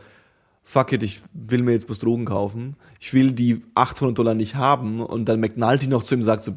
fuck 0.64 0.92
it, 0.94 1.04
ich 1.04 1.22
will 1.34 1.64
mir 1.64 1.72
jetzt 1.74 1.88
bloß 1.88 2.00
Drogen 2.00 2.26
kaufen. 2.26 2.76
Ich 3.00 3.14
will 3.14 3.32
die 3.32 3.62
800 3.76 4.18
Dollar 4.18 4.34
nicht 4.34 4.56
haben 4.56 5.02
und 5.02 5.26
dann 5.30 5.40
McNulty 5.40 5.88
noch 5.88 6.04
zu 6.04 6.16
ihm 6.16 6.24
sagt 6.24 6.44
so, 6.44 6.56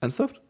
ernsthaft? 0.00 0.40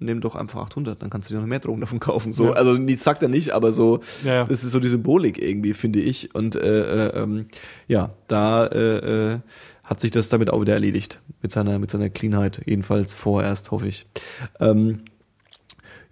Nimm 0.00 0.20
doch 0.20 0.34
einfach 0.34 0.60
800, 0.66 1.00
dann 1.00 1.08
kannst 1.08 1.30
du 1.30 1.34
dir 1.34 1.40
noch 1.40 1.46
mehr 1.46 1.60
Drogen 1.60 1.80
davon 1.80 2.00
kaufen. 2.00 2.32
So, 2.32 2.46
Ja. 2.46 2.52
also 2.52 2.76
die 2.76 2.94
sagt 2.96 3.22
er 3.22 3.28
nicht, 3.28 3.50
aber 3.52 3.70
so, 3.72 4.00
Ja, 4.24 4.34
ja. 4.34 4.44
das 4.44 4.64
ist 4.64 4.72
so 4.72 4.80
die 4.80 4.88
Symbolik 4.88 5.40
irgendwie, 5.40 5.72
finde 5.72 6.00
ich. 6.00 6.34
Und 6.34 6.56
äh, 6.56 7.06
äh, 7.08 7.22
ähm, 7.22 7.46
ja, 7.86 8.10
da 8.26 8.66
äh, 8.66 9.34
äh, 9.34 9.38
hat 9.84 10.00
sich 10.00 10.10
das 10.10 10.28
damit 10.28 10.50
auch 10.50 10.60
wieder 10.60 10.72
erledigt. 10.74 11.20
Mit 11.42 11.52
seiner, 11.52 11.78
mit 11.78 11.90
seiner 11.92 12.10
Cleanheit, 12.10 12.60
jedenfalls 12.66 13.14
vorerst, 13.14 13.70
hoffe 13.70 13.86
ich. 13.86 14.06
Ähm, 14.58 15.02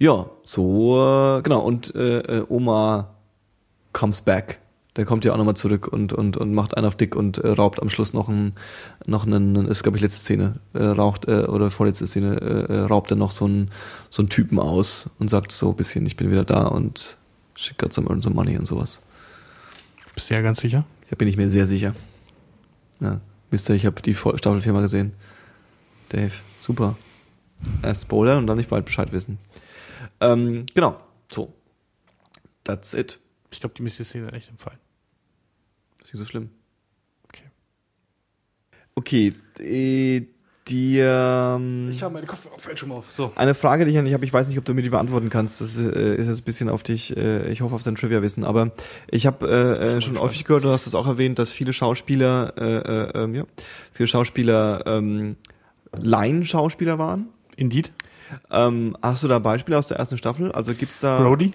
ja, 0.03 0.27
so, 0.43 1.41
genau, 1.45 1.61
und 1.61 1.95
äh, 1.95 2.19
äh, 2.19 2.47
Oma 2.49 3.15
comes 3.93 4.21
back. 4.23 4.59
Der 4.97 5.05
kommt 5.05 5.25
ja 5.25 5.33
auch 5.33 5.37
nochmal 5.37 5.55
zurück 5.55 5.87
und, 5.87 6.13
und, 6.13 6.37
und 6.37 6.53
macht 6.53 6.77
einen 6.77 6.87
auf 6.87 6.97
dick 6.97 7.15
und 7.15 7.39
äh, 7.39 7.49
raubt 7.51 7.81
am 7.81 7.89
Schluss 7.89 8.13
noch 8.13 8.29
einen, 8.29 8.55
noch 9.07 9.25
einen, 9.25 9.55
ist 9.69 9.85
glaube 9.85 9.97
ich 9.97 10.03
letzte 10.03 10.21
Szene, 10.21 10.57
äh, 10.75 10.83
raucht, 10.83 11.29
äh, 11.29 11.45
oder 11.45 11.71
vorletzte 11.71 12.09
Szene, 12.09 12.35
äh, 12.41 12.73
äh, 12.73 12.79
raubt 12.81 13.13
er 13.13 13.17
noch 13.17 13.31
so 13.31 13.45
einen, 13.45 13.71
so 14.11 14.23
einen 14.23 14.29
Typen 14.29 14.59
aus 14.59 15.09
und 15.21 15.31
sagt 15.31 15.53
so 15.53 15.71
ein 15.71 15.77
bisschen, 15.77 16.05
ich 16.05 16.17
bin 16.17 16.33
wieder 16.33 16.45
da 16.45 16.67
und 16.67 17.17
schickt 17.55 17.79
grad 17.79 17.93
some, 17.93 18.21
some 18.21 18.35
money 18.35 18.59
und 18.59 18.67
sowas. 18.67 19.01
Bist 20.17 20.29
du 20.29 20.35
ja 20.35 20.41
ganz 20.41 20.61
sicher? 20.61 20.85
Da 21.11 21.17
bin 21.17 21.29
ich 21.29 21.37
mir 21.37 21.49
sehr 21.49 21.69
sicher. 21.69 21.95
Ja, 22.99 23.21
Mister, 23.53 23.75
ich 23.75 23.87
habe 23.87 24.03
die 24.03 24.15
Vol- 24.15 24.37
Staffel 24.37 24.63
viermal 24.63 24.83
gesehen. 24.83 25.13
Dave, 26.09 26.33
super. 26.61 26.97
Erst 27.83 28.03
spoilern 28.03 28.39
und 28.39 28.47
dann 28.49 28.57
nicht 28.57 28.69
bald 28.69 28.85
Bescheid 28.85 29.13
wissen. 29.13 29.39
Ähm, 30.21 30.67
genau, 30.75 31.01
so. 31.33 31.53
That's 32.65 32.95
it. 32.95 33.19
Ich 33.51 33.61
glaube, 33.61 33.75
die 33.77 33.83
müsste 33.83 34.05
Szene 34.05 34.33
echt 34.33 34.49
empfallen. 34.49 34.79
Ist 36.03 36.15
nicht 36.15 36.19
so 36.19 36.25
schlimm. 36.25 36.51
Okay. 37.29 37.51
Okay, 38.95 39.35
äh, 39.59 40.27
die, 40.69 40.99
ähm, 41.01 41.89
Ich 41.91 42.03
habe 42.03 42.15
meine 42.15 42.27
Kopfhörer 42.27 42.59
fällt 42.59 42.79
schon 42.79 42.91
mal 42.91 42.97
auf. 42.97 43.11
So. 43.11 43.33
eine 43.35 43.55
Frage, 43.55 43.85
die 43.85 43.91
ich 43.91 43.99
an 43.99 44.05
dich 44.05 44.15
habe, 44.15 44.25
ich 44.25 44.33
weiß 44.33 44.47
nicht, 44.47 44.59
ob 44.59 44.65
du 44.65 44.75
mir 44.75 44.83
die 44.83 44.91
beantworten 44.91 45.29
kannst. 45.29 45.61
Das 45.61 45.77
äh, 45.77 46.15
ist 46.15 46.29
jetzt 46.29 46.41
ein 46.41 46.45
bisschen 46.45 46.69
auf 46.69 46.85
dich, 46.85 47.17
äh, 47.17 47.51
ich 47.51 47.63
hoffe 47.63 47.75
auf 47.75 47.83
dein 47.83 47.97
Trivia-Wissen, 47.97 48.45
aber 48.45 48.71
ich 49.11 49.27
habe 49.27 49.49
äh, 49.49 49.97
äh, 49.97 50.01
schon 50.01 50.19
häufig 50.19 50.45
gehört, 50.45 50.65
du 50.65 50.71
hast 50.71 50.87
es 50.87 50.95
auch 50.95 51.07
erwähnt, 51.07 51.39
dass 51.39 51.51
viele 51.51 51.73
Schauspieler, 51.73 52.55
äh, 52.57 53.21
äh, 53.21 53.25
ähm, 53.25 53.35
ja, 53.35 53.45
viele 53.93 54.07
Schauspieler 54.07 54.85
ähm, 54.87 55.37
Laienschauspieler 55.93 56.99
waren. 56.99 57.29
Indeed. 57.57 57.93
Ähm, 58.51 58.97
hast 59.03 59.25
du 59.25 59.29
da 59.29 59.39
Beispiele 59.39 59.79
aus 59.79 59.87
der 59.87 59.99
ersten 59.99 60.17
Staffel? 60.17 60.53
Also 60.53 60.75
gibt's 60.75 61.01
da. 61.01 61.21
Brody? 61.21 61.53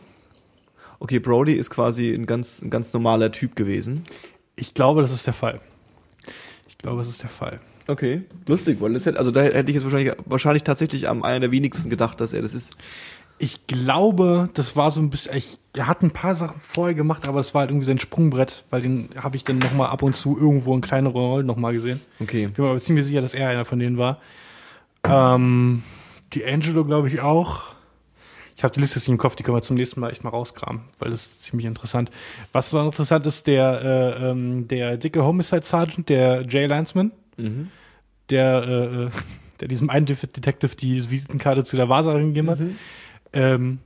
Okay, 1.00 1.20
Brody 1.20 1.54
ist 1.54 1.70
quasi 1.70 2.14
ein 2.14 2.26
ganz, 2.26 2.62
ein 2.62 2.70
ganz 2.70 2.94
normaler 2.94 3.32
Typ 3.32 3.56
gewesen. 3.56 4.04
Ich 4.56 4.74
glaube, 4.74 5.02
das 5.02 5.12
ist 5.12 5.28
der 5.28 5.34
Fall. 5.34 5.62
Ich 6.68 6.78
glaube, 6.78 7.00
das 7.00 7.08
ist 7.08 7.22
der 7.22 7.30
Fall. 7.30 7.60
Okay, 7.88 8.24
lustig, 8.48 8.82
weil 8.82 8.94
das 8.94 9.06
hätte, 9.06 9.18
also 9.18 9.32
da 9.32 9.42
hätte 9.42 9.72
ich 9.72 9.76
jetzt 9.76 9.84
wahrscheinlich, 9.84 10.14
wahrscheinlich 10.26 10.64
tatsächlich 10.64 11.08
am 11.08 11.24
einer 11.24 11.42
der 11.42 11.52
wenigsten 11.52 11.90
gedacht, 11.90 12.20
dass 12.20 12.34
er 12.34 12.42
das 12.42 12.54
ist. 12.54 12.76
Ich 13.40 13.68
glaube, 13.68 14.50
das 14.56 14.76
war 14.76 14.90
so 14.92 15.00
ein 15.00 15.10
bisschen, 15.10 15.38
ich, 15.38 15.60
er 15.74 15.88
hat 15.88 16.02
ein 16.02 16.12
paar 16.12 16.36
Sachen 16.36 16.60
vorher 16.60 16.96
gemacht, 16.96 17.28
aber 17.28 17.40
es 17.40 17.54
war 17.54 17.62
halt 17.62 17.70
irgendwie 17.70 17.86
sein 17.86 18.00
Sprungbrett, 18.00 18.66
weil 18.72 18.82
den 18.82 19.10
habe 19.16 19.38
ich 19.38 19.44
dann 19.44 19.60
nochmal 19.60 19.90
ab 19.90 20.02
und 20.02 20.16
zu 20.16 20.38
irgendwo 20.38 20.74
in 20.76 20.82
kleineren 20.82 21.16
Rollen 21.16 21.46
nochmal 21.46 21.74
gesehen. 21.74 22.02
Okay. 22.20 22.46
Ich 22.46 22.54
bin 22.54 22.66
mir 22.66 22.72
aber 22.72 22.80
ziemlich 22.80 23.06
sicher, 23.06 23.22
dass 23.22 23.36
er 23.36 23.50
einer 23.50 23.64
von 23.64 23.80
denen 23.80 23.98
war. 23.98 24.20
Ähm, 25.04 25.84
die 26.34 26.46
Angelo, 26.46 26.84
glaube 26.86 27.08
ich, 27.08 27.22
auch. 27.22 27.64
Ich 28.56 28.64
habe 28.64 28.74
die 28.74 28.80
Liste 28.80 28.98
jetzt 28.98 29.08
nicht 29.08 29.14
im 29.14 29.18
Kopf, 29.20 29.36
die 29.36 29.44
können 29.44 29.56
wir 29.58 29.62
zum 29.62 29.76
nächsten 29.76 30.00
Mal 30.00 30.10
echt 30.10 30.24
mal 30.24 30.32
rauskramen, 30.32 30.82
weil 31.00 31.12
das 31.12 31.24
ist 31.28 31.44
ziemlich 31.44 31.66
interessant. 31.68 32.10
Was 32.54 32.72
so 32.72 32.80
interessant 32.82 33.26
ist, 33.28 33.46
der, 33.46 33.82
äh, 34.18 34.30
ähm, 34.32 34.68
der 34.68 34.98
dicke 34.98 35.24
Homicide 35.24 35.62
Sergeant, 35.64 36.10
der 36.10 36.44
Jay 36.48 36.66
Lansman, 36.66 37.12
Mhm. 37.38 37.70
der, 38.32 38.64
äh, 38.68 39.04
äh, 39.06 39.10
der 39.60 39.68
diesem 39.68 39.90
einen 39.92 40.08
Det- 40.08 40.36
Detective 40.36 40.76
die 40.76 41.10
Visitenkarte 41.10 41.64
zu 41.64 41.78
der 41.78 41.88
Wahrsagerin 41.90 42.30
gegeben 42.30 42.50
hat. 42.50 42.60
Ähm, 43.34 43.80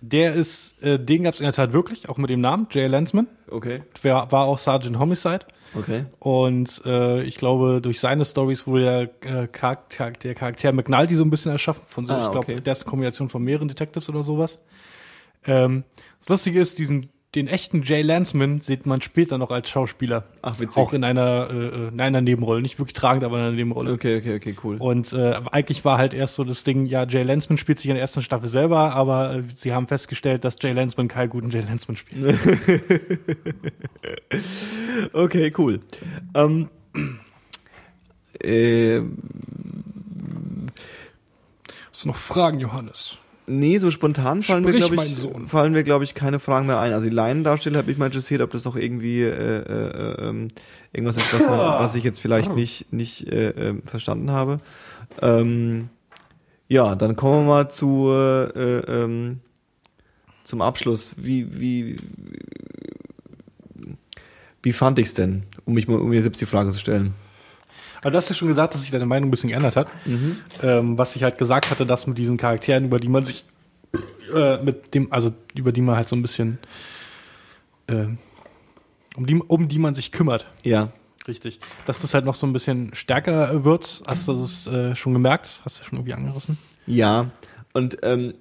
der 0.00 0.34
ist, 0.34 0.82
äh, 0.82 0.98
den 0.98 1.24
gab 1.24 1.34
es 1.34 1.40
in 1.40 1.44
der 1.44 1.52
Tat 1.54 1.72
wirklich, 1.74 2.08
auch 2.08 2.16
mit 2.18 2.30
dem 2.30 2.40
Namen, 2.40 2.66
Jay 2.70 2.86
Lansman. 2.86 3.26
Okay. 3.50 3.82
Der 4.02 4.14
war 4.30 4.44
auch 4.46 4.58
Sergeant 4.58 4.98
Homicide. 4.98 5.40
Okay. 5.74 6.04
Und 6.20 6.82
äh, 6.84 7.22
ich 7.22 7.36
glaube, 7.36 7.80
durch 7.82 8.00
seine 8.00 8.24
Stories 8.24 8.66
wurde 8.66 9.10
der, 9.22 9.42
äh, 9.42 9.46
Charakter, 9.48 10.10
der 10.10 10.34
Charakter 10.34 10.72
McNulty 10.72 11.16
so 11.16 11.24
ein 11.24 11.30
bisschen 11.30 11.52
erschaffen. 11.52 11.82
Von 11.86 12.06
so, 12.06 12.14
Ah, 12.14 12.24
ich 12.26 12.30
glaube, 12.30 12.52
okay. 12.52 12.60
der 12.60 12.72
ist 12.72 12.82
eine 12.82 12.90
Kombination 12.90 13.28
von 13.28 13.42
mehreren 13.42 13.68
Detectives 13.68 14.08
oder 14.08 14.22
sowas. 14.22 14.58
Ähm, 15.46 15.84
das 16.20 16.28
Lustige 16.28 16.60
ist, 16.60 16.78
diesen, 16.78 17.10
den 17.34 17.48
echten 17.48 17.82
Jay 17.82 18.02
Lansman 18.02 18.60
sieht 18.60 18.86
man 18.86 19.00
später 19.00 19.38
noch 19.38 19.50
als 19.50 19.68
Schauspieler. 19.68 20.24
Ach, 20.42 20.58
witzig. 20.60 20.76
Auch 20.76 20.92
in 20.92 21.04
einer, 21.04 21.48
äh, 21.50 21.54
äh, 21.54 21.88
in 21.88 22.00
einer 22.00 22.20
Nebenrolle. 22.20 22.62
Nicht 22.62 22.78
wirklich 22.78 22.94
tragend, 22.94 23.24
aber 23.24 23.36
in 23.38 23.42
einer 23.42 23.52
Nebenrolle. 23.52 23.92
Okay, 23.92 24.18
okay, 24.18 24.36
okay, 24.36 24.56
cool. 24.62 24.76
Und 24.78 25.12
äh, 25.12 25.34
eigentlich 25.50 25.84
war 25.84 25.98
halt 25.98 26.14
erst 26.14 26.36
so 26.36 26.44
das 26.44 26.64
Ding, 26.64 26.86
ja, 26.86 27.04
Jay 27.04 27.22
Lansman 27.22 27.58
spielt 27.58 27.78
sich 27.78 27.88
in 27.88 27.94
der 27.94 28.02
ersten 28.02 28.22
Staffel 28.22 28.48
selber, 28.48 28.94
aber 28.94 29.36
äh, 29.36 29.42
sie 29.54 29.72
haben 29.72 29.86
festgestellt, 29.88 30.44
dass 30.44 30.56
Jay 30.60 30.72
Lansman 30.72 31.08
keinen 31.08 31.30
guten 31.30 31.50
Jay 31.50 31.60
Lansman 31.60 31.96
spielt. 31.96 32.38
Okay, 35.12 35.52
cool. 35.58 35.80
Ähm, 36.34 36.68
äh, 38.42 39.00
Hast 41.90 42.04
du 42.04 42.08
noch 42.08 42.16
Fragen, 42.16 42.60
Johannes? 42.60 43.18
Nee, 43.46 43.78
so 43.78 43.90
spontan 43.90 44.42
fallen 44.42 44.62
mir, 44.62 44.70
Sprich, 44.70 44.80
glaube 44.80 44.96
mein 44.96 45.06
ich, 45.06 45.50
fallen 45.50 45.72
mir, 45.72 45.84
glaube 45.84 46.04
ich, 46.04 46.14
keine 46.14 46.40
Fragen 46.40 46.66
mehr 46.66 46.80
ein. 46.80 46.92
Also 46.92 47.08
die 47.08 47.14
Laiendarsteller 47.14 47.78
hat 47.78 47.86
mich 47.86 47.98
mal 47.98 48.06
interessiert, 48.06 48.42
ob 48.42 48.50
das 48.50 48.64
noch 48.64 48.76
irgendwie 48.76 49.22
äh, 49.22 49.28
äh, 49.28 50.28
ähm, 50.28 50.48
irgendwas 50.92 51.16
ist, 51.16 51.32
was, 51.32 51.42
man, 51.42 51.58
was 51.58 51.94
ich 51.94 52.04
jetzt 52.04 52.20
vielleicht 52.20 52.54
nicht, 52.54 52.92
nicht 52.92 53.26
äh, 53.26 53.50
ähm, 53.50 53.82
verstanden 53.84 54.30
habe. 54.30 54.60
Ähm, 55.20 55.88
ja, 56.68 56.94
dann 56.94 57.16
kommen 57.16 57.46
wir 57.46 57.52
mal 57.52 57.68
zu 57.70 58.08
äh, 58.10 58.44
äh, 58.44 59.02
ähm, 59.04 59.40
zum 60.44 60.62
Abschluss. 60.62 61.14
Wie, 61.16 61.60
wie, 61.60 61.96
wie 64.62 64.72
fand 64.72 64.98
ich's 64.98 65.14
denn, 65.14 65.44
um 65.64 65.74
mich 65.74 65.88
mal, 65.88 65.98
um 65.98 66.08
mir 66.08 66.22
selbst 66.22 66.40
die 66.40 66.46
Frage 66.46 66.70
zu 66.70 66.78
stellen? 66.78 67.14
Aber 68.04 68.10
du 68.10 68.18
hast 68.18 68.28
ja 68.28 68.34
schon 68.34 68.48
gesagt, 68.48 68.74
dass 68.74 68.82
sich 68.82 68.90
deine 68.90 69.06
Meinung 69.06 69.28
ein 69.28 69.30
bisschen 69.30 69.48
geändert 69.48 69.76
hat. 69.76 69.88
Ähm, 70.62 70.98
was 70.98 71.16
ich 71.16 71.22
halt 71.22 71.38
gesagt 71.38 71.70
hatte, 71.70 71.86
dass 71.86 72.06
mit 72.06 72.18
diesen 72.18 72.36
Charakteren, 72.36 72.84
über 72.84 73.00
die 73.00 73.08
man 73.08 73.24
sich, 73.24 73.44
äh, 74.34 74.62
mit 74.62 74.94
dem, 74.94 75.10
also 75.10 75.32
über 75.54 75.72
die 75.72 75.80
man 75.80 75.96
halt 75.96 76.08
so 76.08 76.14
ein 76.14 76.20
bisschen, 76.20 76.58
äh, 77.86 78.06
um 79.16 79.26
die, 79.26 79.36
um 79.36 79.68
die 79.68 79.78
man 79.78 79.94
sich 79.94 80.12
kümmert. 80.12 80.46
Ja. 80.62 80.92
Richtig. 81.26 81.60
Dass 81.86 81.98
das 81.98 82.12
halt 82.12 82.26
noch 82.26 82.34
so 82.34 82.46
ein 82.46 82.52
bisschen 82.52 82.94
stärker 82.94 83.64
wird. 83.64 84.02
Hast 84.06 84.28
du 84.28 84.34
das 84.34 84.66
äh, 84.66 84.94
schon 84.94 85.14
gemerkt? 85.14 85.62
Hast 85.64 85.80
du 85.80 85.84
schon 85.84 85.96
irgendwie 85.96 86.12
angerissen? 86.12 86.58
Ja, 86.86 87.30
und 87.72 87.96
ähm, 88.02 88.34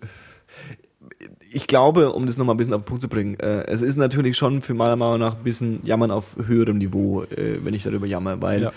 ich 1.53 1.67
glaube, 1.67 2.11
um 2.11 2.25
das 2.25 2.35
nochmal 2.35 2.55
ein 2.55 2.57
bisschen 2.57 2.73
auf 2.73 2.81
den 2.81 2.85
Punkt 2.85 3.01
zu 3.01 3.07
bringen, 3.07 3.39
äh, 3.39 3.63
es 3.67 3.81
ist 3.81 3.95
natürlich 3.95 4.35
schon 4.35 4.61
für 4.61 4.73
meiner 4.73 4.97
Meinung 4.97 5.19
nach 5.19 5.37
ein 5.37 5.43
bisschen 5.43 5.79
Jammern 5.85 6.11
auf 6.11 6.35
höherem 6.35 6.77
Niveau, 6.77 7.23
äh, 7.23 7.63
wenn 7.63 7.73
ich 7.73 7.83
darüber 7.83 8.05
jammer, 8.05 8.41
weil 8.41 8.73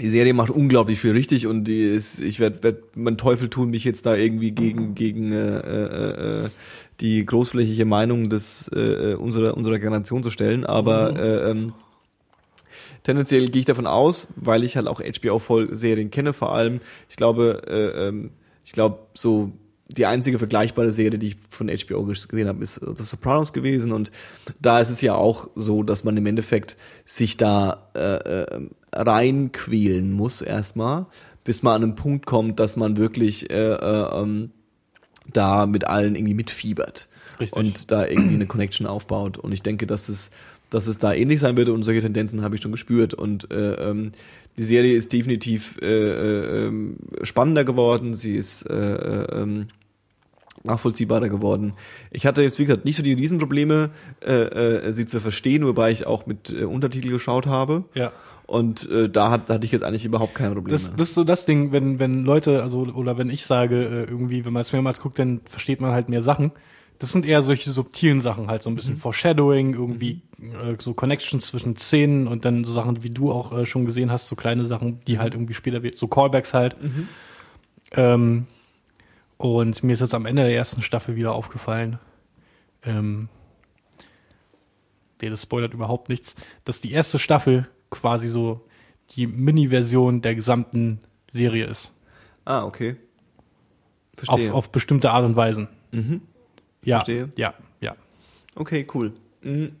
die 0.00 0.08
Serie 0.08 0.34
macht 0.34 0.50
unglaublich 0.50 1.00
viel 1.00 1.12
richtig 1.12 1.46
und 1.46 1.64
die 1.64 1.82
ist, 1.82 2.20
ich 2.20 2.40
werde 2.40 2.62
werd 2.62 2.96
meinen 2.96 3.16
Teufel 3.16 3.48
tun, 3.48 3.70
mich 3.70 3.84
jetzt 3.84 4.06
da 4.06 4.16
irgendwie 4.16 4.50
gegen 4.50 4.94
gegen 4.94 5.32
äh, 5.32 5.58
äh, 5.58 6.44
äh, 6.44 6.48
die 7.00 7.24
großflächige 7.24 7.84
Meinung 7.84 8.30
des 8.30 8.68
äh, 8.74 9.14
unserer 9.14 9.56
unserer 9.56 9.78
Generation 9.78 10.22
zu 10.22 10.30
stellen, 10.30 10.64
aber 10.64 11.18
äh, 11.18 11.50
ähm, 11.50 11.74
tendenziell 13.04 13.48
gehe 13.48 13.60
ich 13.60 13.66
davon 13.66 13.86
aus, 13.86 14.28
weil 14.36 14.64
ich 14.64 14.76
halt 14.76 14.88
auch 14.88 15.00
HBO-Serien 15.00 16.10
kenne, 16.10 16.32
vor 16.32 16.54
allem. 16.54 16.80
Ich 17.08 17.16
glaube, 17.16 17.62
äh, 17.68 18.08
ähm, 18.08 18.30
ich 18.64 18.72
glaube 18.72 18.98
so 19.14 19.52
die 19.88 20.06
einzige 20.06 20.38
vergleichbare 20.38 20.90
Serie, 20.90 21.18
die 21.18 21.28
ich 21.28 21.36
von 21.50 21.68
HBO 21.68 22.04
gesehen 22.04 22.48
habe, 22.48 22.62
ist 22.62 22.78
äh, 22.78 22.94
The 22.96 23.04
Sopranos 23.04 23.52
gewesen 23.52 23.92
und 23.92 24.10
da 24.60 24.80
ist 24.80 24.90
es 24.90 25.00
ja 25.00 25.14
auch 25.14 25.48
so, 25.54 25.82
dass 25.82 26.04
man 26.04 26.16
im 26.16 26.26
Endeffekt 26.26 26.76
sich 27.04 27.36
da 27.36 27.90
äh, 27.94 28.00
äh, 28.00 28.68
reinquälen 28.92 30.10
muss 30.12 30.40
erstmal, 30.40 31.06
bis 31.44 31.62
man 31.62 31.76
an 31.76 31.82
einen 31.82 31.94
Punkt 31.96 32.26
kommt, 32.26 32.60
dass 32.60 32.76
man 32.76 32.96
wirklich 32.96 33.50
äh, 33.50 33.74
äh, 33.74 34.20
ähm, 34.22 34.50
da 35.32 35.66
mit 35.66 35.86
allen 35.86 36.16
irgendwie 36.16 36.34
mitfiebert 36.34 37.08
Richtig. 37.40 37.56
und 37.56 37.90
da 37.90 38.06
irgendwie 38.06 38.34
eine 38.34 38.46
Connection 38.46 38.86
aufbaut. 38.86 39.38
Und 39.38 39.52
ich 39.52 39.62
denke, 39.62 39.86
dass 39.86 40.08
es, 40.08 40.30
dass 40.70 40.86
es 40.86 40.98
da 40.98 41.12
ähnlich 41.12 41.40
sein 41.40 41.56
wird 41.56 41.68
und 41.68 41.82
solche 41.82 42.00
Tendenzen 42.00 42.42
habe 42.42 42.56
ich 42.56 42.62
schon 42.62 42.72
gespürt. 42.72 43.14
Und 43.14 43.50
äh, 43.50 43.74
ähm, 43.74 44.12
die 44.56 44.62
Serie 44.62 44.96
ist 44.96 45.12
definitiv 45.12 45.78
äh, 45.82 45.86
äh, 45.86 46.66
ähm, 46.66 46.96
spannender 47.22 47.64
geworden. 47.64 48.14
Sie 48.14 48.36
ist 48.36 48.62
äh, 48.62 48.74
äh, 48.74 49.42
ähm, 49.42 49.68
nachvollziehbarer 50.62 51.28
geworden. 51.28 51.74
Ich 52.10 52.26
hatte 52.26 52.42
jetzt, 52.42 52.58
wie 52.58 52.64
gesagt, 52.64 52.84
nicht 52.84 52.96
so 52.96 53.02
die 53.02 53.12
Riesenprobleme, 53.12 53.90
äh, 54.24 54.32
äh, 54.32 54.92
sie 54.92 55.06
zu 55.06 55.20
verstehen, 55.20 55.66
wobei 55.66 55.90
ich 55.90 56.06
auch 56.06 56.26
mit 56.26 56.50
äh, 56.50 56.64
Untertitel 56.64 57.10
geschaut 57.10 57.46
habe. 57.46 57.84
Ja. 57.94 58.12
Und 58.46 58.88
äh, 58.90 59.08
da, 59.08 59.30
hat, 59.30 59.48
da 59.48 59.54
hatte 59.54 59.66
ich 59.66 59.72
jetzt 59.72 59.82
eigentlich 59.82 60.04
überhaupt 60.04 60.34
keine 60.34 60.54
Probleme. 60.54 60.72
Das, 60.72 60.94
das 60.96 61.08
ist 61.08 61.14
so 61.14 61.24
das 61.24 61.46
Ding, 61.46 61.72
wenn, 61.72 61.98
wenn 61.98 62.24
Leute, 62.24 62.62
also, 62.62 62.80
oder 62.94 63.16
wenn 63.18 63.30
ich 63.30 63.46
sage, 63.46 63.84
äh, 63.84 64.10
irgendwie, 64.10 64.44
wenn 64.44 64.52
man 64.52 64.62
es 64.62 64.72
mehrmals 64.72 65.00
guckt, 65.00 65.18
dann 65.18 65.40
versteht 65.46 65.80
man 65.80 65.92
halt 65.92 66.08
mehr 66.08 66.22
Sachen. 66.22 66.52
Das 67.00 67.10
sind 67.12 67.26
eher 67.26 67.42
solche 67.42 67.70
subtilen 67.70 68.20
Sachen, 68.20 68.46
halt 68.48 68.62
so 68.62 68.70
ein 68.70 68.76
bisschen 68.76 68.96
Foreshadowing, 68.96 69.74
irgendwie 69.74 70.22
äh, 70.40 70.76
so 70.78 70.94
Connections 70.94 71.46
zwischen 71.46 71.76
Szenen 71.76 72.26
und 72.28 72.44
dann 72.44 72.64
so 72.64 72.72
Sachen, 72.72 73.02
wie 73.02 73.10
du 73.10 73.32
auch 73.32 73.52
äh, 73.56 73.66
schon 73.66 73.84
gesehen 73.84 74.10
hast, 74.12 74.28
so 74.28 74.36
kleine 74.36 74.64
Sachen, 74.64 75.00
die 75.06 75.18
halt 75.18 75.34
irgendwie 75.34 75.54
später, 75.54 75.82
wird- 75.82 75.98
so 75.98 76.06
Callbacks 76.06 76.54
halt. 76.54 76.76
Ähm, 77.92 78.46
und 79.36 79.82
mir 79.82 79.92
ist 79.92 80.00
jetzt 80.00 80.14
am 80.14 80.24
Ende 80.26 80.42
der 80.44 80.54
ersten 80.54 80.82
Staffel 80.82 81.16
wieder 81.16 81.34
aufgefallen, 81.34 81.98
ähm, 82.84 83.28
nee, 85.20 85.30
das 85.30 85.42
spoilert 85.42 85.74
überhaupt 85.74 86.08
nichts, 86.08 86.34
dass 86.64 86.80
die 86.80 86.92
erste 86.92 87.18
Staffel 87.18 87.68
quasi 87.90 88.28
so 88.28 88.64
die 89.10 89.26
Mini-Version 89.26 90.22
der 90.22 90.34
gesamten 90.34 91.00
Serie 91.30 91.66
ist. 91.66 91.92
ah, 92.44 92.64
okay. 92.64 92.96
Auf, 94.16 94.26
Verstehe. 94.38 94.54
auf 94.54 94.70
bestimmte 94.70 95.10
Art 95.10 95.24
und 95.24 95.34
Weisen. 95.34 95.68
Mhm. 95.90 96.22
Ja, 96.84 96.98
Verstehe. 96.98 97.30
ja, 97.36 97.54
ja. 97.80 97.94
Okay, 98.54 98.86
cool. 98.94 99.12
Mhm. 99.42 99.72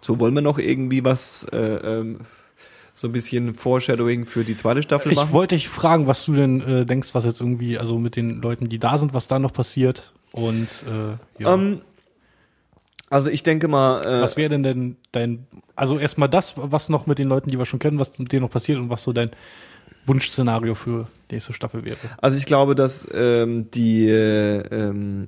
So, 0.00 0.20
wollen 0.20 0.34
wir 0.34 0.42
noch 0.42 0.58
irgendwie 0.58 1.04
was, 1.04 1.44
äh, 1.52 1.56
ähm, 1.58 2.20
so 2.94 3.08
ein 3.08 3.12
bisschen 3.12 3.54
Foreshadowing 3.54 4.24
für 4.24 4.44
die 4.44 4.56
zweite 4.56 4.82
Staffel 4.82 5.12
Ich 5.12 5.16
machen? 5.16 5.32
wollte 5.32 5.54
dich 5.54 5.68
fragen, 5.68 6.06
was 6.06 6.24
du 6.24 6.34
denn 6.34 6.60
äh, 6.60 6.86
denkst, 6.86 7.10
was 7.12 7.24
jetzt 7.24 7.40
irgendwie, 7.40 7.78
also 7.78 7.98
mit 7.98 8.16
den 8.16 8.40
Leuten, 8.40 8.68
die 8.68 8.78
da 8.78 8.98
sind, 8.98 9.14
was 9.14 9.26
da 9.26 9.38
noch 9.38 9.52
passiert 9.52 10.12
und 10.32 10.68
äh, 10.86 11.42
ja. 11.42 11.54
Ähm, 11.54 11.80
also 13.10 13.30
ich 13.30 13.42
denke 13.42 13.68
mal, 13.68 14.02
äh, 14.04 14.22
was 14.22 14.36
wäre 14.36 14.48
denn 14.50 14.62
denn 14.62 14.96
dein, 15.12 15.46
also 15.76 15.98
erstmal 15.98 16.28
das, 16.28 16.54
was 16.56 16.88
noch 16.88 17.06
mit 17.06 17.18
den 17.18 17.28
Leuten, 17.28 17.50
die 17.50 17.58
wir 17.58 17.66
schon 17.66 17.78
kennen, 17.78 17.98
was 17.98 18.18
mit 18.18 18.32
denen 18.32 18.42
noch 18.42 18.50
passiert 18.50 18.78
und 18.78 18.90
was 18.90 19.02
so 19.02 19.12
dein 19.12 19.30
Wunschszenario 20.06 20.74
für 20.74 21.08
die 21.30 21.34
nächste 21.36 21.52
Staffel 21.52 21.84
wäre. 21.84 21.96
Also 22.18 22.38
ich 22.38 22.46
glaube, 22.46 22.74
dass 22.74 23.06
ähm, 23.12 23.70
die 23.72 24.08
äh, 24.08 24.58
ähm, 24.70 25.26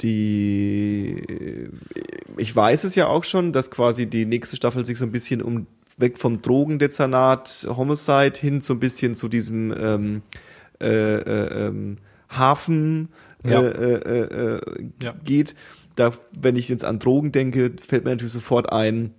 die 0.00 1.16
äh, 1.28 1.68
ich 2.36 2.54
weiß 2.54 2.84
es 2.84 2.94
ja 2.94 3.06
auch 3.08 3.24
schon, 3.24 3.52
dass 3.52 3.70
quasi 3.70 4.06
die 4.06 4.26
nächste 4.26 4.56
Staffel 4.56 4.84
sich 4.84 4.98
so 4.98 5.04
ein 5.04 5.12
bisschen 5.12 5.42
um 5.42 5.66
weg 5.96 6.18
vom 6.18 6.40
Drogendezernat 6.40 7.66
Homicide 7.68 8.38
hin 8.38 8.60
so 8.60 8.74
ein 8.74 8.80
bisschen 8.80 9.14
zu 9.14 9.28
diesem 9.28 9.74
ähm, 9.76 10.22
äh, 10.80 10.86
äh, 11.16 11.66
ähm, 11.66 11.98
Hafen 12.30 13.08
Ja. 13.44 13.60
äh, 13.62 13.94
äh, 13.94 14.56
äh, 14.56 14.60
Ja. 15.02 15.14
geht. 15.24 15.54
Da, 15.96 16.12
wenn 16.30 16.54
ich 16.54 16.68
jetzt 16.68 16.84
an 16.84 17.00
Drogen 17.00 17.32
denke, 17.32 17.72
fällt 17.84 18.04
mir 18.04 18.10
natürlich 18.10 18.32
sofort 18.32 18.70
ein, 18.72 19.12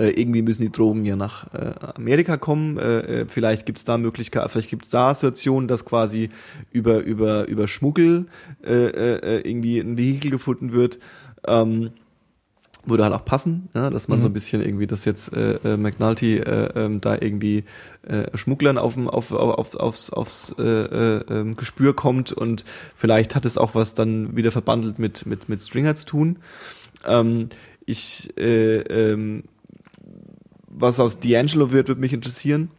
äh, 0.00 0.10
irgendwie 0.10 0.42
müssen 0.42 0.62
die 0.62 0.72
Drogen 0.72 1.04
ja 1.04 1.14
nach 1.14 1.52
äh, 1.52 1.72
Amerika 1.94 2.38
kommen. 2.38 2.78
Äh, 2.78 3.20
äh, 3.20 3.26
vielleicht 3.28 3.66
gibt's 3.66 3.84
da 3.84 3.98
Möglichkeiten, 3.98 4.48
vielleicht 4.48 4.70
gibt's 4.70 4.88
da 4.88 5.14
Situationen, 5.14 5.68
dass 5.68 5.84
quasi 5.84 6.30
über 6.72 7.00
über 7.00 7.46
über 7.48 7.68
Schmuggel 7.68 8.26
äh, 8.64 8.86
äh, 8.86 9.48
irgendwie 9.48 9.78
ein 9.78 9.98
Vehikel 9.98 10.30
gefunden 10.30 10.72
wird. 10.72 10.98
Ähm, 11.46 11.90
würde 12.86 13.04
halt 13.04 13.12
auch 13.12 13.26
passen, 13.26 13.68
ja, 13.74 13.90
dass 13.90 14.08
man 14.08 14.18
Mhm. 14.18 14.22
so 14.22 14.28
ein 14.30 14.32
bisschen 14.32 14.62
irgendwie, 14.62 14.86
dass 14.86 15.04
jetzt 15.04 15.34
äh, 15.34 15.56
äh, 15.64 15.76
McNulty 15.76 16.38
äh, 16.38 16.70
ähm, 16.74 17.02
da 17.02 17.14
irgendwie 17.20 17.64
äh, 18.08 18.34
Schmugglern 18.36 18.78
auf, 18.78 18.96
auf, 18.96 19.32
auf, 19.32 19.76
aufs, 19.76 20.10
aufs 20.10 20.54
äh, 20.58 20.62
äh, 20.62 21.24
ähm, 21.28 21.56
Gespür 21.56 21.94
kommt 21.94 22.32
und 22.32 22.64
vielleicht 22.96 23.34
hat 23.34 23.44
es 23.44 23.58
auch 23.58 23.74
was 23.74 23.92
dann 23.92 24.34
wieder 24.34 24.50
verbandelt 24.50 24.98
mit, 24.98 25.26
mit, 25.26 25.50
mit 25.50 25.60
Stringer 25.60 25.94
zu 25.94 26.06
tun. 26.06 26.38
Ähm, 27.06 27.50
ich, 27.84 28.32
äh, 28.38 28.78
ähm, 28.78 29.44
was 30.80 30.98
aus 31.00 31.20
D'Angelo 31.20 31.70
wird, 31.72 31.88
wird 31.88 31.98
mich 31.98 32.12
interessieren. 32.12 32.70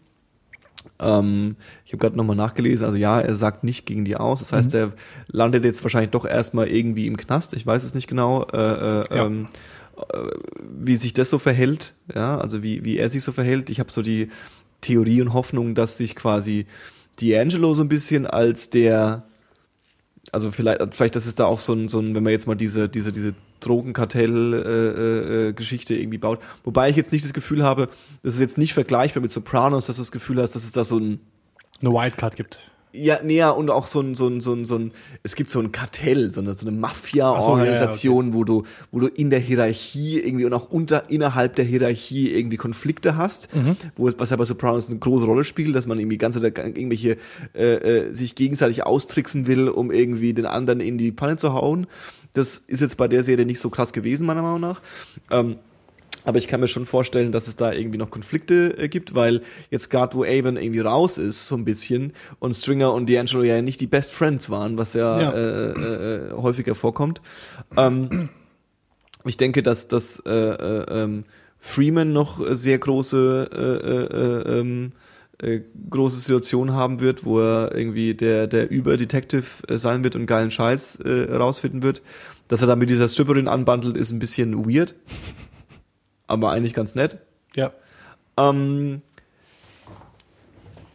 Ähm, 0.99 1.56
ich 1.86 1.93
habe 1.93 1.99
gerade 2.02 2.18
nochmal 2.18 2.36
nachgelesen, 2.36 2.86
also 2.86 2.97
ja, 2.97 3.20
er 3.22 3.36
sagt 3.36 3.64
nicht 3.64 3.86
gegen 3.86 4.04
die 4.06 4.16
aus. 4.16 4.39
Das 4.39 4.52
heißt, 4.54 4.74
er 4.74 4.93
landet 5.28 5.64
jetzt 5.66 5.84
wahrscheinlich 5.84 6.12
doch 6.12 6.26
erstmal 6.26 6.68
irgendwie 6.68 7.08
im 7.08 7.18
Knast. 7.18 7.54
Ich 7.54 7.66
weiß 7.66 7.84
es 7.84 7.93
nicht 7.93 8.08
genau, 8.08 8.43
äh, 8.52 8.58
äh, 8.58 9.16
Ja. 9.16 9.26
ähm, 9.26 9.45
äh, 10.12 10.18
wie 10.80 10.95
sich 10.95 11.14
das 11.14 11.30
so 11.30 11.38
verhält, 11.38 11.93
ja, 12.14 12.38
also 12.38 12.64
wie, 12.64 12.84
wie 12.84 12.97
er 12.97 13.10
sich 13.10 13.24
so 13.24 13.32
verhält. 13.32 13.70
Ich 13.70 13.80
habe 13.80 13.91
so 13.91 14.02
die 14.02 14.30
Theorie 14.82 15.22
und 15.22 15.34
Hoffnung, 15.34 15.76
dass 15.76 15.97
sich 15.97 16.16
quasi 16.16 16.66
D'Angelo 17.20 17.76
so 17.76 17.84
ein 17.84 17.89
bisschen 17.89 18.26
als 18.26 18.70
der 18.72 19.24
also 20.32 20.51
vielleicht, 20.51 20.82
vielleicht, 20.93 21.15
das 21.15 21.25
ist 21.27 21.39
da 21.39 21.45
auch 21.45 21.59
so 21.59 21.73
ein, 21.73 21.89
so 21.89 21.99
ein, 21.99 22.15
wenn 22.15 22.23
man 22.23 22.32
jetzt 22.32 22.47
mal 22.47 22.55
diese, 22.55 22.88
diese, 22.88 23.11
diese 23.11 23.36
Drogenkartell-Geschichte 23.59 25.93
äh, 25.93 25.97
äh, 25.97 26.01
irgendwie 26.01 26.17
baut. 26.17 26.39
Wobei 26.63 26.89
ich 26.89 26.95
jetzt 26.95 27.11
nicht 27.11 27.25
das 27.25 27.34
Gefühl 27.34 27.63
habe, 27.63 27.89
das 28.23 28.36
ist 28.36 28.39
jetzt 28.39 28.57
nicht 28.57 28.73
vergleichbar 28.73 29.21
mit 29.21 29.32
Sopranos, 29.32 29.88
dass 29.88 29.97
du 29.97 30.01
das 30.01 30.11
Gefühl 30.11 30.41
hast, 30.41 30.55
dass 30.55 30.63
es 30.63 30.71
da 30.71 30.86
so 30.86 30.97
ein, 30.97 31.19
Eine 31.82 31.91
Wildcard 31.91 32.36
gibt. 32.36 32.59
Ja, 32.93 33.21
näher 33.23 33.55
und 33.55 33.69
auch 33.69 33.85
so 33.85 34.01
ein, 34.01 34.15
so 34.15 34.27
ein, 34.27 34.41
so 34.41 34.53
ein, 34.53 34.65
so 34.65 34.75
ein, 34.75 34.91
es 35.23 35.35
gibt 35.35 35.49
so 35.49 35.59
ein 35.59 35.71
Kartell, 35.71 36.31
so 36.31 36.41
eine, 36.41 36.53
so 36.53 36.67
eine 36.67 36.77
Mafia-Organisation, 36.77 38.33
wo 38.33 38.43
du, 38.43 38.63
wo 38.91 38.99
du 38.99 39.07
in 39.07 39.29
der 39.29 39.39
Hierarchie 39.39 40.19
irgendwie 40.19 40.45
und 40.45 40.53
auch 40.53 40.69
unter, 40.69 41.09
innerhalb 41.09 41.55
der 41.55 41.65
Hierarchie 41.65 42.31
irgendwie 42.31 42.57
Konflikte 42.57 43.15
hast, 43.15 43.47
wo 43.95 44.07
es, 44.07 44.19
was 44.19 44.29
ja 44.29 44.37
bei 44.37 44.45
Sopranos 44.45 44.87
eine 44.87 44.99
große 44.99 45.25
Rolle 45.25 45.43
spielt, 45.43 45.75
dass 45.75 45.87
man 45.87 45.99
irgendwie 45.99 46.17
ganze 46.17 46.45
irgendwelche, 46.45 47.17
äh, 47.53 47.75
äh, 47.75 48.13
sich 48.13 48.35
gegenseitig 48.35 48.83
austricksen 48.85 49.47
will, 49.47 49.69
um 49.69 49.91
irgendwie 49.91 50.33
den 50.33 50.45
anderen 50.45 50.79
in 50.79 50.97
die 50.97 51.11
Panne 51.11 51.37
zu 51.37 51.53
hauen. 51.53 51.87
Das 52.33 52.57
ist 52.67 52.79
jetzt 52.79 52.97
bei 52.97 53.07
der 53.07 53.23
Serie 53.23 53.45
nicht 53.45 53.59
so 53.59 53.69
krass 53.69 53.93
gewesen, 53.93 54.25
meiner 54.25 54.41
Meinung 54.41 54.61
nach. 54.61 54.81
Ähm, 55.29 55.57
aber 56.24 56.38
ich 56.38 56.47
kann 56.47 56.59
mir 56.59 56.67
schon 56.67 56.86
vorstellen, 56.86 57.32
dass 57.32 57.47
es 57.47 57.55
da 57.55 57.72
irgendwie 57.72 57.97
noch 57.97 58.09
Konflikte 58.09 58.78
äh, 58.78 58.88
gibt, 58.88 59.15
weil 59.15 59.41
jetzt 59.69 59.89
gerade 59.89 60.15
wo 60.15 60.24
Avon 60.24 60.57
irgendwie 60.57 60.80
raus 60.80 61.17
ist, 61.17 61.47
so 61.47 61.55
ein 61.55 61.65
bisschen, 61.65 62.13
und 62.39 62.55
Stringer 62.55 62.93
und 62.93 63.09
D'Angelo 63.09 63.43
ja 63.43 63.61
nicht 63.61 63.82
die 63.82 63.88
Best 63.88 64.11
Friends 64.13 64.49
waren, 64.49 64.78
was 64.78 64.93
ja, 64.93 65.22
Ja. 65.22 65.32
Äh, 65.32 65.72
äh, 65.72 66.15
äh, 66.15 66.32
häufiger 66.34 66.76
vorkommt. 66.76 67.22
Ähm, 67.76 68.30
ich 69.26 69.38
denke, 69.38 69.63
dass 69.63 69.88
dass 69.88 70.22
äh, 70.26 70.32
äh, 70.32 71.03
ähm, 71.03 71.26
Freeman 71.59 72.13
noch 72.13 72.39
sehr 72.49 72.80
große 72.80 73.49
äh, 73.53 73.88
äh, 73.88 74.57
äh, 74.57 74.59
ähm, 74.59 74.91
äh, 75.39 75.61
große 75.89 76.19
Situation 76.19 76.74
haben 76.74 76.99
wird, 76.99 77.24
wo 77.24 77.39
er 77.39 77.76
irgendwie 77.76 78.13
der 78.13 78.47
der 78.47 78.69
Über-Detective 78.69 79.45
äh, 79.67 79.78
sein 79.78 80.03
wird 80.03 80.15
und 80.15 80.26
geilen 80.26 80.51
Scheiß 80.51 80.97
äh, 80.97 81.34
rausfinden 81.34 81.84
wird. 81.84 82.01
Dass 82.47 82.61
er 82.61 82.67
da 82.67 82.76
mit 82.76 82.89
dieser 82.89 83.07
Stripperin 83.07 83.47
anbandelt, 83.47 83.95
ist 83.95 84.11
ein 84.11 84.19
bisschen 84.19 84.65
weird 84.65 84.95
aber 86.32 86.51
eigentlich 86.51 86.73
ganz 86.73 86.95
nett. 86.95 87.17
Ja. 87.55 87.71
Ähm, 88.38 89.01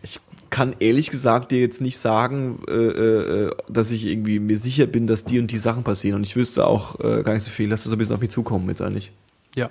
ich 0.02 0.20
kann 0.50 0.74
ehrlich 0.80 1.10
gesagt 1.10 1.52
dir 1.52 1.60
jetzt 1.60 1.80
nicht 1.80 1.98
sagen, 1.98 2.60
äh, 2.68 2.72
äh, 2.72 3.50
dass 3.68 3.90
ich 3.90 4.06
irgendwie 4.06 4.38
mir 4.40 4.56
sicher 4.56 4.86
bin, 4.86 5.06
dass 5.06 5.24
die 5.24 5.38
und 5.38 5.50
die 5.50 5.58
Sachen 5.58 5.84
passieren. 5.84 6.16
Und 6.16 6.24
ich 6.24 6.36
wüsste 6.36 6.66
auch 6.66 6.98
äh, 7.00 7.22
gar 7.22 7.34
nicht 7.34 7.44
so 7.44 7.50
viel. 7.50 7.68
Lass 7.68 7.82
das 7.82 7.90
so 7.90 7.96
ein 7.96 7.98
bisschen 7.98 8.14
auf 8.14 8.20
mich 8.20 8.30
zukommen 8.30 8.68
jetzt 8.68 8.82
eigentlich. 8.82 9.12
Ja. 9.54 9.70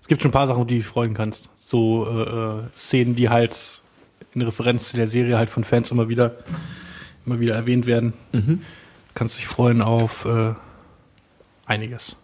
Es 0.00 0.08
gibt 0.08 0.22
schon 0.22 0.30
ein 0.30 0.32
paar 0.32 0.46
Sachen, 0.46 0.66
die 0.66 0.74
du 0.74 0.78
dich 0.78 0.86
freuen 0.86 1.14
kannst. 1.14 1.50
So 1.58 2.06
äh, 2.08 2.22
äh, 2.22 2.62
Szenen, 2.76 3.16
die 3.16 3.28
halt 3.28 3.82
in 4.34 4.42
Referenz 4.42 4.88
zu 4.88 4.96
der 4.96 5.08
Serie 5.08 5.36
halt 5.36 5.50
von 5.50 5.64
Fans 5.64 5.90
immer 5.90 6.08
wieder 6.08 6.36
immer 7.26 7.40
wieder 7.40 7.54
erwähnt 7.54 7.86
werden. 7.86 8.12
Kannst 9.14 9.38
dich 9.38 9.46
freuen 9.46 9.82
auf 9.82 10.24
äh, 10.24 10.54
einiges. 11.66 12.16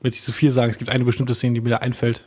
Will 0.00 0.12
ich 0.12 0.22
zu 0.22 0.32
viel 0.32 0.52
sagen, 0.52 0.70
es 0.70 0.78
gibt 0.78 0.90
eine 0.90 1.04
bestimmte 1.04 1.34
Szene, 1.34 1.54
die 1.54 1.60
mir 1.60 1.70
da 1.70 1.78
einfällt, 1.78 2.24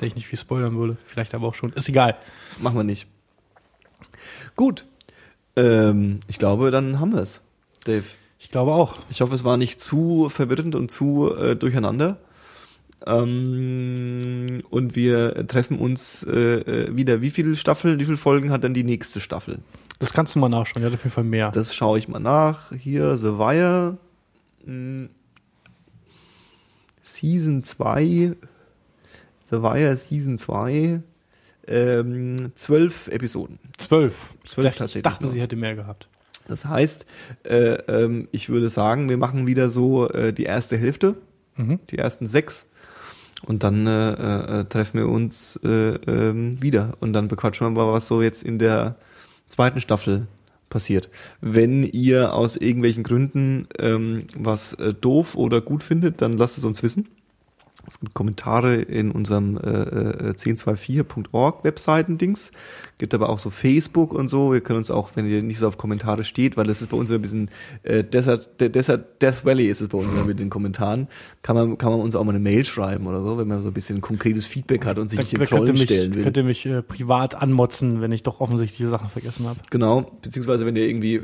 der 0.00 0.08
ich 0.08 0.14
nicht 0.14 0.26
viel 0.26 0.38
spoilern 0.38 0.76
würde. 0.76 0.96
Vielleicht 1.04 1.34
aber 1.34 1.46
auch 1.46 1.54
schon. 1.54 1.72
Ist 1.72 1.88
egal. 1.88 2.16
Machen 2.60 2.76
wir 2.76 2.84
nicht. 2.84 3.06
Gut. 4.56 4.86
Ähm, 5.56 6.20
ich 6.28 6.38
glaube, 6.38 6.70
dann 6.70 7.00
haben 7.00 7.12
wir 7.12 7.20
es, 7.20 7.42
Dave. 7.84 8.04
Ich 8.38 8.50
glaube 8.50 8.72
auch. 8.72 8.96
Ich 9.10 9.20
hoffe, 9.20 9.34
es 9.34 9.44
war 9.44 9.56
nicht 9.56 9.80
zu 9.80 10.28
verwirrend 10.30 10.74
und 10.74 10.90
zu 10.90 11.34
äh, 11.34 11.56
durcheinander. 11.56 12.18
Ähm, 13.06 14.62
und 14.70 14.96
wir 14.96 15.46
treffen 15.46 15.78
uns 15.78 16.22
äh, 16.22 16.60
äh, 16.60 16.96
wieder. 16.96 17.20
Wie 17.20 17.30
viele 17.30 17.56
Staffeln, 17.56 17.98
wie 17.98 18.04
viele 18.04 18.16
Folgen 18.16 18.50
hat 18.50 18.64
denn 18.64 18.74
die 18.74 18.84
nächste 18.84 19.20
Staffel? 19.20 19.58
Das 19.98 20.12
kannst 20.12 20.34
du 20.34 20.38
mal 20.38 20.48
nachschauen. 20.48 20.82
Ja, 20.82 20.88
auf 20.88 20.94
jeden 20.94 21.10
Fall 21.10 21.24
mehr. 21.24 21.50
Das 21.50 21.74
schaue 21.74 21.98
ich 21.98 22.08
mal 22.08 22.18
nach. 22.18 22.72
Hier, 22.72 23.16
The 23.16 23.38
Wire. 23.38 23.98
Hm. 24.64 25.10
Season 27.14 27.62
2. 27.64 28.34
The 29.50 29.62
Wire 29.62 29.96
Season 29.96 30.38
2. 30.38 31.00
Ähm, 31.66 32.52
zwölf 32.54 33.08
Episoden. 33.08 33.58
Zwölf. 33.78 34.14
Zwölf 34.44 34.72
Ich 34.72 34.78
tatsächlich 34.78 35.02
dachte, 35.04 35.24
nur. 35.24 35.32
sie 35.32 35.40
hätte 35.40 35.56
mehr 35.56 35.74
gehabt. 35.76 36.08
Das 36.48 36.64
heißt, 36.64 37.06
äh, 37.44 37.74
ähm, 37.88 38.28
ich 38.32 38.48
würde 38.48 38.68
sagen, 38.68 39.08
wir 39.08 39.16
machen 39.16 39.46
wieder 39.46 39.68
so 39.68 40.08
äh, 40.08 40.32
die 40.32 40.44
erste 40.44 40.76
Hälfte, 40.76 41.16
Mhm. 41.56 41.78
die 41.90 41.98
ersten 41.98 42.26
sechs. 42.26 42.66
Und 43.44 43.62
dann 43.62 43.86
äh, 43.86 44.60
äh, 44.60 44.64
treffen 44.64 44.98
wir 44.98 45.08
uns 45.08 45.56
äh, 45.64 45.94
ähm, 46.06 46.60
wieder. 46.62 46.94
Und 47.00 47.12
dann 47.12 47.28
bequatschen 47.28 47.66
wir 47.66 47.70
mal, 47.70 47.92
was 47.92 48.06
so 48.06 48.22
jetzt 48.22 48.42
in 48.42 48.58
der 48.58 48.96
zweiten 49.48 49.80
Staffel 49.80 50.26
passiert. 50.70 51.10
Wenn 51.42 51.82
ihr 51.82 52.32
aus 52.32 52.56
irgendwelchen 52.56 53.02
Gründen 53.02 53.68
ähm, 53.78 54.24
was 54.34 54.72
äh, 54.74 54.94
doof 54.94 55.34
oder 55.34 55.60
gut 55.60 55.82
findet, 55.82 56.22
dann 56.22 56.36
lasst 56.38 56.56
es 56.56 56.64
uns 56.64 56.82
wissen. 56.82 57.08
Es 57.90 57.98
gibt 57.98 58.14
Kommentare 58.14 58.76
in 58.76 59.10
unserem 59.10 59.56
äh, 59.56 60.30
äh, 60.30 60.32
1024.org 60.34 61.64
Webseiten-Dings. 61.64 62.52
Gibt 62.98 63.14
aber 63.14 63.28
auch 63.28 63.40
so 63.40 63.50
Facebook 63.50 64.12
und 64.12 64.28
so. 64.28 64.52
Wir 64.52 64.60
können 64.60 64.78
uns 64.78 64.92
auch, 64.92 65.10
wenn 65.16 65.28
ihr 65.28 65.42
nicht 65.42 65.58
so 65.58 65.66
auf 65.66 65.76
Kommentare 65.76 66.22
steht, 66.22 66.56
weil 66.56 66.66
das 66.66 66.82
ist 66.82 66.90
bei 66.90 66.96
uns 66.96 67.10
immer 67.10 67.18
ein 67.18 67.22
bisschen 67.22 67.50
äh, 67.82 68.04
Desert, 68.04 68.60
Desert, 68.60 69.20
Death 69.20 69.44
Valley 69.44 69.66
ist 69.66 69.80
es 69.80 69.88
bei 69.88 69.98
uns 69.98 70.12
immer 70.12 70.24
mit 70.24 70.38
den 70.38 70.50
Kommentaren, 70.50 71.08
kann 71.42 71.56
man, 71.56 71.78
kann 71.78 71.90
man 71.90 72.00
uns 72.00 72.14
auch 72.14 72.22
mal 72.22 72.30
eine 72.30 72.38
Mail 72.38 72.64
schreiben 72.64 73.08
oder 73.08 73.22
so, 73.22 73.38
wenn 73.38 73.48
man 73.48 73.60
so 73.60 73.68
ein 73.68 73.74
bisschen 73.74 74.00
konkretes 74.00 74.46
Feedback 74.46 74.86
hat 74.86 75.00
und 75.00 75.08
sich 75.08 75.18
nicht 75.18 75.32
in 75.32 75.42
Trollen 75.42 75.72
mich, 75.72 75.82
stellen 75.82 76.14
will. 76.14 76.22
könnte 76.22 76.44
mich 76.44 76.66
äh, 76.66 76.82
privat 76.82 77.34
anmotzen, 77.34 78.00
wenn 78.00 78.12
ich 78.12 78.22
doch 78.22 78.38
offensichtliche 78.40 78.88
Sachen 78.88 79.08
vergessen 79.08 79.48
habe. 79.48 79.58
Genau, 79.70 80.06
beziehungsweise 80.22 80.64
wenn 80.64 80.76
ihr 80.76 80.86
irgendwie 80.86 81.22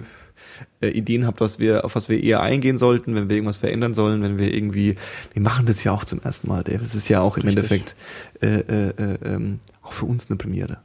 äh, 0.81 0.89
Ideen 0.89 1.27
habt, 1.27 1.41
was 1.41 1.59
wir, 1.59 1.85
auf 1.85 1.95
was 1.95 2.09
wir 2.09 2.23
eher 2.23 2.41
eingehen 2.41 2.79
sollten, 2.79 3.15
wenn 3.15 3.29
wir 3.29 3.37
irgendwas 3.37 3.59
verändern 3.59 3.95
sollen, 3.95 4.23
wenn 4.23 4.39
wir 4.39 4.53
irgendwie, 4.53 4.97
wir 5.33 5.43
machen 5.43 5.67
das 5.67 5.85
ja 5.85 5.93
auch 5.93 6.05
zum 6.05 6.21
ersten 6.23 6.49
Mal, 6.49 6.65
Dave. 6.65 6.83
Es 6.83 6.95
ist 6.95 7.09
ja 7.09 7.21
auch 7.21 7.37
im 7.37 7.45
Richtig. 7.45 7.57
Endeffekt 7.57 7.97
äh, 8.43 8.61
äh, 8.61 8.89
äh, 8.91 9.35
ähm, 9.35 9.61
auch 9.83 9.93
für 9.93 10.07
uns 10.07 10.29
eine 10.29 10.37
Premiere. 10.37 10.79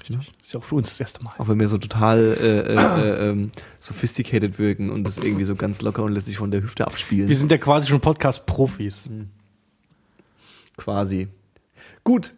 Richtig. 0.00 0.32
Ist 0.42 0.54
ja 0.54 0.60
auch 0.60 0.64
für 0.64 0.76
uns 0.76 0.88
das 0.88 1.00
erste 1.00 1.22
Mal. 1.22 1.32
Auch 1.38 1.48
wenn 1.48 1.60
wir 1.60 1.68
so 1.68 1.78
total 1.78 2.36
äh, 2.40 2.60
äh, 2.60 2.74
äh, 2.74 3.30
ähm, 3.30 3.50
sophisticated 3.78 4.58
wirken 4.58 4.90
und 4.90 5.04
das 5.04 5.18
irgendwie 5.18 5.44
so 5.44 5.54
ganz 5.54 5.82
locker 5.82 6.02
und 6.02 6.12
lässig 6.12 6.38
von 6.38 6.50
der 6.50 6.62
Hüfte 6.62 6.86
abspielen. 6.86 7.28
Wir 7.28 7.36
sind 7.36 7.50
ja 7.50 7.58
quasi 7.58 7.88
schon 7.88 8.00
Podcast-Profis. 8.00 9.08
quasi. 10.76 11.28
Gut. 12.04 12.34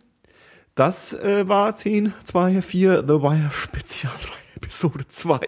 Das 0.75 1.13
äh, 1.13 1.47
war 1.47 1.77
10, 1.77 2.13
2, 2.25 2.61
4, 2.61 3.03
The 3.03 3.23
Wire 3.23 3.51
Spezialreihe, 3.53 4.19
Episode 4.57 5.07
2. 5.07 5.39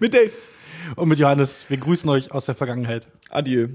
Mit 0.00 0.14
Dave. 0.14 0.32
Und 0.96 1.08
mit 1.08 1.18
Johannes, 1.18 1.64
wir 1.68 1.76
grüßen 1.76 2.08
euch 2.10 2.32
aus 2.32 2.46
der 2.46 2.54
Vergangenheit. 2.54 3.06
Adieu. 3.30 3.68